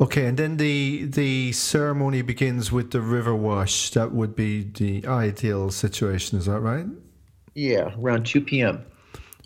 Okay, 0.01 0.27
and 0.27 0.37
then 0.37 0.57
the 0.57 1.05
the 1.05 1.53
ceremony 1.53 2.23
begins 2.23 2.73
with 2.73 2.91
the 2.91 3.01
river 3.01 3.35
wash. 3.35 3.91
That 3.91 4.13
would 4.13 4.35
be 4.35 4.65
the 4.65 5.07
ideal 5.07 5.71
situation. 5.71 6.39
Is 6.39 6.47
that 6.47 6.59
right? 6.59 6.87
Yeah, 7.55 7.95
around 7.97 8.27
two 8.27 8.41
p.m. 8.41 8.85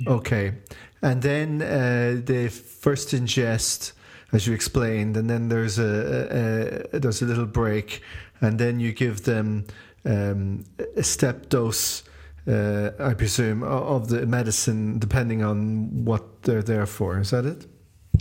Okay, 0.06 0.54
and 1.02 1.20
then 1.20 1.60
uh, 1.60 2.22
they 2.24 2.48
first 2.48 3.10
ingest, 3.10 3.92
as 4.32 4.46
you 4.46 4.54
explained, 4.54 5.16
and 5.16 5.28
then 5.28 5.48
there's 5.48 5.78
a, 5.78 6.86
a, 6.92 6.96
a 6.96 7.00
there's 7.00 7.20
a 7.20 7.26
little 7.26 7.46
break, 7.46 8.00
and 8.40 8.58
then 8.58 8.80
you 8.80 8.92
give 8.92 9.24
them 9.24 9.66
um, 10.06 10.64
a 10.96 11.02
step 11.02 11.50
dose. 11.50 12.04
Uh, 12.46 12.92
I 12.98 13.12
presume 13.12 13.62
of 13.62 14.08
the 14.08 14.24
medicine, 14.24 14.98
depending 14.98 15.42
on 15.42 16.06
what 16.06 16.42
they're 16.44 16.62
there 16.62 16.86
for. 16.86 17.18
Is 17.20 17.30
that 17.30 17.44
it? 17.44 17.66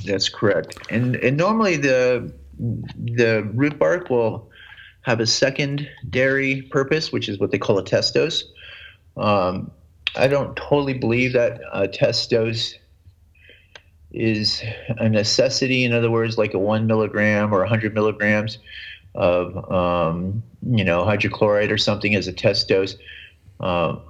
That's 0.06 0.30
correct. 0.30 0.78
And 0.90 1.16
and 1.18 1.38
normally 1.38 1.78
the 1.78 2.32
the 2.60 3.44
root 3.54 3.78
bark 3.78 4.10
will 4.10 4.50
have 5.02 5.20
a 5.20 5.28
secondary 5.28 6.64
purpose, 6.64 7.12
which 7.12 7.30
is 7.30 7.40
what 7.40 7.52
they 7.52 7.58
call 7.58 7.78
a 7.78 7.84
test 7.84 8.14
dose. 8.14 8.44
Um, 9.16 9.72
I 10.16 10.28
don't 10.28 10.56
totally 10.56 10.94
believe 10.94 11.34
that 11.34 11.62
a 11.72 11.88
test 11.88 12.30
dose 12.30 12.76
is 14.12 14.64
a 14.98 15.10
necessity. 15.10 15.84
In 15.84 15.94
other 15.94 16.12
words, 16.12 16.38
like 16.38 16.54
a 16.54 16.60
one 16.60 16.88
milligram 16.88 17.54
or 17.54 17.60
100 17.60 17.94
milligrams 17.94 18.58
of 19.16 19.72
um, 19.72 20.44
you 20.70 20.84
know 20.84 21.04
hydrochloride 21.04 21.72
or 21.72 21.78
something 21.78 22.16
as 22.16 22.28
a 22.28 22.34
test 22.34 22.68
dose. 22.68 22.96
Um, 23.60 24.02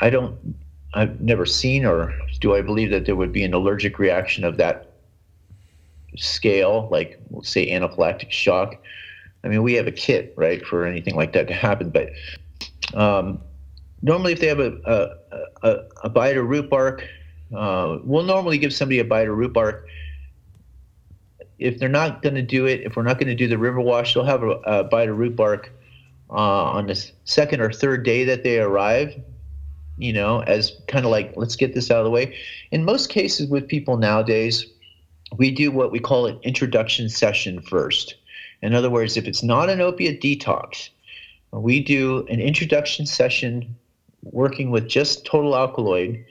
I 0.00 0.10
don't. 0.10 0.56
I've 0.94 1.20
never 1.22 1.46
seen 1.46 1.86
or 1.86 2.14
do 2.40 2.54
I 2.54 2.60
believe 2.60 2.90
that 2.90 3.06
there 3.06 3.16
would 3.16 3.32
be 3.32 3.44
an 3.44 3.54
allergic 3.54 3.98
reaction 3.98 4.44
of 4.44 4.58
that 4.58 4.91
scale, 6.16 6.88
like 6.90 7.20
let's 7.30 7.48
say 7.48 7.70
anaphylactic 7.70 8.30
shock. 8.30 8.76
I 9.44 9.48
mean, 9.48 9.62
we 9.62 9.74
have 9.74 9.86
a 9.86 9.92
kit, 9.92 10.34
right, 10.36 10.64
for 10.64 10.86
anything 10.86 11.16
like 11.16 11.32
that 11.32 11.48
to 11.48 11.54
happen. 11.54 11.90
But 11.90 12.10
um, 12.94 13.40
normally, 14.02 14.32
if 14.32 14.40
they 14.40 14.46
have 14.46 14.60
a, 14.60 14.78
a, 14.84 15.68
a, 15.68 15.78
a 16.04 16.08
bite 16.08 16.36
or 16.36 16.44
root 16.44 16.70
bark, 16.70 17.06
uh, 17.54 17.98
we'll 18.04 18.24
normally 18.24 18.58
give 18.58 18.72
somebody 18.72 18.98
a 19.00 19.04
bite 19.04 19.26
or 19.26 19.34
root 19.34 19.52
bark. 19.52 19.86
If 21.58 21.78
they're 21.78 21.88
not 21.88 22.22
going 22.22 22.34
to 22.34 22.42
do 22.42 22.66
it, 22.66 22.82
if 22.82 22.96
we're 22.96 23.02
not 23.02 23.18
going 23.18 23.28
to 23.28 23.34
do 23.34 23.48
the 23.48 23.58
river 23.58 23.80
wash, 23.80 24.14
they'll 24.14 24.24
have 24.24 24.42
a, 24.42 24.50
a 24.64 24.84
bite 24.84 25.08
or 25.08 25.14
root 25.14 25.36
bark 25.36 25.72
uh, 26.30 26.34
on 26.34 26.86
the 26.86 27.10
second 27.24 27.60
or 27.60 27.72
third 27.72 28.04
day 28.04 28.24
that 28.24 28.42
they 28.42 28.58
arrive. 28.58 29.14
You 29.98 30.12
know, 30.12 30.40
as 30.40 30.72
kind 30.88 31.04
of 31.04 31.10
like, 31.10 31.34
let's 31.36 31.54
get 31.54 31.74
this 31.74 31.90
out 31.90 31.98
of 31.98 32.04
the 32.04 32.10
way. 32.10 32.36
In 32.70 32.84
most 32.84 33.10
cases, 33.10 33.48
with 33.48 33.68
people 33.68 33.98
nowadays, 33.98 34.66
we 35.36 35.50
do 35.50 35.70
what 35.70 35.92
we 35.92 35.98
call 35.98 36.26
an 36.26 36.38
introduction 36.42 37.08
session 37.08 37.60
first. 37.62 38.16
In 38.62 38.74
other 38.74 38.90
words, 38.90 39.16
if 39.16 39.26
it's 39.26 39.42
not 39.42 39.68
an 39.68 39.80
opiate 39.80 40.20
detox, 40.20 40.90
we 41.50 41.80
do 41.80 42.26
an 42.28 42.40
introduction 42.40 43.06
session 43.06 43.76
working 44.22 44.70
with 44.70 44.88
just 44.88 45.26
total 45.26 45.56
alkaloid 45.56 46.24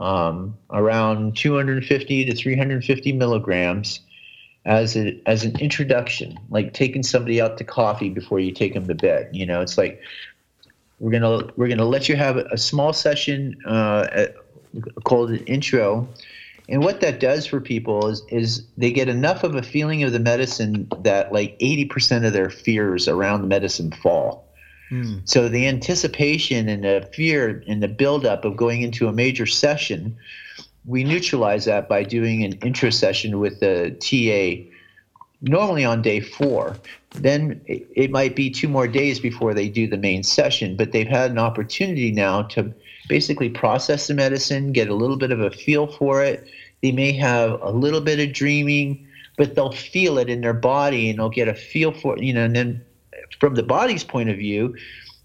um, 0.00 0.56
around 0.70 1.36
250 1.36 2.24
to 2.24 2.34
350 2.34 3.12
milligrams 3.12 4.00
as 4.64 4.96
a, 4.96 5.20
as 5.26 5.44
an 5.44 5.58
introduction, 5.58 6.38
like 6.50 6.74
taking 6.74 7.02
somebody 7.02 7.40
out 7.40 7.56
to 7.58 7.64
coffee 7.64 8.10
before 8.10 8.38
you 8.38 8.52
take 8.52 8.74
them 8.74 8.86
to 8.86 8.94
bed. 8.94 9.30
You 9.32 9.46
know, 9.46 9.60
it's 9.60 9.78
like 9.78 10.00
we're 11.00 11.12
gonna 11.12 11.50
we're 11.56 11.68
gonna 11.68 11.84
let 11.84 12.08
you 12.08 12.16
have 12.16 12.36
a 12.36 12.58
small 12.58 12.92
session 12.92 13.56
uh, 13.64 14.26
called 15.04 15.30
an 15.30 15.44
intro 15.46 16.08
and 16.68 16.84
what 16.84 17.00
that 17.00 17.18
does 17.18 17.46
for 17.46 17.60
people 17.60 18.08
is 18.08 18.22
is 18.28 18.66
they 18.76 18.92
get 18.92 19.08
enough 19.08 19.42
of 19.42 19.54
a 19.54 19.62
feeling 19.62 20.02
of 20.02 20.12
the 20.12 20.18
medicine 20.18 20.88
that 21.02 21.32
like 21.32 21.58
80% 21.58 22.26
of 22.26 22.32
their 22.32 22.50
fears 22.50 23.08
around 23.08 23.40
the 23.40 23.48
medicine 23.48 23.90
fall. 23.90 24.46
Mm. 24.90 25.22
So 25.28 25.48
the 25.48 25.66
anticipation 25.66 26.68
and 26.68 26.84
the 26.84 27.08
fear 27.14 27.62
and 27.66 27.82
the 27.82 27.88
buildup 27.88 28.44
of 28.44 28.56
going 28.56 28.82
into 28.82 29.08
a 29.08 29.12
major 29.12 29.46
session, 29.46 30.16
we 30.84 31.04
neutralize 31.04 31.64
that 31.64 31.88
by 31.88 32.02
doing 32.02 32.44
an 32.44 32.52
intro 32.64 32.90
session 32.90 33.38
with 33.38 33.60
the 33.60 33.96
TA 34.00 34.64
normally 35.40 35.84
on 35.84 36.02
day 36.02 36.20
four. 36.20 36.76
Then 37.10 37.60
it, 37.66 37.86
it 37.94 38.10
might 38.10 38.36
be 38.36 38.50
two 38.50 38.68
more 38.68 38.88
days 38.88 39.20
before 39.20 39.54
they 39.54 39.68
do 39.68 39.86
the 39.86 39.96
main 39.96 40.22
session, 40.22 40.76
but 40.76 40.92
they've 40.92 41.08
had 41.08 41.30
an 41.30 41.38
opportunity 41.38 42.10
now 42.12 42.42
to 42.42 42.74
basically 43.08 43.48
process 43.48 44.06
the 44.06 44.14
medicine, 44.14 44.72
get 44.72 44.88
a 44.88 44.94
little 44.94 45.16
bit 45.16 45.30
of 45.30 45.40
a 45.40 45.50
feel 45.50 45.86
for 45.86 46.22
it. 46.22 46.48
They 46.82 46.92
may 46.92 47.12
have 47.12 47.60
a 47.62 47.70
little 47.70 48.00
bit 48.00 48.20
of 48.20 48.32
dreaming, 48.32 49.06
but 49.36 49.54
they'll 49.54 49.72
feel 49.72 50.18
it 50.18 50.28
in 50.28 50.40
their 50.40 50.54
body 50.54 51.10
and 51.10 51.18
they'll 51.18 51.28
get 51.28 51.48
a 51.48 51.54
feel 51.54 51.92
for 51.92 52.16
it, 52.16 52.22
you 52.22 52.32
know, 52.32 52.44
and 52.44 52.54
then 52.54 52.84
from 53.40 53.54
the 53.54 53.62
body's 53.62 54.04
point 54.04 54.28
of 54.28 54.36
view, 54.36 54.76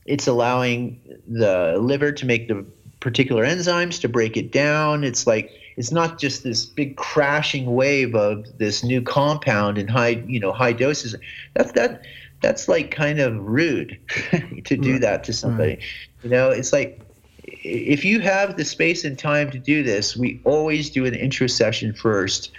it's 0.05 0.27
allowing 0.27 0.99
the 1.27 1.77
liver 1.79 2.11
to 2.11 2.25
make 2.25 2.47
the 2.47 2.65
particular 2.99 3.43
enzymes 3.43 3.99
to 4.01 4.09
break 4.09 4.37
it 4.37 4.51
down. 4.51 5.03
It's 5.03 5.27
like 5.27 5.51
it's 5.77 5.91
not 5.91 6.19
just 6.19 6.43
this 6.43 6.65
big 6.65 6.97
crashing 6.97 7.73
wave 7.73 8.15
of 8.15 8.57
this 8.57 8.83
new 8.83 9.01
compound 9.01 9.77
in 9.77 9.87
high, 9.87 10.23
you 10.27 10.39
know, 10.39 10.51
high 10.51 10.73
doses. 10.73 11.15
That's 11.53 11.71
that 11.73 12.03
that's 12.41 12.67
like 12.67 12.91
kind 12.91 13.19
of 13.19 13.35
rude 13.41 13.99
to 14.65 14.77
do 14.77 14.99
that 14.99 15.23
to 15.25 15.33
somebody. 15.33 15.73
Right. 15.73 15.83
You 16.23 16.29
know, 16.29 16.49
it's 16.49 16.73
like 16.73 16.99
if 17.63 18.03
you 18.03 18.19
have 18.19 18.57
the 18.57 18.65
space 18.65 19.03
and 19.03 19.17
time 19.17 19.49
to 19.51 19.59
do 19.59 19.83
this, 19.83 20.15
we 20.17 20.41
always 20.43 20.89
do 20.89 21.05
an 21.05 21.15
intro 21.15 21.47
session 21.47 21.93
first. 21.93 22.51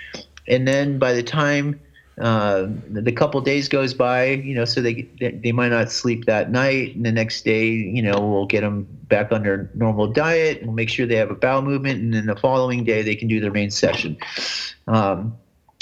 And 0.48 0.66
then 0.66 0.98
by 0.98 1.12
the 1.12 1.22
time 1.22 1.80
uh, 2.20 2.68
the 2.90 3.10
couple 3.10 3.40
days 3.40 3.68
goes 3.68 3.92
by, 3.92 4.26
you 4.26 4.54
know, 4.54 4.64
so 4.64 4.80
they 4.80 5.02
they 5.18 5.50
might 5.50 5.70
not 5.70 5.90
sleep 5.90 6.26
that 6.26 6.50
night, 6.50 6.94
and 6.94 7.04
the 7.04 7.10
next 7.10 7.44
day, 7.44 7.66
you 7.66 8.02
know, 8.02 8.20
we'll 8.20 8.46
get 8.46 8.60
them 8.60 8.86
back 9.08 9.32
on 9.32 9.42
their 9.42 9.68
normal 9.74 10.06
diet, 10.06 10.58
and 10.58 10.68
we'll 10.68 10.76
make 10.76 10.88
sure 10.88 11.06
they 11.06 11.16
have 11.16 11.30
a 11.30 11.34
bowel 11.34 11.62
movement, 11.62 12.00
and 12.00 12.14
then 12.14 12.26
the 12.26 12.36
following 12.36 12.84
day 12.84 13.02
they 13.02 13.16
can 13.16 13.26
do 13.26 13.40
their 13.40 13.50
main 13.50 13.70
session. 13.70 14.16
Um, 14.86 15.36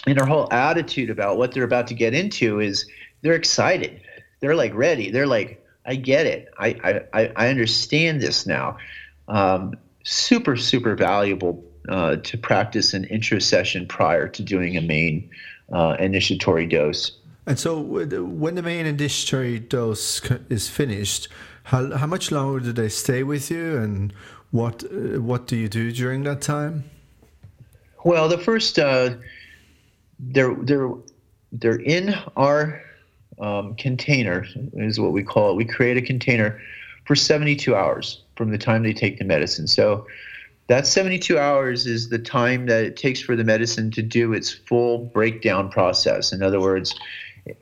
and 0.06 0.18
our 0.18 0.26
whole 0.26 0.50
attitude 0.50 1.10
about 1.10 1.36
what 1.36 1.52
they're 1.52 1.64
about 1.64 1.86
to 1.88 1.94
get 1.94 2.14
into 2.14 2.60
is 2.60 2.86
they're 3.20 3.34
excited, 3.34 4.00
they're 4.40 4.56
like 4.56 4.74
ready, 4.74 5.10
they're 5.10 5.26
like, 5.26 5.62
I 5.84 5.96
get 5.96 6.26
it, 6.26 6.48
I 6.58 7.04
I 7.14 7.32
I 7.36 7.48
understand 7.48 8.22
this 8.22 8.46
now. 8.46 8.78
Um, 9.32 9.74
super 10.04 10.56
super 10.56 10.94
valuable 10.94 11.64
uh, 11.88 12.16
to 12.16 12.36
practice 12.36 12.92
an 12.92 13.04
intro 13.04 13.38
session 13.38 13.86
prior 13.86 14.28
to 14.28 14.42
doing 14.42 14.76
a 14.76 14.82
main 14.82 15.30
uh, 15.72 15.96
initiatory 15.98 16.66
dose. 16.66 17.12
And 17.46 17.58
so, 17.58 17.80
when 17.80 18.54
the 18.54 18.62
main 18.62 18.86
initiatory 18.86 19.58
dose 19.58 20.20
is 20.48 20.68
finished, 20.68 21.28
how, 21.64 21.96
how 21.96 22.06
much 22.06 22.30
longer 22.30 22.60
do 22.60 22.72
they 22.72 22.88
stay 22.88 23.22
with 23.22 23.50
you, 23.50 23.78
and 23.78 24.12
what 24.50 24.84
uh, 24.84 25.20
what 25.20 25.46
do 25.46 25.56
you 25.56 25.68
do 25.68 25.92
during 25.92 26.24
that 26.24 26.42
time? 26.42 26.84
Well, 28.04 28.28
the 28.28 28.38
first 28.38 28.78
uh, 28.78 29.14
they're 30.18 30.54
they're 30.54 30.90
they're 31.52 31.80
in 31.80 32.14
our 32.36 32.82
um, 33.40 33.76
container 33.76 34.46
is 34.74 35.00
what 35.00 35.12
we 35.12 35.22
call 35.22 35.52
it. 35.52 35.56
We 35.56 35.64
create 35.64 35.96
a 35.96 36.02
container 36.02 36.60
for 37.06 37.16
72 37.16 37.74
hours 37.74 38.21
from 38.36 38.50
the 38.50 38.58
time 38.58 38.82
they 38.82 38.92
take 38.92 39.18
the 39.18 39.24
medicine. 39.24 39.66
So 39.66 40.06
that 40.68 40.86
72 40.86 41.38
hours 41.38 41.86
is 41.86 42.08
the 42.08 42.18
time 42.18 42.66
that 42.66 42.84
it 42.84 42.96
takes 42.96 43.20
for 43.20 43.36
the 43.36 43.44
medicine 43.44 43.90
to 43.92 44.02
do 44.02 44.32
its 44.32 44.50
full 44.50 44.98
breakdown 44.98 45.68
process. 45.68 46.32
In 46.32 46.42
other 46.42 46.60
words, 46.60 46.94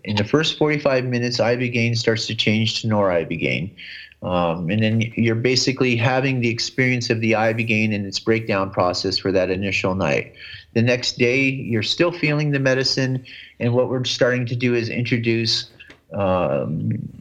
in 0.05 0.17
the 0.17 0.25
first 0.25 0.59
45 0.59 1.05
minutes, 1.07 1.39
ibogaine 1.39 1.97
starts 1.97 2.27
to 2.27 2.35
change 2.35 2.83
to 2.83 2.89
noribogaine. 2.89 3.75
Um, 4.23 4.69
and 4.69 4.83
then 4.83 5.01
you're 5.17 5.35
basically 5.35 5.97
having 5.97 6.41
the 6.41 6.51
experience 6.51 7.09
of 7.09 7.21
the 7.21 7.33
ibogaine 7.33 7.95
and 7.95 8.05
its 8.05 8.19
breakdown 8.19 8.71
process 8.71 9.17
for 9.17 9.33
that 9.33 9.51
initial 9.51 9.95
night. 9.95 10.35
The 10.75 10.83
next 10.83 11.17
day, 11.17 11.49
you're 11.49 11.83
still 11.83 12.13
feeling 12.13 12.51
the 12.51 12.59
medicine, 12.59 13.25
and 13.59 13.73
what 13.73 13.89
we're 13.89 14.05
starting 14.05 14.45
to 14.47 14.57
do 14.57 14.75
is 14.75 14.91
introduce 14.91 15.71
um, 16.13 17.20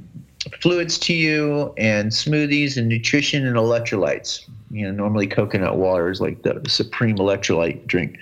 fluids 0.62 0.98
to 1.00 1.14
you 1.14 1.74
and 1.78 2.12
smoothies 2.12 2.78
and 2.78 2.88
nutrition 2.88 3.46
and 3.46 3.56
electrolytes. 3.56 4.48
You 4.72 4.86
know, 4.86 4.92
normally 4.92 5.28
coconut 5.28 5.78
water 5.78 6.10
is 6.10 6.22
like 6.22 6.44
the 6.44 6.62
supreme 6.68 7.18
electrolyte 7.18 7.88
drink. 7.88 8.18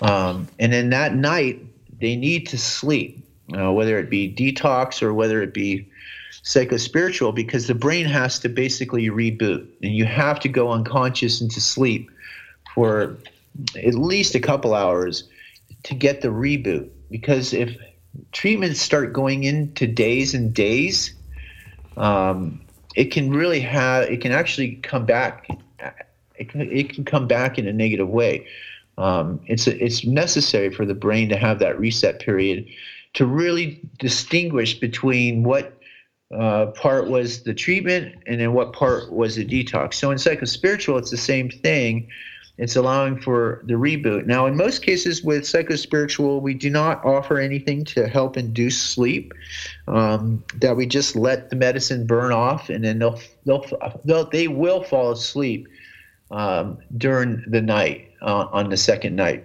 Um, 0.00 0.48
and 0.58 0.72
then 0.72 0.90
that 0.90 1.14
night, 1.14 1.60
they 2.00 2.16
need 2.16 2.46
to 2.48 2.58
sleep, 2.58 3.22
uh, 3.56 3.72
whether 3.72 3.98
it 3.98 4.08
be 4.08 4.32
detox 4.32 5.02
or 5.02 5.12
whether 5.12 5.42
it 5.42 5.52
be 5.52 5.88
psychospiritual, 6.44 7.34
because 7.34 7.66
the 7.66 7.74
brain 7.74 8.06
has 8.06 8.38
to 8.38 8.48
basically 8.48 9.08
reboot. 9.08 9.66
And 9.82 9.94
you 9.94 10.04
have 10.06 10.40
to 10.40 10.48
go 10.48 10.70
unconscious 10.70 11.40
into 11.40 11.60
sleep 11.60 12.10
for 12.74 13.16
at 13.76 13.94
least 13.94 14.34
a 14.34 14.40
couple 14.40 14.74
hours 14.74 15.24
to 15.82 15.94
get 15.94 16.22
the 16.22 16.28
reboot. 16.28 16.88
Because 17.10 17.52
if 17.52 17.76
treatments 18.32 18.80
start 18.80 19.12
going 19.12 19.42
into 19.44 19.86
days 19.86 20.34
and 20.34 20.54
days, 20.54 21.12
um, 22.00 22.60
it 22.96 23.12
can 23.12 23.30
really 23.30 23.60
have 23.60 24.04
it 24.04 24.20
can 24.20 24.32
actually 24.32 24.76
come 24.76 25.06
back 25.06 25.46
it 26.40 26.48
can, 26.48 26.62
it 26.62 26.94
can 26.94 27.04
come 27.04 27.28
back 27.28 27.58
in 27.58 27.68
a 27.68 27.72
negative 27.72 28.08
way. 28.08 28.46
Um, 28.98 29.40
it's 29.46 29.66
it's 29.66 30.04
necessary 30.04 30.70
for 30.70 30.84
the 30.84 30.94
brain 30.94 31.28
to 31.28 31.36
have 31.36 31.58
that 31.60 31.78
reset 31.78 32.18
period 32.18 32.66
to 33.14 33.26
really 33.26 33.80
distinguish 33.98 34.78
between 34.78 35.42
what 35.42 35.78
uh, 36.34 36.66
part 36.66 37.08
was 37.08 37.42
the 37.42 37.54
treatment 37.54 38.14
and 38.26 38.40
then 38.40 38.52
what 38.52 38.72
part 38.72 39.12
was 39.12 39.36
the 39.36 39.44
detox. 39.44 39.94
So 39.94 40.10
in 40.10 40.18
psychospiritual 40.18 40.98
it's 40.98 41.10
the 41.10 41.16
same 41.16 41.50
thing 41.50 42.08
it's 42.60 42.76
allowing 42.76 43.18
for 43.18 43.62
the 43.64 43.72
reboot. 43.72 44.26
Now, 44.26 44.44
in 44.44 44.54
most 44.54 44.82
cases 44.82 45.22
with 45.22 45.44
psychospiritual, 45.44 46.42
we 46.42 46.52
do 46.52 46.68
not 46.68 47.02
offer 47.06 47.38
anything 47.38 47.86
to 47.86 48.06
help 48.06 48.36
induce 48.36 48.78
sleep. 48.78 49.32
Um, 49.88 50.44
that 50.56 50.76
we 50.76 50.84
just 50.84 51.16
let 51.16 51.48
the 51.48 51.56
medicine 51.56 52.06
burn 52.06 52.32
off, 52.32 52.68
and 52.68 52.84
then 52.84 52.98
they'll 52.98 53.18
they'll, 53.46 53.64
they'll 54.04 54.28
they 54.28 54.46
will 54.46 54.84
fall 54.84 55.10
asleep 55.10 55.68
um, 56.30 56.76
during 56.98 57.42
the 57.46 57.62
night 57.62 58.10
uh, 58.20 58.46
on 58.52 58.68
the 58.68 58.76
second 58.76 59.16
night. 59.16 59.42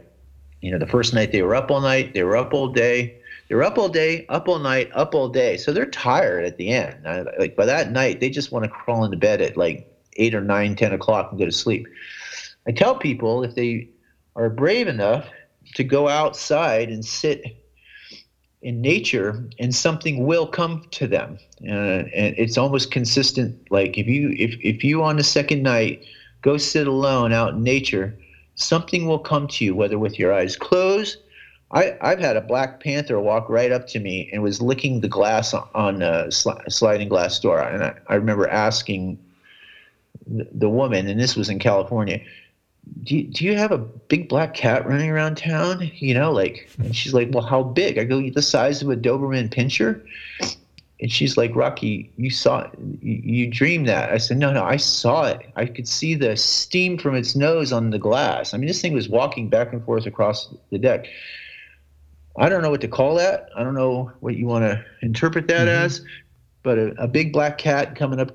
You 0.59 0.71
know, 0.71 0.77
the 0.77 0.87
first 0.87 1.13
night 1.13 1.31
they 1.31 1.41
were 1.41 1.55
up 1.55 1.71
all 1.71 1.79
night, 1.79 2.13
they 2.13 2.23
were 2.23 2.35
up 2.35 2.53
all 2.53 2.67
day. 2.67 3.15
They're 3.47 3.63
up 3.63 3.77
all 3.77 3.89
day, 3.89 4.25
up 4.27 4.49
all 4.49 4.59
night, 4.59 4.89
up 4.93 5.15
all 5.15 5.29
day. 5.29 5.55
So 5.55 5.71
they're 5.71 5.85
tired 5.85 6.43
at 6.43 6.57
the 6.57 6.69
end. 6.69 6.97
Like 7.39 7.55
by 7.55 7.65
that 7.65 7.91
night, 7.91 8.19
they 8.19 8.29
just 8.29 8.51
want 8.51 8.65
to 8.65 8.69
crawl 8.69 9.05
into 9.05 9.17
bed 9.17 9.39
at 9.39 9.55
like 9.55 9.89
eight 10.17 10.33
or 10.33 10.41
nine, 10.41 10.75
ten 10.75 10.91
o'clock 10.91 11.31
and 11.31 11.39
go 11.39 11.45
to 11.45 11.51
sleep. 11.51 11.87
I 12.67 12.71
tell 12.71 12.95
people 12.95 13.43
if 13.43 13.55
they 13.55 13.89
are 14.35 14.49
brave 14.49 14.87
enough 14.87 15.27
to 15.75 15.83
go 15.83 16.07
outside 16.07 16.89
and 16.89 17.05
sit 17.05 17.57
in 18.61 18.81
nature 18.81 19.47
and 19.59 19.75
something 19.75 20.25
will 20.25 20.47
come 20.47 20.85
to 20.91 21.07
them. 21.07 21.37
Uh, 21.63 22.09
and 22.15 22.35
it's 22.37 22.57
almost 22.57 22.91
consistent 22.91 23.55
like 23.69 23.97
if 23.97 24.07
you 24.07 24.33
if, 24.37 24.55
if 24.61 24.83
you 24.83 25.03
on 25.03 25.17
the 25.17 25.23
second 25.23 25.61
night 25.61 26.03
go 26.41 26.57
sit 26.57 26.87
alone 26.87 27.31
out 27.31 27.53
in 27.53 27.63
nature 27.63 28.17
something 28.55 29.05
will 29.05 29.19
come 29.19 29.47
to 29.47 29.65
you 29.65 29.75
whether 29.75 29.99
with 29.99 30.17
your 30.17 30.33
eyes 30.33 30.55
closed. 30.55 31.17
I, 31.71 31.97
I've 32.01 32.19
had 32.19 32.37
a 32.37 32.41
black 32.41 32.79
panther 32.79 33.19
walk 33.19 33.49
right 33.49 33.71
up 33.71 33.87
to 33.87 33.99
me 33.99 34.29
and 34.31 34.41
was 34.41 34.61
licking 34.61 35.01
the 35.01 35.07
glass 35.07 35.53
on 35.53 36.01
a 36.01 36.31
sliding 36.31 37.09
glass 37.09 37.39
door. 37.39 37.59
And 37.59 37.83
I, 37.83 37.95
I 38.07 38.15
remember 38.15 38.47
asking 38.47 39.19
the 40.27 40.69
woman 40.69 41.07
and 41.07 41.19
this 41.19 41.35
was 41.35 41.49
in 41.49 41.59
california 41.59 42.19
do 43.03 43.17
you, 43.17 43.23
do 43.23 43.45
you 43.45 43.55
have 43.57 43.71
a 43.71 43.77
big 43.77 44.27
black 44.29 44.53
cat 44.53 44.87
running 44.87 45.09
around 45.09 45.37
town? 45.37 45.91
You 45.95 46.13
know, 46.13 46.31
like, 46.31 46.69
and 46.79 46.95
she's 46.95 47.13
like, 47.13 47.29
well, 47.31 47.43
how 47.43 47.63
big? 47.63 47.97
I 47.97 48.03
go, 48.03 48.29
the 48.29 48.41
size 48.41 48.81
of 48.81 48.89
a 48.89 48.95
Doberman 48.95 49.49
pinscher. 49.49 50.03
And 51.01 51.11
she's 51.11 51.35
like, 51.35 51.53
Rocky, 51.55 52.11
you 52.17 52.29
saw 52.29 52.61
it. 52.61 52.71
You, 53.01 53.13
you 53.13 53.47
dreamed 53.51 53.87
that. 53.89 54.11
I 54.11 54.17
said, 54.17 54.37
no, 54.37 54.53
no, 54.53 54.63
I 54.63 54.77
saw 54.77 55.25
it. 55.25 55.41
I 55.55 55.65
could 55.65 55.87
see 55.87 56.15
the 56.15 56.37
steam 56.37 56.97
from 56.97 57.15
its 57.15 57.35
nose 57.35 57.73
on 57.73 57.89
the 57.89 57.99
glass. 57.99 58.53
I 58.53 58.57
mean, 58.57 58.67
this 58.67 58.81
thing 58.81 58.93
was 58.93 59.09
walking 59.09 59.49
back 59.49 59.73
and 59.73 59.83
forth 59.83 60.05
across 60.05 60.53
the 60.71 60.77
deck. 60.77 61.05
I 62.37 62.49
don't 62.49 62.61
know 62.61 62.69
what 62.69 62.81
to 62.81 62.87
call 62.87 63.15
that. 63.15 63.49
I 63.55 63.63
don't 63.63 63.75
know 63.75 64.11
what 64.21 64.35
you 64.35 64.45
want 64.45 64.63
to 64.65 64.83
interpret 65.01 65.47
that 65.49 65.67
mm-hmm. 65.67 65.85
as, 65.85 66.01
but 66.63 66.77
a, 66.77 67.03
a 67.03 67.07
big 67.07 67.33
black 67.33 67.57
cat 67.57 67.95
coming 67.95 68.19
up, 68.19 68.31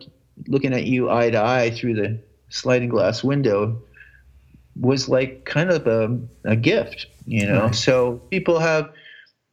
looking 0.47 0.74
at 0.74 0.85
you 0.85 1.10
eye 1.10 1.31
to 1.31 1.43
eye 1.43 1.70
through 1.70 1.94
the 1.94 2.18
sliding 2.51 2.89
glass 2.89 3.24
window 3.24 3.81
was 4.78 5.09
like 5.09 5.44
kind 5.44 5.70
of 5.70 5.86
a, 5.86 6.18
a 6.44 6.56
gift, 6.56 7.06
you 7.26 7.47
know. 7.47 7.64
Right. 7.64 7.74
So 7.74 8.16
people 8.30 8.59
have, 8.59 8.92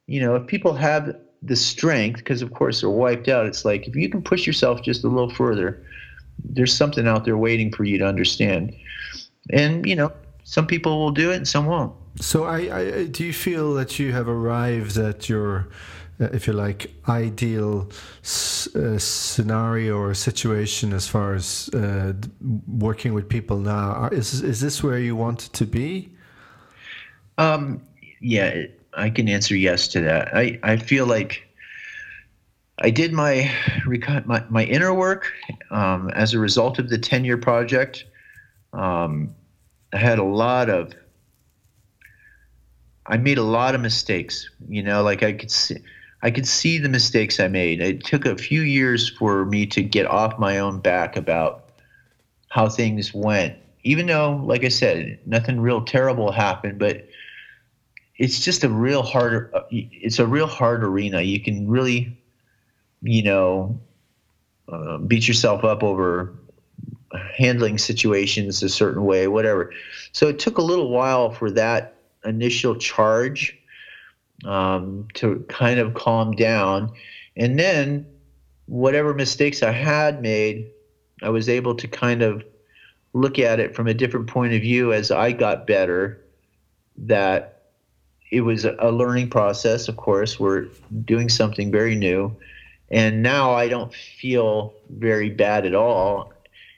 you 0.08 0.22
know, 0.22 0.36
if 0.36 0.48
people 0.48 0.74
have 0.74 1.16
the 1.42 1.56
strength, 1.56 2.18
because 2.18 2.42
of 2.42 2.54
course 2.54 2.82
they're 2.82 2.90
wiped 2.90 3.28
out, 3.28 3.46
it's 3.46 3.66
like 3.66 3.88
if 3.88 3.96
you 3.96 4.10
can 4.10 4.22
push 4.22 4.46
yourself 4.46 4.82
just 4.82 5.04
a 5.04 5.08
little 5.08 5.30
further, 5.30 5.84
there's 6.44 6.74
something 6.74 7.08
out 7.08 7.26
there 7.26 7.38
waiting 7.38 7.72
for 7.72 7.84
you 7.84 7.98
to 7.98 8.06
understand. 8.06 8.76
And 9.50 9.86
you 9.86 9.96
know, 9.96 10.12
some 10.44 10.68
people 10.68 11.00
will 11.00 11.12
do 11.12 11.32
it 11.32 11.38
and 11.38 11.48
some 11.48 11.66
won't. 11.66 11.94
So, 12.20 12.46
I, 12.46 12.58
I 12.58 13.06
do 13.06 13.24
you 13.24 13.34
feel 13.34 13.76
that 13.76 14.00
you 14.00 14.12
have 14.12 14.28
arrived 14.28 14.98
at 14.98 15.30
your 15.30 15.68
uh, 16.20 16.26
if 16.34 16.48
you 16.48 16.54
like, 16.54 16.92
ideal 17.08 17.90
uh, 18.76 18.98
scenario 18.98 19.98
or 19.98 20.14
situation 20.14 20.94
as 20.94 21.08
far 21.08 21.36
as 21.36 21.70
uh, 21.74 22.14
working 22.68 23.14
with 23.14 23.30
people 23.30 23.60
now? 23.60 24.10
Is 24.12 24.42
is 24.42 24.60
this 24.60 24.84
where 24.84 25.00
you 25.00 25.16
want 25.16 25.40
to 25.54 25.66
be? 25.66 26.10
Um, 27.38 27.82
yeah, 28.20 28.64
I 28.94 29.10
can 29.10 29.30
answer 29.30 29.56
yes 29.56 29.88
to 29.90 30.02
that. 30.02 30.36
I, 30.36 30.60
I 30.64 30.78
feel 30.78 31.06
like 31.06 31.48
I 32.80 32.90
did 32.90 33.14
my 33.14 33.52
my, 34.26 34.44
my 34.50 34.64
inner 34.64 34.94
work 34.94 35.32
um, 35.72 36.10
as 36.10 36.34
a 36.34 36.40
result 36.40 36.80
of 36.80 36.90
the 36.90 36.98
ten 36.98 37.26
year 37.26 37.38
project. 37.38 38.06
Um, 38.74 39.36
I 39.94 39.98
had 39.98 40.20
a 40.20 40.24
lot 40.24 40.70
of 40.70 40.94
I 43.06 43.18
made 43.18 43.38
a 43.38 43.44
lot 43.44 43.76
of 43.76 43.82
mistakes. 43.82 44.50
You 44.68 44.84
know, 44.84 45.04
like 45.04 45.24
I 45.24 45.34
could 45.34 45.52
see 45.52 45.78
I 46.24 46.32
could 46.32 46.48
see 46.48 46.78
the 46.78 46.90
mistakes 46.90 47.40
I 47.40 47.48
made. 47.48 47.80
It 47.80 48.04
took 48.04 48.26
a 48.26 48.36
few 48.36 48.62
years 48.62 49.10
for 49.10 49.46
me 49.46 49.66
to 49.68 49.84
get 49.84 50.08
off 50.08 50.40
my 50.40 50.58
own 50.60 50.80
back 50.80 51.16
about 51.16 51.70
how 52.50 52.70
things 52.70 53.14
went. 53.14 53.56
Even 53.84 54.08
though, 54.08 54.42
like 54.44 54.64
I 54.64 54.70
said, 54.70 55.20
nothing 55.26 55.60
real 55.60 55.84
terrible 55.84 56.32
happened, 56.32 56.80
but 56.80 57.08
it's 58.18 58.40
just 58.44 58.64
a 58.64 58.70
real 58.70 59.04
hard. 59.04 59.54
It's 59.70 60.20
a 60.20 60.26
real 60.26 60.48
hard 60.48 60.84
arena. 60.84 61.22
You 61.22 61.40
can 61.40 61.70
really, 61.70 62.18
you 63.04 63.24
know, 63.24 63.80
uh, 64.68 64.98
beat 64.98 65.28
yourself 65.28 65.64
up 65.64 65.84
over 65.84 66.34
handling 67.38 67.78
situations 67.78 68.64
a 68.64 68.70
certain 68.70 69.06
way, 69.06 69.28
whatever. 69.28 69.72
So 70.12 70.28
it 70.28 70.40
took 70.40 70.58
a 70.58 70.62
little 70.62 70.90
while 70.90 71.30
for 71.30 71.52
that 71.52 71.96
initial 72.26 72.76
charge 72.76 73.57
um, 74.46 75.08
to 75.16 75.46
kind 75.50 75.80
of 75.80 75.94
calm 75.94 76.34
down. 76.34 76.92
And 77.36 77.58
then 77.58 78.06
whatever 78.66 79.14
mistakes 79.14 79.64
I 79.64 79.72
had 79.72 80.22
made, 80.22 80.70
I 81.22 81.30
was 81.30 81.50
able 81.50 81.76
to 81.76 81.88
kind 81.88 82.22
of 82.22 82.44
look 83.14 83.40
at 83.40 83.60
it 83.60 83.76
from 83.76 83.88
a 83.88 83.94
different 83.94 84.28
point 84.28 84.54
of 84.54 84.62
view 84.62 84.94
as 84.94 85.12
I 85.12 85.32
got 85.32 85.68
better. 85.68 86.22
That 86.98 87.62
it 88.32 88.42
was 88.42 88.66
a 88.66 88.92
learning 88.92 89.30
process, 89.30 89.88
of 89.88 89.98
course. 89.98 90.40
We're 90.40 90.68
doing 91.06 91.30
something 91.30 91.72
very 91.72 91.96
new. 91.96 92.36
And 92.90 93.22
now 93.22 93.54
I 93.54 93.68
don't 93.68 93.94
feel 93.94 94.74
very 94.90 95.30
bad 95.30 95.66
at 95.66 95.76
all. 95.76 96.34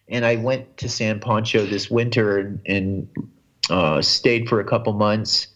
And 0.07 0.25
I 0.25 0.35
went 0.37 0.77
to 0.77 0.89
San 0.89 1.19
Pancho 1.19 1.65
this 1.65 1.89
winter 1.89 2.37
and, 2.39 2.59
and 2.65 3.07
uh, 3.69 4.01
stayed 4.01 4.49
for 4.49 4.59
a 4.59 4.63
couple 4.63 4.93
months 4.93 5.47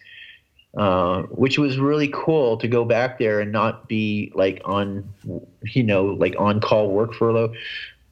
uh, 0.75 1.21
which 1.23 1.59
was 1.59 1.77
really 1.77 2.09
cool 2.11 2.57
to 2.57 2.67
go 2.67 2.83
back 2.83 3.19
there 3.19 3.39
and 3.39 3.51
not 3.51 3.87
be 3.87 4.31
like 4.33 4.61
on, 4.65 5.07
you 5.63 5.83
know, 5.83 6.05
like 6.05 6.35
on 6.39 6.59
call 6.59 6.89
work 6.89 7.13
furlough. 7.13 7.53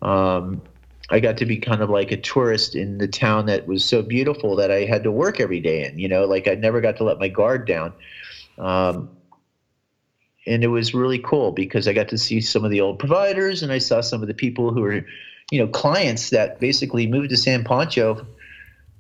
Um, 0.02 0.62
I 1.10 1.20
got 1.20 1.38
to 1.38 1.46
be 1.46 1.58
kind 1.58 1.82
of 1.82 1.90
like 1.90 2.12
a 2.12 2.18
tourist 2.18 2.76
in 2.76 2.98
the 3.00 3.08
town 3.08 3.48
that 3.48 3.68
was 3.68 3.84
so 3.84 4.02
beautiful 4.02 4.56
that 4.56 4.72
I 4.72 4.86
had 4.86 5.04
to 5.04 5.12
work 5.12 5.40
every 5.40 5.60
day 5.60 5.86
in, 5.86 5.98
you 6.00 6.08
know, 6.08 6.26
like 6.26 6.48
I 6.48 6.56
never 6.56 6.82
got 6.82 6.98
to 6.98 7.04
let 7.04 7.20
my 7.20 7.28
guard 7.28 7.66
down. 7.66 7.94
Um, 8.58 9.10
and 10.48 10.64
it 10.64 10.68
was 10.68 10.94
really 10.94 11.20
cool 11.20 11.52
because 11.52 11.88
I 11.88 11.94
got 11.94 12.10
to 12.10 12.18
see 12.18 12.42
some 12.42 12.64
of 12.64 12.72
the 12.72 12.82
old 12.82 13.00
providers 13.00 13.62
and 13.62 13.72
I 13.72 13.80
saw 13.80 14.02
some 14.02 14.22
of 14.22 14.28
the 14.28 14.34
people 14.34 14.72
who 14.72 14.82
were, 14.82 15.06
you 15.52 15.60
know, 15.60 15.68
clients 15.68 16.30
that 16.30 16.60
basically 16.60 17.08
moved 17.08 17.30
to 17.32 17.38
San 17.38 17.64
Pancho 17.64 18.26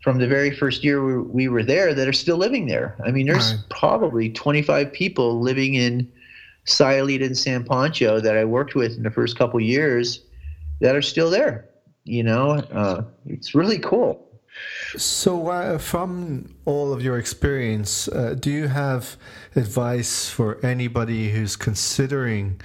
from 0.01 0.17
the 0.17 0.27
very 0.27 0.51
first 0.55 0.83
year 0.83 1.21
we 1.21 1.47
were 1.47 1.63
there 1.63 1.93
that 1.93 2.07
are 2.07 2.13
still 2.13 2.37
living 2.37 2.67
there. 2.67 2.97
I 3.05 3.11
mean, 3.11 3.27
there's 3.27 3.53
right. 3.53 3.63
probably 3.69 4.29
25 4.29 4.91
people 4.91 5.39
living 5.39 5.75
in 5.75 6.11
Sayulita 6.65 7.25
and 7.25 7.37
San 7.37 7.63
Pancho 7.63 8.19
that 8.19 8.35
I 8.35 8.45
worked 8.45 8.75
with 8.75 8.97
in 8.97 9.03
the 9.03 9.11
first 9.11 9.37
couple 9.37 9.59
years 9.59 10.21
that 10.79 10.95
are 10.95 11.01
still 11.01 11.29
there. 11.29 11.69
You 12.03 12.23
know, 12.23 12.51
uh, 12.51 13.03
it's 13.27 13.53
really 13.53 13.77
cool. 13.77 14.27
So, 14.97 15.47
uh, 15.47 15.77
from 15.77 16.55
all 16.65 16.91
of 16.93 17.01
your 17.01 17.17
experience, 17.17 18.07
uh, 18.09 18.35
do 18.37 18.51
you 18.51 18.67
have 18.67 19.15
advice 19.55 20.29
for 20.29 20.63
anybody 20.65 21.29
who's 21.29 21.55
considering 21.55 22.59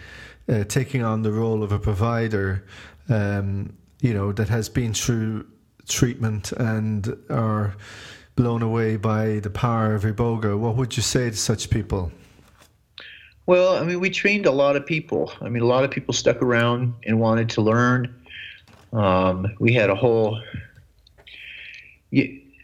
uh, 0.48 0.64
taking 0.64 1.02
on 1.02 1.22
the 1.22 1.32
role 1.32 1.62
of 1.62 1.70
a 1.70 1.78
provider? 1.78 2.66
Um, 3.08 3.76
you 4.00 4.12
know, 4.12 4.32
that 4.32 4.48
has 4.48 4.68
been 4.68 4.94
through 4.94 5.46
treatment 5.88 6.52
and 6.52 7.16
are 7.30 7.76
blown 8.36 8.62
away 8.62 8.96
by 8.96 9.38
the 9.40 9.50
power 9.50 9.94
of 9.94 10.02
Iboga, 10.02 10.58
what 10.58 10.76
would 10.76 10.96
you 10.96 11.02
say 11.02 11.30
to 11.30 11.36
such 11.36 11.70
people? 11.70 12.12
Well, 13.46 13.76
I 13.76 13.84
mean, 13.84 14.00
we 14.00 14.10
trained 14.10 14.46
a 14.46 14.50
lot 14.50 14.76
of 14.76 14.84
people. 14.84 15.32
I 15.40 15.48
mean, 15.48 15.62
a 15.62 15.66
lot 15.66 15.84
of 15.84 15.90
people 15.90 16.12
stuck 16.12 16.42
around 16.42 16.94
and 17.04 17.20
wanted 17.20 17.48
to 17.50 17.62
learn. 17.62 18.14
Um, 18.92 19.46
we 19.58 19.72
had 19.72 19.88
a 19.88 19.94
whole. 19.94 20.40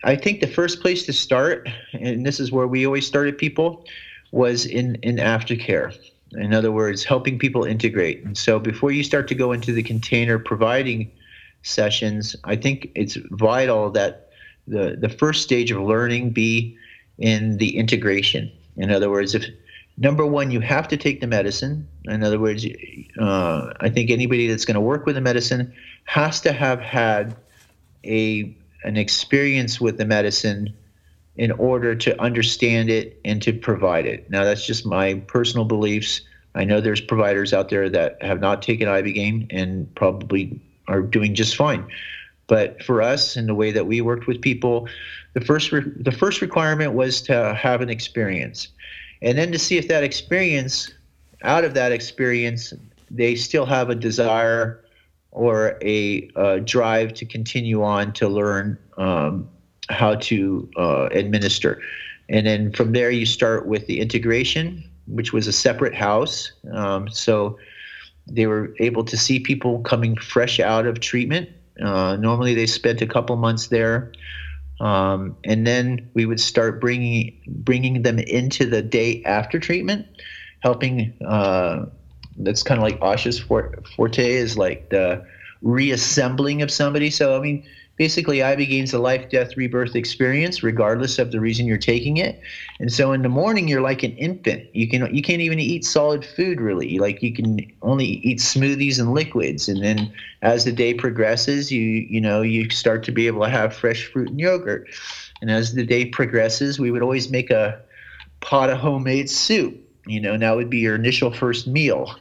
I 0.04 0.16
think 0.16 0.40
the 0.40 0.48
first 0.48 0.80
place 0.80 1.06
to 1.06 1.12
start, 1.12 1.68
and 1.92 2.26
this 2.26 2.40
is 2.40 2.50
where 2.50 2.66
we 2.66 2.84
always 2.84 3.06
started 3.06 3.38
people, 3.38 3.84
was 4.32 4.66
in 4.66 4.96
in 4.96 5.16
aftercare. 5.16 5.96
In 6.32 6.52
other 6.52 6.72
words, 6.72 7.04
helping 7.04 7.38
people 7.38 7.64
integrate. 7.64 8.24
And 8.24 8.36
so, 8.36 8.58
before 8.58 8.90
you 8.90 9.04
start 9.04 9.28
to 9.28 9.34
go 9.34 9.52
into 9.52 9.72
the 9.72 9.82
container 9.82 10.38
providing 10.38 11.12
sessions. 11.62 12.36
I 12.44 12.56
think 12.56 12.90
it's 12.94 13.16
vital 13.30 13.90
that 13.90 14.30
the 14.66 14.96
the 15.00 15.08
first 15.08 15.42
stage 15.42 15.70
of 15.70 15.80
learning 15.80 16.30
be 16.30 16.76
in 17.18 17.58
the 17.58 17.76
integration. 17.76 18.50
In 18.76 18.90
other 18.90 19.10
words, 19.10 19.34
if 19.34 19.44
number 19.96 20.26
one, 20.26 20.50
you 20.50 20.60
have 20.60 20.88
to 20.88 20.96
take 20.96 21.20
the 21.20 21.26
medicine. 21.26 21.86
In 22.04 22.22
other 22.22 22.38
words, 22.38 22.66
uh, 23.18 23.72
I 23.80 23.88
think 23.88 24.10
anybody 24.10 24.48
that's 24.48 24.64
going 24.64 24.74
to 24.74 24.80
work 24.80 25.06
with 25.06 25.14
the 25.14 25.20
medicine 25.20 25.72
has 26.04 26.40
to 26.42 26.52
have 26.52 26.80
had 26.80 27.36
a 28.04 28.56
an 28.84 28.96
experience 28.96 29.80
with 29.80 29.98
the 29.98 30.04
medicine 30.04 30.74
in 31.36 31.52
order 31.52 31.94
to 31.94 32.20
understand 32.20 32.90
it 32.90 33.18
and 33.24 33.40
to 33.42 33.52
provide 33.52 34.06
it. 34.06 34.28
Now, 34.28 34.44
that's 34.44 34.66
just 34.66 34.84
my 34.84 35.14
personal 35.28 35.64
beliefs. 35.64 36.20
I 36.54 36.64
know 36.64 36.80
there's 36.80 37.00
providers 37.00 37.52
out 37.54 37.70
there 37.70 37.88
that 37.88 38.22
have 38.22 38.40
not 38.40 38.60
taken 38.60 38.88
ibogaine 38.88 39.46
and 39.50 39.92
probably 39.94 40.60
are 40.88 41.02
doing 41.02 41.34
just 41.34 41.56
fine. 41.56 41.86
But 42.46 42.82
for 42.82 43.00
us, 43.00 43.36
in 43.36 43.46
the 43.46 43.54
way 43.54 43.72
that 43.72 43.86
we 43.86 44.00
worked 44.00 44.26
with 44.26 44.40
people, 44.40 44.88
the 45.34 45.40
first 45.40 45.72
re- 45.72 45.90
the 45.96 46.12
first 46.12 46.42
requirement 46.42 46.92
was 46.92 47.22
to 47.22 47.54
have 47.54 47.80
an 47.80 47.88
experience, 47.88 48.68
and 49.22 49.38
then 49.38 49.52
to 49.52 49.58
see 49.58 49.78
if 49.78 49.88
that 49.88 50.04
experience, 50.04 50.92
out 51.42 51.64
of 51.64 51.74
that 51.74 51.92
experience, 51.92 52.74
they 53.10 53.34
still 53.36 53.66
have 53.66 53.90
a 53.90 53.94
desire 53.94 54.84
or 55.30 55.78
a 55.82 56.28
uh, 56.36 56.58
drive 56.58 57.14
to 57.14 57.24
continue 57.24 57.82
on 57.82 58.12
to 58.12 58.28
learn 58.28 58.76
um, 58.98 59.48
how 59.88 60.14
to 60.16 60.68
uh, 60.76 61.08
administer. 61.12 61.80
And 62.28 62.46
then 62.46 62.72
from 62.72 62.92
there, 62.92 63.10
you 63.10 63.26
start 63.26 63.66
with 63.66 63.86
the 63.86 64.00
integration, 64.00 64.84
which 65.06 65.32
was 65.32 65.46
a 65.46 65.52
separate 65.52 65.94
house. 65.94 66.52
Um, 66.72 67.08
so 67.08 67.58
they 68.26 68.46
were 68.46 68.74
able 68.78 69.04
to 69.04 69.16
see 69.16 69.40
people 69.40 69.80
coming 69.80 70.16
fresh 70.16 70.60
out 70.60 70.86
of 70.86 71.00
treatment. 71.00 71.48
Uh, 71.80 72.16
normally, 72.16 72.54
they 72.54 72.66
spent 72.66 73.02
a 73.02 73.06
couple 73.06 73.36
months 73.36 73.68
there, 73.68 74.12
um, 74.80 75.36
and 75.44 75.66
then 75.66 76.08
we 76.14 76.26
would 76.26 76.40
start 76.40 76.80
bringing 76.80 77.40
bringing 77.46 78.02
them 78.02 78.18
into 78.18 78.66
the 78.66 78.82
day 78.82 79.22
after 79.24 79.58
treatment, 79.58 80.06
helping. 80.60 81.12
Uh, 81.26 81.86
that's 82.38 82.62
kind 82.62 82.78
of 82.78 82.82
like 82.82 82.98
Osha's 83.00 83.38
forte 83.38 84.30
is 84.30 84.56
like 84.56 84.88
the 84.88 85.24
reassembling 85.60 86.62
of 86.62 86.70
somebody. 86.70 87.10
So 87.10 87.36
I 87.36 87.40
mean, 87.40 87.64
basically 87.96 88.38
ibogaine's 88.38 88.92
a 88.92 88.98
life 88.98 89.28
death 89.28 89.56
rebirth 89.56 89.94
experience 89.94 90.62
regardless 90.62 91.18
of 91.18 91.30
the 91.30 91.40
reason 91.40 91.66
you're 91.66 91.76
taking 91.76 92.16
it. 92.16 92.40
And 92.80 92.92
so 92.92 93.12
in 93.12 93.22
the 93.22 93.28
morning 93.28 93.68
you're 93.68 93.82
like 93.82 94.02
an 94.02 94.16
infant. 94.16 94.74
You 94.74 94.88
can 94.88 95.14
you 95.14 95.22
can't 95.22 95.42
even 95.42 95.60
eat 95.60 95.84
solid 95.84 96.24
food 96.24 96.60
really. 96.60 96.98
Like 96.98 97.22
you 97.22 97.32
can 97.32 97.60
only 97.82 98.06
eat 98.06 98.38
smoothies 98.38 98.98
and 98.98 99.12
liquids. 99.12 99.68
And 99.68 99.82
then 99.82 100.12
as 100.40 100.64
the 100.64 100.72
day 100.72 100.94
progresses 100.94 101.70
you 101.70 101.80
you 101.82 102.20
know 102.20 102.42
you 102.42 102.70
start 102.70 103.02
to 103.04 103.12
be 103.12 103.26
able 103.26 103.42
to 103.42 103.50
have 103.50 103.74
fresh 103.74 104.06
fruit 104.06 104.30
and 104.30 104.40
yogurt. 104.40 104.88
And 105.40 105.50
as 105.50 105.74
the 105.74 105.84
day 105.84 106.06
progresses 106.06 106.78
we 106.78 106.90
would 106.90 107.02
always 107.02 107.30
make 107.30 107.50
a 107.50 107.80
pot 108.40 108.70
of 108.70 108.78
homemade 108.78 109.28
soup. 109.28 109.78
You 110.06 110.20
know 110.20 110.36
that 110.36 110.56
would 110.56 110.70
be 110.70 110.78
your 110.78 110.94
initial 110.94 111.32
first 111.32 111.66
meal. 111.66 112.16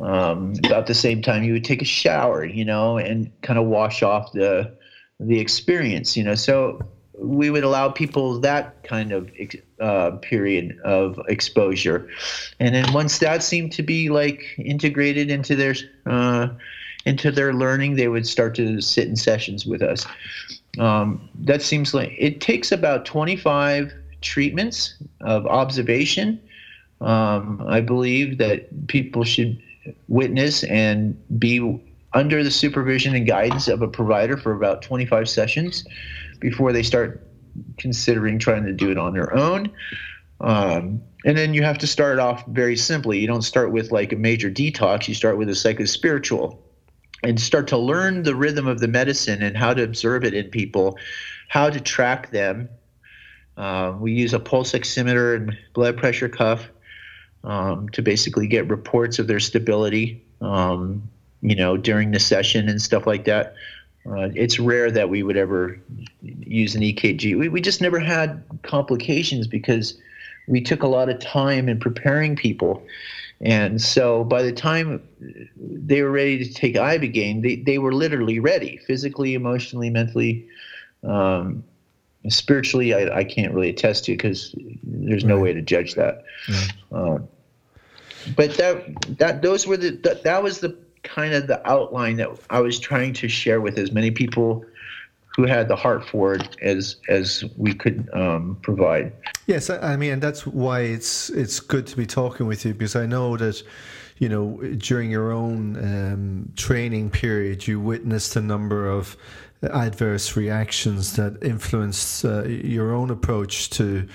Um, 0.00 0.54
about 0.64 0.86
the 0.86 0.94
same 0.94 1.20
time 1.20 1.44
you 1.44 1.52
would 1.52 1.64
take 1.64 1.82
a 1.82 1.84
shower 1.84 2.42
you 2.42 2.64
know 2.64 2.96
and 2.96 3.30
kind 3.42 3.58
of 3.58 3.66
wash 3.66 4.02
off 4.02 4.32
the 4.32 4.72
the 5.20 5.38
experience, 5.38 6.16
you 6.16 6.24
know. 6.24 6.34
So 6.34 6.80
we 7.16 7.50
would 7.50 7.64
allow 7.64 7.90
people 7.90 8.40
that 8.40 8.82
kind 8.82 9.12
of 9.12 9.30
uh, 9.78 10.12
period 10.22 10.78
of 10.84 11.20
exposure, 11.28 12.08
and 12.58 12.74
then 12.74 12.92
once 12.92 13.18
that 13.18 13.42
seemed 13.42 13.72
to 13.72 13.82
be 13.82 14.08
like 14.08 14.42
integrated 14.58 15.30
into 15.30 15.54
their 15.54 15.74
uh, 16.06 16.48
into 17.04 17.30
their 17.30 17.52
learning, 17.52 17.96
they 17.96 18.08
would 18.08 18.26
start 18.26 18.54
to 18.56 18.80
sit 18.80 19.06
in 19.08 19.16
sessions 19.16 19.66
with 19.66 19.82
us. 19.82 20.06
Um, 20.78 21.28
that 21.40 21.62
seems 21.62 21.94
like 21.94 22.14
it 22.18 22.40
takes 22.40 22.72
about 22.72 23.04
25 23.04 23.92
treatments 24.20 24.94
of 25.20 25.46
observation. 25.46 26.40
Um, 27.00 27.64
I 27.66 27.80
believe 27.80 28.38
that 28.38 28.86
people 28.88 29.24
should 29.24 29.60
witness 30.08 30.62
and 30.64 31.16
be 31.38 31.58
under 32.12 32.42
the 32.42 32.50
supervision 32.50 33.14
and 33.14 33.26
guidance 33.26 33.68
of 33.68 33.82
a 33.82 33.88
provider 33.88 34.36
for 34.36 34.52
about 34.52 34.82
25 34.82 35.28
sessions 35.28 35.84
before 36.40 36.72
they 36.72 36.82
start 36.82 37.26
considering 37.78 38.38
trying 38.38 38.64
to 38.64 38.72
do 38.72 38.90
it 38.90 38.98
on 38.98 39.12
their 39.12 39.34
own. 39.36 39.72
Um, 40.40 41.02
and 41.24 41.36
then 41.36 41.54
you 41.54 41.62
have 41.62 41.78
to 41.78 41.86
start 41.86 42.18
off 42.18 42.46
very 42.46 42.76
simply. 42.76 43.18
You 43.18 43.26
don't 43.26 43.42
start 43.42 43.72
with 43.72 43.92
like 43.92 44.12
a 44.12 44.16
major 44.16 44.50
detox, 44.50 45.06
you 45.06 45.14
start 45.14 45.36
with 45.38 45.48
a 45.48 45.52
psychospiritual 45.52 46.58
and 47.22 47.38
start 47.38 47.68
to 47.68 47.76
learn 47.76 48.22
the 48.22 48.34
rhythm 48.34 48.66
of 48.66 48.80
the 48.80 48.88
medicine 48.88 49.42
and 49.42 49.56
how 49.56 49.74
to 49.74 49.82
observe 49.82 50.24
it 50.24 50.32
in 50.32 50.48
people, 50.48 50.96
how 51.48 51.68
to 51.68 51.78
track 51.80 52.30
them. 52.30 52.68
Uh, 53.56 53.94
we 53.98 54.12
use 54.12 54.32
a 54.32 54.40
pulse 54.40 54.72
oximeter 54.72 55.36
and 55.36 55.56
blood 55.74 55.98
pressure 55.98 56.30
cuff 56.30 56.70
um, 57.44 57.88
to 57.90 58.00
basically 58.00 58.46
get 58.46 58.68
reports 58.68 59.18
of 59.18 59.26
their 59.26 59.40
stability. 59.40 60.24
Um, 60.40 61.10
you 61.42 61.54
know, 61.54 61.76
during 61.76 62.10
the 62.10 62.20
session 62.20 62.68
and 62.68 62.80
stuff 62.80 63.06
like 63.06 63.24
that. 63.24 63.54
Uh, 64.06 64.30
it's 64.34 64.58
rare 64.58 64.90
that 64.90 65.10
we 65.10 65.22
would 65.22 65.36
ever 65.36 65.78
use 66.22 66.74
an 66.74 66.80
EKG. 66.80 67.38
We, 67.38 67.48
we 67.48 67.60
just 67.60 67.80
never 67.80 67.98
had 67.98 68.42
complications 68.62 69.46
because 69.46 69.98
we 70.48 70.60
took 70.60 70.82
a 70.82 70.86
lot 70.86 71.08
of 71.08 71.18
time 71.20 71.68
in 71.68 71.78
preparing 71.78 72.34
people. 72.34 72.82
And 73.42 73.80
so 73.80 74.24
by 74.24 74.42
the 74.42 74.52
time 74.52 75.02
they 75.56 76.02
were 76.02 76.10
ready 76.10 76.44
to 76.44 76.52
take 76.52 76.74
Ibogaine, 76.74 77.42
they, 77.42 77.56
they 77.56 77.78
were 77.78 77.92
literally 77.92 78.38
ready 78.38 78.78
physically, 78.86 79.34
emotionally, 79.34 79.90
mentally. 79.90 80.46
Um, 81.02 81.64
spiritually, 82.28 82.94
I, 82.94 83.18
I 83.18 83.24
can't 83.24 83.54
really 83.54 83.70
attest 83.70 84.04
to 84.06 84.12
because 84.12 84.54
there's 84.82 85.24
no 85.24 85.36
right. 85.36 85.42
way 85.42 85.52
to 85.54 85.62
judge 85.62 85.94
that. 85.94 86.24
Yeah. 86.48 86.66
Um, 86.92 87.28
but 88.36 88.54
that 88.58 89.18
that 89.18 89.40
those 89.40 89.66
were 89.66 89.78
the 89.78 89.90
that, 90.02 90.24
that 90.24 90.42
was 90.42 90.60
the 90.60 90.76
kind 91.02 91.34
of 91.34 91.46
the 91.46 91.66
outline 91.68 92.16
that 92.16 92.28
I 92.50 92.60
was 92.60 92.78
trying 92.78 93.12
to 93.14 93.28
share 93.28 93.60
with 93.60 93.78
as 93.78 93.92
many 93.92 94.10
people 94.10 94.64
who 95.36 95.46
had 95.46 95.68
the 95.68 95.76
heart 95.76 96.06
for 96.08 96.34
it 96.34 96.56
as 96.60 96.96
as 97.08 97.44
we 97.56 97.72
could 97.72 98.08
um, 98.12 98.58
provide. 98.62 99.12
Yes, 99.46 99.70
I 99.70 99.96
mean, 99.96 100.12
and 100.14 100.22
that's 100.22 100.46
why 100.46 100.80
it's 100.80 101.30
it's 101.30 101.60
good 101.60 101.86
to 101.88 101.96
be 101.96 102.06
talking 102.06 102.46
with 102.46 102.64
you 102.64 102.72
because 102.72 102.96
I 102.96 103.06
know 103.06 103.36
that 103.36 103.62
you 104.18 104.28
know 104.28 104.58
during 104.76 105.10
your 105.10 105.32
own 105.32 105.76
um, 105.76 106.52
training 106.56 107.10
period 107.10 107.66
you 107.66 107.80
witnessed 107.80 108.36
a 108.36 108.40
number 108.40 108.88
of 108.88 109.16
adverse 109.62 110.36
reactions 110.36 111.16
that 111.16 111.38
influenced 111.42 112.24
uh, 112.24 112.44
your 112.44 112.92
own 112.92 113.10
approach 113.10 113.70
to 113.70 114.08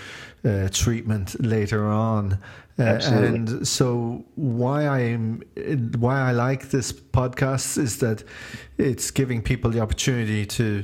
uh, 0.44 0.70
treatment 0.72 1.40
later 1.44 1.86
on. 1.86 2.40
Uh, 2.78 3.00
and 3.04 3.66
so 3.66 4.26
why 4.36 4.86
I'm 4.86 5.42
why 5.98 6.20
I 6.20 6.34
like 6.34 6.72
this 6.72 6.92
podcast 6.92 7.78
is 7.78 8.00
that 8.00 8.22
it's 8.78 9.12
giving 9.12 9.42
people 9.42 9.72
the 9.72 9.80
opportunity 9.80 10.46
to 10.46 10.84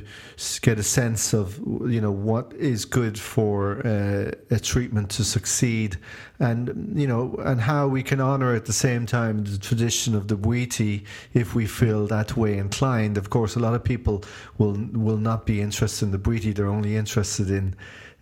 get 0.62 0.78
a 0.78 0.82
sense 0.82 1.34
of 1.34 1.58
you 1.86 2.00
know 2.00 2.10
what 2.10 2.54
is 2.54 2.86
good 2.86 3.18
for 3.18 3.86
uh, 3.86 4.30
a 4.50 4.58
treatment 4.58 5.10
to 5.10 5.24
succeed, 5.24 5.98
and 6.38 6.98
you 6.98 7.06
know 7.06 7.34
and 7.44 7.60
how 7.60 7.88
we 7.88 8.02
can 8.02 8.22
honor 8.22 8.54
at 8.54 8.64
the 8.64 8.72
same 8.72 9.04
time 9.04 9.44
the 9.44 9.58
tradition 9.58 10.14
of 10.14 10.28
the 10.28 10.36
Bwiti 10.36 11.04
if 11.34 11.54
we 11.54 11.66
feel 11.66 12.06
that 12.06 12.38
way 12.38 12.56
inclined. 12.56 13.18
Of 13.18 13.28
course, 13.28 13.54
a 13.54 13.60
lot 13.60 13.74
of 13.74 13.84
people 13.84 14.24
will 14.56 14.78
will 14.94 15.18
not 15.18 15.44
be 15.44 15.60
interested 15.60 16.06
in 16.06 16.12
the 16.12 16.18
Bwiti; 16.18 16.54
they're 16.54 16.68
only 16.68 16.96
interested 16.96 17.50
in 17.50 17.74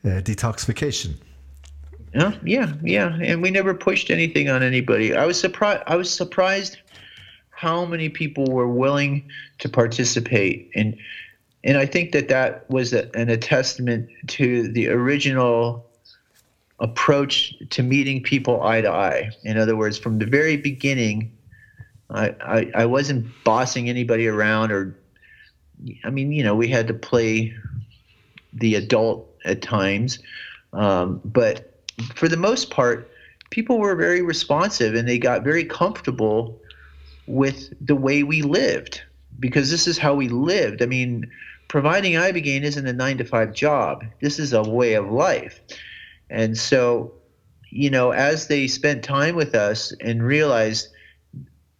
uh, 0.04 0.22
detoxification. 0.22 1.14
Yeah, 2.14 2.34
yeah, 2.44 2.72
yeah. 2.82 3.18
And 3.22 3.40
we 3.42 3.50
never 3.50 3.74
pushed 3.74 4.10
anything 4.10 4.48
on 4.48 4.62
anybody. 4.62 5.14
I 5.14 5.26
was 5.26 5.38
surprised. 5.40 5.82
I 5.86 5.96
was 5.96 6.12
surprised 6.12 6.78
how 7.50 7.84
many 7.84 8.08
people 8.08 8.46
were 8.46 8.68
willing 8.68 9.30
to 9.58 9.68
participate, 9.68 10.70
and 10.74 10.96
and 11.62 11.76
I 11.76 11.86
think 11.86 12.12
that 12.12 12.28
that 12.28 12.68
was 12.68 12.92
a, 12.92 13.14
an 13.16 13.28
a 13.28 13.36
testament 13.36 14.08
to 14.28 14.68
the 14.68 14.88
original 14.88 15.86
approach 16.80 17.54
to 17.70 17.82
meeting 17.82 18.22
people 18.22 18.62
eye 18.62 18.80
to 18.80 18.90
eye. 18.90 19.30
In 19.44 19.58
other 19.58 19.76
words, 19.76 19.98
from 19.98 20.18
the 20.18 20.26
very 20.26 20.56
beginning, 20.56 21.30
I, 22.08 22.34
I, 22.40 22.70
I 22.74 22.86
wasn't 22.86 23.26
bossing 23.44 23.88
anybody 23.88 24.26
around 24.26 24.72
or, 24.72 24.96
I 26.04 26.10
mean, 26.10 26.32
you 26.32 26.42
know, 26.42 26.54
we 26.54 26.68
had 26.68 26.88
to 26.88 26.94
play 26.94 27.54
the 28.52 28.74
adult 28.74 29.30
at 29.44 29.62
times, 29.62 30.18
um, 30.72 31.20
but 31.24 31.69
for 32.14 32.28
the 32.28 32.36
most 32.36 32.70
part, 32.70 33.10
people 33.50 33.78
were 33.78 33.94
very 33.94 34.22
responsive 34.22 34.94
and 34.94 35.08
they 35.08 35.18
got 35.18 35.42
very 35.42 35.64
comfortable 35.64 36.60
with 37.26 37.72
the 37.84 37.96
way 37.96 38.22
we 38.22 38.42
lived 38.42 39.02
because 39.38 39.70
this 39.70 39.86
is 39.86 39.98
how 39.98 40.14
we 40.14 40.28
lived. 40.28 40.82
I 40.82 40.86
mean, 40.86 41.30
providing 41.68 42.14
Ibogaine 42.14 42.62
isn't 42.62 42.86
a 42.86 42.92
nine 42.92 43.18
to 43.18 43.24
five 43.24 43.52
job. 43.52 44.04
This 44.20 44.38
is 44.38 44.52
a 44.52 44.62
way 44.62 44.94
of 44.94 45.10
life. 45.10 45.60
And 46.28 46.56
so, 46.56 47.12
you 47.70 47.90
know, 47.90 48.10
as 48.10 48.48
they 48.48 48.66
spent 48.66 49.04
time 49.04 49.36
with 49.36 49.54
us 49.54 49.92
and 50.00 50.22
realized 50.22 50.88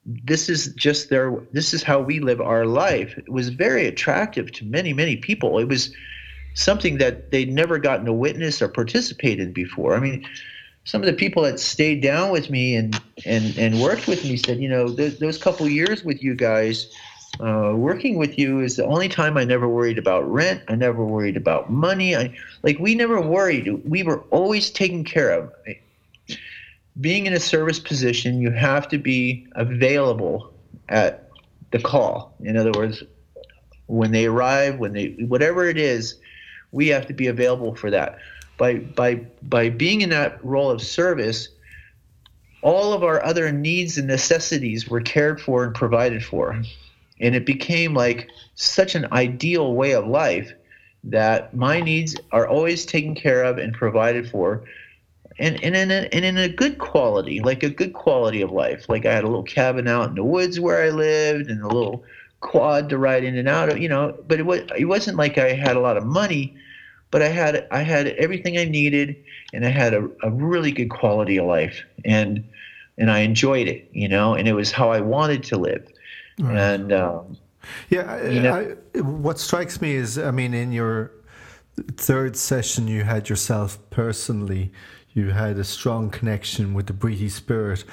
this 0.06 0.48
is 0.48 0.72
just 0.74 1.10
their 1.10 1.40
this 1.52 1.74
is 1.74 1.82
how 1.82 2.00
we 2.00 2.20
live 2.20 2.40
our 2.40 2.66
life, 2.66 3.16
it 3.18 3.28
was 3.28 3.50
very 3.50 3.86
attractive 3.86 4.50
to 4.52 4.64
many, 4.64 4.92
many 4.92 5.16
people. 5.16 5.58
It 5.58 5.68
was 5.68 5.94
something 6.54 6.98
that 6.98 7.30
they'd 7.30 7.52
never 7.52 7.78
gotten 7.78 8.06
to 8.06 8.12
witness 8.12 8.60
or 8.60 8.68
participate 8.68 9.40
in 9.40 9.52
before. 9.52 9.94
I 9.94 10.00
mean, 10.00 10.26
some 10.84 11.02
of 11.02 11.06
the 11.06 11.12
people 11.12 11.42
that 11.42 11.60
stayed 11.60 12.02
down 12.02 12.30
with 12.30 12.50
me 12.50 12.74
and 12.74 13.00
and 13.24 13.56
and 13.58 13.80
worked 13.80 14.06
with 14.06 14.24
me 14.24 14.36
said, 14.36 14.60
you 14.60 14.68
know, 14.68 14.88
those, 14.88 15.18
those 15.18 15.38
couple 15.38 15.68
years 15.68 16.04
with 16.04 16.22
you 16.22 16.34
guys, 16.34 16.92
uh, 17.38 17.72
working 17.76 18.16
with 18.16 18.38
you 18.38 18.60
is 18.60 18.76
the 18.76 18.84
only 18.84 19.08
time 19.08 19.36
I 19.36 19.44
never 19.44 19.68
worried 19.68 19.98
about 19.98 20.30
rent. 20.30 20.62
I 20.68 20.74
never 20.74 21.04
worried 21.04 21.36
about 21.36 21.70
money. 21.70 22.16
I 22.16 22.34
like 22.62 22.78
we 22.78 22.94
never 22.94 23.20
worried. 23.20 23.82
We 23.88 24.02
were 24.02 24.20
always 24.30 24.70
taken 24.70 25.04
care 25.04 25.30
of. 25.30 25.52
Being 27.00 27.26
in 27.26 27.32
a 27.32 27.40
service 27.40 27.78
position, 27.78 28.40
you 28.40 28.50
have 28.50 28.88
to 28.88 28.98
be 28.98 29.46
available 29.52 30.52
at 30.88 31.30
the 31.70 31.78
call. 31.78 32.34
In 32.40 32.56
other 32.56 32.72
words, 32.72 33.02
when 33.86 34.12
they 34.12 34.26
arrive, 34.26 34.78
when 34.78 34.92
they 34.92 35.10
whatever 35.20 35.66
it 35.66 35.78
is, 35.78 36.16
we 36.72 36.88
have 36.88 37.06
to 37.06 37.12
be 37.12 37.26
available 37.26 37.74
for 37.74 37.90
that. 37.90 38.18
By 38.58 38.76
by 38.76 39.16
by 39.42 39.70
being 39.70 40.02
in 40.02 40.10
that 40.10 40.42
role 40.44 40.70
of 40.70 40.82
service, 40.82 41.48
all 42.62 42.92
of 42.92 43.02
our 43.02 43.22
other 43.24 43.50
needs 43.52 43.98
and 43.98 44.06
necessities 44.06 44.88
were 44.88 45.00
cared 45.00 45.40
for 45.40 45.64
and 45.64 45.74
provided 45.74 46.24
for. 46.24 46.62
And 47.20 47.34
it 47.34 47.46
became 47.46 47.94
like 47.94 48.28
such 48.54 48.94
an 48.94 49.06
ideal 49.12 49.74
way 49.74 49.92
of 49.92 50.06
life 50.06 50.52
that 51.04 51.54
my 51.54 51.80
needs 51.80 52.16
are 52.32 52.46
always 52.46 52.84
taken 52.84 53.14
care 53.14 53.42
of 53.42 53.58
and 53.58 53.72
provided 53.72 54.28
for. 54.28 54.64
And, 55.38 55.62
and, 55.64 55.74
in 55.74 55.90
a, 55.90 56.08
and 56.12 56.24
in 56.24 56.36
a 56.36 56.50
good 56.50 56.78
quality, 56.78 57.40
like 57.40 57.62
a 57.62 57.70
good 57.70 57.94
quality 57.94 58.42
of 58.42 58.50
life. 58.50 58.86
Like 58.90 59.06
I 59.06 59.14
had 59.14 59.24
a 59.24 59.28
little 59.28 59.42
cabin 59.42 59.88
out 59.88 60.10
in 60.10 60.14
the 60.14 60.24
woods 60.24 60.60
where 60.60 60.82
I 60.82 60.90
lived 60.90 61.48
and 61.48 61.62
a 61.62 61.68
little 61.68 62.04
quad 62.40 62.88
to 62.88 62.98
ride 62.98 63.24
in 63.24 63.36
and 63.36 63.48
out 63.48 63.68
of, 63.68 63.78
you 63.78 63.88
know, 63.88 64.16
but 64.26 64.38
it 64.38 64.46
was 64.46 64.62
it 64.76 64.86
wasn't 64.86 65.16
like 65.16 65.38
I 65.38 65.52
had 65.52 65.76
a 65.76 65.80
lot 65.80 65.96
of 65.96 66.04
money, 66.04 66.56
but 67.10 67.22
I 67.22 67.28
had 67.28 67.66
I 67.70 67.82
had 67.82 68.08
everything 68.08 68.58
I 68.58 68.64
needed 68.64 69.16
and 69.52 69.64
I 69.64 69.70
had 69.70 69.94
a, 69.94 70.08
a 70.22 70.30
really 70.30 70.72
good 70.72 70.90
quality 70.90 71.38
of 71.38 71.46
life 71.46 71.82
and 72.04 72.44
and 72.98 73.10
I 73.10 73.20
enjoyed 73.20 73.68
it, 73.68 73.88
you 73.92 74.08
know, 74.08 74.34
and 74.34 74.46
it 74.46 74.52
was 74.52 74.72
how 74.72 74.90
I 74.90 75.00
wanted 75.00 75.42
to 75.44 75.56
live. 75.56 75.86
Right. 76.38 76.56
And 76.56 76.92
um, 76.92 77.36
yeah, 77.88 78.26
you 78.28 78.40
know, 78.40 78.76
I, 78.94 79.00
what 79.00 79.38
strikes 79.38 79.80
me 79.80 79.94
is, 79.94 80.18
I 80.18 80.30
mean, 80.30 80.54
in 80.54 80.72
your 80.72 81.12
third 81.96 82.36
session, 82.36 82.88
you 82.88 83.04
had 83.04 83.28
yourself 83.28 83.78
personally, 83.90 84.72
you 85.12 85.30
had 85.30 85.58
a 85.58 85.64
strong 85.64 86.10
connection 86.10 86.74
with 86.74 86.86
the 86.86 86.92
Bwiti 86.92 87.30
spirit 87.30 87.84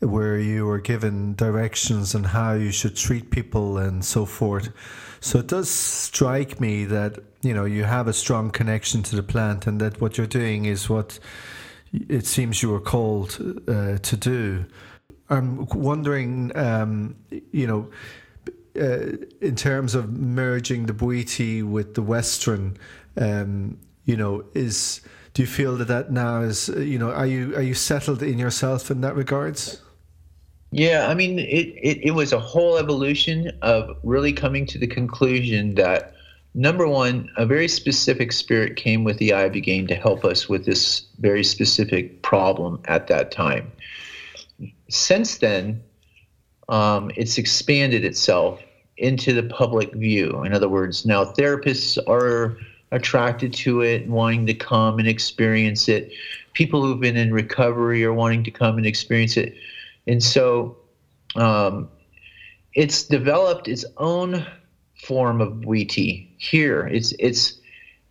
where 0.00 0.38
you 0.38 0.66
were 0.66 0.80
given 0.80 1.34
directions 1.34 2.14
on 2.14 2.24
how 2.24 2.52
you 2.52 2.70
should 2.70 2.96
treat 2.96 3.30
people 3.30 3.78
and 3.78 4.04
so 4.04 4.26
forth. 4.26 4.68
So 5.20 5.38
it 5.38 5.46
does 5.46 5.70
strike 5.70 6.60
me 6.60 6.84
that 6.84 7.18
you 7.42 7.54
know 7.54 7.64
you 7.64 7.84
have 7.84 8.08
a 8.08 8.12
strong 8.12 8.50
connection 8.50 9.02
to 9.04 9.16
the 9.16 9.22
plant, 9.22 9.66
and 9.66 9.80
that 9.80 10.00
what 10.00 10.18
you're 10.18 10.26
doing 10.26 10.66
is 10.66 10.88
what 10.88 11.18
it 11.92 12.26
seems 12.26 12.62
you 12.62 12.70
were 12.70 12.80
called 12.80 13.62
uh, 13.68 13.98
to 13.98 14.16
do. 14.16 14.66
I'm 15.28 15.66
wondering, 15.66 16.56
um, 16.56 17.16
you 17.52 17.66
know. 17.66 17.90
Uh, 18.78 19.16
in 19.40 19.56
terms 19.56 19.94
of 19.94 20.12
merging 20.12 20.84
the 20.84 20.92
Bwiti 20.92 21.64
with 21.64 21.94
the 21.94 22.02
Western, 22.02 22.76
um, 23.16 23.78
you 24.04 24.18
know, 24.18 24.44
is 24.52 25.00
do 25.32 25.40
you 25.40 25.46
feel 25.46 25.78
that 25.78 25.88
that 25.88 26.12
now 26.12 26.42
is, 26.42 26.68
you 26.68 26.98
know, 26.98 27.10
are 27.10 27.26
you 27.26 27.56
are 27.56 27.62
you 27.62 27.72
settled 27.72 28.22
in 28.22 28.38
yourself 28.38 28.90
in 28.90 29.00
that 29.00 29.16
regards? 29.16 29.80
Yeah, 30.76 31.08
I 31.08 31.14
mean, 31.14 31.38
it, 31.38 31.68
it, 31.80 32.08
it 32.08 32.10
was 32.10 32.34
a 32.34 32.38
whole 32.38 32.76
evolution 32.76 33.50
of 33.62 33.96
really 34.02 34.34
coming 34.34 34.66
to 34.66 34.76
the 34.76 34.86
conclusion 34.86 35.74
that 35.76 36.12
number 36.54 36.86
one, 36.86 37.30
a 37.38 37.46
very 37.46 37.66
specific 37.66 38.30
spirit 38.30 38.76
came 38.76 39.02
with 39.02 39.16
the 39.16 39.30
Ibogaine 39.30 39.88
to 39.88 39.94
help 39.94 40.22
us 40.22 40.50
with 40.50 40.66
this 40.66 41.06
very 41.18 41.42
specific 41.42 42.20
problem 42.20 42.78
at 42.84 43.06
that 43.06 43.30
time. 43.30 43.72
Since 44.90 45.38
then, 45.38 45.82
um, 46.68 47.10
it's 47.16 47.38
expanded 47.38 48.04
itself 48.04 48.60
into 48.98 49.32
the 49.32 49.44
public 49.44 49.94
view. 49.94 50.44
In 50.44 50.52
other 50.52 50.68
words, 50.68 51.06
now 51.06 51.24
therapists 51.24 51.96
are 52.06 52.58
attracted 52.92 53.54
to 53.54 53.80
it, 53.80 54.06
wanting 54.08 54.44
to 54.44 54.52
come 54.52 54.98
and 54.98 55.08
experience 55.08 55.88
it. 55.88 56.12
People 56.52 56.82
who've 56.82 57.00
been 57.00 57.16
in 57.16 57.32
recovery 57.32 58.04
are 58.04 58.12
wanting 58.12 58.44
to 58.44 58.50
come 58.50 58.76
and 58.76 58.86
experience 58.86 59.38
it 59.38 59.54
and 60.06 60.22
so 60.22 60.76
um, 61.34 61.88
it's 62.74 63.04
developed 63.04 63.68
its 63.68 63.84
own 63.96 64.46
form 65.04 65.40
of 65.40 65.54
Bwiti 65.54 66.28
here. 66.38 66.86
It's 66.86 67.12
it's 67.18 67.58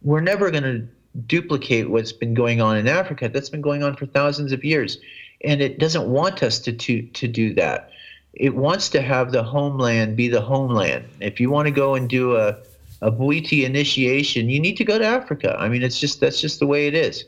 we're 0.01 0.21
never 0.21 0.51
going 0.51 0.63
to 0.63 0.87
duplicate 1.27 1.89
what's 1.89 2.11
been 2.11 2.33
going 2.33 2.61
on 2.61 2.77
in 2.77 2.87
Africa. 2.87 3.29
That's 3.29 3.49
been 3.49 3.61
going 3.61 3.83
on 3.83 3.95
for 3.95 4.05
thousands 4.05 4.51
of 4.51 4.63
years, 4.63 4.97
and 5.43 5.61
it 5.61 5.79
doesn't 5.79 6.07
want 6.07 6.43
us 6.43 6.59
to 6.59 6.73
to 6.73 7.01
to 7.03 7.27
do 7.27 7.53
that. 7.53 7.89
It 8.33 8.55
wants 8.55 8.89
to 8.89 9.01
have 9.01 9.31
the 9.31 9.43
homeland 9.43 10.17
be 10.17 10.27
the 10.27 10.41
homeland. 10.41 11.05
If 11.21 11.39
you 11.39 11.49
want 11.49 11.67
to 11.67 11.71
go 11.71 11.95
and 11.95 12.09
do 12.09 12.35
a 12.35 12.57
a 13.01 13.11
Bwiti 13.11 13.63
initiation, 13.63 14.49
you 14.49 14.59
need 14.59 14.77
to 14.77 14.83
go 14.83 14.97
to 14.97 15.05
Africa. 15.05 15.55
I 15.59 15.69
mean, 15.69 15.83
it's 15.83 15.99
just 15.99 16.19
that's 16.19 16.41
just 16.41 16.59
the 16.59 16.67
way 16.67 16.87
it 16.87 16.95
is. 16.95 17.23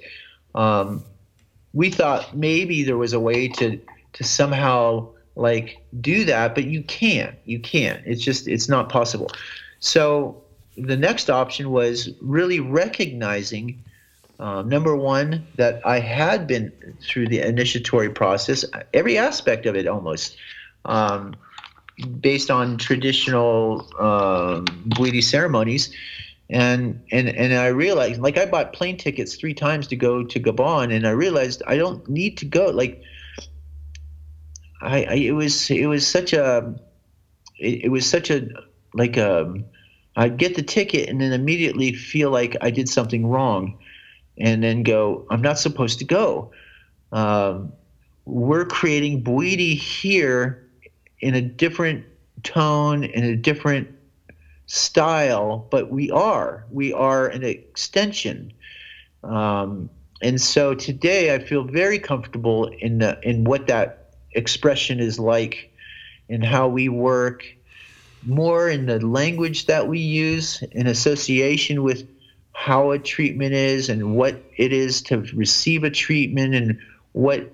Um, 0.56 1.04
we 1.74 1.90
thought 1.92 2.36
maybe 2.36 2.84
there 2.84 2.98
was 2.98 3.14
a 3.14 3.20
way 3.20 3.48
to 3.50 3.80
to 4.18 4.24
somehow 4.24 5.08
like 5.36 5.78
do 6.02 6.26
that, 6.26 6.56
but 6.56 6.66
you 6.66 6.82
can't. 6.84 7.36
You 7.46 7.60
can't. 7.60 8.02
It's 8.06 8.24
just 8.24 8.48
it's 8.48 8.68
not 8.68 8.90
possible. 8.90 9.30
So 9.80 10.44
the 10.76 10.98
next 10.98 11.30
option 11.30 11.72
was 11.72 12.10
really 12.22 12.60
recognizing 12.60 13.84
uh, 14.40 14.64
number 14.64 14.96
one 14.96 15.46
that 15.56 15.86
I 15.86 16.00
had 16.00 16.48
been 16.48 16.72
through 17.02 17.28
the 17.28 17.42
initiatory 17.42 18.10
process, 18.10 18.66
every 18.94 19.18
aspect 19.18 19.66
of 19.66 19.76
it 19.76 19.88
almost, 19.88 20.38
um, 20.86 21.36
based 22.20 22.52
on 22.52 22.78
traditional 22.78 23.88
um, 24.00 24.66
ceremonies. 25.22 25.94
And, 26.50 27.02
and 27.12 27.28
and 27.28 27.54
I 27.54 27.68
realized, 27.68 28.22
like 28.22 28.38
I 28.38 28.46
bought 28.46 28.72
plane 28.72 28.98
tickets 28.98 29.36
three 29.36 29.54
times 29.54 29.88
to 29.88 29.98
go 29.98 30.24
to 30.24 30.40
Gabon, 30.40 30.96
and 30.96 31.06
I 31.06 31.12
realized 31.12 31.62
I 31.68 31.76
don't 31.76 32.08
need 32.08 32.38
to 32.38 32.46
go. 32.46 32.68
Like, 32.68 33.04
I, 34.82 35.04
I 35.04 35.14
it 35.16 35.32
was 35.32 35.70
it 35.70 35.88
was 35.88 36.06
such 36.06 36.34
a 36.34 36.76
it, 37.60 37.86
it 37.86 37.90
was 37.90 38.06
such 38.06 38.30
a 38.30 38.48
like 38.94 39.18
a 39.18 39.42
um, 39.44 39.66
I'd 40.16 40.38
get 40.38 40.56
the 40.56 40.64
ticket 40.64 41.10
and 41.10 41.22
then 41.22 41.32
immediately 41.32 41.94
feel 41.94 42.32
like 42.32 42.58
I 42.62 42.72
did 42.72 42.90
something 42.90 43.28
wrong, 43.28 43.78
and 44.38 44.64
then 44.64 44.84
go, 44.84 45.28
I'm 45.30 45.42
not 45.42 45.60
supposed 45.60 46.00
to 46.00 46.06
go. 46.06 46.52
Um, 47.12 47.72
we're 48.26 48.66
creating 48.66 49.24
Bwiti 49.24 49.76
here 49.76 50.68
in 51.20 51.36
a 51.36 51.42
different 51.42 52.06
tone, 52.44 53.04
in 53.04 53.24
a 53.24 53.36
different 53.36 53.90
style, 54.66 55.68
but 55.72 55.90
we 55.90 56.12
are. 56.12 56.66
We 56.72 56.94
are 56.94 57.28
an 57.28 57.44
extension. 57.44 58.54
Um, 59.24 59.90
and 60.22 60.42
so 60.42 60.74
today 60.74 61.34
I 61.34 61.40
feel 61.40 61.64
very 61.64 62.00
comfortable 62.00 62.68
in 62.80 63.00
the, 63.00 63.20
in 63.24 63.44
what 63.44 63.68
that 63.68 63.97
expression 64.38 65.00
is 65.00 65.20
like 65.20 65.72
and 66.30 66.44
how 66.44 66.68
we 66.68 66.90
work 66.90 67.46
more 68.26 68.70
in 68.70 68.86
the 68.86 69.06
language 69.06 69.66
that 69.66 69.88
we 69.88 70.00
use 70.00 70.62
in 70.72 70.88
association 70.88 71.84
with 71.84 72.08
how 72.54 72.92
a 72.92 73.00
treatment 73.00 73.54
is 73.54 73.90
and 73.90 74.16
what 74.16 74.42
it 74.58 74.74
is 74.74 75.02
to 75.04 75.20
receive 75.34 75.84
a 75.84 75.90
treatment 75.90 76.56
and 76.56 76.80
what 77.14 77.52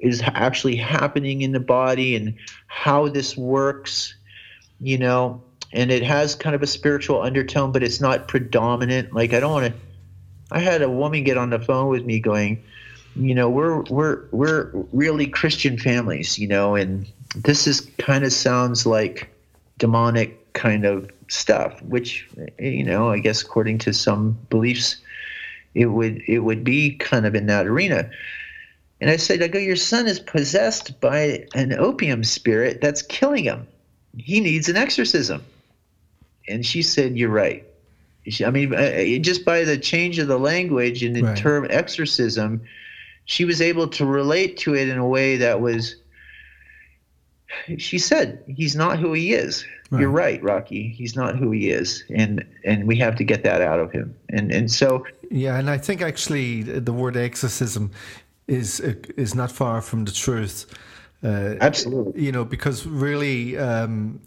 is 0.00 0.22
actually 0.24 0.76
happening 0.76 1.42
in 1.42 1.52
the 1.52 1.60
body 1.60 2.16
and 2.16 2.34
how 2.66 3.08
this 3.08 3.36
works, 3.36 4.14
you 4.80 4.98
know, 4.98 5.42
and 5.72 5.90
it 5.90 6.02
has 6.02 6.34
kind 6.34 6.54
of 6.54 6.62
a 6.62 6.66
spiritual 6.66 7.22
undertone, 7.22 7.72
but 7.72 7.82
it's 7.82 8.00
not 8.00 8.28
predominant. 8.28 9.12
Like 9.12 9.32
I 9.32 9.40
don't 9.40 9.52
want 9.52 9.72
to. 9.72 9.80
I 10.50 10.58
had 10.58 10.82
a 10.82 10.90
woman 10.90 11.24
get 11.24 11.38
on 11.38 11.50
the 11.50 11.58
phone 11.58 11.88
with 11.88 12.04
me 12.04 12.20
going, 12.20 12.62
you 13.16 13.34
know, 13.34 13.48
we're 13.50 13.82
we're 13.82 14.24
we're 14.30 14.70
really 14.92 15.26
Christian 15.26 15.78
families, 15.78 16.38
you 16.38 16.48
know, 16.48 16.74
and 16.74 17.06
this 17.34 17.66
is 17.66 17.88
kind 17.98 18.24
of 18.24 18.32
sounds 18.32 18.86
like 18.86 19.30
demonic 19.78 20.52
kind 20.54 20.84
of 20.84 21.10
stuff, 21.28 21.82
which 21.82 22.28
you 22.58 22.84
know, 22.84 23.10
I 23.10 23.18
guess 23.18 23.42
according 23.42 23.78
to 23.78 23.92
some 23.92 24.38
beliefs, 24.48 24.96
it 25.74 25.86
would 25.86 26.22
it 26.26 26.40
would 26.40 26.64
be 26.64 26.96
kind 26.96 27.26
of 27.26 27.34
in 27.34 27.46
that 27.46 27.66
arena. 27.66 28.10
And 29.00 29.10
I 29.10 29.16
said, 29.16 29.42
I 29.42 29.48
go, 29.48 29.58
your 29.58 29.74
son 29.74 30.06
is 30.06 30.20
possessed 30.20 31.00
by 31.00 31.46
an 31.54 31.72
opium 31.72 32.22
spirit 32.22 32.80
that's 32.80 33.02
killing 33.02 33.42
him. 33.42 33.66
He 34.16 34.38
needs 34.38 34.68
an 34.68 34.76
exorcism. 34.76 35.42
And 36.48 36.64
she 36.64 36.82
said, 36.82 37.16
You're 37.16 37.30
right. 37.30 37.66
I 38.44 38.50
mean, 38.50 38.72
uh, 38.72 39.18
just 39.20 39.44
by 39.44 39.64
the 39.64 39.76
change 39.76 40.20
of 40.20 40.28
the 40.28 40.38
language 40.38 41.02
and 41.02 41.16
the 41.16 41.22
right. 41.22 41.36
term 41.36 41.66
exorcism, 41.68 42.62
she 43.32 43.46
was 43.46 43.62
able 43.62 43.88
to 43.88 44.04
relate 44.04 44.58
to 44.58 44.74
it 44.74 44.88
in 44.88 44.98
a 44.98 45.06
way 45.06 45.38
that 45.38 45.58
was 45.58 45.96
she 47.78 47.98
said 47.98 48.42
he's 48.46 48.76
not 48.76 48.98
who 48.98 49.12
he 49.14 49.32
is. 49.32 49.64
Right. 49.90 50.00
You're 50.00 50.10
right, 50.10 50.42
Rocky. 50.42 50.88
He's 50.88 51.16
not 51.16 51.36
who 51.36 51.50
he 51.50 51.70
is, 51.70 52.04
and 52.14 52.44
and 52.64 52.86
we 52.86 52.96
have 52.96 53.16
to 53.16 53.24
get 53.24 53.42
that 53.44 53.62
out 53.62 53.80
of 53.80 53.90
him. 53.90 54.14
And 54.28 54.52
and 54.52 54.70
so 54.70 55.06
yeah, 55.30 55.58
and 55.58 55.70
I 55.70 55.78
think 55.78 56.02
actually 56.02 56.62
the 56.62 56.92
word 56.92 57.16
exorcism 57.16 57.90
is 58.48 58.80
is 58.80 59.34
not 59.34 59.50
far 59.50 59.80
from 59.80 60.04
the 60.04 60.12
truth. 60.12 60.66
Uh, 61.22 61.54
Absolutely, 61.60 62.22
you 62.22 62.32
know, 62.32 62.44
because 62.44 62.86
really, 62.86 63.56
um, 63.56 64.20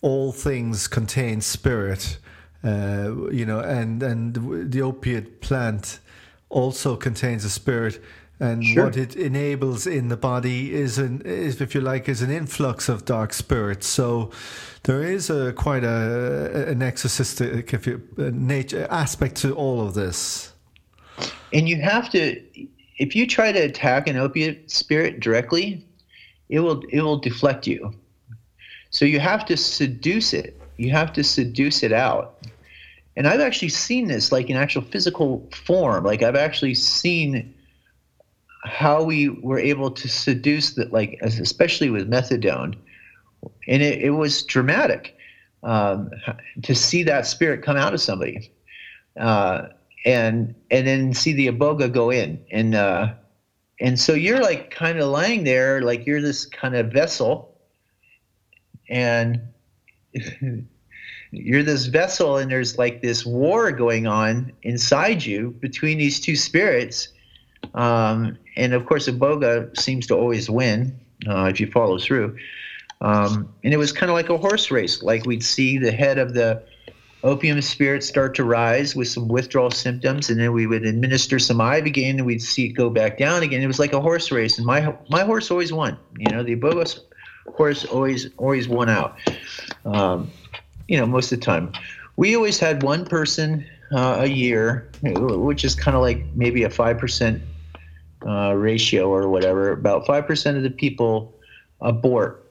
all 0.00 0.32
things 0.32 0.88
contain 0.88 1.40
spirit. 1.40 2.18
Uh, 2.64 3.30
you 3.30 3.46
know, 3.46 3.60
and 3.60 4.02
and 4.02 4.72
the 4.72 4.82
opiate 4.82 5.40
plant 5.40 6.00
also 6.48 6.96
contains 6.96 7.44
a 7.44 7.50
spirit 7.50 8.00
and 8.40 8.64
sure. 8.64 8.84
what 8.84 8.96
it 8.96 9.16
enables 9.16 9.86
in 9.86 10.08
the 10.08 10.16
body 10.16 10.72
is 10.72 10.98
an 10.98 11.22
is 11.22 11.60
if 11.60 11.74
you 11.74 11.80
like 11.80 12.08
is 12.08 12.22
an 12.22 12.30
influx 12.30 12.88
of 12.88 13.04
dark 13.04 13.32
spirits. 13.32 13.86
So 13.86 14.30
there 14.84 15.02
is 15.02 15.28
a 15.28 15.52
quite 15.52 15.82
a 15.82 16.68
an 16.68 16.82
exorcistic 16.82 17.74
if 17.74 17.86
you 17.86 18.02
nature 18.16 18.86
aspect 18.90 19.36
to 19.38 19.54
all 19.54 19.80
of 19.80 19.94
this. 19.94 20.52
And 21.52 21.68
you 21.68 21.80
have 21.82 22.10
to 22.10 22.40
if 22.98 23.16
you 23.16 23.26
try 23.26 23.50
to 23.50 23.58
attack 23.58 24.06
an 24.06 24.16
opiate 24.16 24.70
spirit 24.70 25.20
directly 25.20 25.84
it 26.48 26.60
will 26.60 26.82
it 26.90 27.02
will 27.02 27.18
deflect 27.18 27.66
you. 27.66 27.92
So 28.90 29.04
you 29.04 29.18
have 29.20 29.44
to 29.46 29.56
seduce 29.56 30.32
it. 30.32 30.58
You 30.76 30.90
have 30.92 31.12
to 31.14 31.24
seduce 31.24 31.82
it 31.82 31.92
out. 31.92 32.36
And 33.16 33.26
i've 33.26 33.40
actually 33.40 33.70
seen 33.70 34.06
this 34.06 34.30
like 34.30 34.48
in 34.48 34.56
actual 34.56 34.82
physical 34.82 35.48
form. 35.52 36.04
Like 36.04 36.22
i've 36.22 36.36
actually 36.36 36.74
seen 36.74 37.52
how 38.64 39.02
we 39.02 39.28
were 39.28 39.58
able 39.58 39.90
to 39.90 40.08
seduce 40.08 40.72
that, 40.72 40.92
like 40.92 41.18
especially 41.22 41.90
with 41.90 42.10
methadone, 42.10 42.74
and 43.66 43.82
it, 43.82 44.02
it 44.02 44.10
was 44.10 44.42
dramatic 44.42 45.16
um, 45.62 46.10
to 46.62 46.74
see 46.74 47.02
that 47.04 47.26
spirit 47.26 47.62
come 47.62 47.76
out 47.76 47.94
of 47.94 48.00
somebody, 48.00 48.52
uh, 49.18 49.68
and 50.04 50.54
and 50.70 50.86
then 50.86 51.14
see 51.14 51.32
the 51.32 51.48
iboga 51.48 51.92
go 51.92 52.10
in, 52.10 52.42
and 52.50 52.74
uh, 52.74 53.14
and 53.80 53.98
so 53.98 54.12
you're 54.12 54.40
like 54.40 54.70
kind 54.70 54.98
of 54.98 55.08
lying 55.08 55.44
there, 55.44 55.80
like 55.82 56.06
you're 56.06 56.22
this 56.22 56.46
kind 56.46 56.74
of 56.74 56.92
vessel, 56.92 57.56
and. 58.88 59.40
you're 61.30 61.62
this 61.62 61.84
vessel 61.84 62.38
and 62.38 62.50
there's 62.50 62.78
like 62.78 63.02
this 63.02 63.26
war 63.26 63.70
going 63.70 64.06
on 64.06 64.50
inside 64.62 65.22
you 65.22 65.50
between 65.60 65.98
these 65.98 66.20
two 66.20 66.34
spirits 66.34 67.08
um, 67.74 68.38
and 68.56 68.74
of 68.74 68.86
course, 68.86 69.08
Iboga 69.08 69.78
seems 69.78 70.06
to 70.08 70.14
always 70.14 70.50
win 70.50 70.98
uh, 71.28 71.44
if 71.44 71.60
you 71.60 71.70
follow 71.70 71.98
through. 71.98 72.36
Um, 73.00 73.52
and 73.62 73.72
it 73.72 73.76
was 73.76 73.92
kind 73.92 74.10
of 74.10 74.14
like 74.14 74.28
a 74.28 74.36
horse 74.36 74.70
race. 74.70 75.02
Like 75.02 75.24
we'd 75.24 75.44
see 75.44 75.78
the 75.78 75.92
head 75.92 76.18
of 76.18 76.34
the 76.34 76.62
opium 77.22 77.60
spirit 77.62 78.04
start 78.04 78.34
to 78.36 78.44
rise 78.44 78.94
with 78.94 79.08
some 79.08 79.28
withdrawal 79.28 79.70
symptoms, 79.70 80.30
and 80.30 80.40
then 80.40 80.52
we 80.52 80.66
would 80.66 80.84
administer 80.84 81.38
some 81.38 81.58
ibogaine, 81.58 82.16
and 82.16 82.26
we'd 82.26 82.42
see 82.42 82.66
it 82.66 82.72
go 82.72 82.90
back 82.90 83.18
down 83.18 83.42
again. 83.42 83.62
It 83.62 83.66
was 83.66 83.78
like 83.78 83.92
a 83.92 84.00
horse 84.00 84.30
race, 84.30 84.58
and 84.58 84.66
my 84.66 84.94
my 85.08 85.24
horse 85.24 85.50
always 85.50 85.72
won. 85.72 85.98
You 86.18 86.30
know, 86.32 86.42
the 86.42 86.56
Iboga 86.56 87.00
horse 87.46 87.84
always 87.84 88.28
always 88.36 88.68
won 88.68 88.88
out. 88.88 89.18
Um, 89.84 90.30
you 90.88 90.96
know, 90.96 91.06
most 91.06 91.32
of 91.32 91.38
the 91.40 91.44
time, 91.44 91.72
we 92.16 92.34
always 92.34 92.58
had 92.58 92.82
one 92.82 93.04
person 93.04 93.64
uh, 93.92 94.18
a 94.20 94.26
year, 94.26 94.90
which 95.02 95.64
is 95.64 95.74
kind 95.74 95.96
of 95.96 96.02
like 96.02 96.24
maybe 96.34 96.64
a 96.64 96.70
five 96.70 96.98
percent 96.98 97.42
uh, 98.26 98.54
ratio 98.54 99.08
or 99.08 99.28
whatever, 99.28 99.72
about 99.72 100.06
five 100.06 100.26
percent 100.26 100.56
of 100.56 100.62
the 100.62 100.70
people 100.70 101.34
abort. 101.80 102.44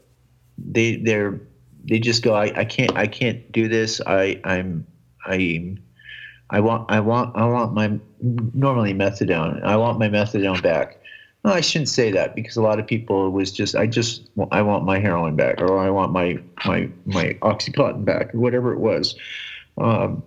They 0.57 0.98
they're 0.98 1.39
they 1.88 1.99
just 1.99 2.22
go, 2.22 2.34
I, 2.34 2.52
I 2.56 2.65
can't 2.65 2.95
I 2.95 3.07
can't 3.07 3.52
do 3.52 3.68
this. 3.68 4.02
I 4.06 4.39
I'm 4.44 4.85
I 5.26 5.77
I 6.49 6.60
want 6.60 6.89
I 6.91 6.99
want 6.99 7.35
I 7.35 7.45
want 7.45 7.73
my 7.73 7.98
normally 8.53 8.94
methadone. 8.94 9.64
I 9.64 9.76
want 9.76 9.99
my 9.99 10.10
methadone 10.10 10.61
back. 10.61 10.99
No, 11.44 11.52
I 11.52 11.61
shouldn't 11.61 11.89
say 11.89 12.11
that 12.11 12.35
because 12.35 12.57
a 12.57 12.61
lot 12.61 12.80
of 12.80 12.88
people 12.88 13.31
was 13.31 13.52
just 13.52 13.76
I 13.76 13.88
just 13.88 14.30
I 14.52 14.61
want 14.61 14.85
my 14.85 14.99
heroin 14.99 15.35
back 15.35 15.61
or 15.61 15.77
I 15.80 15.89
want 15.89 16.11
my 16.11 16.38
my 16.65 16.89
my 17.06 17.38
oxycontin 17.41 18.03
back 18.03 18.34
or 18.34 18.39
whatever 18.39 18.73
it 18.73 18.80
was. 18.80 19.15
Um, 19.77 20.23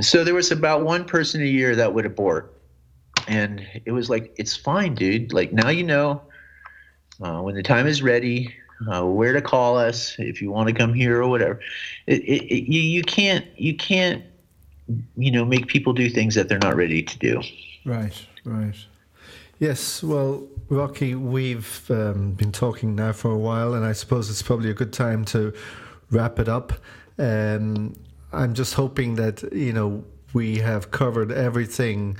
so 0.00 0.24
there 0.24 0.34
was 0.34 0.50
about 0.50 0.84
one 0.84 1.04
person 1.04 1.40
a 1.40 1.46
year 1.46 1.74
that 1.76 1.94
would 1.94 2.06
abort 2.06 2.53
and 3.28 3.66
it 3.84 3.92
was 3.92 4.10
like 4.10 4.34
it's 4.36 4.56
fine 4.56 4.94
dude. 4.94 5.32
Like 5.32 5.52
now 5.52 5.68
you 5.68 5.84
know 5.84 6.22
uh, 7.22 7.40
when 7.40 7.54
the 7.54 7.62
time 7.62 7.86
is 7.86 8.02
ready 8.02 8.54
uh, 8.90 9.04
where 9.04 9.32
to 9.32 9.40
call 9.40 9.78
us 9.78 10.16
if 10.18 10.42
you 10.42 10.50
want 10.50 10.68
to 10.68 10.74
come 10.74 10.92
here 10.92 11.22
or 11.22 11.28
whatever. 11.28 11.60
It, 12.06 12.22
it, 12.22 12.42
it, 12.54 12.72
you, 12.72 12.80
you 12.80 13.02
can't 13.02 13.46
you 13.56 13.76
can't 13.76 14.24
you 15.16 15.30
know 15.30 15.44
make 15.44 15.66
people 15.66 15.92
do 15.92 16.10
things 16.10 16.34
that 16.34 16.48
they're 16.48 16.58
not 16.58 16.76
ready 16.76 17.02
to 17.02 17.18
do. 17.18 17.42
Right 17.84 18.26
right. 18.44 18.74
Yes 19.58 20.02
well 20.02 20.46
rocky 20.68 21.14
we've 21.14 21.90
um, 21.90 22.32
been 22.32 22.52
talking 22.52 22.94
now 22.94 23.12
for 23.12 23.30
a 23.30 23.36
while 23.36 23.74
and 23.74 23.84
i 23.84 23.92
suppose 23.92 24.30
it's 24.30 24.40
probably 24.40 24.70
a 24.70 24.74
good 24.74 24.94
time 24.94 25.24
to 25.26 25.52
wrap 26.10 26.38
it 26.38 26.48
up. 26.48 26.72
Um, 27.18 27.94
i'm 28.32 28.54
just 28.54 28.74
hoping 28.74 29.14
that 29.14 29.42
you 29.52 29.72
know 29.72 30.04
we 30.32 30.58
have 30.58 30.90
covered 30.90 31.30
everything 31.30 32.16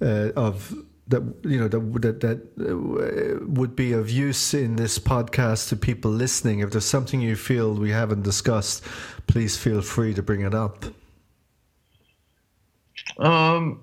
uh, 0.00 0.30
of 0.36 0.74
that 1.08 1.22
you 1.44 1.58
know 1.58 1.68
that 1.68 2.02
that 2.02 2.20
that 2.20 3.40
uh, 3.40 3.44
would 3.46 3.76
be 3.76 3.92
of 3.92 4.10
use 4.10 4.54
in 4.54 4.76
this 4.76 4.98
podcast 4.98 5.68
to 5.68 5.76
people 5.76 6.10
listening. 6.10 6.60
If 6.60 6.72
there's 6.72 6.84
something 6.84 7.20
you 7.20 7.36
feel 7.36 7.74
we 7.74 7.90
haven't 7.90 8.22
discussed, 8.22 8.84
please 9.26 9.56
feel 9.56 9.82
free 9.82 10.14
to 10.14 10.22
bring 10.22 10.40
it 10.40 10.54
up. 10.54 10.84
Um, 13.18 13.80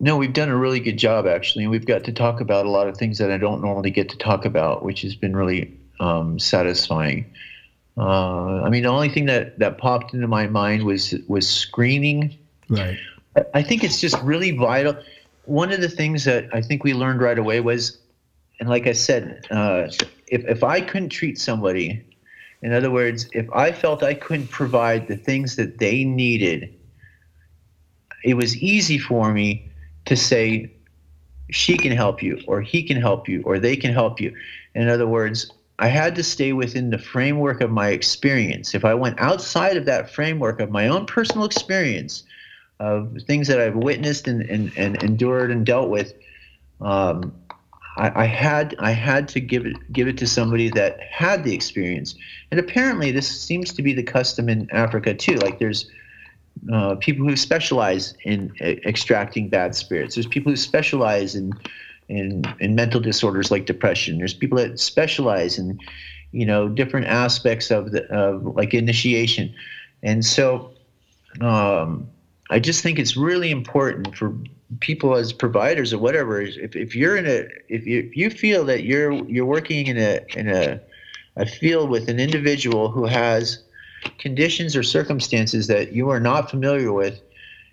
no, 0.00 0.16
we've 0.16 0.32
done 0.32 0.48
a 0.48 0.56
really 0.56 0.80
good 0.80 0.96
job 0.96 1.26
actually, 1.26 1.64
and 1.64 1.70
we've 1.70 1.86
got 1.86 2.04
to 2.04 2.12
talk 2.12 2.40
about 2.40 2.66
a 2.66 2.70
lot 2.70 2.88
of 2.88 2.96
things 2.96 3.18
that 3.18 3.30
I 3.30 3.36
don't 3.36 3.60
normally 3.60 3.90
get 3.90 4.08
to 4.10 4.16
talk 4.16 4.44
about, 4.44 4.84
which 4.84 5.02
has 5.02 5.14
been 5.14 5.36
really 5.36 5.78
um, 6.00 6.38
satisfying. 6.38 7.32
Uh, 7.96 8.62
I 8.62 8.70
mean, 8.70 8.82
the 8.82 8.88
only 8.88 9.08
thing 9.08 9.26
that 9.26 9.58
that 9.58 9.78
popped 9.78 10.14
into 10.14 10.26
my 10.26 10.46
mind 10.46 10.84
was 10.84 11.14
was 11.28 11.48
screening. 11.48 12.36
Right. 12.68 12.98
I 13.52 13.62
think 13.62 13.82
it's 13.84 14.00
just 14.00 14.20
really 14.22 14.52
vital. 14.52 14.96
One 15.44 15.72
of 15.72 15.80
the 15.80 15.88
things 15.88 16.24
that 16.24 16.48
I 16.52 16.60
think 16.60 16.84
we 16.84 16.94
learned 16.94 17.20
right 17.20 17.38
away 17.38 17.60
was, 17.60 17.98
and 18.60 18.68
like 18.68 18.86
I 18.86 18.92
said, 18.92 19.46
uh, 19.50 19.88
if 20.28 20.44
if 20.44 20.62
I 20.62 20.80
couldn't 20.80 21.10
treat 21.10 21.38
somebody, 21.38 22.04
in 22.62 22.72
other 22.72 22.90
words, 22.90 23.28
if 23.32 23.46
I 23.52 23.72
felt 23.72 24.02
I 24.02 24.14
couldn't 24.14 24.48
provide 24.48 25.08
the 25.08 25.16
things 25.16 25.56
that 25.56 25.78
they 25.78 26.04
needed, 26.04 26.74
it 28.24 28.34
was 28.34 28.56
easy 28.56 28.98
for 28.98 29.32
me 29.32 29.70
to 30.06 30.16
say, 30.16 30.70
she 31.50 31.76
can 31.76 31.92
help 31.92 32.22
you, 32.22 32.40
or 32.46 32.62
he 32.62 32.82
can 32.82 32.96
help 32.96 33.28
you, 33.28 33.42
or 33.44 33.58
they 33.58 33.76
can 33.76 33.92
help 33.92 34.20
you. 34.20 34.34
In 34.74 34.88
other 34.88 35.06
words, 35.06 35.50
I 35.78 35.88
had 35.88 36.14
to 36.14 36.22
stay 36.22 36.52
within 36.52 36.90
the 36.90 36.98
framework 36.98 37.60
of 37.60 37.70
my 37.70 37.88
experience. 37.88 38.74
If 38.74 38.84
I 38.84 38.94
went 38.94 39.20
outside 39.20 39.76
of 39.76 39.84
that 39.86 40.10
framework 40.10 40.60
of 40.60 40.70
my 40.70 40.88
own 40.88 41.04
personal 41.04 41.44
experience, 41.44 42.22
of 42.84 43.22
things 43.26 43.48
that 43.48 43.60
I've 43.60 43.76
witnessed 43.76 44.28
and, 44.28 44.42
and, 44.42 44.70
and 44.76 45.02
endured 45.02 45.50
and 45.50 45.64
dealt 45.64 45.88
with, 45.88 46.12
um, 46.82 47.32
I, 47.96 48.24
I, 48.24 48.26
had 48.26 48.74
I 48.78 48.90
had 48.90 49.26
to 49.28 49.40
give 49.40 49.64
it 49.64 49.76
give 49.92 50.06
it 50.06 50.18
to 50.18 50.26
somebody 50.26 50.68
that 50.70 51.00
had 51.00 51.44
the 51.44 51.54
experience. 51.54 52.14
And 52.50 52.60
apparently, 52.60 53.10
this 53.10 53.40
seems 53.40 53.72
to 53.74 53.82
be 53.82 53.94
the 53.94 54.02
custom 54.02 54.48
in 54.48 54.68
Africa 54.70 55.14
too. 55.14 55.36
Like 55.36 55.58
there's 55.58 55.88
uh, 56.72 56.96
people 56.96 57.26
who 57.26 57.36
specialize 57.36 58.14
in 58.24 58.52
extracting 58.60 59.48
bad 59.48 59.74
spirits. 59.74 60.14
There's 60.14 60.26
people 60.26 60.52
who 60.52 60.56
specialize 60.56 61.34
in 61.34 61.52
in 62.08 62.44
in 62.60 62.74
mental 62.74 63.00
disorders 63.00 63.50
like 63.50 63.64
depression. 63.64 64.18
There's 64.18 64.34
people 64.34 64.58
that 64.58 64.78
specialize 64.78 65.58
in 65.58 65.78
you 66.32 66.44
know 66.44 66.68
different 66.68 67.06
aspects 67.06 67.70
of 67.70 67.92
the 67.92 68.04
of 68.12 68.44
like 68.56 68.74
initiation, 68.74 69.54
and 70.02 70.24
so 70.24 70.72
um, 71.40 72.08
I 72.50 72.58
just 72.58 72.82
think 72.82 72.98
it's 72.98 73.16
really 73.16 73.50
important 73.50 74.16
for 74.16 74.34
people 74.80 75.14
as 75.14 75.32
providers 75.32 75.92
or 75.92 75.98
whatever. 75.98 76.40
If, 76.40 76.76
if 76.76 76.94
you're 76.94 77.16
in 77.16 77.26
a 77.26 77.48
if 77.68 77.86
you 77.86 78.00
if 78.00 78.16
you 78.16 78.30
feel 78.30 78.64
that 78.66 78.84
you're 78.84 79.12
you're 79.26 79.46
working 79.46 79.86
in 79.86 79.98
a 79.98 80.20
in 80.36 80.48
a 80.48 80.80
a 81.36 81.46
field 81.46 81.90
with 81.90 82.08
an 82.08 82.20
individual 82.20 82.90
who 82.90 83.06
has 83.06 83.62
conditions 84.18 84.76
or 84.76 84.82
circumstances 84.82 85.66
that 85.66 85.92
you 85.92 86.10
are 86.10 86.20
not 86.20 86.50
familiar 86.50 86.92
with, 86.92 87.20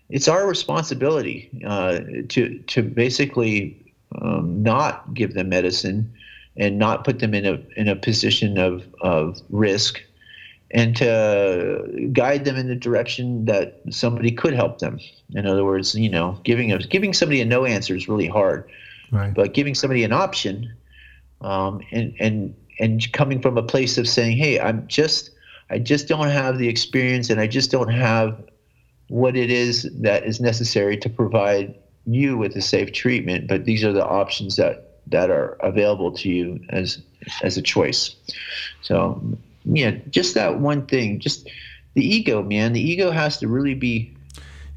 it's 0.10 0.28
our 0.28 0.48
responsibility 0.48 1.50
uh, 1.66 2.00
to 2.30 2.58
to 2.68 2.82
basically 2.82 3.94
um, 4.22 4.64
not 4.64 5.14
give 5.14 5.34
them 5.34 5.50
medicine 5.50 6.14
and 6.58 6.78
not 6.78 7.04
put 7.04 7.20
them 7.20 7.34
in 7.34 7.46
a 7.46 7.62
in 7.76 7.88
a 7.88 7.96
position 7.96 8.58
of 8.58 8.86
of 9.02 9.42
risk 9.50 10.02
and 10.74 10.96
to 10.96 12.10
guide 12.14 12.46
them 12.46 12.56
in 12.56 12.68
the 12.68 12.76
direction 12.76 13.46
that 13.46 13.82
somebody 13.90 14.32
could 14.32 14.54
help 14.54 14.80
them. 14.80 15.00
In 15.34 15.46
other 15.46 15.66
words, 15.66 15.96
you 15.96 16.10
know, 16.10 16.40
giving 16.44 16.72
a, 16.72 16.80
giving 16.80 17.14
somebody 17.14 17.42
a 17.42 17.46
no 17.46 17.66
answer 17.66 17.96
is 17.96 18.08
really 18.08 18.28
hard, 18.28 18.70
right. 19.12 19.34
but 19.34 19.54
giving 19.54 19.76
somebody 19.76 20.04
an 20.04 20.14
option, 20.14 20.74
um, 21.42 21.82
and 21.92 22.16
and 22.20 22.56
and 22.80 23.12
coming 23.14 23.42
from 23.42 23.58
a 23.58 23.64
place 23.64 23.98
of 23.98 24.08
saying, 24.08 24.38
hey, 24.38 24.60
I'm 24.60 24.88
just 24.88 25.32
I 25.70 25.80
just 25.80 26.08
don't 26.08 26.30
have 26.30 26.58
the 26.58 26.68
experience, 26.68 27.30
and 27.30 27.40
I 27.40 27.48
just 27.48 27.72
don't 27.72 27.92
have 27.92 28.42
what 29.10 29.36
it 29.36 29.52
is 29.52 29.90
that 30.00 30.26
is 30.26 30.40
necessary 30.40 30.96
to 30.98 31.10
provide 31.10 31.76
you 32.06 32.38
with 32.38 32.56
a 32.56 32.62
safe 32.62 32.94
treatment, 32.94 33.48
but 33.48 33.66
these 33.66 33.84
are 33.84 33.94
the 33.94 34.06
options 34.06 34.56
that 34.56 34.88
that 35.08 35.30
are 35.30 35.58
available 35.60 36.14
to 36.14 36.30
you 36.30 36.60
as 36.70 37.02
as 37.44 37.58
a 37.58 37.62
choice. 37.62 38.16
So 38.82 39.22
yeah, 39.66 39.92
just 40.10 40.34
that 40.36 40.60
one 40.60 40.86
thing, 40.86 41.20
just 41.20 41.50
the 41.94 42.06
ego, 42.06 42.42
man. 42.42 42.74
The 42.74 42.82
ego 42.82 43.12
has 43.12 43.38
to 43.38 43.48
really 43.48 43.76
be. 43.76 44.16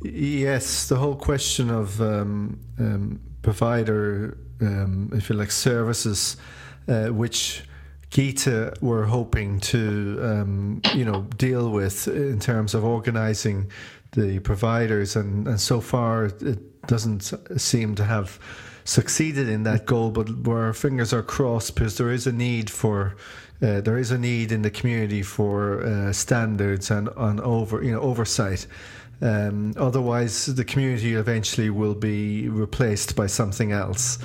Yes, 0.03 0.89
the 0.89 0.97
whole 0.97 1.17
question 1.17 1.71
of 1.71 2.01
um, 2.01 2.59
um, 2.79 3.21
provider, 3.43 4.37
um, 4.61 5.11
if 5.15 5.31
you 5.31 5.37
like, 5.37 5.51
services, 5.51 6.37
uh, 6.89 7.07
which 7.07 7.63
GITA 8.11 8.75
were 8.81 9.05
hoping 9.05 9.61
to, 9.61 10.21
um, 10.23 10.83
you 10.95 11.05
know, 11.05 11.23
deal 11.37 11.71
with 11.71 12.07
in 12.09 12.39
terms 12.39 12.75
of 12.75 12.85
organizing 12.85 13.71
the 14.13 14.39
providers, 14.41 15.17
and, 15.17 15.49
and 15.49 15.61
so 15.61 15.81
far 15.81 16.27
it 16.27 16.87
doesn't 16.87 17.33
seem 17.57 17.95
to 17.95 18.05
have 18.05 18.39
succeeded 18.85 19.49
in 19.49 19.63
that 19.63 19.87
goal, 19.87 20.11
but 20.11 20.29
where 20.47 20.65
our 20.65 20.73
fingers 20.73 21.13
are 21.13 21.23
crossed 21.23 21.75
because 21.75 21.97
there 21.97 22.13
is 22.13 22.27
a 22.27 22.33
need 22.33 22.69
for 22.71 23.17
uh, 23.65 23.81
there 23.81 23.97
is 23.97 24.11
a 24.11 24.19
need 24.19 24.53
in 24.53 24.63
the 24.63 24.71
community 24.71 25.23
for 25.23 25.83
uh, 25.83 26.13
standards 26.13 26.91
and 26.91 27.09
on 27.11 27.41
over 27.41 27.83
you 27.83 27.93
know 27.93 28.01
oversight. 28.01 28.67
Um, 29.23 29.73
otherwise, 29.79 30.47
the 30.47 30.65
community 30.65 31.15
eventually 31.15 31.71
will 31.71 31.95
be 31.95 32.49
replaced 32.49 33.17
by 33.17 33.27
something 33.27 33.73
else. 33.73 34.19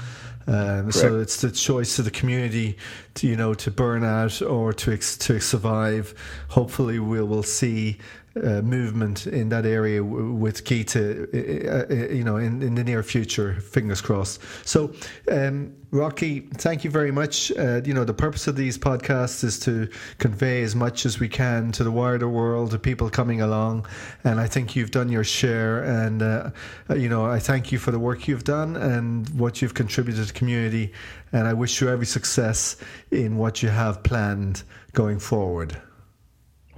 Um, 0.47 0.91
so 0.91 1.19
it's 1.19 1.41
the 1.41 1.51
choice 1.51 1.99
of 1.99 2.05
the 2.05 2.11
community, 2.11 2.75
to, 3.13 3.27
you 3.27 3.35
know, 3.35 3.53
to 3.53 3.69
burn 3.69 4.03
out 4.03 4.41
or 4.41 4.73
to 4.73 4.97
to 4.97 5.39
survive. 5.39 6.15
Hopefully, 6.49 6.97
we 6.99 7.21
will 7.21 7.43
see 7.43 7.99
uh, 8.35 8.61
movement 8.61 9.27
in 9.27 9.49
that 9.49 9.65
area 9.65 10.03
with 10.03 10.63
GITA, 10.63 11.27
uh, 11.33 11.93
uh, 11.93 12.13
you 12.13 12.23
know, 12.23 12.37
in, 12.37 12.61
in 12.61 12.75
the 12.75 12.83
near 12.83 13.03
future. 13.03 13.55
Fingers 13.61 14.01
crossed. 14.01 14.39
So, 14.67 14.93
um, 15.31 15.75
Rocky, 15.91 16.41
thank 16.41 16.83
you 16.83 16.91
very 16.91 17.11
much. 17.11 17.51
Uh, 17.51 17.81
you 17.83 17.93
know, 17.93 18.03
the 18.03 18.13
purpose 18.13 18.47
of 18.47 18.55
these 18.55 18.77
podcasts 18.77 19.43
is 19.43 19.59
to 19.61 19.89
convey 20.19 20.61
as 20.61 20.75
much 20.75 21.05
as 21.05 21.19
we 21.19 21.27
can 21.27 21.71
to 21.71 21.83
the 21.83 21.91
wider 21.91 22.29
world, 22.29 22.71
to 22.71 22.79
people 22.79 23.09
coming 23.09 23.41
along, 23.41 23.87
and 24.23 24.39
I 24.39 24.47
think 24.47 24.75
you've 24.75 24.91
done 24.91 25.09
your 25.09 25.23
share. 25.23 25.83
And 25.83 26.21
uh, 26.21 26.51
you 26.95 27.09
know, 27.09 27.25
I 27.25 27.39
thank 27.39 27.71
you 27.71 27.79
for 27.79 27.89
the 27.89 27.99
work 27.99 28.27
you've 28.27 28.43
done 28.43 28.75
and 28.75 29.27
what 29.29 29.61
you've 29.61 29.73
contributed 29.73 30.27
to 30.27 30.31
the 30.31 30.37
community. 30.37 30.93
And 31.31 31.47
I 31.47 31.53
wish 31.53 31.81
you 31.81 31.89
every 31.89 32.05
success 32.05 32.75
in 33.09 33.37
what 33.37 33.63
you 33.63 33.69
have 33.69 34.03
planned 34.03 34.63
going 34.93 35.19
forward. 35.19 35.81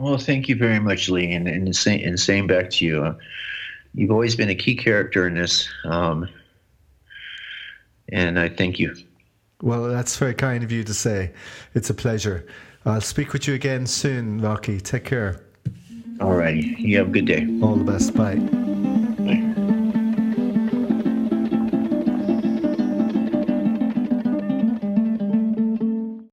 Well, 0.01 0.17
thank 0.17 0.49
you 0.49 0.55
very 0.55 0.79
much, 0.79 1.09
Lee, 1.09 1.31
and 1.31 1.47
and 1.47 1.75
same, 1.75 2.03
and 2.03 2.19
same 2.19 2.47
back 2.47 2.71
to 2.71 2.85
you. 2.85 3.03
Uh, 3.03 3.13
you've 3.93 4.09
always 4.09 4.35
been 4.35 4.49
a 4.49 4.55
key 4.55 4.75
character 4.75 5.27
in 5.27 5.35
this, 5.35 5.69
um, 5.85 6.27
and 8.11 8.39
I 8.39 8.49
thank 8.49 8.79
you. 8.79 8.95
Well, 9.61 9.83
that's 9.83 10.17
very 10.17 10.33
kind 10.33 10.63
of 10.63 10.71
you 10.71 10.83
to 10.83 10.93
say. 10.93 11.31
It's 11.75 11.91
a 11.91 11.93
pleasure. 11.93 12.47
I'll 12.83 12.99
speak 12.99 13.31
with 13.31 13.47
you 13.47 13.53
again 13.53 13.85
soon, 13.85 14.41
Rocky. 14.41 14.81
Take 14.81 15.05
care. 15.05 15.45
All 16.19 16.33
righty. 16.33 16.75
You 16.79 16.97
have 16.97 17.09
a 17.09 17.11
good 17.11 17.25
day. 17.25 17.47
All 17.61 17.75
the 17.75 17.83
best. 17.83 18.15
Bye. 18.15 18.60